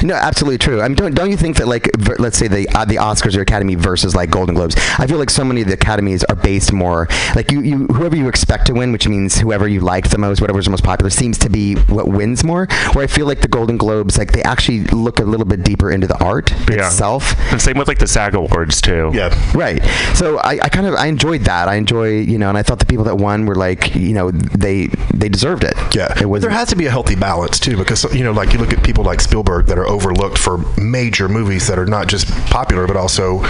no, 0.02 0.16
absolutely 0.16 0.58
true. 0.58 0.82
I 0.82 0.88
mean, 0.88 0.96
don't 0.96 1.14
don't 1.14 1.30
you 1.30 1.38
think 1.38 1.58
that 1.58 1.68
like 1.68 1.90
ver- 1.98 2.16
let's 2.20 2.38
say 2.38 2.48
the 2.48 2.68
uh, 2.70 2.86
the 2.86 2.96
Oscars 2.96 3.36
or 3.38 3.42
Academy 3.42 3.76
versus 3.76 4.16
like 4.16 4.32
Golden 4.32 4.56
Globes? 4.56 4.76
I 4.98 5.06
feel 5.08 5.18
like 5.18 5.30
so 5.30 5.44
many 5.44 5.62
of 5.62 5.68
the 5.68 5.74
academies 5.74 6.24
are 6.26 6.36
based 6.36 6.72
more 6.72 7.08
like 7.36 7.52
you 7.52 7.62
you 7.62 7.86
whoever 7.88 8.16
you 8.16 8.28
expect 8.30 8.68
to 8.68 8.74
win, 8.74 8.92
which 8.92 9.08
means 9.08 9.38
whoever 9.40 9.68
you 9.68 9.82
liked 9.82 10.12
the 10.12 10.18
most, 10.18 10.42
whatever's 10.42 10.66
the 10.66 10.72
most 10.72 10.84
popular, 10.84 11.10
seems 11.10 11.38
to 11.40 11.50
be 11.50 11.76
what 11.76 12.08
wins 12.08 12.44
more. 12.44 12.68
Where 12.94 13.04
I 13.04 13.08
feel 13.08 13.26
like 13.28 13.42
the 13.42 13.48
Golden 13.50 13.78
Globes, 13.78 14.18
like 14.18 14.32
they 14.32 14.42
actually 14.44 14.86
look 14.86 15.20
a 15.20 15.24
little 15.24 15.46
bit 15.46 15.64
deeper 15.64 15.92
into 15.92 16.08
the 16.08 16.18
art 16.24 16.52
Yeah. 16.70 16.88
itself. 16.88 17.34
And 17.52 17.62
same 17.62 17.78
with 17.78 17.88
like 17.88 18.00
the 18.00 18.08
SAG 18.08 18.36
Awards 18.36 18.82
too. 18.82 19.12
Yeah. 19.14 19.30
Right. 19.54 19.84
So 20.16 20.38
I, 20.40 20.60
I 20.64 20.70
kind 20.70 20.88
of 20.88 20.96
I 20.96 21.08
enjoyed 21.08 21.42
that. 21.42 21.68
I 21.68 21.76
enjoy 21.76 22.20
you 22.20 22.38
know, 22.38 22.50
and 22.50 22.58
I 22.58 22.64
thought 22.64 22.80
the 22.80 22.86
people 22.86 23.04
that 23.06 23.18
won 23.18 23.46
were 23.46 23.56
like 23.56 23.96
you 23.96 24.14
know 24.14 24.32
they 24.32 24.88
they 25.14 25.28
deserved 25.30 25.64
it. 25.64 25.76
Yeah, 25.94 26.14
It 26.22 26.26
was 26.26 26.41
there 26.41 26.52
has 26.52 26.70
to 26.70 26.76
be 26.76 26.86
a 26.86 26.91
healthy 26.91 27.16
balance 27.16 27.60
too, 27.60 27.78
because 27.78 28.03
you 28.14 28.24
know, 28.24 28.32
like 28.32 28.53
you 28.53 28.60
look 28.60 28.74
at 28.74 28.84
people 28.84 29.03
like 29.03 29.22
Spielberg 29.22 29.66
that 29.68 29.78
are 29.78 29.88
overlooked 29.88 30.38
for 30.38 30.57
major 30.80 31.28
movies 31.30 31.68
that 31.68 31.80
are 31.80 31.86
not 31.86 32.07
just 32.07 32.28
popular 32.48 32.88
but 32.88 32.95
also, 32.98 33.44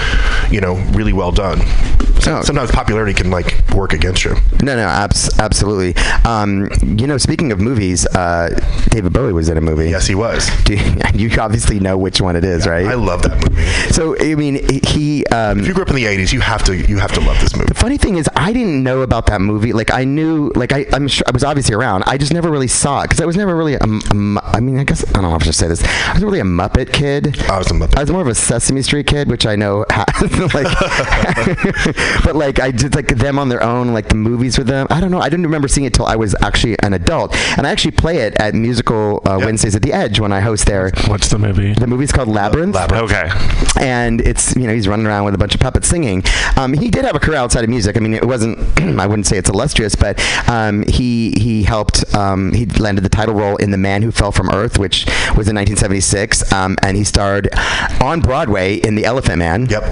you 0.50 0.62
know, 0.62 0.76
really 0.94 1.14
well 1.14 1.32
done. 1.32 1.60
So 2.22 2.30
Oh. 2.30 2.42
Sometimes 2.44 2.70
popularity 2.70 3.14
can 3.14 3.32
like 3.32 3.64
work 3.74 3.94
against 3.94 4.24
you. 4.26 4.36
No, 4.62 4.76
no, 4.76 4.84
abs- 4.88 5.40
absolutely. 5.40 5.96
Um, 6.26 6.70
you 6.84 7.08
know, 7.08 7.18
speaking 7.18 7.52
of 7.52 7.60
movies, 7.60 8.06
uh, 8.08 8.50
David 8.90 9.14
Bowie 9.14 9.32
was 9.34 9.48
in 9.50 9.58
a 9.58 9.62
movie. 9.62 9.90
Yes, 9.90 10.06
he 10.06 10.16
was. 10.16 10.48
Do 10.66 10.76
you, 10.76 10.96
you 11.30 11.42
obviously 11.42 11.80
know 11.80 11.98
which 11.98 12.20
one 12.22 12.36
it 12.36 12.44
is, 12.44 12.68
right? 12.68 12.86
I 12.86 12.94
love 12.96 13.22
that 13.24 13.38
movie. 13.50 13.66
so 13.92 14.16
I 14.20 14.36
mean, 14.36 14.60
he. 14.86 15.26
Um, 15.28 15.60
If 15.62 15.68
you 15.68 15.74
grew 15.74 15.84
up 15.84 15.90
in 15.90 15.96
the 15.96 16.06
'80s, 16.06 16.32
you 16.34 16.42
have 16.42 16.62
to 16.66 16.76
you 16.76 16.98
have 17.00 17.12
to 17.14 17.22
love 17.22 17.40
this 17.40 17.56
movie. 17.56 17.68
the 17.68 17.74
funny 17.74 17.98
thing 17.98 18.18
is, 18.18 18.30
I 18.36 18.52
didn't 18.54 18.84
know 18.84 19.02
about 19.02 19.26
that 19.28 19.40
movie. 19.42 19.72
Like, 19.74 19.92
I 19.92 20.04
knew, 20.04 20.52
like, 20.56 20.72
I, 20.74 20.86
I'm 20.94 21.08
sure 21.08 21.24
I 21.28 21.32
was 21.32 21.44
obviously 21.44 21.74
around. 21.74 22.04
I 22.06 22.18
just 22.18 22.29
never 22.32 22.50
really 22.50 22.68
saw 22.68 23.02
it 23.02 23.10
because 23.10 23.22
I 23.22 23.26
was 23.26 23.38
never 23.38 23.56
really. 23.56 23.76
A, 23.76 23.84
m- 23.84 24.02
a 24.12 24.14
mu- 24.16 24.40
I 24.44 24.60
mean, 24.60 24.80
I 24.80 24.84
guess 24.84 25.08
I 25.08 25.12
don't 25.14 25.24
know 25.24 25.36
if 25.36 25.42
I 25.42 25.46
should 25.46 25.56
say 25.56 25.68
this. 25.68 25.84
I 25.84 26.14
was 26.14 26.24
really 26.24 26.40
a 26.40 26.44
Muppet 26.44 26.92
kid. 26.94 27.40
I 27.50 27.58
was 27.58 27.70
a 27.72 27.74
Muppet. 27.74 27.98
I 27.98 28.02
was 28.02 28.12
more 28.12 28.22
of 28.22 28.28
a 28.28 28.36
Sesame 28.36 28.82
Street 28.82 29.08
kid, 29.08 29.30
which 29.30 29.46
I 29.46 29.56
know, 29.56 29.86
ha- 29.90 30.06
like, 30.54 32.24
but 32.24 32.36
like 32.36 32.60
I 32.60 32.72
did 32.72 32.96
like 32.96 33.08
them 33.08 33.40
on 33.40 33.50
their 33.50 33.64
own, 33.64 33.94
like 33.94 34.10
the 34.10 34.16
movies 34.16 34.58
with 34.58 34.68
them. 34.68 34.88
I 34.90 35.00
don't 35.00 35.12
know. 35.12 35.20
I 35.20 35.30
didn't 35.30 35.46
remember 35.46 35.68
seeing 35.68 35.86
it 35.86 35.94
till 35.94 36.06
I 36.06 36.16
was 36.16 36.36
actually 36.42 36.78
an 36.80 36.94
adult, 36.94 37.36
and 37.58 37.66
I 37.66 37.72
actually 37.72 37.92
play 37.92 38.18
it 38.18 38.40
at 38.40 38.54
musical 38.56 39.22
uh, 39.28 39.38
Yep. 39.38 39.46
Wednesdays 39.46 39.76
at 39.76 39.82
the 39.82 39.94
Edge 39.94 40.20
when 40.20 40.32
I 40.34 40.40
host 40.42 40.66
there. 40.66 40.92
What's 41.08 41.30
the 41.30 41.38
movie? 41.40 41.74
The 41.74 41.88
movie's 41.88 42.12
called 42.12 42.28
Labyrinth. 42.28 42.76
Okay. 42.76 43.30
And 43.80 44.22
it's 44.22 44.56
you 44.56 44.68
know 44.68 44.74
he's 44.74 44.88
running 44.88 45.06
around 45.06 45.26
with 45.26 45.34
a 45.36 45.38
bunch 45.38 45.54
of 45.56 45.62
puppets 45.62 45.88
singing. 45.88 46.24
Um, 46.58 46.74
he 46.74 46.90
did 46.90 47.06
have 47.06 47.16
a 47.16 47.20
career 47.20 47.38
outside 47.38 47.64
of 47.64 47.70
music. 47.70 47.96
I 47.98 48.00
mean, 48.00 48.14
it 48.14 48.26
wasn't. 48.26 48.60
I 49.00 49.08
wouldn't 49.08 49.28
say 49.28 49.38
it's 49.38 49.50
illustrious, 49.50 49.96
but 49.96 50.20
um, 50.50 50.84
he 50.88 51.32
he 51.38 51.64
helped. 51.64 52.04
Um, 52.20 52.52
he 52.54 52.66
landed 52.66 53.02
the 53.02 53.10
title 53.10 53.34
role 53.34 53.56
in 53.56 53.72
The 53.72 53.78
Man 53.78 54.02
Who 54.02 54.12
Fell 54.12 54.32
from 54.32 54.50
Earth, 54.50 54.78
which 54.78 55.06
was 55.38 55.48
in 55.48 55.56
1976, 55.56 56.52
um, 56.52 56.76
and 56.84 56.98
he 56.98 57.04
starred 57.04 57.48
on 58.02 58.20
Broadway 58.20 58.76
in 58.76 58.96
The 58.96 59.06
Elephant 59.06 59.38
Man. 59.38 59.68
Yep. 59.68 59.84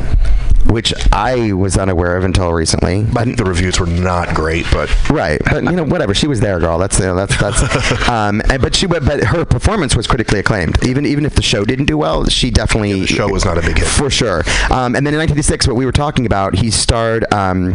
Which 0.69 0.94
I 1.11 1.53
was 1.53 1.77
unaware 1.77 2.18
of 2.18 2.23
until 2.23 2.52
recently. 2.53 3.06
I 3.15 3.23
think 3.23 3.38
the 3.38 3.45
reviews 3.45 3.80
were 3.80 3.88
not 3.88 4.35
great, 4.35 4.65
but 4.72 4.89
Right, 5.10 5.41
but 5.45 5.64
you 5.64 5.72
know, 5.72 5.85
whatever. 5.85 6.14
She 6.14 6.27
was 6.27 6.39
there, 6.39 6.60
girl. 6.60 6.77
That's 6.77 6.99
you 6.99 7.06
know, 7.06 7.15
that's 7.15 7.38
that's. 7.38 8.10
um, 8.10 8.41
and, 8.49 8.61
but 8.61 8.76
she, 8.76 8.88
but, 8.88 9.06
but 9.06 9.23
her 9.23 9.45
performance 9.45 9.95
was 9.95 10.07
critically 10.07 10.39
acclaimed. 10.39 10.84
Even 10.85 11.06
even 11.06 11.26
if 11.26 11.35
the 11.35 11.41
show 11.41 11.64
didn't 11.64 11.85
do 11.85 11.98
well, 11.98 12.26
she 12.26 12.52
definitely 12.52 13.02
the 13.02 13.07
show 13.07 13.30
was 13.30 13.45
not 13.45 13.57
a 13.57 13.61
big 13.61 13.77
hit. 13.77 13.88
for 13.88 14.10
sure. 14.10 14.44
Um, 14.69 14.95
and 14.95 15.06
then 15.06 15.14
in 15.14 15.19
1986, 15.19 15.68
what 15.68 15.76
we 15.76 15.85
were 15.85 15.91
talking 15.91 16.26
about, 16.26 16.56
he 16.56 16.69
starred 16.69 17.31
um, 17.34 17.72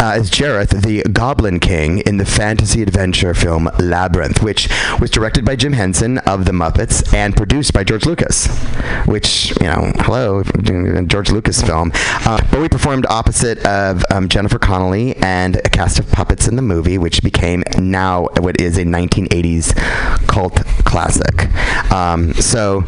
uh, 0.00 0.14
as 0.14 0.30
Jareth, 0.30 0.82
the 0.82 1.02
Goblin 1.12 1.60
King, 1.60 1.98
in 2.00 2.16
the 2.16 2.24
fantasy 2.24 2.82
adventure 2.82 3.34
film 3.34 3.68
Labyrinth, 3.78 4.42
which 4.42 4.68
was 5.00 5.10
directed 5.10 5.44
by 5.44 5.56
Jim 5.56 5.74
Henson 5.74 6.18
of 6.18 6.44
the 6.44 6.52
Muppets 6.52 7.12
and 7.12 7.36
produced 7.36 7.72
by 7.72 7.84
George 7.84 8.06
Lucas. 8.06 8.48
Which 9.04 9.50
you 9.60 9.66
know, 9.66 9.92
hello, 9.98 10.42
George 11.06 11.30
Lucas 11.30 11.60
film. 11.62 11.92
Uh, 12.24 12.40
we 12.60 12.68
performed 12.68 13.04
opposite 13.06 13.58
of 13.66 14.04
um, 14.10 14.28
Jennifer 14.28 14.58
Connelly 14.58 15.16
and 15.16 15.56
a 15.56 15.68
cast 15.68 15.98
of 15.98 16.08
puppets 16.12 16.46
in 16.46 16.54
the 16.54 16.62
movie, 16.62 16.96
which 16.96 17.20
became 17.20 17.64
now 17.78 18.28
what 18.38 18.60
is 18.60 18.78
a 18.78 18.84
1980s 18.84 19.74
cult 20.28 20.54
classic. 20.84 21.50
Um, 21.90 22.32
so 22.34 22.84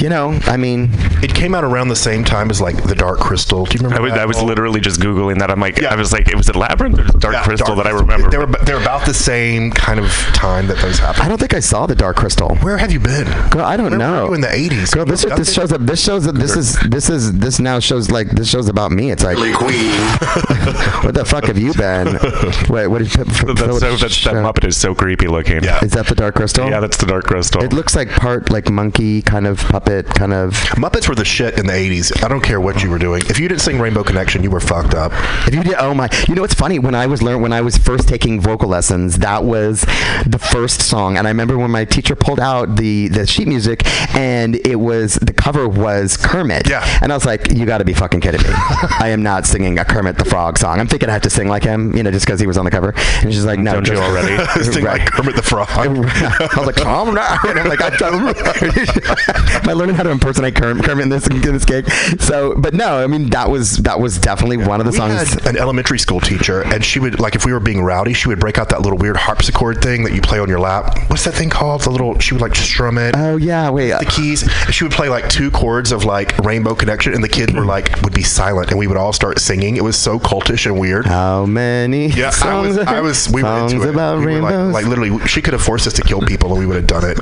you 0.00 0.08
know, 0.08 0.38
I 0.46 0.56
mean, 0.56 0.90
It 1.22 1.34
came 1.34 1.54
out 1.54 1.64
around 1.64 1.88
the 1.88 1.96
same 1.96 2.24
time 2.24 2.50
as 2.50 2.60
like 2.60 2.82
the 2.84 2.94
Dark 2.94 3.18
Crystal. 3.18 3.64
Do 3.64 3.78
you 3.78 3.84
remember? 3.84 3.96
I 3.96 4.00
was, 4.00 4.12
that 4.12 4.20
I 4.20 4.26
was 4.26 4.42
literally 4.42 4.80
just 4.80 5.00
googling 5.00 5.38
that. 5.40 5.50
I'm 5.50 5.60
like, 5.60 5.78
Yeah. 5.78 5.92
I 5.92 5.96
was 5.96 6.12
like, 6.12 6.28
it 6.28 6.36
was 6.36 6.48
it 6.48 6.56
Labyrinth 6.56 6.98
or 6.98 7.04
Dark 7.18 7.34
Yeah, 7.34 7.44
Crystal 7.44 7.74
Dark 7.74 7.78
that 7.78 7.86
I 7.86 7.90
remember. 7.90 8.30
They 8.30 8.38
were 8.38 8.46
they're 8.46 8.80
about 8.80 9.06
the 9.06 9.14
same 9.14 9.70
kind 9.70 9.98
of 9.98 10.10
time 10.34 10.66
that 10.68 10.78
those 10.78 10.98
happened. 10.98 11.24
I 11.24 11.28
don't 11.28 11.38
think 11.38 11.54
I 11.54 11.60
saw 11.60 11.86
the 11.86 11.94
Dark 11.94 12.16
Crystal. 12.16 12.56
Where 12.56 12.78
have 12.78 12.92
you 12.92 13.00
been? 13.00 13.24
Girl, 13.50 13.64
I 13.64 13.76
don't 13.76 13.90
Where 13.90 13.98
know. 13.98 14.22
were 14.22 14.28
you 14.28 14.34
in 14.34 14.40
the 14.42 14.46
80s? 14.48 14.92
Girl, 14.94 15.04
this, 15.04 15.24
You 15.24 15.34
this 15.36 15.52
shows 15.52 15.72
up. 15.72 15.80
This 15.80 16.02
shows 16.02 16.24
that 16.24 16.34
this 16.36 16.56
is 16.56 16.78
this 16.80 17.10
is 17.10 17.38
this 17.38 17.58
now 17.58 17.80
shows 17.80 18.10
like 18.10 18.30
this 18.30 18.48
shows 18.48 18.68
about 18.68 18.92
me. 18.92 19.10
It's 19.10 19.24
like, 19.24 19.36
Queen. 19.36 19.90
what 21.02 21.14
the 21.14 21.24
fuck 21.26 21.44
have 21.44 21.58
you 21.58 21.72
been? 21.74 22.06
Wait, 22.68 22.86
what 22.86 22.98
did 22.98 23.08
that's 23.08 23.38
so, 23.38 23.96
that's, 23.96 24.24
that 24.24 24.34
Muppet 24.34 24.66
is 24.66 24.76
so 24.76 24.94
creepy 24.94 25.26
looking. 25.26 25.64
Yeah. 25.64 25.84
Is 25.84 25.92
that 25.92 26.06
the 26.06 26.14
Dark 26.14 26.36
Crystal? 26.36 26.68
Yeah, 26.68 26.80
that's 26.80 26.96
the 26.96 27.06
Dark 27.06 27.24
Crystal. 27.24 27.62
It 27.62 27.72
looks 27.72 27.96
like 27.96 28.10
part 28.10 28.50
like 28.50 28.70
monkey 28.70 29.22
kind 29.22 29.46
of 29.46 29.58
puppet 29.58 29.87
kind 30.14 30.32
of. 30.32 30.52
Muppets 30.76 31.08
were 31.08 31.14
the 31.14 31.24
shit 31.24 31.58
in 31.58 31.66
the 31.66 31.72
80s. 31.72 32.24
I 32.24 32.28
don't 32.28 32.42
care 32.42 32.60
what 32.60 32.82
you 32.82 32.90
were 32.90 32.98
doing. 32.98 33.22
If 33.28 33.38
you 33.38 33.48
didn't 33.48 33.60
sing 33.60 33.78
Rainbow 33.80 34.02
Connection, 34.04 34.42
you 34.42 34.50
were 34.50 34.60
fucked 34.60 34.94
up. 34.94 35.12
If 35.46 35.54
you 35.54 35.62
did, 35.62 35.74
oh 35.78 35.94
my! 35.94 36.08
You 36.28 36.34
know 36.34 36.42
what's 36.42 36.54
funny? 36.54 36.78
When 36.78 36.94
I 36.94 37.06
was 37.06 37.22
learn 37.22 37.40
when 37.40 37.52
I 37.52 37.60
was 37.60 37.76
first 37.76 38.08
taking 38.08 38.40
vocal 38.40 38.68
lessons, 38.68 39.18
that 39.18 39.44
was 39.44 39.82
the 40.26 40.38
first 40.38 40.82
song, 40.82 41.16
and 41.16 41.26
I 41.26 41.30
remember 41.30 41.56
when 41.58 41.70
my 41.70 41.84
teacher 41.84 42.14
pulled 42.14 42.40
out 42.40 42.76
the 42.76 43.08
the 43.08 43.26
sheet 43.26 43.48
music, 43.48 43.82
and 44.14 44.56
it 44.66 44.76
was 44.76 45.14
the 45.14 45.32
cover 45.32 45.68
was 45.68 46.16
Kermit. 46.16 46.68
Yeah. 46.68 46.84
And 47.02 47.12
I 47.12 47.16
was 47.16 47.24
like, 47.26 47.50
"You 47.50 47.66
got 47.66 47.78
to 47.78 47.84
be 47.84 47.94
fucking 47.94 48.20
kidding 48.20 48.42
me! 48.42 48.50
I 48.52 49.08
am 49.08 49.22
not 49.22 49.46
singing 49.46 49.78
a 49.78 49.84
Kermit 49.84 50.18
the 50.18 50.24
Frog 50.24 50.58
song. 50.58 50.80
I'm 50.80 50.86
thinking 50.86 51.08
I 51.08 51.12
have 51.12 51.22
to 51.22 51.30
sing 51.30 51.48
like 51.48 51.62
him, 51.64 51.96
you 51.96 52.02
know, 52.02 52.10
just 52.10 52.26
because 52.26 52.40
he 52.40 52.46
was 52.46 52.58
on 52.58 52.64
the 52.64 52.70
cover." 52.70 52.94
And 53.22 53.32
she's 53.32 53.44
like, 53.44 53.58
"No, 53.58 53.74
Don't 53.74 53.88
you 53.88 53.94
just- 53.94 54.02
already? 54.02 54.38
Sing 54.68 54.84
like 54.84 55.10
Kermit 55.10 55.36
the 55.36 55.42
Frog. 55.42 55.68
I 55.70 55.88
was 55.88 56.66
like, 56.66 56.76
calm 56.76 57.14
down. 57.14 57.38
I'm 57.42 57.68
like, 57.68 57.80
I, 57.80 57.88
am 57.88 59.68
I 59.68 59.72
learning 59.78 59.94
how 59.96 60.02
to 60.02 60.10
impersonate 60.10 60.54
Kermit, 60.56 60.84
Kermit 60.84 61.04
in 61.04 61.08
this 61.08 61.26
in 61.28 61.40
this 61.40 61.64
gig? 61.64 61.90
So, 62.20 62.54
but 62.56 62.74
no, 62.74 63.02
I 63.02 63.06
mean 63.06 63.30
that 63.30 63.48
was 63.50 63.78
that 63.78 63.98
was 64.00 64.18
definitely 64.18 64.58
one 64.58 64.80
of 64.80 64.86
the 64.86 64.92
songs. 64.92 65.30
had 65.34 65.46
an 65.46 65.56
elementary 65.56 65.98
school 65.98 66.20
teacher, 66.20 66.62
and 66.62 66.84
she 66.84 66.98
would 67.00 67.20
like 67.20 67.34
if 67.34 67.44
we 67.46 67.52
were 67.52 67.60
being 67.60 67.82
rowdy, 67.82 68.12
she 68.12 68.28
would 68.28 68.40
break 68.40 68.58
out 68.58 68.68
that 68.70 68.82
little 68.82 68.98
weird 68.98 69.16
harpsichord 69.16 69.80
thing 69.82 70.04
that 70.04 70.12
you 70.12 70.20
play 70.20 70.38
on 70.38 70.48
your 70.48 70.60
lap. 70.60 70.98
What's 71.08 71.24
that 71.24 71.34
thing 71.34 71.50
called? 71.50 71.82
The 71.82 71.90
little 71.90 72.18
she 72.18 72.34
would 72.34 72.40
like 72.42 72.54
strum 72.54 72.98
it. 72.98 73.14
Oh 73.16 73.36
yeah, 73.36 73.70
wait. 73.70 73.92
Uh, 73.92 73.98
the 74.00 74.06
keys. 74.06 74.40
She 74.70 74.84
would 74.84 74.92
play 74.92 75.08
like 75.08 75.28
two 75.28 75.50
chords 75.50 75.92
of 75.92 76.04
like 76.04 76.36
Rainbow 76.38 76.74
Connection, 76.74 77.14
and 77.14 77.22
the 77.22 77.28
kids 77.28 77.52
were 77.54 77.64
like 77.64 78.02
would 78.02 78.14
be 78.14 78.22
silent, 78.24 78.70
and 78.70 78.78
we 78.78 78.86
would 78.86 78.96
all 78.96 79.12
start 79.12 79.38
singing. 79.38 79.76
It 79.76 79.84
was 79.84 79.96
so 79.96 80.18
cultish 80.18 80.66
and 80.66 80.78
weird. 80.78 81.06
How 81.06 81.46
many 81.46 82.08
Yeah, 82.08 82.32
I 82.42 82.60
was, 82.60 82.78
I 82.78 83.00
was, 83.00 83.28
we 83.28 83.42
were 83.42 83.48
songs 83.48 83.72
into 83.72 83.88
it. 83.88 83.90
about 83.94 84.24
We 84.24 84.40
like, 84.40 84.54
like 84.72 84.86
literally, 84.86 85.18
she 85.26 85.40
could 85.42 85.52
have 85.52 85.62
forced 85.62 85.86
us 85.86 85.92
to 85.94 86.02
kill 86.02 86.20
people, 86.22 86.50
and 86.50 86.58
we 86.58 86.66
would 86.66 86.76
have 86.76 86.86
done 86.86 87.04
it. 87.04 87.18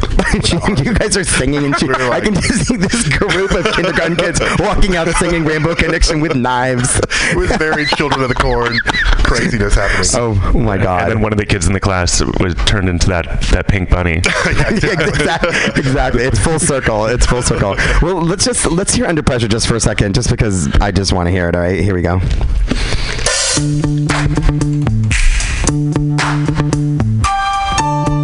you 0.84 0.94
guys 0.94 1.16
are 1.16 1.24
singing 1.24 1.64
and 1.64 1.78
she, 1.78 1.86
We 1.86 1.92
were 1.94 2.00
I 2.00 2.08
like- 2.08 2.24
can 2.24 2.34
just 2.46 2.68
this 2.80 3.08
group 3.18 3.52
of 3.52 3.64
kindergarten 3.72 4.16
kids 4.16 4.40
walking 4.58 4.96
out 4.96 5.08
singing 5.16 5.44
Rainbow 5.44 5.74
Connection 5.74 6.20
with 6.20 6.34
knives. 6.34 7.00
It 7.30 7.36
was 7.36 7.50
very 7.56 7.86
Children 7.86 8.22
of 8.22 8.28
the 8.28 8.34
Corn 8.34 8.78
craziness 9.24 9.74
happening. 9.74 10.08
Oh, 10.14 10.52
oh 10.54 10.58
my 10.58 10.78
God. 10.78 11.02
and 11.02 11.12
then 11.12 11.20
one 11.20 11.32
of 11.32 11.38
the 11.38 11.46
kids 11.46 11.66
in 11.66 11.72
the 11.72 11.80
class 11.80 12.22
was 12.40 12.54
turned 12.66 12.88
into 12.88 13.08
that 13.08 13.40
that 13.52 13.68
pink 13.68 13.90
bunny. 13.90 14.22
Yeah, 14.46 14.70
exactly, 14.72 15.50
exactly. 15.76 16.22
It's 16.22 16.38
full 16.38 16.58
circle. 16.58 17.06
It's 17.06 17.26
full 17.26 17.42
circle. 17.42 17.74
Well, 18.00 18.22
let's 18.22 18.44
just 18.44 18.70
let's 18.70 18.94
hear 18.94 19.06
Under 19.06 19.22
Pressure 19.22 19.48
just 19.48 19.66
for 19.66 19.74
a 19.74 19.80
second, 19.80 20.14
just 20.14 20.30
because 20.30 20.68
I 20.80 20.92
just 20.92 21.12
want 21.12 21.26
to 21.26 21.30
hear 21.30 21.48
it. 21.48 21.54
All 21.56 21.62
right, 21.62 21.80
here 21.80 21.94
we 21.94 22.02
go. 22.02 22.20
Streets. 27.76 28.15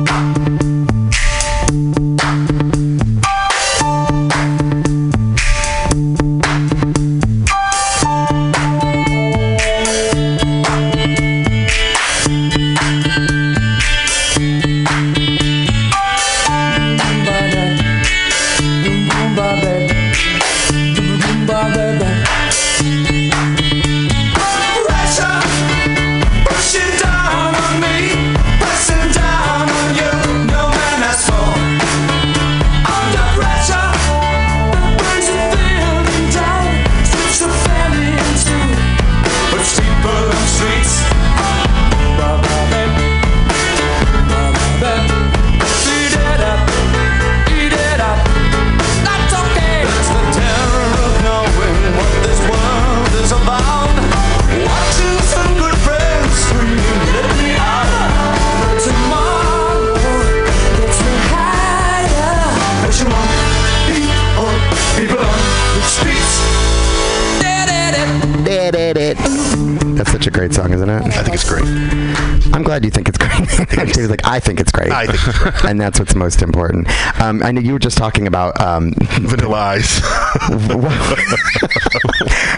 I 74.33 74.41
think 74.41 74.61
it's 74.61 74.73
great. 74.73 74.91
I 74.91 75.07
think 75.07 75.19
it's 75.29 75.39
great. 75.39 75.65
and 75.71 75.81
that's 75.81 75.99
what's 75.99 76.15
most 76.15 76.41
important. 76.43 76.89
Um, 77.21 77.43
I 77.43 77.53
know 77.53 77.61
you 77.61 77.75
were 77.75 77.79
just 77.79 77.99
talking 77.99 78.27
about 78.27 78.59
um, 78.61 78.93
Vanilla 79.01 79.59
Ice. 79.77 80.01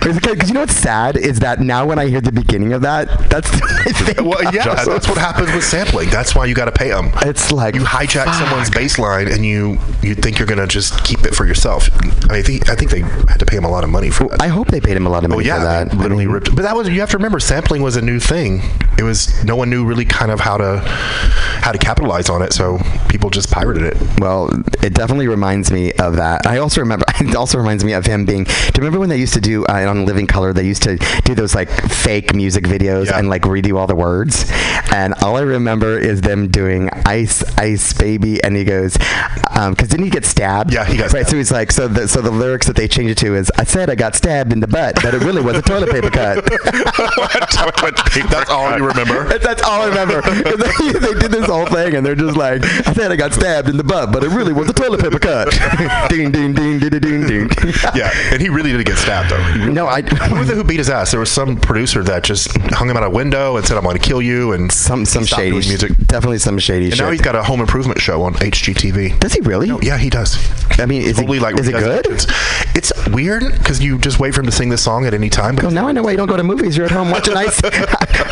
because 0.03 0.49
you 0.49 0.55
know 0.55 0.61
what's 0.61 0.77
sad 0.77 1.17
is 1.17 1.41
that 1.41 1.61
now 1.61 1.87
when 1.87 1.99
I 1.99 2.07
hear 2.07 2.21
the 2.21 2.33
beginning 2.33 2.73
of 2.73 2.83
that, 2.83 3.09
that's 3.31 3.51
I 3.53 3.93
think 3.93 4.21
well, 4.21 4.43
yeah, 4.55 4.75
that's 4.85 5.09
what 5.09 5.19
happens 5.19 5.53
with 5.53 5.65
sampling. 5.65 6.11
That's 6.11 6.35
why 6.35 6.47
you 6.47 6.55
got 6.55 6.67
to 6.67 6.73
pay 6.73 6.91
them. 6.91 7.11
It's 7.23 7.51
like 7.53 7.75
You 7.75 7.83
hijack 7.83 8.25
fuck. 8.27 8.35
someone's 8.35 8.71
bass 8.71 8.99
line, 8.99 9.29
and 9.29 9.45
you 9.45 9.79
you 10.03 10.15
think 10.15 10.39
you're 10.39 10.47
gonna 10.47 10.67
just 10.67 11.03
keep 11.05 11.25
it 11.25 11.35
for 11.35 11.47
yourself. 11.47 11.89
I 12.31 12.43
think 12.43 12.69
I 12.69 12.75
think 12.75 12.91
they 12.91 13.01
had 13.01 13.39
to 13.39 13.47
pay 13.47 13.57
him 13.57 13.65
a 13.65 13.71
lot 13.71 13.85
of 13.85 13.91
money 13.91 14.11
for 14.11 14.29
that. 14.29 14.41
I 14.43 14.49
hope 14.49 14.69
they 14.69 14.81
paid 14.81 14.97
him 14.97 15.07
a 15.07 15.11
lot 15.11 15.25
of 15.25 15.31
Oh 15.33 15.37
money 15.37 15.47
yeah, 15.49 15.59
for 15.59 15.65
that. 15.65 15.97
literally 15.97 16.25
I 16.25 16.27
mean, 16.27 16.35
ripped. 16.35 16.55
But 16.55 16.63
that 16.63 16.77
was 16.77 16.89
you 16.89 17.01
have 17.01 17.11
to 17.11 17.17
remember, 17.17 17.41
sampling 17.41 17.83
was 17.83 17.97
a 17.97 18.03
new 18.03 18.21
thing. 18.21 18.63
It 18.99 19.03
was 19.03 19.43
no 19.45 19.57
one 19.57 19.71
knew 19.71 19.85
really 19.85 20.05
kind 20.05 20.31
of 20.31 20.41
how 20.41 20.57
to 20.57 20.79
how 20.85 21.73
to 21.73 21.79
capitalize 21.79 22.29
on 22.29 22.43
it, 22.43 22.53
so 22.53 22.79
people 23.09 23.31
just 23.31 23.51
pirated 23.51 23.83
it. 23.85 23.97
Well, 24.21 24.51
it 24.83 24.95
definitely 24.95 25.29
reminds 25.29 25.71
me 25.73 25.93
of 25.95 26.17
that. 26.17 26.47
I 26.47 26.59
also 26.59 26.81
remember. 26.81 27.05
It 27.25 27.35
also 27.37 27.59
reminds 27.59 27.85
me 27.85 27.93
of 27.95 28.05
him 28.05 28.25
being. 28.27 28.45
Do 28.45 28.51
you 28.51 28.73
remember 28.79 28.99
when 29.01 29.09
they 29.09 29.17
used 29.19 29.35
to 29.35 29.41
do 29.41 29.65
uh, 29.67 29.89
on 29.89 30.05
Living 30.05 30.27
Color? 30.27 30.53
They 30.53 30.67
used 30.67 30.83
to 30.83 30.97
do 31.25 31.35
those 31.35 31.55
like 31.55 31.71
fake 31.71 32.35
music 32.35 32.65
videos 32.65 33.07
Yeah. 33.07 33.19
and 33.19 33.29
like 33.31 33.43
redo 33.43 33.79
all 33.79 33.87
the 33.87 33.95
words. 33.95 34.45
And 34.93 35.15
all 35.23 35.37
I 35.37 35.41
remember 35.41 35.99
is 35.99 36.21
them 36.21 36.49
doing 36.49 36.91
"Ice, 37.07 37.43
Ice, 37.59 37.93
Baby," 37.95 38.43
and 38.45 38.57
he 38.57 38.65
goes, 38.65 38.97
because 38.97 39.89
didn't 39.89 40.05
he 40.05 40.11
get 40.11 40.25
stabbed? 40.27 40.73
Yeah, 40.73 40.85
he 40.85 40.97
got 40.97 41.05
right. 41.05 41.11
stabbed. 41.11 41.29
So 41.31 41.37
he's 41.37 41.51
like, 41.53 41.73
so 41.73 41.89
the 41.89 42.07
so 42.09 42.21
the 42.21 42.31
lyrics 42.31 42.67
that 42.67 42.77
they 42.77 42.89
changed 42.89 43.13
it 43.13 43.19
to 43.27 43.35
is, 43.35 43.51
"I 43.59 43.65
said 43.65 43.89
I 43.91 43.95
got 43.95 44.15
stabbed 44.15 44.53
in 44.53 44.61
the 44.61 44.69
butt, 44.69 44.97
but 45.03 45.15
it 45.15 45.23
really 45.23 45.41
was 45.43 45.57
a 45.57 45.63
toilet 45.63 45.91
paper 45.91 46.11
cut." 46.11 46.45
toilet 47.53 47.97
paper 48.07 48.29
That's 48.29 48.51
all 48.51 48.77
you 48.77 48.84
remember. 48.85 49.25
That's- 49.39 49.63
all 49.65 49.83
I 49.83 49.89
remember. 49.89 50.21
they, 50.33 50.93
they 50.93 51.15
did 51.21 51.31
this 51.31 51.47
whole 51.47 51.67
thing, 51.67 51.95
and 51.95 52.05
they're 52.05 52.15
just 52.15 52.37
like, 52.37 52.63
I 52.87 52.93
said 52.93 53.11
I 53.13 53.17
got 53.17 53.33
stabbed 53.33 53.69
in 53.69 53.77
the 53.77 53.85
butt, 53.85 54.13
but 54.13 54.23
it 54.25 54.29
really 54.31 54.53
was 54.53 54.69
a 54.69 54.73
toilet 54.73 55.01
paper 55.01 55.19
cut. 55.19 55.51
ding, 56.11 56.31
ding, 56.31 56.53
ding, 56.55 56.79
ding, 56.79 56.91
ding, 56.91 57.27
ding. 57.27 57.51
Yeah, 57.95 58.11
and 58.33 58.41
he 58.43 58.49
really 58.49 58.73
did 58.73 58.85
get 58.87 58.99
stabbed 58.99 59.31
though. 59.31 59.67
No, 59.73 59.87
I. 59.87 60.03
Who 60.03 60.37
was 60.37 60.51
it 60.51 60.55
who 60.57 60.65
beat 60.65 60.79
his 60.79 60.91
ass? 60.91 61.11
There 61.13 61.21
was 61.21 61.31
some 61.31 61.57
producer 61.57 62.03
that 62.05 62.25
just 62.25 62.51
hung 62.73 62.89
him 62.91 62.97
out 62.97 63.05
a 63.05 63.11
window 63.11 63.57
and 63.57 63.67
said, 63.67 63.77
"I'm 63.77 63.85
going 63.85 63.97
to 63.99 64.03
kill 64.03 64.21
you." 64.21 64.53
And 64.53 64.71
Some 64.71 65.05
some 65.07 65.25
shady 65.25 65.53
music. 65.53 65.97
Definitely 66.07 66.39
some 66.39 66.59
shady 66.59 66.87
And 66.87 66.95
shit. 66.95 67.05
now 67.05 67.11
he's 67.11 67.21
got 67.21 67.35
a 67.37 67.43
home 67.43 67.61
improvement 67.61 68.01
show 68.01 68.23
on 68.23 68.35
HGTV. 68.35 69.19
Does 69.21 69.33
he 69.33 69.41
really? 69.41 69.71
Yeah, 69.83 69.97
he 69.99 70.11
does. 70.11 70.37
I 70.79 70.87
mean, 70.87 71.03
is 71.03 71.17
Totally 71.17 71.39
it 71.39 71.43
like 71.43 71.59
is 71.59 71.69
it 71.69 71.73
good? 71.73 72.07
It's, 72.09 72.27
it's 72.75 73.09
weird 73.09 73.45
because 73.59 73.83
you 73.83 73.99
just 73.99 74.19
wait 74.19 74.35
for 74.35 74.41
him 74.41 74.47
to 74.47 74.53
sing 74.53 74.69
this 74.69 74.83
song 74.83 75.07
at 75.07 75.15
any 75.15 75.31
time. 75.31 75.55
But 75.57 75.65
Well, 75.65 75.73
now 75.73 75.89
I 75.89 75.93
know 75.93 76.03
why 76.03 76.11
you 76.13 76.17
don't 76.17 76.29
go 76.29 76.37
to 76.37 76.43
movies. 76.43 76.77
You're 76.77 76.87
at 76.87 76.93
home 76.93 77.11
watching 77.11 77.37
Ice 77.37 77.61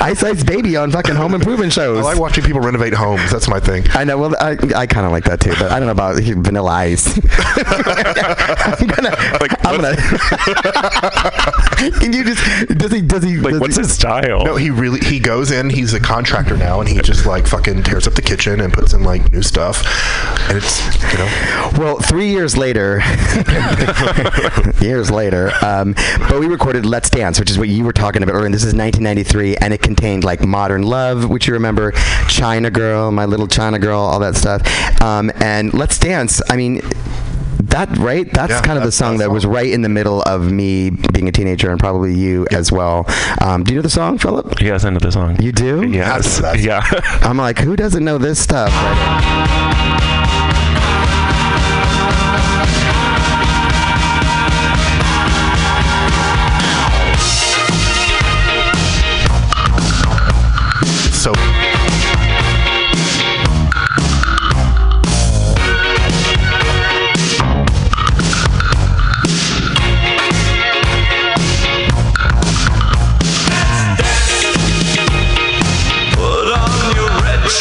Ice, 0.00 0.22
Ice 0.22 0.41
Ice 0.43 0.48
Baby 0.48 0.77
on 0.77 0.90
fucking 0.90 1.14
home 1.14 1.35
improvement 1.35 1.73
shows. 1.73 1.98
I 1.98 2.02
like 2.02 2.19
watching 2.19 2.44
people 2.44 2.60
renovate 2.60 2.94
homes. 2.94 3.31
That's 3.31 3.48
my 3.48 3.60
thing. 3.60 3.85
I 3.90 4.05
know. 4.05 4.19
Well, 4.19 4.35
I, 4.40 4.56
I 4.74 4.86
kind 4.86 5.06
of 5.06 5.12
like 5.12 5.24
that 5.24 5.40
too, 5.40 5.52
but 5.59 5.70
I 5.70 5.78
don't 5.78 5.86
know 5.86 5.93
about 5.93 6.16
Vanilla 6.16 6.70
Ice. 6.70 7.16
I'm 7.19 8.86
gonna. 8.86 9.10
Like, 9.40 9.52
I'm 9.64 9.81
gonna. 9.81 9.97
Can 12.01 12.12
you 12.12 12.24
just? 12.24 12.69
Does 12.78 12.93
he? 12.93 13.01
Does 13.01 13.23
he? 13.23 13.39
Like, 13.39 13.52
does 13.52 13.60
what's 13.60 13.77
he, 13.77 13.82
his 13.82 13.93
style? 13.93 14.44
No, 14.44 14.56
he 14.56 14.70
really 14.70 15.01
he 15.01 15.19
goes 15.19 15.51
in. 15.51 15.70
He's 15.70 15.94
a 15.94 16.01
contractor 16.01 16.56
now, 16.56 16.81
and 16.81 16.89
he 16.89 17.01
just 17.01 17.27
like 17.27 17.47
fucking 17.47 17.82
tears 17.82 18.06
up 18.06 18.14
the 18.14 18.23
kitchen 18.23 18.60
and 18.60 18.73
puts 18.73 18.93
in 18.93 19.05
like 19.05 19.32
new 19.32 19.43
stuff. 19.43 19.85
And 20.48 20.59
it's 20.59 20.81
you 21.12 21.19
know 21.19 21.70
Well, 21.78 21.98
three 21.98 22.31
years 22.31 22.56
later, 22.56 23.02
years 24.81 25.10
later, 25.10 25.52
um, 25.62 25.94
Bowie 26.28 26.48
recorded 26.48 26.86
"Let's 26.86 27.10
Dance," 27.10 27.39
which 27.39 27.51
is 27.51 27.59
what 27.59 27.69
you 27.69 27.85
were 27.85 27.93
talking 27.93 28.23
about 28.23 28.35
earlier. 28.35 28.47
And 28.47 28.55
this 28.55 28.64
is 28.64 28.74
1993, 28.74 29.56
and 29.56 29.73
it 29.73 29.82
contained 29.82 30.24
like 30.24 30.31
"Modern 30.40 30.82
Love," 30.82 31.28
which 31.28 31.46
you 31.46 31.52
remember, 31.52 31.92
"China 32.28 32.70
Girl," 32.70 33.10
"My 33.10 33.26
Little 33.26 33.46
China 33.48 33.78
Girl," 33.78 34.00
all 34.00 34.20
that 34.20 34.36
stuff. 34.36 34.62
Um, 35.02 35.30
and 35.36 35.74
"Let's 35.74 35.98
Dance," 35.98 36.40
I 36.48 36.56
mean. 36.56 36.80
That 37.64 37.96
right? 37.96 38.30
That's 38.32 38.50
Yeah, 38.50 38.60
kind 38.60 38.76
of 38.76 38.84
the 38.84 38.92
song 38.92 39.16
that 39.18 39.28
that 39.28 39.30
was 39.30 39.46
right 39.46 39.70
in 39.70 39.80
the 39.80 39.88
middle 39.88 40.20
of 40.22 40.50
me 40.50 40.90
being 40.90 41.28
a 41.28 41.32
teenager, 41.32 41.70
and 41.70 41.78
probably 41.80 42.12
you 42.12 42.46
as 42.50 42.70
well. 42.70 43.06
Um, 43.40 43.62
do 43.64 43.72
you 43.72 43.78
know 43.78 43.82
the 43.82 43.88
song, 43.88 44.18
Philip? 44.18 44.60
Yes, 44.60 44.84
I 44.84 44.90
know 44.90 44.98
the 44.98 45.12
song. 45.12 45.40
You 45.40 45.52
do? 45.52 45.86
Yes. 45.88 46.38
That's- 46.40 46.62
Yeah. 46.62 46.82
I'm 47.22 47.38
like, 47.38 47.59
who 47.60 47.74
doesn't 47.76 48.04
know 48.04 48.18
this 48.18 48.38
stuff? 48.40 48.68
Right? 48.72 50.09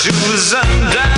your 0.06 1.11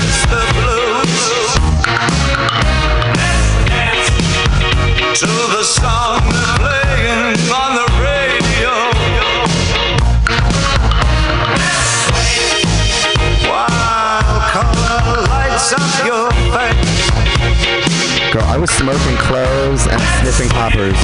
Girl, 18.34 18.42
I 18.46 18.58
was 18.58 18.72
smoking 18.72 19.16
cloves 19.18 19.86
and 19.86 20.02
sniffing 20.02 20.50
poppers. 20.50 20.98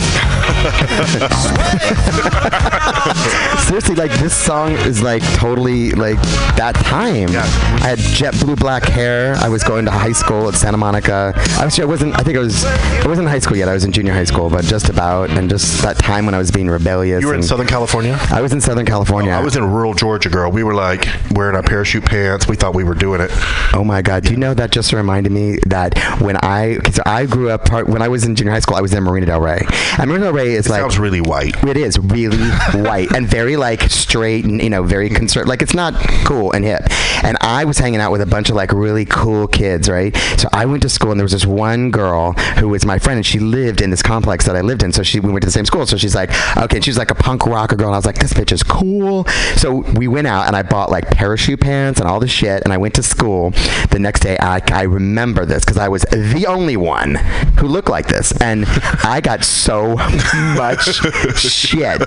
Seriously, 3.67 3.93
like 3.93 4.11
this 4.13 4.35
song 4.35 4.71
is 4.71 5.03
like 5.03 5.21
totally 5.35 5.91
like 5.91 6.19
that 6.57 6.73
time. 6.73 7.29
Yeah. 7.29 7.41
I 7.43 7.89
had 7.89 7.99
jet 7.99 8.33
blue 8.39 8.55
black 8.55 8.83
hair. 8.83 9.35
I 9.35 9.47
was 9.47 9.63
going 9.63 9.85
to 9.85 9.91
high 9.91 10.11
school 10.11 10.47
at 10.47 10.55
Santa 10.55 10.77
Monica. 10.77 11.33
Actually, 11.59 11.83
I 11.83 11.85
wasn't. 11.85 12.19
I 12.19 12.23
think 12.23 12.35
I 12.35 12.39
was. 12.39 12.65
I 12.65 13.05
wasn't 13.05 13.27
in 13.27 13.31
high 13.31 13.37
school 13.37 13.57
yet. 13.57 13.69
I 13.69 13.73
was 13.73 13.83
in 13.83 13.91
junior 13.91 14.13
high 14.13 14.23
school, 14.23 14.49
but 14.49 14.65
just 14.65 14.89
about. 14.89 15.29
And 15.29 15.51
just 15.51 15.83
that 15.83 15.99
time 15.99 16.25
when 16.25 16.33
I 16.33 16.39
was 16.39 16.49
being 16.49 16.67
rebellious. 16.67 17.21
You 17.21 17.27
were 17.27 17.35
in 17.35 17.43
Southern 17.43 17.67
California. 17.67 18.17
I 18.31 18.41
was 18.41 18.53
in 18.53 18.61
Southern 18.61 18.87
California. 18.87 19.33
I 19.33 19.43
was 19.43 19.55
in 19.55 19.63
rural 19.63 19.93
Georgia, 19.93 20.29
girl. 20.29 20.51
We 20.51 20.63
were 20.63 20.73
like 20.73 21.05
wearing 21.29 21.55
our 21.55 21.61
parachute 21.61 22.05
pants. 22.05 22.47
We 22.47 22.55
thought 22.55 22.73
we 22.73 22.83
were 22.83 22.95
doing 22.95 23.21
it. 23.21 23.29
Oh 23.75 23.83
my 23.85 24.01
God! 24.01 24.23
Do 24.23 24.31
you 24.31 24.37
know 24.37 24.55
that 24.55 24.71
just 24.71 24.91
reminded 24.93 25.31
me 25.31 25.59
that 25.67 25.95
when 26.19 26.37
I, 26.37 26.77
because 26.77 26.99
I 27.05 27.18
grew 27.25 27.49
up 27.49 27.65
part 27.65 27.87
when 27.87 28.01
I 28.01 28.07
was 28.07 28.23
in 28.23 28.35
junior 28.35 28.51
high 28.51 28.59
school, 28.59 28.75
I 28.75 28.81
was 28.81 28.93
in 28.93 29.03
Marina 29.03 29.27
Del 29.27 29.41
Rey, 29.41 29.65
and 29.97 30.09
Marina 30.09 30.25
Del 30.25 30.33
Rey 30.33 30.53
is 30.53 30.69
like 30.69 30.81
Sounds 30.81 30.99
really 30.99 31.21
white. 31.21 31.55
It 31.63 31.77
is 31.77 31.97
really 31.99 32.37
white 32.73 33.11
and 33.13 33.27
very 33.27 33.57
like 33.57 33.81
straight 33.83 34.45
and 34.45 34.61
you 34.61 34.69
know 34.69 34.83
very 34.83 35.09
conservative. 35.09 35.49
Like 35.49 35.61
it's 35.61 35.73
not 35.73 35.93
cool 36.25 36.51
and 36.51 36.65
hip. 36.65 36.83
And 37.23 37.37
I 37.41 37.65
was 37.65 37.77
hanging 37.77 37.99
out 37.99 38.11
with 38.11 38.21
a 38.21 38.25
bunch 38.25 38.49
of 38.49 38.55
like 38.55 38.71
really 38.71 39.05
cool 39.05 39.47
kids, 39.47 39.89
right? 39.89 40.15
So 40.37 40.47
I 40.53 40.65
went 40.65 40.81
to 40.83 40.89
school 40.89 41.11
and 41.11 41.19
there 41.19 41.25
was 41.25 41.33
this 41.33 41.45
one 41.45 41.91
girl 41.91 42.33
who 42.57 42.69
was 42.69 42.85
my 42.85 42.99
friend 42.99 43.17
and 43.17 43.25
she 43.25 43.39
lived 43.39 43.81
in 43.81 43.89
this 43.89 44.01
complex 44.01 44.45
that 44.45 44.55
I 44.55 44.61
lived 44.61 44.83
in. 44.83 44.93
So 44.93 45.03
she 45.03 45.19
we 45.19 45.31
went 45.31 45.41
to 45.41 45.47
the 45.47 45.51
same 45.51 45.65
school. 45.65 45.85
So 45.85 45.97
she's 45.97 46.15
like, 46.15 46.29
okay, 46.57 46.77
and 46.77 46.85
she's 46.85 46.97
like 46.97 47.11
a 47.11 47.15
punk 47.15 47.45
rocker 47.45 47.75
girl. 47.75 47.87
And 47.87 47.95
I 47.95 47.97
was 47.97 48.05
like, 48.05 48.19
this 48.19 48.33
bitch 48.33 48.51
is 48.51 48.63
cool. 48.63 49.25
So 49.55 49.83
we 49.95 50.07
went 50.07 50.27
out 50.27 50.47
and 50.47 50.55
I 50.55 50.63
bought 50.63 50.89
like 50.89 51.09
parachute 51.09 51.59
pants 51.59 51.99
and 51.99 52.07
all 52.07 52.19
this 52.19 52.31
shit. 52.31 52.63
And 52.63 52.73
I 52.73 52.77
went 52.77 52.95
to 52.95 53.03
school 53.03 53.51
the 53.91 53.99
next 53.99 54.21
day. 54.21 54.37
I, 54.39 54.61
I 54.71 54.83
remember 54.83 55.45
this 55.45 55.65
because 55.65 55.77
I 55.77 55.89
was 55.89 56.03
the 56.03 56.45
only 56.47 56.77
one 56.77 57.08
who 57.59 57.67
looked 57.67 57.89
like 57.89 58.07
this, 58.07 58.31
and 58.41 58.65
I 59.03 59.21
got 59.21 59.43
so 59.43 59.95
much 60.55 60.83
shit. 61.39 62.01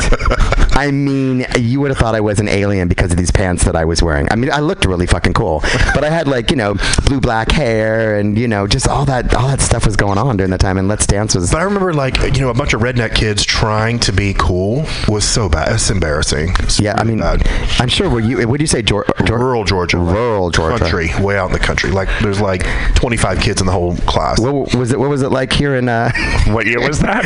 I 0.74 0.90
mean, 0.90 1.46
you 1.58 1.80
would 1.80 1.90
have 1.90 1.98
thought 1.98 2.14
I 2.14 2.20
was 2.20 2.40
an 2.40 2.48
alien 2.48 2.88
because 2.88 3.10
of 3.12 3.18
these 3.18 3.30
pants 3.30 3.64
that 3.64 3.76
I 3.76 3.84
was 3.84 4.02
wearing. 4.02 4.28
I 4.30 4.36
mean, 4.36 4.50
I 4.52 4.60
looked 4.60 4.84
really 4.84 5.06
fucking 5.06 5.34
cool, 5.34 5.60
but 5.94 6.04
I 6.04 6.10
had 6.10 6.26
like 6.28 6.50
you 6.50 6.56
know 6.56 6.74
blue 7.04 7.20
black 7.20 7.50
hair 7.52 8.18
and 8.18 8.38
you 8.38 8.48
know 8.48 8.66
just 8.66 8.88
all 8.88 9.04
that 9.06 9.34
all 9.34 9.48
that 9.48 9.60
stuff 9.60 9.86
was 9.86 9.96
going 9.96 10.18
on 10.18 10.36
during 10.36 10.50
that 10.50 10.60
time. 10.60 10.78
And 10.78 10.88
Let's 10.88 11.06
Dance 11.06 11.34
was 11.34 11.50
But 11.50 11.60
I 11.60 11.64
remember 11.64 11.92
like 11.92 12.20
you 12.22 12.40
know 12.40 12.50
a 12.50 12.54
bunch 12.54 12.72
of 12.74 12.80
redneck 12.80 13.14
kids 13.14 13.44
trying 13.44 13.98
to 14.00 14.12
be 14.12 14.34
cool 14.34 14.86
was 15.08 15.24
so 15.24 15.48
bad. 15.48 15.72
It's 15.72 15.90
embarrassing. 15.90 16.54
It's 16.60 16.80
yeah. 16.80 16.94
I 16.96 17.04
mean, 17.04 17.18
bad. 17.18 17.46
I'm 17.78 17.88
sure. 17.88 18.08
Were 18.08 18.20
you? 18.20 18.46
Would 18.48 18.60
you 18.60 18.66
say 18.66 18.82
Geor- 18.82 19.04
Geor- 19.04 19.38
rural 19.38 19.64
Georgia, 19.64 19.98
Rural 19.98 20.50
Georgia. 20.50 20.78
country, 20.78 21.10
way 21.20 21.36
out 21.38 21.46
in 21.46 21.52
the 21.52 21.58
country. 21.58 21.90
Like 21.90 22.08
there's 22.22 22.40
like 22.40 22.64
25 22.94 23.40
kids 23.40 23.60
in 23.60 23.66
the 23.66 23.72
whole 23.72 23.96
class. 23.98 24.40
What 24.40 24.74
was 24.74 24.91
it? 24.92 24.98
What 24.98 25.10
was 25.10 25.22
it 25.22 25.30
like 25.30 25.52
here 25.52 25.76
in? 25.76 25.88
Uh, 25.88 26.10
What 26.52 26.66
year 26.66 26.80
was 26.80 26.98
that? 27.00 27.24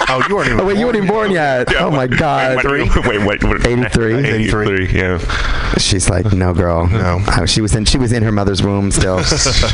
oh, 0.08 0.24
you 0.28 0.36
weren't 0.36 0.48
even. 0.48 0.60
oh 0.60 0.66
wait, 0.66 0.76
you 0.78 0.84
weren't 0.84 0.96
even 0.96 1.08
born 1.08 1.30
yet. 1.30 1.70
Yeah, 1.72 1.86
oh 1.86 1.90
my 1.90 2.06
God. 2.06 2.62
Wait, 2.64 3.24
wait, 3.24 3.42
what, 3.42 3.66
83? 3.66 4.24
83, 4.24 4.88
yeah. 4.90 5.18
She's 5.78 6.10
like, 6.10 6.32
no, 6.32 6.52
girl. 6.52 6.86
No. 6.86 7.18
Uh, 7.26 7.46
she 7.46 7.60
was 7.62 7.74
in. 7.74 7.86
She 7.86 7.96
was 7.98 8.12
in 8.12 8.22
her 8.22 8.30
mother's 8.32 8.62
womb 8.62 8.90
still, 8.90 9.18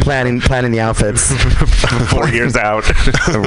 planning 0.05 0.41
planning 0.41 0.71
the 0.71 0.81
outfits. 0.81 1.33
Four 2.11 2.29
years 2.29 2.57
out. 2.57 2.85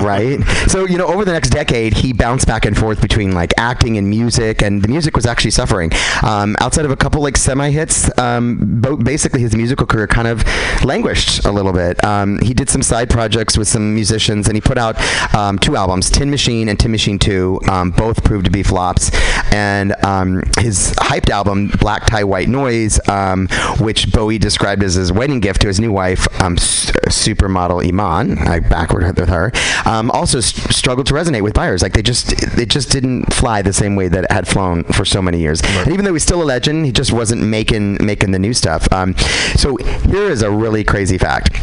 right. 0.01 0.43
So 0.67 0.85
you 0.85 0.97
know, 0.97 1.07
over 1.07 1.23
the 1.23 1.31
next 1.31 1.49
decade, 1.49 1.93
he 1.93 2.11
bounced 2.13 2.45
back 2.45 2.65
and 2.65 2.77
forth 2.77 3.01
between 3.01 3.31
like 3.33 3.53
acting 3.57 3.97
and 3.97 4.09
music, 4.09 4.61
and 4.61 4.81
the 4.81 4.87
music 4.89 5.15
was 5.15 5.25
actually 5.25 5.51
suffering. 5.51 5.91
Um, 6.23 6.55
outside 6.59 6.85
of 6.85 6.91
a 6.91 6.95
couple 6.97 7.21
like 7.21 7.37
semi 7.37 7.69
hits, 7.69 8.09
um, 8.19 8.57
bo- 8.81 8.97
basically 8.97 9.41
his 9.41 9.55
musical 9.55 9.85
career 9.85 10.07
kind 10.07 10.27
of 10.27 10.43
languished 10.83 11.45
a 11.45 11.51
little 11.51 11.73
bit. 11.73 12.03
Um, 12.03 12.39
he 12.39 12.53
did 12.53 12.69
some 12.69 12.81
side 12.83 13.09
projects 13.09 13.57
with 13.57 13.67
some 13.67 13.86
musicians, 13.93 14.47
and 14.47 14.55
he 14.55 14.61
put 14.61 14.77
out 14.77 14.95
um, 15.35 15.57
two 15.59 15.75
albums, 15.75 16.09
Tin 16.09 16.29
Machine 16.29 16.69
and 16.69 16.79
Tin 16.79 16.91
Machine 16.91 17.19
Two. 17.19 17.59
Um, 17.69 17.91
both 17.91 18.23
proved 18.23 18.45
to 18.45 18.51
be 18.51 18.63
flops, 18.63 19.11
and 19.53 19.93
um, 20.05 20.43
his 20.59 20.93
hyped 20.97 21.29
album, 21.29 21.71
Black 21.79 22.05
Tie 22.05 22.23
White 22.23 22.49
Noise, 22.49 22.99
um, 23.09 23.47
which 23.79 24.11
Bowie 24.11 24.37
described 24.37 24.83
as 24.83 24.95
his 24.95 25.11
wedding 25.11 25.39
gift 25.39 25.61
to 25.61 25.67
his 25.67 25.79
new 25.79 25.91
wife, 25.91 26.27
um, 26.41 26.53
s- 26.53 26.91
supermodel 27.07 27.85
Iman. 27.87 28.37
I 28.39 28.59
backward 28.59 29.17
with 29.17 29.29
her. 29.29 29.51
Um, 29.85 30.11
also 30.11 30.39
s- 30.39 30.53
struggled 30.75 31.07
to 31.07 31.13
resonate 31.13 31.41
with 31.41 31.53
buyers. 31.53 31.81
Like 31.81 31.93
they 31.93 32.01
just, 32.01 32.33
it 32.57 32.69
just 32.69 32.91
didn't 32.91 33.33
fly 33.33 33.61
the 33.61 33.73
same 33.73 33.95
way 33.95 34.07
that 34.07 34.25
it 34.25 34.31
had 34.31 34.47
flown 34.47 34.83
for 34.85 35.05
so 35.05 35.21
many 35.21 35.39
years. 35.39 35.61
And 35.63 35.91
even 35.91 36.05
though 36.05 36.13
he's 36.13 36.23
still 36.23 36.41
a 36.41 36.45
legend, 36.45 36.85
he 36.85 36.91
just 36.91 37.11
wasn't 37.11 37.41
making 37.41 37.97
making 38.01 38.31
the 38.31 38.39
new 38.39 38.53
stuff. 38.53 38.91
Um, 38.91 39.15
so 39.55 39.75
here 39.77 40.29
is 40.29 40.41
a 40.41 40.51
really 40.51 40.83
crazy 40.83 41.17
fact. 41.17 41.59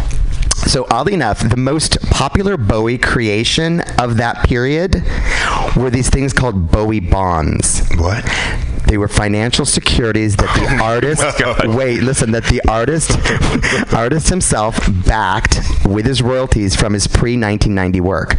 So 0.66 0.86
oddly 0.91 1.15
enough, 1.15 1.49
the 1.49 1.57
most 1.57 2.01
popular 2.11 2.57
Bowie 2.57 2.99
creation 2.99 3.81
of 3.99 4.16
that 4.16 4.45
period 4.45 5.05
were 5.77 5.91
these 5.91 6.09
things 6.09 6.32
called 6.32 6.70
Bowie 6.70 7.01
bonds. 7.01 7.86
What? 7.97 8.24
They 8.86 8.98
were 8.98 9.09
financial 9.09 9.65
securities 9.65 10.36
that 10.36 10.55
the 10.55 10.77
oh 10.81 10.85
artist 10.85 11.23
God. 11.39 11.74
wait, 11.74 12.02
listen, 12.02 12.32
that 12.32 12.44
the 12.44 12.61
artist 12.69 13.12
artist 13.94 14.28
himself 14.28 14.78
backed 15.06 15.61
with 15.86 16.06
his 16.06 16.23
royalties 16.23 16.77
from 16.77 16.93
his 16.93 17.06
pre-1990 17.06 18.01
work. 18.01 18.36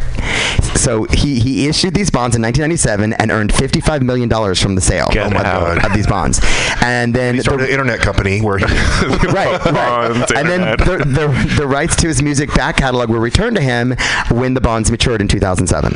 So 0.76 1.04
he, 1.04 1.40
he 1.40 1.68
issued 1.68 1.94
these 1.94 2.10
bonds 2.10 2.36
in 2.36 2.42
1997 2.42 3.14
and 3.14 3.30
earned 3.30 3.52
55 3.54 4.02
million 4.02 4.28
dollars 4.28 4.60
from 4.62 4.74
the 4.74 4.80
sale 4.80 5.08
of, 5.08 5.84
of 5.84 5.92
these 5.94 6.06
bonds. 6.06 6.40
And 6.82 7.12
then 7.14 7.34
He 7.34 7.40
started 7.40 7.62
the- 7.62 7.66
an 7.66 7.70
internet 7.72 8.00
company 8.00 8.40
where 8.40 8.58
he. 8.58 8.64
right, 9.28 9.64
right. 9.64 10.30
And 10.36 10.48
then 10.48 10.76
the, 10.78 10.98
the, 11.04 11.54
the 11.58 11.66
rights 11.66 11.96
to 11.96 12.08
his 12.08 12.22
music 12.22 12.54
back 12.54 12.76
catalog 12.76 13.08
were 13.08 13.20
returned 13.20 13.56
to 13.56 13.62
him 13.62 13.94
when 14.30 14.54
the 14.54 14.60
bonds 14.60 14.90
matured 14.90 15.20
in 15.20 15.28
2007. 15.28 15.92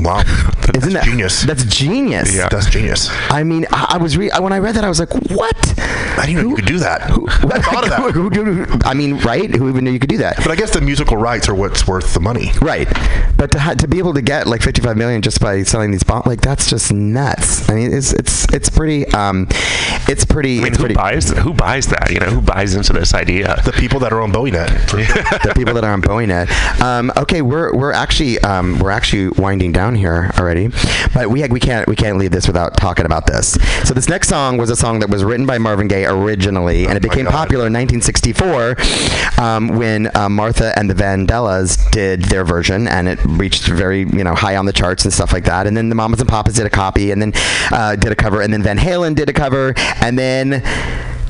Wow, 0.00 0.20
Isn't 0.74 0.92
that 0.92 1.04
genius? 1.04 1.42
That's 1.42 1.64
genius. 1.64 2.34
Yeah. 2.34 2.48
That's 2.50 2.68
genius. 2.68 3.08
I 3.30 3.42
mean, 3.42 3.66
I, 3.72 3.92
I 3.94 3.96
was 3.98 4.16
re- 4.16 4.30
I- 4.30 4.40
when 4.40 4.52
I 4.52 4.58
read 4.58 4.74
that, 4.76 4.84
I 4.84 4.88
was 4.88 5.00
like, 5.00 5.12
"What? 5.30 5.56
I 5.78 6.24
didn't 6.26 6.42
know 6.42 6.50
you 6.50 6.56
could 6.56 6.66
do 6.66 6.78
that. 6.80 7.10
Who 7.10 7.26
thought 7.28 7.84
of 7.84 7.90
that? 7.90 8.10
Who- 8.12 8.28
who- 8.30 8.64
who- 8.64 8.78
I 8.84 8.92
mean, 8.94 9.18
right? 9.18 9.50
Who 9.54 9.68
even 9.68 9.84
knew 9.84 9.90
you 9.90 9.98
could 9.98 10.10
do 10.10 10.18
that? 10.18 10.36
But 10.36 10.48
I 10.48 10.56
guess 10.56 10.70
the 10.72 10.80
musical 10.80 11.16
rights 11.16 11.48
are 11.48 11.54
what's 11.54 11.86
worth 11.86 12.12
the 12.14 12.20
money. 12.20 12.50
Right, 12.60 12.86
but 13.36 13.50
to, 13.52 13.58
ha- 13.58 13.74
to 13.74 13.88
be 13.88 13.98
able 13.98 14.12
to 14.14 14.22
get 14.22 14.46
like 14.46 14.62
55 14.62 14.96
million 14.96 15.22
just 15.22 15.40
by 15.40 15.62
selling 15.62 15.90
these 15.92 16.02
bombs, 16.02 16.26
like 16.26 16.40
that's 16.40 16.68
just 16.68 16.92
nuts. 16.92 17.68
I 17.70 17.74
mean, 17.74 17.92
it's 17.92 18.12
it's 18.12 18.52
it's 18.52 18.68
pretty, 18.68 19.06
um, 19.08 19.46
it's 20.08 20.24
pretty, 20.24 20.58
I 20.60 20.64
mean, 20.64 20.72
who 20.72 20.78
pretty. 20.78 20.94
buys 20.94 21.30
who 21.30 21.54
buys 21.54 21.86
that? 21.86 22.10
You 22.12 22.20
know, 22.20 22.26
who 22.26 22.40
buys 22.42 22.74
into 22.74 22.92
this 22.92 23.14
idea? 23.14 23.60
The 23.64 23.72
people 23.72 23.98
that 24.00 24.12
are 24.12 24.20
on 24.20 24.30
BowieNet. 24.32 25.42
The 25.42 25.52
people 25.54 25.74
that 25.74 25.84
are 25.84 25.92
on 25.92 26.02
BowieNet. 26.02 26.80
Um, 26.82 27.12
okay, 27.16 27.40
we're 27.42 27.74
we're 27.74 27.92
actually 27.92 28.38
um, 28.40 28.78
we're 28.78 28.90
actually 28.90 29.28
winding 29.40 29.72
down 29.72 29.85
here 29.94 30.30
already, 30.38 30.68
but 31.14 31.30
we 31.30 31.46
we 31.48 31.60
can't 31.60 31.86
we 31.88 31.96
can't 31.96 32.18
leave 32.18 32.30
this 32.30 32.46
without 32.46 32.76
talking 32.76 33.06
about 33.06 33.26
this. 33.26 33.58
So 33.84 33.94
this 33.94 34.08
next 34.08 34.28
song 34.28 34.56
was 34.56 34.70
a 34.70 34.76
song 34.76 35.00
that 35.00 35.10
was 35.10 35.24
written 35.24 35.46
by 35.46 35.58
Marvin 35.58 35.88
Gaye 35.88 36.06
originally, 36.06 36.86
and 36.86 36.96
it 36.96 37.02
became 37.02 37.24
God. 37.24 37.32
popular 37.32 37.66
in 37.66 37.72
1964 37.72 38.76
um, 39.42 39.68
when 39.68 40.14
uh, 40.16 40.28
Martha 40.28 40.72
and 40.78 40.90
the 40.90 40.94
Vandellas 40.94 41.90
did 41.90 42.22
their 42.24 42.44
version, 42.44 42.88
and 42.88 43.08
it 43.08 43.18
reached 43.24 43.68
very 43.68 44.00
you 44.00 44.24
know 44.24 44.34
high 44.34 44.56
on 44.56 44.66
the 44.66 44.72
charts 44.72 45.04
and 45.04 45.12
stuff 45.12 45.32
like 45.32 45.44
that. 45.44 45.66
And 45.66 45.76
then 45.76 45.88
the 45.88 45.94
Mamas 45.94 46.20
and 46.20 46.28
Papas 46.28 46.54
did 46.54 46.66
a 46.66 46.70
copy, 46.70 47.10
and 47.10 47.20
then 47.22 47.32
uh, 47.70 47.96
did 47.96 48.12
a 48.12 48.16
cover, 48.16 48.42
and 48.42 48.52
then 48.52 48.62
Van 48.62 48.78
Halen 48.78 49.14
did 49.14 49.28
a 49.28 49.32
cover, 49.32 49.74
and 50.00 50.18
then. 50.18 50.62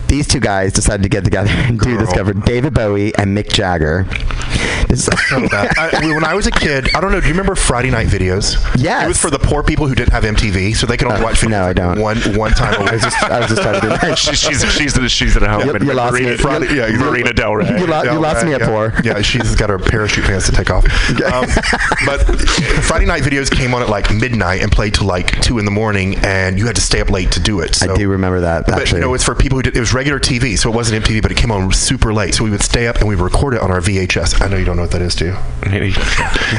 These 0.09 0.28
two 0.28 0.39
guys 0.39 0.73
decided 0.73 1.03
to 1.03 1.09
get 1.09 1.24
together 1.24 1.51
and 1.51 1.81
do 1.81 1.99
this 1.99 2.12
cover. 2.12 2.33
David 2.33 2.73
Bowie 2.73 3.12
and 3.16 3.37
Mick 3.37 3.49
Jagger. 3.49 4.07
This 4.89 5.09
is 5.09 5.29
So 5.29 5.49
bad. 5.49 5.77
I, 5.79 6.07
when 6.07 6.25
I 6.25 6.35
was 6.35 6.47
a 6.47 6.51
kid, 6.51 6.89
I 6.95 7.01
don't 7.01 7.13
know. 7.13 7.21
Do 7.21 7.27
you 7.27 7.33
remember 7.33 7.55
Friday 7.55 7.91
night 7.91 8.09
videos? 8.09 8.57
Yes. 8.77 9.05
It 9.05 9.09
was 9.09 9.19
for 9.19 9.31
the 9.31 9.39
poor 9.39 9.63
people 9.63 9.87
who 9.87 9.95
didn't 9.95 10.13
have 10.13 10.25
MTV, 10.25 10.77
so 10.77 10.87
they 10.87 10.97
could 10.97 11.09
only 11.09 11.21
Uh, 11.21 11.25
watch 11.25 11.45
no, 11.47 11.65
I 11.65 11.73
don't. 11.73 12.01
one 12.01 12.19
one 12.37 12.53
time 12.53 12.75
a 12.75 12.85
I 12.87 12.93
was 12.93 13.03
just, 13.03 13.23
I 13.25 13.39
was 13.41 13.49
just 13.49 13.63
trying 13.63 13.75
to 13.75 13.81
do 13.81 13.89
that. 13.89 14.19
she's 14.19 14.39
she's 14.41 14.73
she's, 14.73 15.13
she's 15.13 15.37
at 15.37 15.43
home. 15.43 15.67
You- 15.67 15.87
you 15.87 15.93
lost 15.95 16.13
Marina, 16.13 16.31
me. 16.33 16.37
Friday- 16.37 16.75
yeah, 16.75 16.87
you- 16.87 16.99
Marina 16.99 17.33
Del 17.33 17.55
Rey. 17.55 17.67
You, 17.79 17.87
lo- 17.87 18.03
you 18.03 18.11
Yeah, 18.11 18.19
lost 18.19 18.45
me 18.47 18.55
at 18.55 18.61
yeah. 18.61 18.67
four. 18.67 18.93
Yeah, 19.05 19.21
she's 19.23 19.55
got 19.55 19.71
her 19.71 19.79
parachute 19.79 20.25
pants 20.25 20.47
to 20.47 20.53
take 20.53 20.71
off. 20.71 20.85
Um, 21.23 21.47
but 22.07 22.21
Friday 22.85 23.07
night 23.07 23.23
videos 23.23 23.51
came 23.51 23.75
on 23.75 23.83
at 23.83 23.89
like 23.89 24.13
midnight 24.13 24.63
and 24.63 24.71
played 24.73 24.95
till 24.95 25.07
like 25.07 25.41
two 25.43 25.59
in 25.59 25.65
the 25.65 25.71
morning, 25.71 26.17
and 26.25 26.59
you 26.59 26.67
had 26.67 26.77
to 26.77 26.83
stay 26.83 27.01
up 27.01 27.11
late 27.11 27.31
to 27.33 27.41
do 27.41 27.61
it. 27.61 27.75
So. 27.75 27.93
I 27.93 27.97
do 27.97 28.09
remember 28.09 28.41
that 28.41 28.67
But 28.67 28.81
actually. 28.81 29.01
no, 29.01 29.15
it's 29.15 29.25
for 29.25 29.35
people 29.35 29.59
who 29.59 29.63
did. 29.63 29.77
It 29.77 29.81
was 29.81 29.93
regular 29.95 30.19
TV, 30.21 30.59
so 30.59 30.71
it 30.71 30.75
wasn't 30.77 31.05
MTV, 31.05 31.23
but 31.23 31.31
it 31.31 31.37
came 31.37 31.51
on 31.51 31.73
super 31.73 32.13
late. 32.13 32.35
So 32.35 32.45
we 32.45 32.51
would 32.51 32.63
stay 32.63 32.87
up 32.87 32.97
and 32.97 33.09
we 33.09 33.17
would 33.17 33.25
record 33.25 33.55
it 33.55 33.61
on 33.61 33.71
our 33.71 33.81
VHS. 33.81 34.41
I 34.41 34.49
know 34.49 34.56
you 34.59 34.65
don't 34.65 34.77
know 34.77 34.83
what 34.83 34.91
that 34.93 35.03
is, 35.03 35.15
do 35.15 35.27
you? 35.27 35.37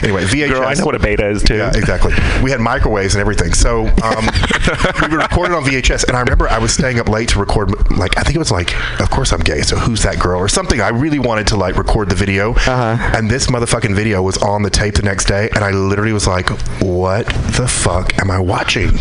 Anyway, 0.03 0.23
VHS. 0.25 0.49
Girl, 0.49 0.63
I 0.63 0.73
know 0.73 0.85
what 0.85 0.95
a 0.95 0.99
beta 0.99 1.27
is 1.29 1.41
too. 1.43 1.55
Yeah, 1.55 1.71
exactly. 1.73 2.13
We 2.43 2.51
had 2.51 2.59
microwaves 2.59 3.15
and 3.15 3.21
everything. 3.21 3.53
So 3.53 3.87
um, 4.03 4.25
we 5.01 5.07
were 5.15 5.17
record 5.19 5.51
it 5.51 5.55
on 5.55 5.63
VHS. 5.63 6.07
And 6.07 6.17
I 6.17 6.21
remember 6.21 6.47
I 6.49 6.57
was 6.59 6.73
staying 6.73 6.99
up 6.99 7.07
late 7.07 7.29
to 7.29 7.39
record, 7.39 7.69
like, 7.91 8.17
I 8.17 8.21
think 8.23 8.35
it 8.35 8.39
was 8.39 8.51
like, 8.51 8.75
of 8.99 9.09
course 9.09 9.31
I'm 9.31 9.39
gay, 9.39 9.61
so 9.61 9.77
who's 9.77 10.03
that 10.03 10.19
girl? 10.19 10.39
Or 10.39 10.47
something. 10.47 10.81
I 10.81 10.89
really 10.89 11.19
wanted 11.19 11.47
to, 11.47 11.55
like, 11.57 11.77
record 11.77 12.09
the 12.09 12.15
video. 12.15 12.51
Uh-huh. 12.53 12.97
And 13.15 13.29
this 13.29 13.47
motherfucking 13.47 13.95
video 13.95 14.21
was 14.21 14.37
on 14.39 14.61
the 14.63 14.69
tape 14.69 14.95
the 14.95 15.03
next 15.03 15.25
day. 15.25 15.49
And 15.55 15.63
I 15.63 15.71
literally 15.71 16.13
was 16.13 16.27
like, 16.27 16.49
what 16.81 17.25
the 17.55 17.67
fuck 17.67 18.17
am 18.19 18.29
I 18.29 18.39
watching? 18.39 18.91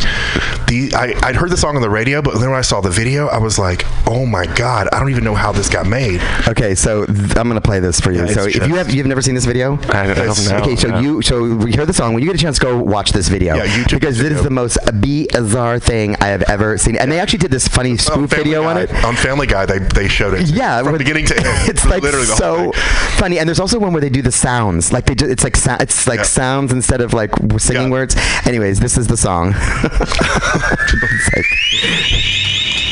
The, 0.69 0.93
I, 0.95 1.15
I'd 1.23 1.37
heard 1.37 1.51
the 1.51 1.57
song 1.57 1.77
on 1.77 1.83
the 1.83 1.91
radio, 1.91 2.23
but 2.23 2.35
then 2.35 2.51
when 2.51 2.59
I 2.59 2.63
saw 2.63 2.81
the 2.81 2.91
video, 2.91 3.27
I 3.29 3.39
was 3.39 3.59
like, 3.59 3.85
oh 4.09 4.25
my 4.27 4.47
God, 4.47 4.89
I 4.93 4.99
don't 4.99 5.11
even 5.11 5.25
know 5.25 5.35
how 5.35 5.53
this 5.53 5.69
got 5.69 5.87
made. 5.87 6.21
Okay, 6.49 6.75
so 6.75 7.07
th- 7.07 7.37
I'm 7.37 7.49
gonna 7.49 7.61
play 7.61 7.81
this 7.81 8.01
for 8.01 8.11
you. 8.13 8.21
Yeah, 8.25 8.33
so 8.33 8.45
if 8.47 8.55
you 8.55 8.75
just- 8.75 8.86
have 8.87 8.95
you've 8.95 9.07
never 9.07 9.23
seen 9.23 9.35
this 9.35 9.45
video, 9.45 9.75
I, 9.89 10.07
don't 10.07 10.19
It's- 10.19 10.51
know. 10.51 10.59
okay, 10.59 10.77
so 10.77 10.89
no. 10.89 11.01
you 11.01 11.23
so 11.23 11.55
we 11.57 11.73
hear 11.73 11.87
the 11.87 11.93
song. 11.93 12.15
When 12.15 12.23
you 12.23 12.29
get 12.29 12.37
a 12.37 12.43
chance, 12.43 12.59
go 12.59 12.79
watch 12.79 13.13
this 13.13 13.29
video. 13.29 13.57
Yeah, 13.57 13.67
YouTube 13.67 14.01
because 14.01 14.21
it 14.21 14.27
is 14.33 14.39
video. 14.39 14.43
the 14.45 14.51
most 14.51 14.79
bizarre 15.01 15.79
thing 15.79 16.17
I 16.21 16.29
have 16.29 16.43
ever 16.43 16.79
seen. 16.79 16.97
And 16.97 17.11
they 17.11 17.21
actually 17.21 17.41
did 17.41 17.51
this 17.51 17.69
funny 17.69 17.97
spoof 17.97 18.31
Family 18.31 18.45
video 18.45 18.65
on 18.65 18.77
it. 18.79 18.93
On 19.05 19.15
Family 19.17 19.47
Guy, 19.47 19.67
they, 19.67 19.79
they 19.79 20.09
showed 20.09 20.35
it. 20.35 20.49
Yeah, 20.49 20.83
From 20.83 20.93
with- 20.93 21.01
beginning 21.01 21.27
to 21.27 21.37
end. 21.37 21.69
It's 21.69 21.85
like 21.85 22.03
Literally 22.03 22.27
so 22.27 22.73
funny, 23.19 23.39
and 23.39 23.49
there's 23.49 23.61
also 23.61 23.79
one 23.79 23.93
where 23.93 24.01
they 24.01 24.11
do 24.11 24.23
the 24.23 24.33
sounds, 24.33 24.93
like 24.93 25.07
they 25.07 25.15
do, 25.15 25.29
it's 25.29 25.45
like 25.45 25.57
it's 25.81 26.07
like 26.07 26.19
Yeah. 26.19 26.23
sounds 26.25 26.73
instead 26.73 27.01
of 27.01 27.13
like 27.13 27.31
singing 27.59 27.85
Yeah. 27.85 27.91
words. 27.91 28.17
Anyways, 28.45 28.81
this 28.81 28.97
is 28.99 29.07
the 29.07 29.17
song. 29.17 29.55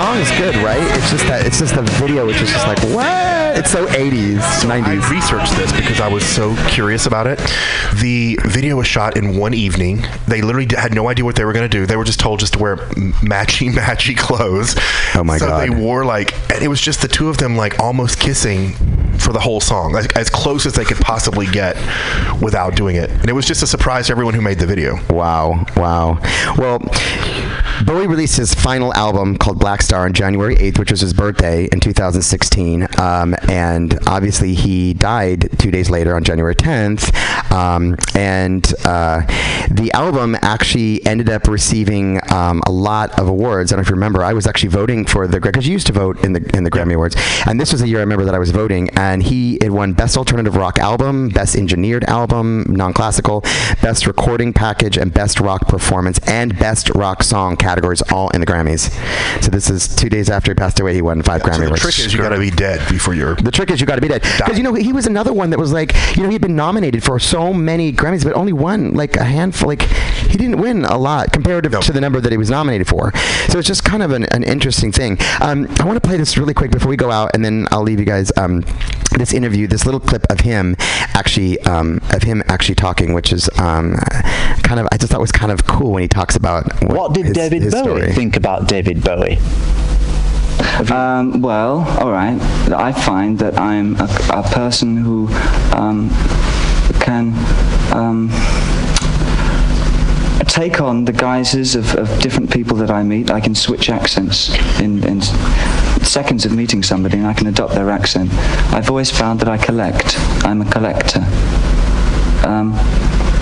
song 0.00 0.16
is 0.16 0.30
good, 0.30 0.56
right? 0.64 0.80
It's 0.96 1.10
just 1.10 1.26
that 1.26 1.44
it's 1.44 1.58
just 1.58 1.74
the 1.74 1.82
video, 1.82 2.26
which 2.26 2.40
is 2.40 2.50
just 2.50 2.66
like 2.66 2.78
what? 2.84 3.58
It's 3.58 3.70
so 3.70 3.86
80s, 3.86 4.38
90s. 4.38 4.82
I 4.82 4.94
researched 5.12 5.54
this 5.56 5.70
because 5.72 6.00
I 6.00 6.08
was 6.08 6.24
so 6.24 6.56
curious 6.68 7.04
about 7.04 7.26
it. 7.26 7.38
The 8.00 8.38
video 8.46 8.76
was 8.76 8.86
shot 8.86 9.18
in 9.18 9.36
one 9.36 9.52
evening. 9.52 10.06
They 10.26 10.40
literally 10.40 10.68
had 10.74 10.94
no 10.94 11.08
idea 11.08 11.26
what 11.26 11.36
they 11.36 11.44
were 11.44 11.52
going 11.52 11.68
to 11.68 11.78
do. 11.78 11.84
They 11.84 11.96
were 11.96 12.04
just 12.04 12.18
told 12.18 12.40
just 12.40 12.54
to 12.54 12.58
wear 12.58 12.76
matchy, 12.76 13.70
matchy 13.74 14.16
clothes. 14.16 14.74
Oh 15.14 15.22
my 15.22 15.36
so 15.36 15.48
God. 15.48 15.60
they 15.60 15.68
wore 15.68 16.06
like, 16.06 16.32
and 16.50 16.62
it 16.62 16.68
was 16.68 16.80
just 16.80 17.02
the 17.02 17.08
two 17.08 17.28
of 17.28 17.36
them 17.36 17.56
like 17.56 17.78
almost 17.78 18.18
kissing 18.18 18.72
for 19.20 19.32
the 19.32 19.40
whole 19.40 19.60
song, 19.60 19.92
like, 19.92 20.16
as 20.16 20.30
close 20.30 20.66
as 20.66 20.72
they 20.72 20.84
could 20.84 20.98
possibly 20.98 21.46
get 21.46 21.76
without 22.40 22.74
doing 22.74 22.96
it. 22.96 23.10
And 23.10 23.28
it 23.28 23.32
was 23.32 23.46
just 23.46 23.62
a 23.62 23.66
surprise 23.66 24.06
to 24.06 24.12
everyone 24.12 24.34
who 24.34 24.40
made 24.40 24.58
the 24.58 24.66
video. 24.66 24.98
Wow, 25.10 25.66
wow. 25.76 26.18
Well, 26.56 26.80
Bowie 27.84 28.06
released 28.06 28.36
his 28.36 28.54
final 28.54 28.92
album 28.94 29.36
called 29.36 29.58
Black 29.58 29.82
Star 29.82 30.04
on 30.04 30.12
January 30.12 30.56
8th, 30.56 30.78
which 30.78 30.90
was 30.90 31.00
his 31.00 31.12
birthday 31.14 31.68
in 31.72 31.80
2016. 31.80 32.86
Um, 32.98 33.34
and 33.48 33.98
obviously, 34.06 34.54
he 34.54 34.94
died 34.94 35.48
two 35.58 35.70
days 35.70 35.90
later 35.90 36.14
on 36.14 36.24
January 36.24 36.54
10th. 36.54 37.14
Um, 37.50 37.96
and 38.14 38.72
uh, 38.84 39.22
the 39.70 39.90
album 39.94 40.36
actually 40.42 41.04
ended 41.06 41.30
up 41.30 41.46
receiving 41.48 42.20
um, 42.32 42.62
a 42.66 42.70
lot 42.70 43.18
of 43.18 43.28
awards. 43.28 43.72
I 43.72 43.76
don't 43.76 43.80
know 43.80 43.82
if 43.82 43.88
you 43.88 43.94
remember, 43.94 44.22
I 44.22 44.32
was 44.32 44.46
actually 44.46 44.70
voting 44.70 45.04
for 45.04 45.26
the 45.26 45.40
because 45.40 45.66
you 45.66 45.72
used 45.72 45.86
to 45.88 45.92
vote 45.92 46.24
in 46.24 46.32
the 46.32 46.50
in 46.56 46.64
the 46.64 46.70
Grammy 46.70 46.94
Awards, 46.94 47.16
and 47.46 47.60
this 47.60 47.72
was 47.72 47.80
the 47.80 47.88
year 47.88 47.98
I 47.98 48.02
remember 48.02 48.24
that 48.24 48.34
I 48.34 48.38
was 48.38 48.50
voting, 48.50 48.90
and 48.90 49.09
he 49.18 49.56
it 49.56 49.70
won 49.70 49.92
Best 49.92 50.16
Alternative 50.16 50.54
Rock 50.54 50.78
Album, 50.78 51.28
Best 51.30 51.56
Engineered 51.56 52.04
Album, 52.04 52.64
Non-Classical, 52.68 53.40
Best 53.82 54.06
Recording 54.06 54.52
Package, 54.52 54.96
and 54.96 55.12
Best 55.12 55.40
Rock 55.40 55.66
Performance, 55.68 56.18
and 56.26 56.56
Best 56.58 56.90
Rock 56.94 57.22
Song 57.22 57.56
categories, 57.56 58.02
all 58.12 58.28
in 58.30 58.40
the 58.40 58.46
Grammys. 58.46 58.90
So 59.42 59.50
this 59.50 59.68
is 59.70 59.94
two 59.96 60.08
days 60.08 60.30
after 60.30 60.52
he 60.52 60.54
passed 60.54 60.78
away. 60.80 60.94
He 60.94 61.02
won 61.02 61.22
five 61.22 61.42
So 61.42 61.48
Grammy 61.48 61.58
the 61.60 61.66
Awards. 61.66 61.82
trick 61.82 61.98
is 61.98 62.12
you 62.12 62.20
got 62.20 62.28
to 62.30 62.38
be 62.38 62.50
dead 62.50 62.86
before 62.88 63.14
you're. 63.14 63.34
The 63.36 63.50
trick 63.50 63.70
is 63.70 63.80
you 63.80 63.86
got 63.86 63.96
to 63.96 64.00
be 64.00 64.08
dead 64.08 64.22
because 64.36 64.56
you 64.56 64.62
know 64.62 64.74
he 64.74 64.92
was 64.92 65.06
another 65.06 65.32
one 65.32 65.50
that 65.50 65.58
was 65.58 65.72
like 65.72 65.92
you 66.16 66.22
know 66.22 66.28
he'd 66.28 66.40
been 66.40 66.56
nominated 66.56 67.02
for 67.02 67.18
so 67.18 67.52
many 67.52 67.92
Grammys 67.92 68.22
but 68.24 68.34
only 68.34 68.52
won 68.52 68.92
like 68.94 69.16
a 69.16 69.24
handful 69.24 69.68
like 69.68 69.82
he 69.82 70.36
didn't 70.36 70.58
win 70.58 70.84
a 70.84 70.96
lot 70.98 71.32
comparative 71.32 71.72
No. 71.72 71.80
to 71.80 71.92
the 71.92 72.00
number 72.00 72.20
that 72.20 72.30
he 72.32 72.38
was 72.38 72.50
nominated 72.50 72.86
for 72.86 73.12
so 73.48 73.58
it's 73.58 73.66
just 73.68 73.84
kind 73.84 74.02
of 74.02 74.10
an, 74.12 74.24
an 74.26 74.42
interesting 74.42 74.92
thing 74.92 75.16
um, 75.40 75.66
I 75.80 75.84
want 75.84 76.00
to 76.02 76.06
play 76.06 76.16
this 76.16 76.36
really 76.36 76.54
quick 76.54 76.70
before 76.70 76.88
we 76.90 76.96
go 76.96 77.10
out 77.10 77.30
and 77.34 77.44
then 77.44 77.66
I'll 77.70 77.82
leave 77.82 77.98
you 77.98 78.04
guys 78.04 78.30
um, 78.36 78.64
this 79.18 79.32
interview 79.32 79.66
this 79.66 79.84
little 79.84 80.00
clip 80.00 80.24
of 80.30 80.40
him 80.40 80.76
actually 81.14 81.58
um, 81.62 82.00
of 82.12 82.22
him 82.22 82.42
actually 82.48 82.74
talking 82.74 83.12
which 83.12 83.32
is 83.32 83.48
um, 83.58 83.96
kind 84.62 84.78
of 84.80 84.86
I 84.92 84.96
just 84.96 85.10
thought 85.12 85.20
was 85.20 85.32
kind 85.32 85.50
of 85.52 85.66
cool 85.66 85.92
when 85.92 86.02
he 86.02 86.08
talks 86.08 86.36
about 86.36 86.64
what, 86.82 86.96
What 86.96 87.14
did 87.14 87.26
his- 87.26 87.34
David 87.34 87.62
his 87.62 87.74
Bowie 87.74 87.82
story. 87.82 88.12
think 88.12 88.36
about 88.36 88.68
David 88.68 89.02
Bowie? 89.02 89.38
Um, 90.90 91.40
well, 91.42 91.80
all 91.98 92.10
right. 92.10 92.38
I 92.72 92.92
find 92.92 93.38
that 93.38 93.58
I'm 93.58 93.96
a, 93.96 94.08
a 94.32 94.42
person 94.42 94.96
who 94.96 95.28
um, 95.74 96.10
can 97.00 97.32
um, 97.94 98.28
take 100.46 100.80
on 100.80 101.04
the 101.04 101.12
guises 101.12 101.74
of, 101.74 101.94
of 101.96 102.20
different 102.20 102.50
people 102.52 102.76
that 102.78 102.90
I 102.90 103.02
meet. 103.02 103.30
I 103.30 103.40
can 103.40 103.54
switch 103.54 103.88
accents 103.88 104.50
in, 104.80 105.02
in 105.04 105.18
s- 105.22 105.30
seconds 106.10 106.44
of 106.44 106.52
meeting 106.52 106.82
somebody, 106.82 107.16
and 107.18 107.26
I 107.26 107.34
can 107.34 107.46
adopt 107.46 107.74
their 107.74 107.90
accent. 107.90 108.30
I've 108.74 108.90
always 108.90 109.10
found 109.10 109.40
that 109.40 109.48
I 109.48 109.56
collect. 109.56 110.16
I'm 110.44 110.60
a 110.60 110.70
collector. 110.70 111.20
Um, 112.46 112.74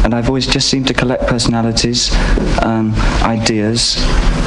and 0.05 0.15
I've 0.15 0.29
always 0.29 0.47
just 0.47 0.69
seemed 0.69 0.87
to 0.89 0.95
collect 0.95 1.27
personalities, 1.27 2.15
um, 2.63 2.95
ideas. 3.23 3.97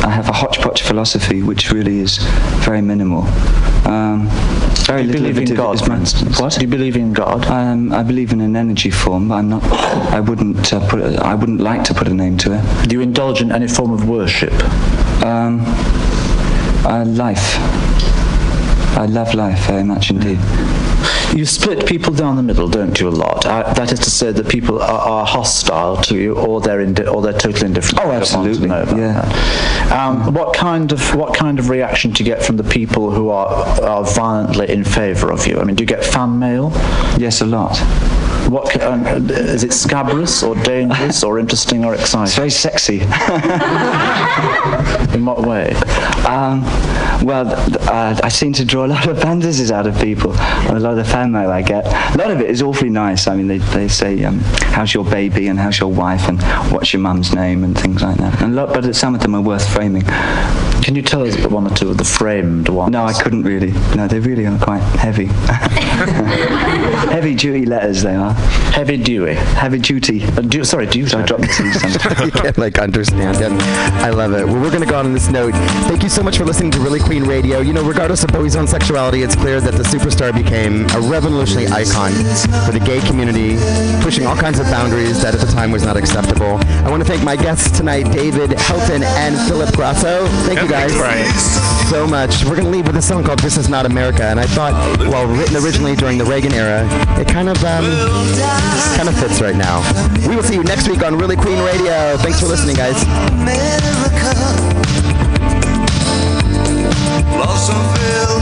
I 0.04 0.10
have 0.10 0.30
a 0.30 0.32
hodgepodge 0.32 0.82
philosophy, 0.82 1.42
which 1.44 1.72
really 1.72 2.00
is 2.00 2.18
very 2.66 2.82
minimal. 2.82 3.24
Um, 3.86 4.28
very 4.86 5.02
Do 5.04 5.08
you 5.08 5.14
believe 5.14 5.38
in 5.38 5.56
God, 5.56 5.80
for 5.80 5.90
my- 5.90 5.98
instance? 5.98 6.40
What? 6.40 6.54
Do 6.54 6.62
you 6.62 6.68
believe 6.68 6.96
in 6.96 7.14
God? 7.14 7.46
Um, 7.48 7.92
I 7.92 8.04
believe 8.04 8.32
in 8.34 8.42
an 8.42 8.56
energy 8.56 8.92
form, 8.92 9.28
but 9.30 9.36
I'm 9.36 9.50
not. 9.50 9.64
I 10.14 10.20
wouldn't 10.20 10.72
uh, 10.74 10.88
put. 10.88 11.02
I 11.20 11.36
wouldn't 11.36 11.60
like 11.60 11.84
to 11.86 11.94
put 11.94 12.08
a 12.08 12.14
name 12.14 12.38
to 12.40 12.54
it. 12.58 12.88
Do 12.90 12.96
you 12.96 13.02
indulge 13.02 13.42
in 13.42 13.52
any 13.52 13.68
form 13.68 13.92
of 13.92 14.08
worship? 14.08 14.54
Um, 15.24 15.62
uh, 16.86 17.04
life. 17.08 17.58
I 18.98 19.06
love 19.06 19.34
life 19.34 19.68
very 19.68 19.84
much 19.84 20.10
indeed. 20.12 20.40
You 21.36 21.46
split 21.46 21.88
people 21.88 22.14
down 22.14 22.36
the 22.36 22.44
middle, 22.44 22.68
don't 22.68 23.00
you? 23.00 23.08
A 23.08 23.10
lot. 23.10 23.46
Uh, 23.46 23.74
that 23.74 23.92
is 23.92 24.00
to 24.00 24.10
say 24.12 24.32
that 24.32 24.50
people 24.50 24.82
are, 24.82 25.00
are 25.00 25.26
hostile 25.26 25.98
to 26.04 26.16
you, 26.18 26.36
or 26.36 26.60
they're 26.62 26.82
indi- 26.82 27.08
or 27.08 27.22
they're 27.22 27.32
totally 27.34 27.68
indifferent. 27.68 28.06
Oh, 28.06 28.12
absolutely, 28.12 28.68
yeah. 28.68 29.22
Um, 29.92 30.34
what 30.34 30.54
kind 30.54 30.92
of 30.92 31.16
what 31.16 31.34
kind 31.34 31.58
of 31.58 31.70
reaction 31.70 32.12
do 32.12 32.24
you 32.24 32.30
get 32.30 32.44
from 32.44 32.58
the 32.58 32.64
people 32.64 33.12
who 33.12 33.30
are 33.30 33.48
are 33.82 34.04
violently 34.04 34.70
in 34.70 34.84
favour 34.84 35.32
of 35.32 35.48
you? 35.48 35.60
I 35.60 35.64
mean, 35.64 35.76
do 35.76 35.84
you 35.84 35.88
get 35.88 36.04
fan 36.04 36.38
mail? 36.38 36.72
Yes, 37.18 37.42
a 37.42 37.46
lot. 37.46 37.78
What 38.52 38.82
um, 38.82 39.06
is 39.30 39.64
it? 39.64 39.72
Scabrous 39.72 40.44
or 40.44 40.56
dangerous 40.56 41.24
or 41.24 41.40
interesting 41.40 41.86
or 41.86 41.94
exciting? 41.94 42.26
It's 42.26 42.36
very 42.36 42.50
sexy. 42.50 42.96
In 45.16 45.26
what 45.26 45.48
way? 45.48 45.72
Um, 46.28 46.62
well, 47.26 47.48
uh, 47.90 48.20
I 48.22 48.28
seem 48.28 48.52
to 48.54 48.66
draw 48.66 48.86
a 48.86 48.88
lot 48.88 49.08
of 49.08 49.22
fantasies 49.22 49.72
out 49.72 49.88
of 49.88 49.98
people, 50.00 50.38
and 50.38 50.76
a 50.76 50.82
lot 50.82 50.92
of 50.92 50.98
the 50.98 51.06
fan 51.06 51.32
mail 51.32 51.50
I 51.50 51.62
get. 51.62 51.86
A 52.14 52.18
lot 52.18 52.30
of 52.30 52.42
it 52.42 52.50
is 52.50 52.62
awfully 52.62 52.90
nice. 52.90 53.26
I 53.26 53.38
mean, 53.38 53.48
they, 53.48 53.60
they 53.60 53.88
say, 53.88 54.22
um, 54.26 54.40
"How's 54.74 54.94
your 54.94 55.06
baby?" 55.06 55.48
and 55.48 55.58
"How's 55.58 55.80
your 55.80 55.94
wife?" 55.94 56.28
and 56.28 56.42
"What's 56.74 56.92
your 56.92 57.02
mum's 57.02 57.34
name?" 57.34 57.64
and 57.64 57.80
things 57.80 58.04
like 58.04 58.18
that. 58.18 58.42
And 58.42 58.52
a 58.52 58.66
lot, 58.66 58.74
but 58.74 58.94
some 58.98 59.16
of 59.16 59.22
them 59.22 59.34
are 59.34 59.42
worth 59.42 59.66
framing. 59.72 60.04
Can 60.84 60.96
you 60.96 61.04
tell 61.04 61.26
us 61.26 61.38
one 61.46 61.68
or 61.68 61.76
two 61.76 61.90
of 61.90 61.98
the 61.98 62.04
framed 62.04 62.68
ones? 62.68 62.92
No, 62.92 63.06
I 63.06 63.14
couldn't 63.14 63.44
really. 63.44 63.72
No, 63.96 64.10
they 64.10 64.20
really 64.20 64.46
are 64.46 64.60
quite 64.60 64.82
heavy. 64.98 65.28
heavy 67.12 67.36
duty 67.36 67.66
letters 67.66 68.02
they 68.02 68.16
are. 68.16 68.34
Heavy 68.72 68.98
duty. 68.98 69.34
Heavy 69.34 69.80
duty. 69.80 70.24
Uh, 70.24 70.42
du- 70.42 70.64
sorry, 70.64 70.88
do 70.88 71.00
you? 71.00 71.08
So 71.08 71.20
I 71.20 71.26
dropped 71.26 71.44
the 71.44 71.48
T 71.48 71.72
sometimes. 71.74 72.20
you 72.26 72.32
can't 72.32 72.58
like 72.58 72.80
understand 72.80 73.38
him. 73.38 73.58
I 74.02 74.10
love 74.10 74.34
it. 74.34 74.46
Well, 74.46 74.62
we're 74.62 74.70
going 74.72 74.84
to 74.84 74.90
go 74.90 74.98
on 74.98 75.14
this 75.14 75.30
note. 75.30 75.54
Thank 75.88 76.04
you 76.04 76.10
so 76.10 76.24
much 76.24 76.38
for 76.38 76.46
listening 76.46 76.72
to 76.72 76.80
Really 76.80 77.00
Queen 77.00 77.24
Radio. 77.24 77.60
You 77.60 77.74
know, 77.74 77.84
regardless 77.84 78.24
of 78.24 78.32
Bowie's 78.32 78.56
own 78.56 78.68
sexuality, 78.68 79.24
it's 79.24 79.36
clear 79.36 79.60
that 79.60 79.74
the 79.74 79.84
superstar 79.84 80.34
became 80.34 80.90
a 80.92 81.02
revolutionary 81.02 81.68
icon 81.68 82.12
for 82.66 82.72
the 82.72 82.82
gay 82.84 83.02
community, 83.02 83.58
pushing 84.02 84.26
all 84.26 84.36
kinds 84.36 84.60
of 84.60 84.66
boundaries 84.68 85.22
that 85.22 85.36
at 85.36 85.42
the 85.42 85.52
time 85.52 85.72
was 85.72 85.84
not 85.84 85.98
acceptable. 85.98 86.58
I 86.86 86.90
want 86.90 87.04
to 87.04 87.08
thank 87.08 87.24
my 87.24 87.36
guests 87.36 87.78
tonight, 87.78 88.04
David 88.12 88.52
Helton 88.52 89.04
and 89.04 89.38
Philip 89.50 89.76
Grasso. 89.76 90.28
Thank 90.48 90.62
you 90.62 90.70
guys 90.70 90.94
so 91.90 92.08
much. 92.08 92.44
We're 92.46 92.56
going 92.56 92.66
to 92.66 92.70
leave 92.70 92.88
with 92.88 92.96
a 92.96 93.02
song 93.02 93.24
called 93.24 93.40
This 93.40 93.58
Is 93.58 93.68
Not 93.68 93.86
America. 93.86 94.24
And 94.24 94.40
I 94.40 94.46
thought, 94.46 94.74
well, 95.00 95.28
written 95.28 95.58
originally 95.58 95.91
during 95.96 96.18
the 96.18 96.26
Reagan 96.26 96.54
era, 96.54 96.88
it 97.20 97.28
kind 97.28 97.50
of 97.50 97.58
um, 97.64 97.86
kind 98.96 99.10
of 99.10 99.18
fits 99.20 99.42
right 99.42 99.56
now. 99.56 99.82
We 100.28 100.36
will 100.36 100.44
see 100.44 100.56
you 100.56 100.64
next 100.64 100.88
week 100.88 101.04
on 101.04 101.18
Really 101.18 101.36
Queen 101.36 101.60
Radio. 101.60 102.18
Thanks 102.18 102.40
for 102.40 102.48
listening, 102.48 102.76
guys. 102.76 103.04
Blossom 107.36 107.82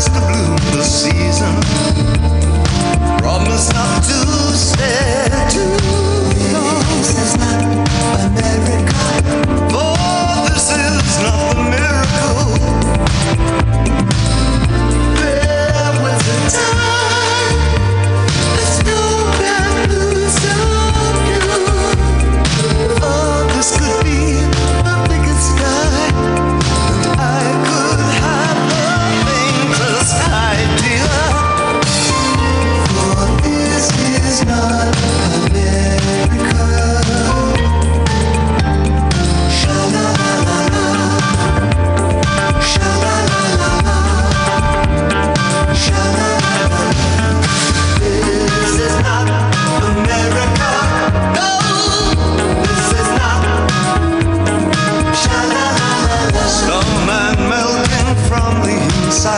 bloom 0.07 0.55
this 0.73 1.03
season. 1.03 1.55
Promise 3.19 3.73
not 3.73 4.03
to 4.03 4.55
stay 4.55 5.29
too 5.49 6.53
long. 6.53 7.38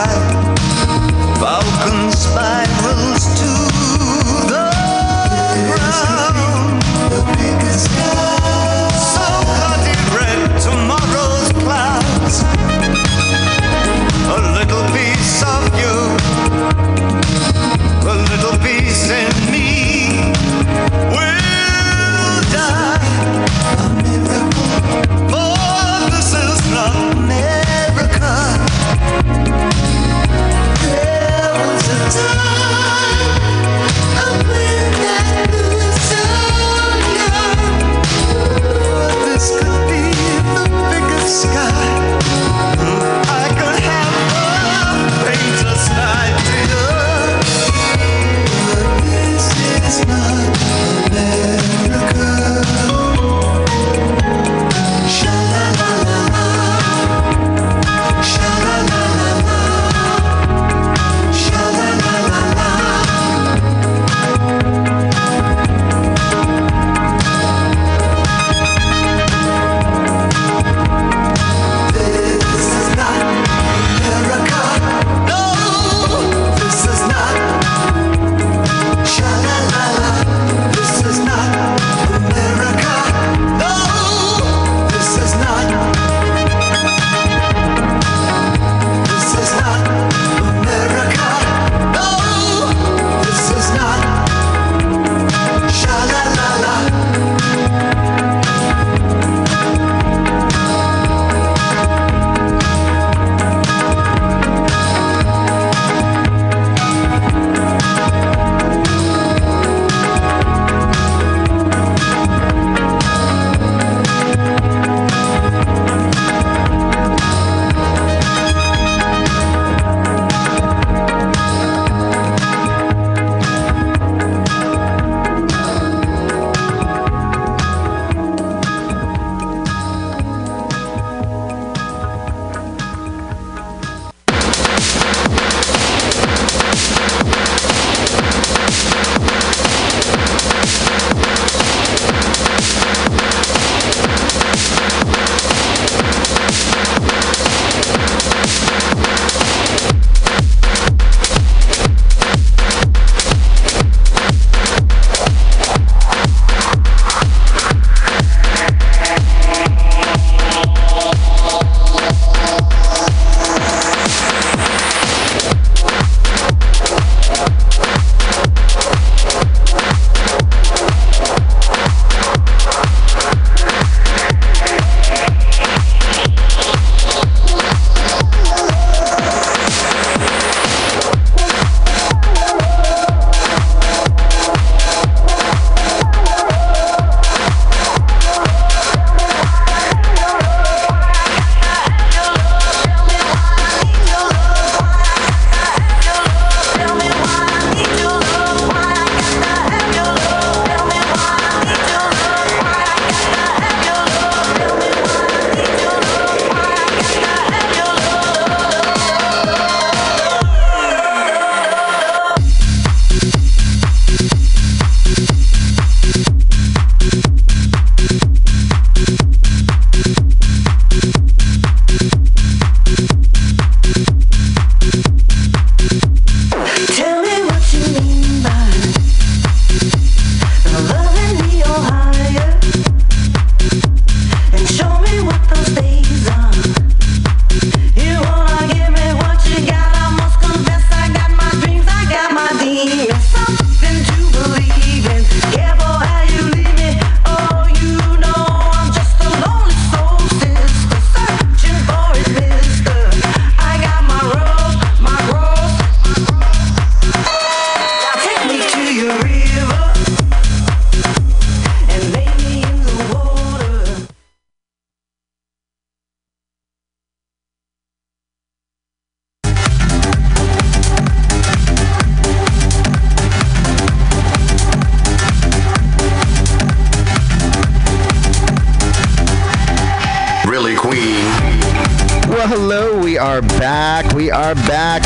right 0.04 0.41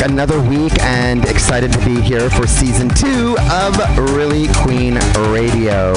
another 0.07 0.39
week 0.39 0.71
and 0.83 1.25
excited 1.25 1.69
to 1.69 1.77
be 1.83 1.99
here 1.99 2.29
for 2.29 2.47
season 2.47 2.87
two 2.87 3.35
of 3.51 3.77
Really 4.15 4.47
Queen 4.63 4.95
Radio. 5.29 5.93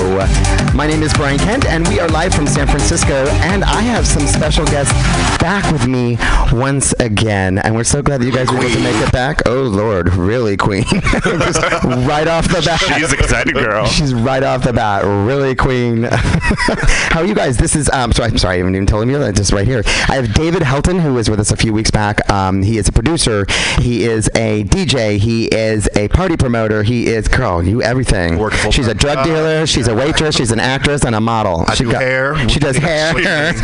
My 0.75 0.89
name 0.89 1.05
is 1.05 1.13
Brian 1.13 1.39
Kent, 1.39 1.65
and 1.67 1.87
we 1.87 2.01
are 2.01 2.09
live 2.09 2.35
from 2.35 2.49
San 2.49 2.67
Francisco. 2.67 3.29
And 3.43 3.63
I 3.81 3.85
have 3.85 4.07
some 4.07 4.27
special 4.27 4.67
guests 4.67 4.93
back 5.41 5.73
with 5.73 5.87
me 5.89 6.19
once 6.53 6.93
again. 7.01 7.57
And 7.57 7.75
we're 7.75 7.83
so 7.83 8.03
glad 8.03 8.21
that 8.21 8.27
you 8.27 8.31
guys 8.33 8.51
were 8.53 8.59
able 8.59 8.69
to 8.75 8.81
make 8.81 8.95
it 8.97 9.11
back. 9.11 9.41
Oh, 9.47 9.63
Lord, 9.63 10.13
really, 10.15 10.59
Queen. 10.59 10.85
Just 10.85 11.63
right 11.85 12.29
off 12.29 12.47
the 12.47 12.61
bat. 12.63 12.79
She's 12.79 13.11
excited, 13.15 13.55
girl. 13.55 13.87
She's 13.87 14.13
right 14.13 14.43
off 14.43 14.65
the 14.65 14.75
bat. 14.75 15.05
Really, 15.05 15.55
Queen. 15.55 16.03
How 16.11 17.21
are 17.21 17.25
you 17.25 17.35
guys? 17.35 17.57
This 17.57 17.75
is, 17.75 17.89
um, 17.89 18.13
so 18.13 18.23
I'm 18.23 18.37
sorry, 18.37 18.57
I 18.57 18.59
haven't 18.59 18.75
even 18.75 18.87
told 18.87 19.09
you 19.09 19.19
that. 19.19 19.35
Just 19.35 19.51
right 19.51 19.67
here. 19.67 19.83
I 20.09 20.17
have 20.17 20.35
David 20.35 20.61
Helton, 20.61 21.01
who 21.01 21.15
was 21.15 21.31
with 21.31 21.41
us 21.41 21.51
a 21.51 21.57
few 21.57 21.73
weeks 21.73 21.91
back. 21.91 22.31
Um, 22.31 22.61
he 22.61 22.77
is 22.77 22.87
a 22.87 22.93
producer. 22.93 23.47
He 23.79 24.05
is 24.05 24.29
a 24.35 24.65
DJ. 24.65 25.17
He 25.17 25.47
is 25.47 25.89
a 25.97 26.09
party 26.09 26.37
promoter. 26.37 26.83
He 26.83 27.07
is, 27.07 27.29
girl, 27.29 27.63
you 27.63 27.83
everything. 27.83 28.39
She's 28.73 28.89
a 28.89 28.95
drug 28.95 29.25
dealer. 29.25 29.67
She's 29.67 29.89
a 29.89 29.95
waitress. 29.95 30.37
She's 30.37 30.51
an 30.51 30.61
actress 30.61 31.03
and 31.03 31.15
a 31.15 31.21
model. 31.21 31.65
I 31.67 31.75
she 31.77 31.85
do 31.85 31.91
hair. 31.91 32.49
She 32.51 32.61
does 32.61 32.77
hair. 32.91 33.15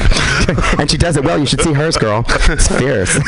and 0.78 0.90
she 0.90 0.96
does 0.96 1.16
it 1.16 1.24
well. 1.24 1.38
You 1.38 1.46
should 1.46 1.60
see 1.60 1.72
hers, 1.72 1.96
girl. 1.96 2.24
It's 2.28 2.68
fierce. 2.68 3.18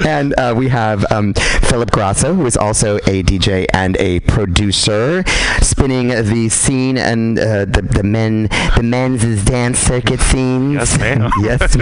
and 0.06 0.34
uh, 0.38 0.54
we 0.56 0.68
have 0.68 1.04
um, 1.10 1.34
Philip 1.34 1.90
Grasso, 1.90 2.34
who 2.34 2.46
is 2.46 2.56
also 2.56 2.96
a 2.98 3.22
DJ 3.22 3.66
and 3.72 3.96
a 3.98 4.20
producer, 4.20 5.24
spinning 5.60 6.08
the 6.08 6.48
scene 6.48 6.96
and 6.98 7.38
uh, 7.38 7.64
the, 7.64 7.82
the 7.82 8.02
men, 8.02 8.44
the 8.76 8.82
men's 8.82 9.44
dance 9.44 9.78
circuit 9.78 10.20
scenes. 10.20 10.74
Yes, 10.74 10.98
ma'am. 10.98 11.30
yes. 11.42 11.76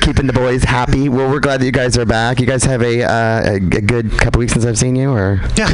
Keeping 0.00 0.26
the 0.26 0.32
boys 0.34 0.64
happy. 0.64 1.08
Well, 1.08 1.28
we're 1.30 1.40
glad 1.40 1.60
that 1.60 1.66
you 1.66 1.72
guys 1.72 1.96
are 1.98 2.06
back. 2.06 2.40
You 2.40 2.46
guys 2.46 2.64
have 2.64 2.82
a, 2.82 3.02
uh, 3.02 3.52
a, 3.52 3.54
a 3.56 3.60
good 3.60 4.10
couple 4.18 4.38
weeks 4.40 4.52
since 4.52 4.64
I've 4.64 4.78
seen 4.78 4.96
you, 4.96 5.10
or 5.10 5.40
Yeah. 5.56 5.68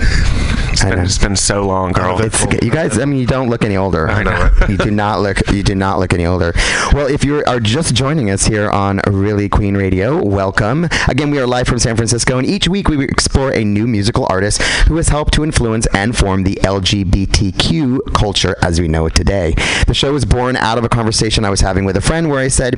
It's 0.77 0.85
been, 0.85 0.99
it's 0.99 1.19
been 1.19 1.37
so 1.37 1.67
long, 1.67 1.93
girl. 1.93 2.21
you 2.63 2.71
guys. 2.71 2.99
I 2.99 3.07
mean, 3.07 3.19
you 3.19 3.27
don't 3.27 3.49
look 3.49 3.65
any 3.65 3.79
older. 3.79 4.11
I 4.11 4.23
know. 4.23 4.51
you 4.69 4.77
do 4.77 4.91
not 4.91 5.21
look. 5.21 5.51
You 5.51 5.63
do 5.63 5.75
not 5.75 5.99
look 5.99 6.13
any 6.13 6.27
older. 6.27 6.53
Well, 6.93 7.07
if 7.07 7.25
you 7.25 7.43
are 7.47 7.61
just 7.61 7.95
joining 7.95 8.29
us 8.29 8.45
here 8.45 8.69
on 8.69 9.01
Really 9.07 9.49
Queen 9.49 9.75
Radio, 9.75 10.23
welcome. 10.23 10.87
Again, 11.09 11.31
we 11.31 11.39
are 11.39 11.47
live 11.47 11.67
from 11.67 11.79
San 11.79 11.97
Francisco, 11.97 12.37
and 12.37 12.47
each 12.47 12.69
week 12.69 12.89
we 12.89 13.03
explore 13.05 13.55
a 13.55 13.65
new 13.65 13.87
musical 13.87 14.27
artist 14.29 14.61
who 14.87 14.97
has 14.97 15.09
helped 15.09 15.33
to 15.35 15.45
influence 15.45 15.87
and 15.95 16.15
form 16.15 16.45
the 16.45 16.57
LGBTQ 16.57 18.13
culture 18.13 18.55
as 18.61 18.79
we 18.79 18.87
know 18.87 19.07
it 19.07 19.15
today. 19.15 19.55
The 19.87 19.95
show 19.95 20.13
was 20.13 20.27
born 20.27 20.57
out 20.57 20.77
of 20.77 20.85
a 20.85 20.91
conversation 20.91 21.47
I 21.47 21.51
was 21.51 21.63
having 21.63 21.87
with 21.87 21.97
a 21.97 22.03
friend 22.03 22.29
where 22.29 22.41
I 22.41 22.49
said, 22.49 22.77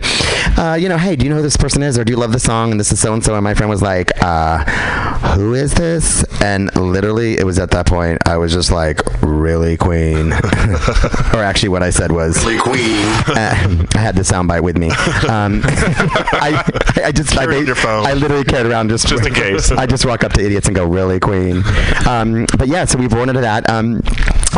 uh, 0.57 0.79
you 0.81 0.89
know, 0.89 0.99
hey, 0.99 1.17
do 1.17 1.25
you 1.25 1.31
know 1.31 1.37
who 1.39 1.43
this 1.43 1.57
person 1.57 1.83
is, 1.83 1.99
or 1.99 2.05
do 2.05 2.13
you 2.13 2.17
love 2.17 2.31
the 2.31 2.39
song? 2.39 2.71
And 2.71 2.79
this 2.79 2.93
is 2.93 3.01
so 3.01 3.13
and 3.13 3.25
so, 3.25 3.35
and 3.35 3.43
my 3.43 3.55
friend 3.55 3.69
was 3.69 3.83
like, 3.83 4.13
uh, 4.23 4.63
who 5.35 5.55
is 5.55 5.75
this? 5.75 6.23
And 6.41 6.73
literally, 6.77 7.39
it 7.39 7.45
was 7.45 7.59
at 7.59 7.73
that 7.73 7.88
point 7.89 8.21
I 8.27 8.37
was 8.37 8.53
just 8.53 8.71
like, 8.71 9.01
really, 9.23 9.77
Queen? 9.77 10.33
or 10.33 11.43
actually, 11.43 11.71
what 11.71 11.83
I 11.83 11.91
said 11.91 12.13
was, 12.13 12.45
Really 12.45 12.59
Queen. 12.59 13.05
uh, 13.27 13.87
I 13.95 13.99
had 13.99 14.15
the 14.15 14.23
soundbite 14.23 14.63
with 14.63 14.77
me. 14.77 14.89
Um, 15.29 15.63
I, 15.65 16.63
I 17.05 17.13
just 17.13 17.37
I, 17.37 17.47
Carry 17.47 17.67
your 17.67 17.75
phone. 17.75 18.07
I 18.07 18.13
literally 18.15 18.45
carried 18.45 18.67
around 18.67 18.91
just 18.91 19.09
Just 19.09 19.27
in 19.27 19.35
case. 19.35 19.71
I 19.71 19.87
just 19.87 20.05
walk 20.05 20.23
up 20.23 20.33
to 20.35 20.45
idiots 20.45 20.67
and 20.67 20.77
go, 20.77 20.85
"Really, 20.85 21.19
Queen?" 21.19 21.63
Um, 22.07 22.47
but 22.57 22.69
yeah, 22.69 22.85
so 22.85 22.99
we've 22.99 23.11
born 23.11 23.29
into 23.29 23.41
that. 23.41 23.69
Um, 23.71 24.03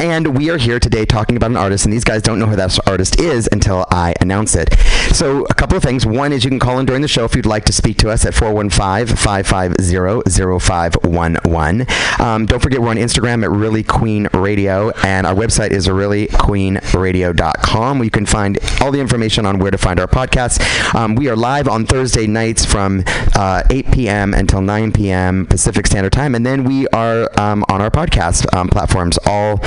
and 0.00 0.36
we 0.36 0.50
are 0.50 0.56
here 0.56 0.78
today 0.78 1.04
talking 1.04 1.36
about 1.36 1.50
an 1.50 1.56
artist, 1.56 1.84
and 1.84 1.92
these 1.92 2.04
guys 2.04 2.22
don't 2.22 2.38
know 2.38 2.46
who 2.46 2.56
that 2.56 2.78
artist 2.88 3.20
is 3.20 3.48
until 3.52 3.86
I 3.90 4.14
announce 4.20 4.54
it. 4.54 4.72
So, 5.12 5.44
a 5.44 5.54
couple 5.54 5.76
of 5.76 5.82
things. 5.82 6.06
One 6.06 6.32
is 6.32 6.44
you 6.44 6.50
can 6.50 6.58
call 6.58 6.78
in 6.78 6.86
during 6.86 7.02
the 7.02 7.08
show 7.08 7.24
if 7.24 7.34
you'd 7.34 7.46
like 7.46 7.64
to 7.66 7.72
speak 7.72 7.98
to 7.98 8.10
us 8.10 8.24
at 8.24 8.34
415 8.34 9.16
550 9.16 10.58
0511. 10.60 11.86
Um, 12.18 12.46
Don't 12.46 12.60
forget, 12.60 12.80
we're 12.80 12.88
on 12.88 12.96
Instagram 12.96 13.19
at 13.26 13.50
Really 13.50 13.82
Queen 13.82 14.28
Radio, 14.32 14.90
and 15.04 15.26
our 15.26 15.34
website 15.34 15.72
is 15.72 15.88
reallyqueenradio.com 15.88 17.98
where 17.98 18.04
you 18.04 18.10
can 18.10 18.24
find 18.24 18.58
all 18.80 18.90
the 18.90 19.00
information 19.00 19.44
on 19.44 19.58
where 19.58 19.70
to 19.70 19.76
find 19.78 20.00
our 20.00 20.06
podcast. 20.06 20.94
Um, 20.94 21.14
we 21.14 21.28
are 21.28 21.36
live 21.36 21.68
on 21.68 21.84
Thursday 21.84 22.26
nights 22.26 22.64
from 22.64 23.04
uh, 23.36 23.62
8 23.68 23.92
p.m. 23.92 24.32
until 24.34 24.62
9 24.62 24.92
p.m. 24.92 25.44
Pacific 25.46 25.86
Standard 25.86 26.12
Time, 26.12 26.34
and 26.34 26.46
then 26.46 26.64
we 26.64 26.86
are 26.88 27.28
um, 27.38 27.64
on 27.68 27.82
our 27.82 27.90
podcast 27.90 28.46
um, 28.56 28.68
platforms 28.68 29.18
all 29.26 29.60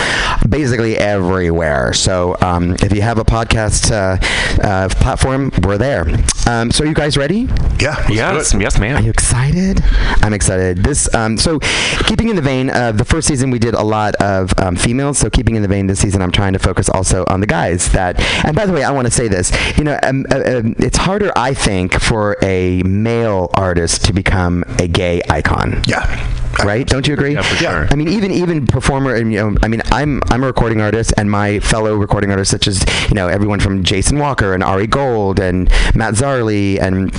basically 0.49 0.97
everywhere. 0.97 1.93
So 1.93 2.35
um, 2.41 2.75
if 2.81 2.91
you 2.93 3.01
have 3.03 3.19
a 3.19 3.25
podcast 3.25 3.91
uh, 3.91 4.17
uh, 4.63 4.89
platform, 4.89 5.51
we're 5.61 5.77
there. 5.77 6.07
Um, 6.45 6.71
so, 6.71 6.83
are 6.83 6.87
you 6.87 6.93
guys 6.93 7.15
ready? 7.15 7.47
Yeah. 7.79 7.95
let's 8.09 8.09
Yes, 8.09 8.53
it. 8.53 8.61
yes, 8.61 8.77
Are 8.79 9.01
you 9.01 9.09
excited? 9.09 9.81
I'm 10.21 10.33
excited. 10.33 10.83
This 10.83 11.13
um, 11.15 11.37
so 11.37 11.59
keeping 12.05 12.27
in 12.29 12.35
the 12.35 12.41
vein 12.41 12.69
of 12.69 12.97
the 12.97 13.05
first 13.05 13.27
season, 13.29 13.42
we 13.51 13.59
did 13.59 13.73
a 13.73 13.83
lot 13.83 14.15
of 14.15 14.53
um, 14.59 14.75
females. 14.75 15.17
So 15.17 15.29
keeping 15.29 15.55
in 15.55 15.61
the 15.61 15.67
vein 15.67 15.87
this 15.87 15.99
season, 15.99 16.21
I'm 16.21 16.31
trying 16.31 16.53
to 16.53 16.59
focus 16.59 16.89
also 16.89 17.25
on 17.27 17.39
the 17.39 17.47
guys. 17.47 17.91
That 17.91 18.19
and 18.45 18.55
by 18.55 18.65
the 18.65 18.73
way, 18.73 18.83
I 18.83 18.91
want 18.91 19.05
to 19.05 19.11
say 19.11 19.27
this. 19.27 19.51
You 19.77 19.83
know, 19.83 19.99
um, 20.03 20.25
uh, 20.31 20.41
um, 20.45 20.75
it's 20.79 20.97
harder, 20.97 21.31
I 21.35 21.53
think, 21.53 21.99
for 21.99 22.37
a 22.41 22.83
male 22.83 23.49
artist 23.55 24.05
to 24.05 24.13
become 24.13 24.63
a 24.79 24.87
gay 24.87 25.21
icon. 25.29 25.81
Yeah. 25.87 26.29
Right? 26.63 26.87
Don't 26.87 27.07
you 27.07 27.15
agree? 27.15 27.33
Yeah, 27.33 27.41
for 27.41 27.55
sure. 27.55 27.87
I 27.89 27.95
mean, 27.95 28.07
even 28.07 28.31
even 28.31 28.67
performer, 28.67 29.15
and 29.15 29.33
you 29.33 29.39
know, 29.39 29.57
I 29.63 29.67
mean, 29.67 29.81
I'm 29.91 30.21
I'm 30.29 30.43
a 30.43 30.47
recording 30.47 30.81
artist, 30.81 31.11
and 31.17 31.29
my 31.29 31.59
fellow 31.59 31.95
recording 31.95 32.29
artists, 32.29 32.51
such 32.51 32.67
as 32.67 32.85
you 33.09 33.15
know, 33.15 33.27
everyone 33.27 33.59
from 33.59 33.83
Jason 33.83 34.19
Walker 34.19 34.53
and 34.53 34.63
Ari 34.63 34.85
Gold 34.85 35.39
and 35.39 35.67
Matt 35.95 36.13
Zarley, 36.13 36.79
and 36.79 37.11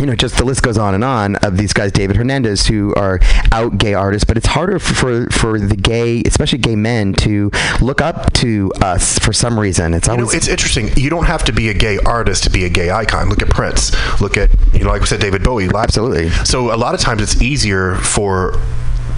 you 0.00 0.06
know, 0.06 0.14
just 0.14 0.38
the 0.38 0.44
list 0.44 0.62
goes 0.62 0.78
on 0.78 0.94
and 0.94 1.04
on 1.04 1.36
of 1.36 1.56
these 1.56 1.72
guys, 1.72 1.92
David 1.92 2.16
Hernandez, 2.16 2.66
who 2.66 2.94
are 2.94 3.20
out 3.52 3.78
gay 3.78 3.94
artists. 3.94 4.24
But 4.24 4.36
it's 4.36 4.46
harder 4.46 4.78
for 4.78 4.94
for, 4.94 5.30
for 5.30 5.58
the 5.58 5.76
gay, 5.76 6.22
especially 6.26 6.58
gay 6.58 6.76
men, 6.76 7.12
to 7.14 7.50
look 7.80 8.00
up 8.00 8.32
to 8.34 8.72
us 8.80 9.18
for 9.18 9.32
some 9.32 9.58
reason. 9.58 9.94
It's 9.94 10.08
You 10.08 10.16
know, 10.16 10.22
always 10.22 10.36
it's 10.36 10.48
interesting. 10.48 10.90
You 10.96 11.10
don't 11.10 11.26
have 11.26 11.44
to 11.44 11.52
be 11.52 11.68
a 11.68 11.74
gay 11.74 11.98
artist 11.98 12.44
to 12.44 12.50
be 12.50 12.64
a 12.64 12.68
gay 12.68 12.90
icon. 12.90 13.28
Look 13.28 13.42
at 13.42 13.50
Prince. 13.50 13.92
Look 14.20 14.36
at, 14.36 14.50
you 14.72 14.84
know, 14.84 14.90
like 14.90 15.00
we 15.00 15.06
said, 15.06 15.20
David 15.20 15.42
Bowie. 15.42 15.68
Absolutely. 15.74 16.30
So 16.44 16.74
a 16.74 16.76
lot 16.76 16.94
of 16.94 17.00
times 17.00 17.22
it's 17.22 17.40
easier 17.42 17.96
for 17.96 18.60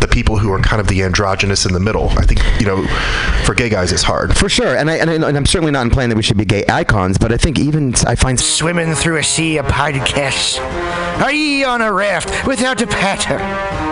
the 0.03 0.09
people 0.09 0.37
who 0.37 0.53
are 0.53 0.59
kind 0.59 0.81
of 0.81 0.89
the 0.89 1.03
androgynous 1.03 1.65
in 1.65 1.73
the 1.73 1.81
middle. 1.81 2.11
I 2.11 2.27
think, 2.27 2.41
you 2.61 2.67
know, 2.67 2.85
for 3.45 3.55
gay 3.55 3.69
guys, 3.69 3.93
it's 3.93 4.03
hard. 4.03 4.37
for 4.37 4.49
sure. 4.49 4.77
And 4.77 4.91
I 4.91 4.97
and, 4.97 5.09
I, 5.09 5.15
and 5.15 5.37
I'm 5.37 5.47
certainly 5.47 5.73
not 5.73 5.87
implying 5.87 6.11
that 6.11 6.17
we 6.17 6.23
should 6.23 6.37
be 6.37 6.45
gay 6.45 6.65
icons, 6.69 7.17
but 7.17 7.33
I 7.33 7.37
think 7.37 7.59
even 7.59 7.95
I 8.07 8.17
find 8.17 8.39
Swimming 8.39 8.95
through 8.95 9.19
a 9.19 9.25
sea 9.25 9.59
of 9.59 9.67
podcasts. 9.67 10.59
Are 11.23 11.33
ye 11.33 11.65
on 11.65 11.81
a 11.81 11.93
raft 11.93 12.47
without 12.47 12.83
a 12.83 12.87
paddle? 12.87 13.92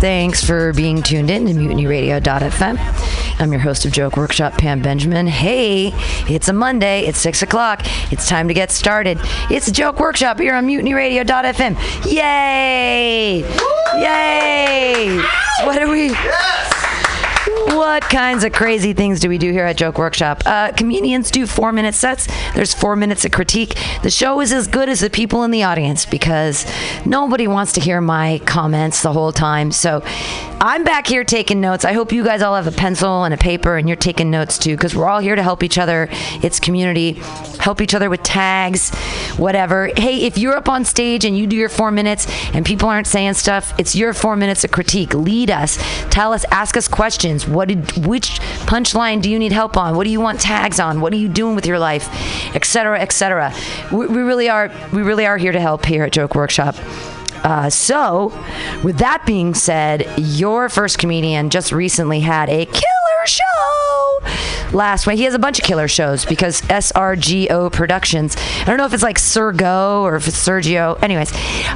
Thanks 0.00 0.42
for 0.42 0.72
being 0.72 1.02
tuned 1.02 1.28
in 1.28 1.44
to 1.44 1.52
MutinyRadio.fm. 1.52 3.38
I'm 3.38 3.52
your 3.52 3.60
host 3.60 3.84
of 3.84 3.92
Joke 3.92 4.16
Workshop, 4.16 4.54
Pam 4.54 4.80
Benjamin. 4.80 5.26
Hey, 5.26 5.90
it's 6.26 6.48
a 6.48 6.54
Monday. 6.54 7.04
It's 7.04 7.18
6 7.18 7.42
o'clock. 7.42 7.82
It's 8.10 8.26
time 8.26 8.48
to 8.48 8.54
get 8.54 8.70
started. 8.70 9.18
It's 9.50 9.68
a 9.68 9.72
Joke 9.72 10.00
Workshop 10.00 10.38
here 10.40 10.54
on 10.54 10.66
MutinyRadio.fm. 10.66 12.10
Yay! 12.10 13.40
Yay! 14.00 15.18
What 15.64 15.82
are 15.82 15.88
we... 15.90 16.14
What 17.66 18.02
kinds 18.04 18.42
of 18.44 18.52
crazy 18.52 18.94
things 18.94 19.20
do 19.20 19.28
we 19.28 19.36
do 19.36 19.52
here 19.52 19.64
at 19.64 19.76
Joke 19.76 19.98
Workshop? 19.98 20.42
Uh, 20.46 20.72
comedians 20.72 21.30
do 21.30 21.46
four 21.46 21.72
minute 21.72 21.94
sets. 21.94 22.26
There's 22.54 22.72
four 22.72 22.96
minutes 22.96 23.24
of 23.26 23.32
critique. 23.32 23.76
The 24.02 24.10
show 24.10 24.40
is 24.40 24.50
as 24.50 24.66
good 24.66 24.88
as 24.88 25.00
the 25.00 25.10
people 25.10 25.44
in 25.44 25.50
the 25.50 25.62
audience 25.64 26.06
because 26.06 26.64
nobody 27.04 27.46
wants 27.46 27.72
to 27.74 27.80
hear 27.80 28.00
my 28.00 28.40
comments 28.46 29.02
the 29.02 29.12
whole 29.12 29.30
time. 29.32 29.72
So 29.72 30.02
I'm 30.62 30.84
back 30.84 31.06
here 31.06 31.22
taking 31.22 31.60
notes. 31.60 31.84
I 31.84 31.92
hope 31.92 32.12
you 32.12 32.24
guys 32.24 32.40
all 32.40 32.56
have 32.56 32.66
a 32.66 32.72
pencil 32.72 33.24
and 33.24 33.34
a 33.34 33.38
paper 33.38 33.76
and 33.76 33.88
you're 33.88 33.96
taking 33.96 34.30
notes 34.30 34.58
too 34.58 34.76
because 34.76 34.96
we're 34.96 35.08
all 35.08 35.20
here 35.20 35.36
to 35.36 35.42
help 35.42 35.62
each 35.62 35.76
other. 35.76 36.08
It's 36.42 36.60
community. 36.60 37.20
help 37.60 37.82
each 37.82 37.94
other 37.94 38.08
with 38.08 38.22
tags, 38.22 38.90
whatever. 39.36 39.90
Hey, 39.96 40.22
if 40.22 40.38
you're 40.38 40.56
up 40.56 40.68
on 40.68 40.84
stage 40.84 41.24
and 41.26 41.36
you 41.36 41.46
do 41.46 41.56
your 41.56 41.68
four 41.68 41.90
minutes 41.90 42.26
and 42.54 42.64
people 42.64 42.88
aren't 42.88 43.06
saying 43.06 43.34
stuff, 43.34 43.74
it's 43.78 43.94
your 43.94 44.14
four 44.14 44.34
minutes 44.34 44.64
of 44.64 44.70
critique. 44.70 45.12
Lead 45.14 45.50
us, 45.50 45.78
tell 46.10 46.32
us, 46.32 46.44
ask 46.50 46.76
us 46.76 46.88
questions. 46.88 47.46
What 47.50 47.68
did, 47.68 48.06
which 48.06 48.40
punchline 48.66 49.20
do 49.22 49.30
you 49.30 49.38
need 49.38 49.52
help 49.52 49.76
on? 49.76 49.96
What 49.96 50.04
do 50.04 50.10
you 50.10 50.20
want 50.20 50.40
tags 50.40 50.78
on? 50.78 51.00
What 51.00 51.12
are 51.12 51.16
you 51.16 51.28
doing 51.28 51.56
with 51.56 51.66
your 51.66 51.78
life, 51.78 52.08
etc., 52.54 53.00
etc. 53.00 53.52
We, 53.92 54.06
we 54.06 54.20
really 54.20 54.48
are, 54.48 54.70
we 54.92 55.02
really 55.02 55.26
are 55.26 55.36
here 55.36 55.52
to 55.52 55.60
help 55.60 55.84
here 55.84 56.04
at 56.04 56.12
Joke 56.12 56.34
Workshop. 56.34 56.76
Uh, 57.42 57.70
so, 57.70 58.28
with 58.84 58.98
that 58.98 59.24
being 59.24 59.54
said, 59.54 60.12
your 60.18 60.68
first 60.68 60.98
comedian 60.98 61.50
just 61.50 61.72
recently 61.72 62.20
had 62.20 62.50
a 62.50 62.66
killer 62.66 63.26
show 63.26 64.18
last 64.72 65.06
week. 65.06 65.16
He 65.16 65.24
has 65.24 65.34
a 65.34 65.38
bunch 65.38 65.58
of 65.58 65.64
killer 65.64 65.88
shows 65.88 66.24
because 66.24 66.60
SRGO 66.62 67.72
Productions. 67.72 68.36
I 68.36 68.64
don't 68.64 68.76
know 68.76 68.84
if 68.84 68.94
it's 68.94 69.02
like 69.02 69.18
Sergo 69.18 70.02
or 70.02 70.16
if 70.16 70.28
it's 70.28 70.36
Sergio. 70.36 71.02
Anyways, 71.02 71.32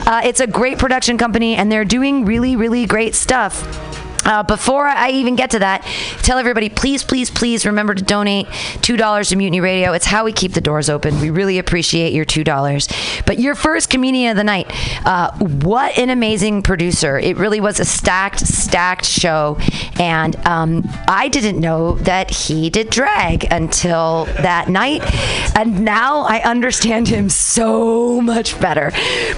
uh, 0.07 0.21
it's 0.25 0.41
a 0.41 0.47
great 0.47 0.79
production 0.79 1.19
company 1.19 1.55
and 1.55 1.73
they're 1.73 1.85
doing 1.85 2.25
really, 2.25 2.57
really 2.57 2.87
great 2.87 3.15
stuff. 3.15 3.63
Uh, 4.25 4.43
before 4.43 4.87
I 4.87 5.11
even 5.11 5.37
get 5.37 5.51
to 5.51 5.59
that, 5.59 5.83
tell 6.23 6.39
everybody, 6.39 6.69
please, 6.69 7.03
please, 7.03 7.31
please 7.31 7.67
remember 7.67 7.95
to 7.95 8.03
donate 8.03 8.47
$2 8.47 9.29
to 9.29 9.37
Mutiny 9.37 9.61
Radio. 9.61 9.93
It's 9.93 10.07
how 10.07 10.25
we 10.25 10.33
keep 10.33 10.53
the 10.53 10.61
doors 10.61 10.89
open. 10.89 11.21
We 11.21 11.31
really 11.31 11.59
appreciate 11.59 12.13
your 12.13 12.25
$2. 12.25 13.25
But 13.27 13.39
your 13.39 13.55
first 13.55 13.91
comedian 13.91 14.31
of 14.31 14.37
the 14.37 14.45
night, 14.45 14.71
uh, 15.07 15.33
what 15.39 15.99
an 15.99 16.11
amazing 16.11 16.63
producer. 16.63 17.19
It 17.19 17.37
really 17.37 17.61
was 17.61 17.81
a 17.81 17.85
stacked, 17.85 18.41
stacked 18.41 19.05
show. 19.05 19.59
And 19.99 20.37
um, 20.47 20.89
I 21.09 21.29
didn't 21.29 21.61
know 21.61 21.97
that 21.99 22.31
he 22.31 22.71
did 22.71 22.91
drag 22.91 23.47
until 23.51 24.25
that 24.37 24.69
night. 24.69 25.03
And 25.57 25.85
now 25.85 26.21
I 26.21 26.41
understand 26.43 27.09
him 27.09 27.29
so 27.29 28.21
much 28.21 28.59
better. 28.61 28.91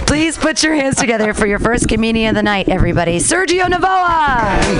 Please 0.06 0.38
put 0.38 0.62
your 0.62 0.74
hands 0.74 0.96
together 0.96 1.34
for 1.34 1.46
your 1.46 1.58
first 1.58 1.88
comedian 1.88 2.30
of 2.30 2.34
the 2.36 2.42
night, 2.42 2.68
everybody. 2.68 3.18
Sergio 3.18 3.64
Navoa. 3.64 4.75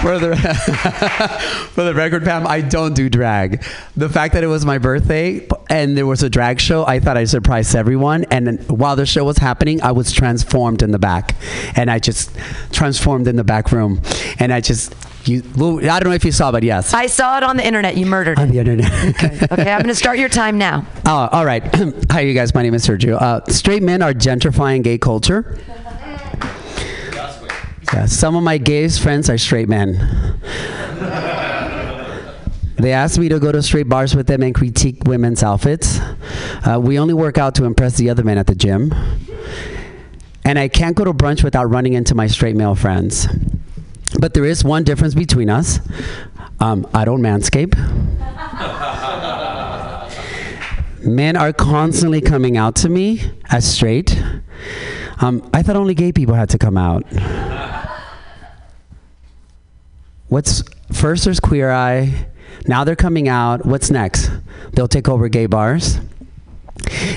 For 0.00 0.18
the, 0.18 0.34
for 1.72 1.84
the 1.84 1.94
record, 1.94 2.24
Pam, 2.24 2.46
I 2.46 2.62
don't 2.62 2.94
do 2.94 3.10
drag. 3.10 3.62
The 3.96 4.08
fact 4.08 4.32
that 4.32 4.42
it 4.42 4.46
was 4.46 4.64
my 4.64 4.78
birthday 4.78 5.46
and 5.68 5.96
there 5.96 6.06
was 6.06 6.22
a 6.22 6.30
drag 6.30 6.58
show, 6.58 6.86
I 6.86 7.00
thought 7.00 7.16
I 7.18 7.24
surprised 7.24 7.76
everyone. 7.76 8.24
And 8.30 8.66
while 8.68 8.96
the 8.96 9.04
show 9.04 9.24
was 9.24 9.36
happening, 9.38 9.82
I 9.82 9.92
was 9.92 10.10
transformed 10.10 10.82
in 10.82 10.90
the 10.90 10.98
back. 10.98 11.36
And 11.76 11.90
I 11.90 11.98
just 11.98 12.34
transformed 12.72 13.28
in 13.28 13.36
the 13.36 13.44
back 13.44 13.72
room. 13.72 14.00
And 14.38 14.54
I 14.54 14.60
just, 14.62 14.94
you, 15.26 15.42
well, 15.56 15.78
I 15.78 16.00
don't 16.00 16.08
know 16.08 16.14
if 16.14 16.24
you 16.24 16.32
saw, 16.32 16.50
but 16.50 16.62
yes. 16.62 16.94
I 16.94 17.06
saw 17.06 17.36
it 17.36 17.42
on 17.42 17.58
the 17.58 17.66
internet. 17.66 17.96
You 17.96 18.06
murdered 18.06 18.38
On 18.38 18.48
the 18.48 18.58
internet. 18.58 18.90
Okay, 19.52 19.70
I'm 19.70 19.82
going 19.82 19.88
to 19.88 19.94
start 19.94 20.18
your 20.18 20.30
time 20.30 20.56
now. 20.58 20.86
Oh, 21.10 21.28
all 21.32 21.44
right. 21.44 21.62
Hi, 22.12 22.20
you 22.20 22.34
guys. 22.34 22.54
My 22.54 22.62
name 22.62 22.72
is 22.72 22.86
Sergio. 22.86 23.20
Uh, 23.20 23.44
straight 23.46 23.82
men 23.82 24.00
are 24.00 24.12
gentrifying 24.12 24.84
gay 24.84 24.96
culture. 24.96 25.58
Yeah, 27.92 28.06
some 28.06 28.36
of 28.36 28.44
my 28.44 28.56
gayest 28.58 29.02
friends 29.02 29.28
are 29.28 29.38
straight 29.38 29.68
men. 29.68 30.38
They 32.76 32.92
asked 32.92 33.18
me 33.18 33.28
to 33.28 33.38
go 33.38 33.52
to 33.52 33.62
straight 33.62 33.88
bars 33.88 34.14
with 34.16 34.26
them 34.26 34.42
and 34.42 34.54
critique 34.54 35.02
women's 35.04 35.42
outfits. 35.42 35.98
Uh, 36.64 36.80
we 36.80 36.98
only 36.98 37.14
work 37.14 37.36
out 37.36 37.54
to 37.56 37.64
impress 37.64 37.96
the 37.96 38.08
other 38.08 38.24
men 38.24 38.38
at 38.38 38.46
the 38.46 38.54
gym. 38.54 38.94
And 40.44 40.58
I 40.58 40.68
can't 40.68 40.96
go 40.96 41.04
to 41.04 41.12
brunch 41.12 41.44
without 41.44 41.68
running 41.68 41.92
into 41.92 42.14
my 42.14 42.26
straight 42.26 42.56
male 42.56 42.74
friends. 42.74 43.28
But 44.18 44.34
there 44.34 44.44
is 44.46 44.64
one 44.64 44.84
difference 44.84 45.14
between 45.14 45.50
us. 45.50 45.80
Um, 46.58 46.86
I 46.94 47.04
don't 47.04 47.20
manscape. 47.20 47.76
Men 51.04 51.36
are 51.36 51.52
constantly 51.52 52.20
coming 52.20 52.56
out 52.56 52.76
to 52.76 52.88
me 52.88 53.22
as 53.50 53.70
straight. 53.70 54.22
Um, 55.20 55.48
I 55.52 55.62
thought 55.62 55.76
only 55.76 55.94
gay 55.94 56.12
people 56.12 56.34
had 56.34 56.48
to 56.50 56.58
come 56.58 56.78
out. 56.78 57.04
What's 60.28 60.62
first? 60.92 61.24
There's 61.24 61.40
Queer 61.40 61.70
Eye. 61.70 62.26
Now 62.66 62.84
they're 62.84 62.96
coming 62.96 63.28
out. 63.28 63.66
What's 63.66 63.90
next? 63.90 64.30
They'll 64.72 64.88
take 64.88 65.08
over 65.08 65.28
gay 65.28 65.46
bars. 65.46 65.98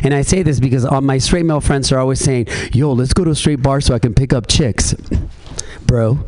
And 0.03 0.13
I 0.13 0.21
say 0.21 0.43
this 0.43 0.59
because 0.59 0.84
all 0.84 1.01
my 1.01 1.17
straight 1.17 1.45
male 1.45 1.61
friends 1.61 1.91
are 1.91 1.99
always 1.99 2.19
saying, 2.19 2.47
"Yo, 2.73 2.91
let's 2.91 3.13
go 3.13 3.23
to 3.23 3.31
a 3.31 3.35
straight 3.35 3.61
bar 3.61 3.80
so 3.80 3.95
I 3.95 3.99
can 3.99 4.13
pick 4.13 4.34
up 4.34 4.47
chicks." 4.47 4.93
Bro, 5.85 6.19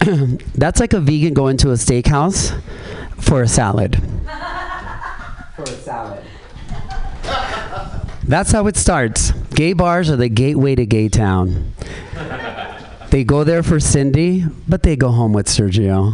that's 0.54 0.80
like 0.80 0.92
a 0.94 1.00
vegan 1.00 1.34
going 1.34 1.56
to 1.58 1.70
a 1.70 1.74
steakhouse 1.74 2.58
for 3.18 3.42
a 3.42 3.48
salad. 3.48 4.00
For 5.56 5.62
a 5.62 5.66
salad. 5.66 6.24
That's 8.28 8.52
how 8.52 8.66
it 8.66 8.76
starts. 8.76 9.32
Gay 9.54 9.72
bars 9.72 10.10
are 10.10 10.16
the 10.16 10.28
gateway 10.28 10.74
to 10.74 10.84
gay 10.84 11.08
town. 11.08 11.72
They 13.08 13.24
go 13.24 13.42
there 13.42 13.62
for 13.62 13.80
Cindy, 13.80 14.44
but 14.68 14.82
they 14.82 14.96
go 14.96 15.08
home 15.08 15.32
with 15.32 15.46
Sergio. 15.46 16.12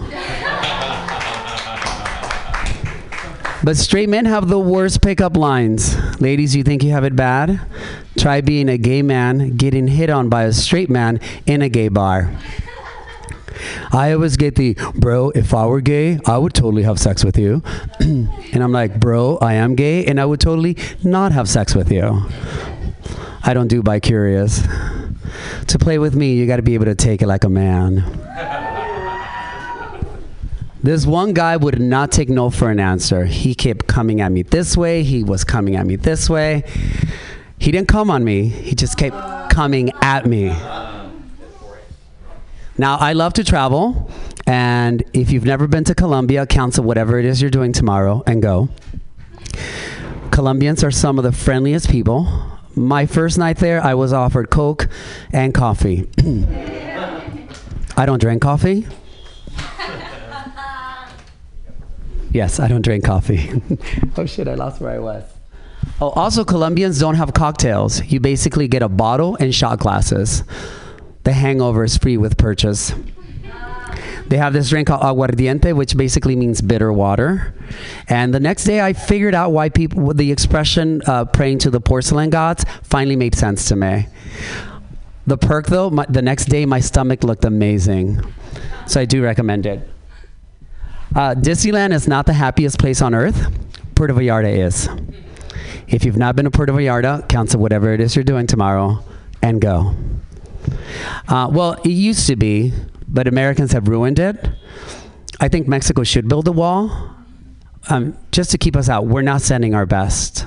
But 3.65 3.77
straight 3.77 4.09
men 4.09 4.27
have 4.27 4.49
the 4.49 4.61
worst 4.61 5.03
pickup 5.03 5.37
lines. 5.37 5.97
Ladies, 6.21 6.55
you 6.55 6.63
think 6.63 6.85
you 6.85 6.93
have 6.93 7.03
it 7.03 7.17
bad? 7.17 7.61
Try 8.17 8.43
being 8.43 8.69
a 8.69 8.79
gay 8.79 9.03
man 9.03 9.57
getting 9.57 9.89
hit 9.89 10.09
on 10.09 10.29
by 10.29 10.45
a 10.45 10.53
straight 10.53 10.91
man 10.91 11.19
in 11.47 11.63
a 11.63 11.69
gay 11.69 11.89
bar. 11.89 12.31
I 13.93 14.13
always 14.13 14.37
get 14.37 14.57
the, 14.57 14.77
bro, 14.95 15.31
if 15.31 15.55
I 15.55 15.67
were 15.67 15.81
gay, 15.81 16.19
I 16.27 16.39
would 16.39 16.55
totally 16.55 16.83
have 16.83 16.99
sex 16.99 17.25
with 17.25 17.39
you. 17.39 17.63
and 18.01 18.63
I'm 18.63 18.73
like, 18.73 18.99
bro, 19.01 19.39
I 19.39 19.55
am 19.55 19.75
gay 19.75 20.05
and 20.07 20.21
I 20.21 20.25
would 20.25 20.41
totally 20.41 20.77
not 21.03 21.33
have 21.33 21.49
sex 21.49 21.75
with 21.75 21.91
you. 21.91 22.23
I 23.43 23.53
don't 23.53 23.69
do 23.69 23.83
bi 23.83 24.01
curious. 24.01 24.63
To 25.69 25.79
play 25.79 25.99
with 25.99 26.15
me, 26.15 26.35
you 26.35 26.47
got 26.47 26.57
to 26.57 26.63
be 26.63 26.75
able 26.75 26.87
to 26.87 26.95
take 26.95 27.21
it 27.23 27.27
like 27.27 27.45
a 27.45 27.49
man. 27.49 28.05
This 30.83 31.07
one 31.07 31.33
guy 31.33 31.57
would 31.57 31.81
not 31.81 32.13
take 32.13 32.29
no 32.29 32.51
for 32.51 32.71
an 32.71 32.79
answer. 32.79 33.25
He 33.25 33.55
kept 33.55 33.87
coming 33.87 34.21
at 34.21 34.31
me 34.31 34.43
this 34.43 34.77
way, 34.77 35.03
he 35.03 35.25
was 35.25 35.43
coming 35.43 35.77
at 35.77 35.87
me 35.87 35.97
this 35.97 36.29
way. 36.29 36.63
He 37.59 37.73
didn't 37.73 37.89
come 37.89 38.11
on 38.11 38.23
me, 38.23 38.49
he 38.49 38.75
just 38.75 38.99
kept 38.99 39.51
coming 39.51 39.93
at 40.03 40.27
me. 40.27 40.51
Now, 42.77 42.97
I 42.97 43.13
love 43.13 43.35
to 43.35 43.45
travel, 43.45 44.11
and 44.47 45.05
if 45.13 45.31
you've 45.31 45.45
never 45.45 45.69
been 45.69 45.85
to 45.85 45.95
Colombia, 45.95 46.47
cancel 46.47 46.83
whatever 46.85 47.19
it 47.19 47.25
is 47.25 47.41
you're 47.41 47.51
doing 47.51 47.73
tomorrow 47.73 48.23
and 48.27 48.43
go. 48.43 48.69
Colombians 50.33 50.83
are 50.83 50.91
some 50.91 51.17
of 51.19 51.25
the 51.25 51.31
friendliest 51.31 51.89
people. 51.89 52.27
My 52.75 53.07
first 53.07 53.39
night 53.39 53.59
there, 53.59 53.81
I 53.81 53.95
was 53.95 54.13
offered 54.13 54.51
Coke 54.51 54.89
and 55.33 55.55
coffee. 55.55 56.09
I 57.97 58.07
don't 58.07 58.21
drink 58.21 58.43
coffee. 58.43 58.87
Yes, 62.35 62.59
I 62.59 62.67
don't 62.67 62.83
drink 62.83 63.05
coffee. 63.05 63.63
oh 64.17 64.27
shit, 64.27 64.49
I 64.49 64.55
lost 64.55 64.81
where 64.81 64.91
I 64.91 64.99
was. 64.99 65.23
Oh, 66.01 66.09
also, 66.11 66.45
Colombians 66.45 66.99
don't 66.99 67.15
have 67.15 67.33
cocktails. 67.33 68.05
You 68.11 68.19
basically 68.19 68.67
get 68.67 68.83
a 68.83 68.89
bottle 68.89 69.37
and 69.37 69.55
shot 69.55 69.79
glasses. 69.79 70.43
The 71.25 71.33
hangover 71.33 71.85
is 71.85 71.97
free 71.97 72.17
with 72.17 72.37
purchase. 72.37 72.93
They 74.27 74.39
have 74.39 74.53
this 74.53 74.71
drink 74.71 74.89
called 74.89 75.03
aguardiente, 75.03 75.75
which 75.75 75.97
basically 75.97 76.35
means 76.35 76.63
bitter 76.63 76.93
water. 76.93 77.55
And 78.09 78.33
the 78.33 78.41
next 78.41 78.65
day, 78.65 78.81
I 78.81 78.93
figured 78.95 79.35
out 79.35 79.53
why 79.53 79.69
people, 79.69 80.15
the 80.15 80.33
expression 80.33 81.03
uh, 81.07 81.27
praying 81.27 81.59
to 81.61 81.71
the 81.71 81.81
porcelain 81.81 82.31
gods 82.31 82.65
finally 82.83 83.17
made 83.17 83.35
sense 83.35 83.69
to 83.69 83.77
me. 83.77 84.07
The 85.27 85.39
perk, 85.39 85.67
though, 85.67 85.91
my, 85.91 86.07
the 86.09 86.23
next 86.23 86.47
day, 86.47 86.65
my 86.65 86.81
stomach 86.81 87.23
looked 87.23 87.45
amazing. 87.45 88.21
So 88.87 89.01
I 89.01 89.05
do 89.05 89.23
recommend 89.23 89.67
it. 89.67 89.89
Uh, 91.15 91.35
Disneyland 91.35 91.93
is 91.93 92.09
not 92.09 92.27
the 92.27 92.33
happiest 92.33 92.79
place 92.79 93.01
on 93.01 93.15
earth. 93.15 93.47
Puerto 93.95 94.15
Vallarta 94.15 94.59
is. 94.59 94.89
If 95.87 96.05
you've 96.05 96.17
not 96.17 96.35
been 96.35 96.45
to 96.45 96.51
Puerto 96.51 96.73
Vallarta, 96.73 97.29
cancel 97.29 97.61
whatever 97.61 97.93
it 97.93 98.01
is 98.01 98.17
you're 98.17 98.25
doing 98.25 98.47
tomorrow 98.47 99.05
and 99.43 99.61
go. 99.61 99.95
Uh, 101.29 101.49
well, 101.51 101.75
it 101.85 101.91
used 101.91 102.27
to 102.27 102.37
be, 102.37 102.73
but 103.09 103.27
Americans 103.27 103.73
have 103.73 103.89
ruined 103.89 104.19
it. 104.19 104.37
I 105.41 105.49
think 105.49 105.67
Mexico 105.69 106.05
should 106.05 106.29
build 106.29 106.47
a 106.49 106.53
wall 106.53 107.15
um, 107.91 108.17
just 108.33 108.51
to 108.53 108.59
keep 108.59 108.77
us 108.77 108.89
out. 108.89 109.07
We're 109.07 109.23
not 109.23 109.43
sending 109.43 109.75
our 109.75 109.87
best. 109.87 110.47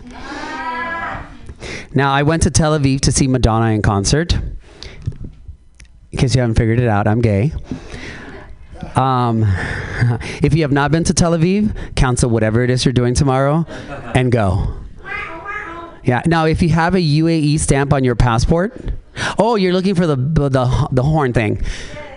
Now, 1.93 2.11
I 2.13 2.23
went 2.23 2.43
to 2.43 2.51
Tel 2.51 2.77
Aviv 2.77 3.01
to 3.01 3.11
see 3.11 3.27
Madonna 3.27 3.71
in 3.71 3.81
concert. 3.81 4.33
In 6.11 6.17
case 6.17 6.35
you 6.35 6.41
haven't 6.41 6.55
figured 6.55 6.79
it 6.79 6.87
out, 6.87 7.07
I'm 7.07 7.21
gay. 7.21 7.53
Um, 8.95 9.43
if 10.41 10.53
you 10.53 10.61
have 10.61 10.71
not 10.71 10.91
been 10.91 11.03
to 11.05 11.13
Tel 11.13 11.31
Aviv, 11.31 11.75
cancel 11.95 12.29
whatever 12.29 12.63
it 12.63 12.69
is 12.69 12.85
you're 12.85 12.93
doing 12.93 13.13
tomorrow 13.13 13.65
and 14.13 14.31
go. 14.31 14.75
Yeah. 16.07 16.21
Now, 16.25 16.45
if 16.45 16.61
you 16.61 16.69
have 16.69 16.95
a 16.95 17.01
UAE 17.01 17.59
stamp 17.59 17.91
on 17.91 18.05
your 18.05 18.15
passport, 18.15 18.73
oh, 19.37 19.55
you're 19.55 19.73
looking 19.73 19.93
for 19.93 20.07
the 20.07 20.15
the, 20.15 20.87
the 20.89 21.03
horn 21.03 21.33
thing. 21.33 21.61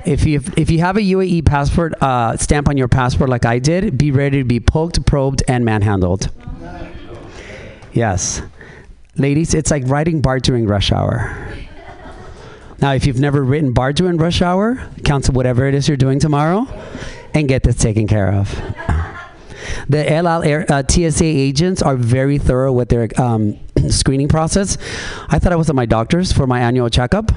If 0.07 0.25
you 0.25 0.41
if 0.57 0.71
you 0.71 0.79
have 0.79 0.97
a 0.97 1.01
UAE 1.01 1.45
passport 1.45 2.01
uh, 2.01 2.37
stamp 2.37 2.69
on 2.69 2.77
your 2.77 2.87
passport 2.87 3.29
like 3.29 3.45
I 3.45 3.59
did, 3.59 3.99
be 3.99 4.13
ready 4.13 4.39
to 4.39 4.45
be 4.45 4.61
poked, 4.61 5.05
probed, 5.07 5.43
and 5.49 5.65
manhandled. 5.65 6.31
Yes, 7.93 8.43
ladies, 9.17 9.55
it's 9.55 9.73
like 9.73 9.83
riding 9.87 10.21
BART 10.21 10.45
during 10.45 10.69
rush 10.69 10.93
hour. 10.93 11.37
Now, 12.81 12.95
if 12.95 13.05
you've 13.07 13.19
never 13.19 13.43
ridden 13.43 13.73
BART 13.73 13.97
during 13.97 14.17
rush 14.17 14.41
hour, 14.41 14.81
cancel 15.05 15.35
whatever 15.35 15.67
it 15.67 15.75
is 15.75 15.89
you're 15.89 15.97
doing 15.97 16.21
tomorrow, 16.21 16.69
and 17.35 17.49
get 17.49 17.65
this 17.65 17.77
taken 17.77 18.07
care 18.07 18.33
of. 18.33 18.49
The 19.89 20.09
Air, 20.09 20.67
uh, 20.71 20.83
TSA 20.89 21.25
agents 21.25 21.83
are 21.83 21.97
very 21.97 22.39
thorough 22.39 22.73
with 22.73 22.89
their 22.89 23.09
um, 23.21 23.59
screening 23.89 24.29
process. 24.29 24.77
I 25.29 25.39
thought 25.39 25.53
I 25.53 25.57
was 25.57 25.71
at 25.71 25.75
my 25.75 25.87
doctor's 25.87 26.33
for 26.33 26.47
my 26.47 26.61
annual 26.61 26.91
checkup. 26.91 27.33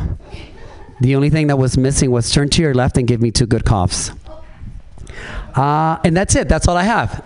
The 1.01 1.15
only 1.15 1.29
thing 1.29 1.47
that 1.47 1.57
was 1.57 1.77
missing 1.77 2.11
was 2.11 2.31
turn 2.31 2.49
to 2.49 2.61
your 2.61 2.73
left 2.73 2.97
and 2.97 3.07
give 3.07 3.21
me 3.21 3.31
two 3.31 3.45
good 3.45 3.65
coughs. 3.65 4.11
Uh, 5.55 5.99
and 6.03 6.17
that's 6.17 6.35
it. 6.35 6.49
That's 6.49 6.67
all 6.67 6.77
I 6.77 6.83
have. 6.83 7.23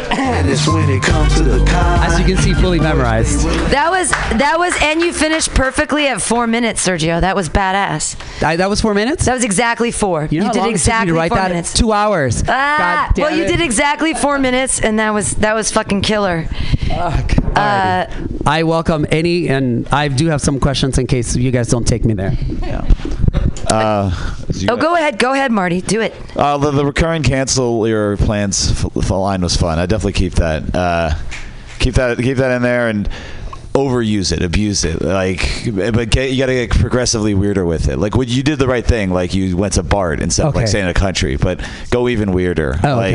And 0.10 0.48
it's 0.50 0.66
when 0.66 0.88
it 0.90 1.02
comes 1.02 1.34
to 1.36 1.42
the 1.44 1.64
cottage. 1.64 2.12
As 2.12 2.18
you 2.18 2.24
can 2.26 2.36
see, 2.42 2.52
fully 2.54 2.80
memorized. 2.80 3.44
That 3.70 3.90
was 3.90 4.10
that 4.10 4.56
was, 4.58 4.74
and 4.82 5.00
you 5.00 5.12
finished 5.12 5.50
perfectly 5.54 6.08
at 6.08 6.20
four 6.20 6.46
minutes, 6.46 6.86
Sergio. 6.86 7.20
That 7.20 7.36
was 7.36 7.48
badass. 7.48 8.42
I, 8.42 8.56
that 8.56 8.68
was 8.68 8.80
four 8.80 8.92
minutes. 8.94 9.26
That 9.26 9.34
was 9.34 9.44
exactly 9.44 9.90
four. 9.92 10.26
You 10.30 10.40
know 10.40 10.46
how 10.46 10.52
did 10.52 10.58
long 10.60 10.70
it 10.70 10.78
took 10.78 10.86
me 10.86 10.90
to 10.90 10.90
exactly 10.90 11.12
write 11.12 11.28
four 11.28 11.38
that? 11.38 11.48
minutes. 11.50 11.72
Two 11.74 11.92
hours. 11.92 12.42
Ah, 12.48 13.06
God 13.08 13.14
damn 13.14 13.22
well, 13.22 13.36
you 13.36 13.44
it. 13.44 13.48
did 13.48 13.60
exactly 13.60 14.14
four 14.14 14.38
minutes, 14.38 14.80
and 14.80 14.98
that 14.98 15.10
was 15.10 15.32
that 15.36 15.54
was 15.54 15.70
fucking 15.70 16.02
killer. 16.02 16.48
Uh, 16.90 18.06
I 18.46 18.62
welcome 18.64 19.06
any, 19.10 19.48
and 19.48 19.86
I 19.88 20.08
do 20.08 20.26
have 20.26 20.40
some 20.40 20.58
questions 20.58 20.98
in 20.98 21.06
case 21.06 21.36
you 21.36 21.50
guys 21.50 21.68
don't 21.68 21.86
take 21.86 22.04
me 22.04 22.14
there. 22.14 22.32
Uh, 23.70 24.10
oh, 24.68 24.76
go 24.76 24.94
ahead, 24.96 25.18
go 25.18 25.32
ahead, 25.32 25.52
Marty. 25.52 25.80
Do 25.80 26.00
it. 26.00 26.14
Uh, 26.36 26.58
the, 26.58 26.70
the 26.70 26.84
recurring 26.84 27.22
cancel 27.22 27.86
your 27.86 28.16
plans 28.16 28.70
f- 28.84 28.96
f- 28.96 29.10
line 29.10 29.40
was 29.42 29.56
fun. 29.56 29.78
I 29.78 29.86
definitely 29.86 30.14
keep 30.14 30.34
that. 30.34 30.74
Uh, 30.74 31.14
keep 31.78 31.94
that. 31.94 32.18
Keep 32.18 32.38
that 32.38 32.50
in 32.56 32.62
there 32.62 32.88
and 32.88 33.08
overuse 33.72 34.32
it, 34.32 34.42
abuse 34.42 34.84
it. 34.84 35.00
Like, 35.00 35.38
but 35.72 36.10
get, 36.10 36.32
you 36.32 36.38
got 36.38 36.46
to 36.46 36.54
get 36.66 36.70
progressively 36.70 37.34
weirder 37.34 37.64
with 37.64 37.88
it. 37.88 37.98
Like, 37.98 38.16
when 38.16 38.28
you 38.28 38.42
did 38.42 38.58
the 38.58 38.66
right 38.66 38.84
thing. 38.84 39.10
Like, 39.10 39.32
you 39.32 39.56
went 39.56 39.74
to 39.74 39.84
BART 39.84 40.20
instead 40.20 40.46
of 40.46 40.54
like 40.56 40.62
Okay. 40.64 40.70
staying 40.70 40.84
in 40.86 40.90
a 40.90 40.94
country, 40.94 41.36
but 41.36 41.60
go 41.90 42.08
even 42.08 42.32
weirder. 42.32 42.74
Oh, 42.82 42.96
like, 42.96 43.14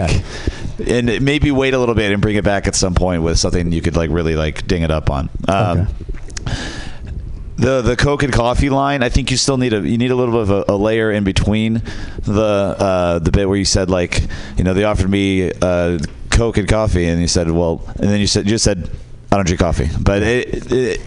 okay. 0.79 0.97
and 0.99 1.21
maybe 1.21 1.51
wait 1.51 1.73
a 1.73 1.79
little 1.79 1.93
bit 1.95 2.11
and 2.13 2.21
bring 2.21 2.37
it 2.37 2.45
back 2.45 2.67
at 2.67 2.75
some 2.75 2.95
point 2.95 3.21
with 3.23 3.37
something 3.37 3.73
you 3.73 3.81
could 3.81 3.97
like 3.97 4.09
really 4.11 4.37
like 4.37 4.65
ding 4.65 4.83
it 4.83 4.91
up 4.91 5.09
on. 5.09 5.29
Um, 5.49 5.87
the 7.57 7.81
the 7.81 7.95
Coke 7.95 8.23
and 8.23 8.33
coffee 8.33 8.69
line, 8.69 9.03
I 9.03 9.09
think 9.09 9.31
you 9.31 9.37
still 9.37 9.57
need 9.57 9.73
a 9.73 9.87
you 9.87 9.97
need 9.97 10.11
a 10.11 10.15
little 10.15 10.33
bit 10.33 10.41
of 10.41 10.69
a, 10.69 10.73
a 10.73 10.75
layer 10.75 11.11
in 11.11 11.23
between 11.23 11.81
the 12.21 12.41
uh, 12.41 13.19
the 13.19 13.31
bit 13.31 13.47
where 13.47 13.57
you 13.57 13.65
said 13.65 13.89
like 13.89 14.21
you 14.57 14.63
know 14.63 14.73
they 14.73 14.83
offered 14.83 15.09
me 15.09 15.51
uh, 15.61 15.99
Coke 16.31 16.57
and 16.57 16.67
coffee 16.67 17.05
and 17.05 17.21
you 17.21 17.27
said 17.27 17.49
well 17.49 17.81
and 17.95 18.09
then 18.09 18.19
you 18.19 18.27
said 18.27 18.45
you 18.45 18.51
just 18.51 18.63
said 18.63 18.89
I 19.31 19.37
don't 19.37 19.45
drink 19.45 19.59
coffee 19.61 19.89
but 20.01 20.21
it, 20.21 20.71
it, 20.71 20.99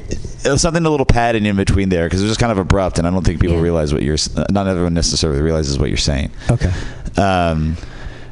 it 0.44 0.50
was 0.50 0.62
something 0.62 0.84
a 0.84 0.90
little 0.90 1.06
padding 1.06 1.44
in 1.44 1.56
between 1.56 1.90
there 1.90 2.06
because 2.06 2.20
it 2.20 2.24
was 2.24 2.30
just 2.30 2.40
kind 2.40 2.52
of 2.52 2.58
abrupt 2.58 2.98
and 2.98 3.06
I 3.06 3.10
don't 3.10 3.24
think 3.24 3.40
people 3.40 3.60
realize 3.60 3.92
what 3.92 4.02
you're 4.02 4.16
not 4.50 4.66
everyone 4.66 4.94
necessarily 4.94 5.42
realizes 5.42 5.78
what 5.78 5.88
you're 5.88 5.98
saying. 5.98 6.30
Okay. 6.50 6.72
Um, 7.16 7.76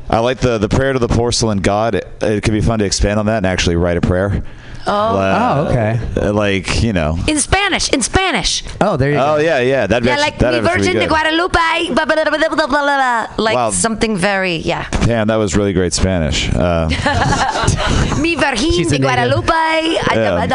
I 0.08 0.20
like 0.20 0.38
the 0.38 0.58
the 0.58 0.68
prayer 0.68 0.92
to 0.92 0.98
the 0.98 1.08
porcelain 1.08 1.58
god. 1.58 1.96
It, 1.96 2.06
it 2.22 2.42
could 2.44 2.52
be 2.52 2.60
fun 2.60 2.78
to 2.78 2.84
expand 2.84 3.18
on 3.18 3.26
that 3.26 3.38
and 3.38 3.46
actually 3.46 3.76
write 3.76 3.96
a 3.96 4.00
prayer. 4.00 4.42
Oh. 4.86 5.18
Uh, 5.18 5.66
oh, 5.66 5.70
okay. 5.70 6.00
Uh, 6.16 6.32
like 6.32 6.82
you 6.82 6.92
know. 6.92 7.18
In 7.26 7.38
Spanish. 7.38 7.88
In 7.92 8.02
Spanish. 8.02 8.62
Oh, 8.80 8.96
there 8.96 9.10
you 9.10 9.16
go. 9.16 9.34
Oh 9.34 9.36
yeah, 9.38 9.60
yeah. 9.60 9.86
That. 9.86 10.04
Yeah, 10.04 10.16
like 10.16 10.38
the 10.38 10.52
mi 10.52 10.60
Virgin 10.60 10.94
de 10.96 11.06
Guadalupe. 11.06 11.94
Blah, 11.94 12.04
blah, 12.04 12.24
blah, 12.24 13.26
like 13.38 13.54
wow. 13.54 13.70
something 13.70 14.16
very 14.16 14.56
yeah. 14.56 14.88
Damn, 15.04 15.28
that 15.28 15.36
was 15.36 15.56
really 15.56 15.72
great 15.72 15.92
Spanish. 15.92 16.48
Uh, 16.52 16.88
mi 18.20 18.34
Virgin 18.36 18.88
de 18.88 18.98
Guadalupe. 18.98 19.52
Yeah. 19.52 20.46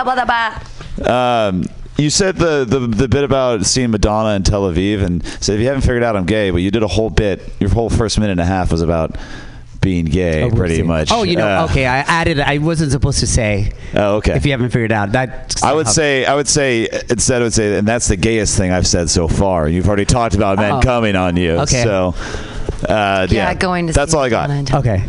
Um, 1.06 1.66
you 1.98 2.10
said 2.10 2.38
the, 2.38 2.66
the, 2.66 2.80
the 2.80 3.08
bit 3.08 3.24
about 3.24 3.66
seeing 3.66 3.91
Madonna 3.91 4.36
in 4.36 4.44
Tel 4.44 4.64
Aviv, 4.64 5.03
and 5.03 5.24
said 5.41 5.56
if 5.56 5.62
you 5.62 5.68
haven't 5.68 5.82
figured 5.82 6.03
out 6.03 6.16
I'm 6.16 6.26
gay, 6.26 6.49
but 6.49 6.58
you 6.58 6.72
did 6.72 6.84
a 6.84 6.88
whole 6.88 7.10
bit. 7.10 7.41
Your 7.60 7.70
whole 7.70 7.90
first 7.90 8.18
minute 8.18 8.32
and 8.32 8.41
a 8.41 8.45
half 8.45 8.72
was 8.72 8.82
about 8.82 9.16
being 9.82 10.06
gay, 10.06 10.49
pretty 10.56 10.84
much. 10.84 11.12
Oh, 11.12 11.24
you 11.24 11.36
know, 11.36 11.48
Uh, 11.48 11.66
okay. 11.70 11.86
I 11.88 11.98
added. 11.99 12.40
I 12.40 12.60
wasn't 12.60 12.91
supposed 12.91 13.20
to 13.20 13.28
say. 13.28 13.72
Oh, 13.95 14.18
okay. 14.18 14.34
If 14.36 14.45
you 14.45 14.52
haven't 14.52 14.70
figured 14.70 14.91
out 14.91 15.12
that, 15.14 15.56
I 15.64 15.74
would 15.74 15.88
say, 15.88 16.24
I 16.26 16.36
would 16.36 16.48
say, 16.48 16.88
instead, 17.10 17.41
I 17.41 17.45
would 17.45 17.53
say, 17.53 17.78
and 17.78 17.88
that's 17.88 18.08
the 18.08 18.16
gayest 18.16 18.58
thing 18.58 18.72
I've 18.72 18.88
said 18.88 19.10
so 19.10 19.28
far. 19.28 19.68
You've 19.68 19.88
already 19.88 20.06
talked 20.06 20.36
about 20.36 20.58
men 20.58 20.74
Oh. 20.74 20.80
coming 20.82 21.16
on 21.16 21.36
you. 21.36 21.53
Okay. 21.62 21.84
So, 21.84 22.14
uh, 22.88 23.28
yeah, 23.30 23.49
Yeah, 23.49 23.53
going 23.56 23.88
to 23.88 23.94
That's 23.94 24.12
see 24.12 24.18
all 24.18 24.24
I 24.24 24.30
got. 24.30 24.49
Okay. 24.74 25.03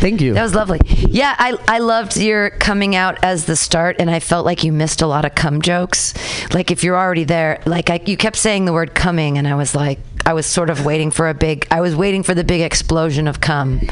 Thank 0.00 0.22
you. 0.22 0.32
That 0.32 0.42
was 0.42 0.54
lovely. 0.54 0.80
Yeah, 0.86 1.34
I, 1.38 1.56
I 1.68 1.78
loved 1.78 2.16
your 2.16 2.50
coming 2.50 2.96
out 2.96 3.18
as 3.22 3.44
the 3.44 3.54
start, 3.56 3.96
and 3.98 4.10
I 4.10 4.18
felt 4.18 4.46
like 4.46 4.64
you 4.64 4.72
missed 4.72 5.02
a 5.02 5.06
lot 5.06 5.26
of 5.26 5.34
cum 5.34 5.60
jokes. 5.60 6.14
Like 6.54 6.70
if 6.70 6.82
you're 6.82 6.96
already 6.96 7.24
there, 7.24 7.60
like 7.66 7.90
I, 7.90 8.00
you 8.06 8.16
kept 8.16 8.36
saying 8.36 8.64
the 8.64 8.72
word 8.72 8.94
coming, 8.94 9.36
and 9.36 9.46
I 9.46 9.54
was 9.54 9.74
like, 9.74 9.98
I 10.26 10.32
was 10.32 10.46
sort 10.46 10.70
of 10.70 10.84
waiting 10.84 11.10
for 11.10 11.28
a 11.28 11.34
big, 11.34 11.66
I 11.70 11.80
was 11.80 11.94
waiting 11.94 12.22
for 12.22 12.34
the 12.34 12.44
big 12.44 12.60
explosion 12.60 13.28
of 13.28 13.40
cum. 13.40 13.80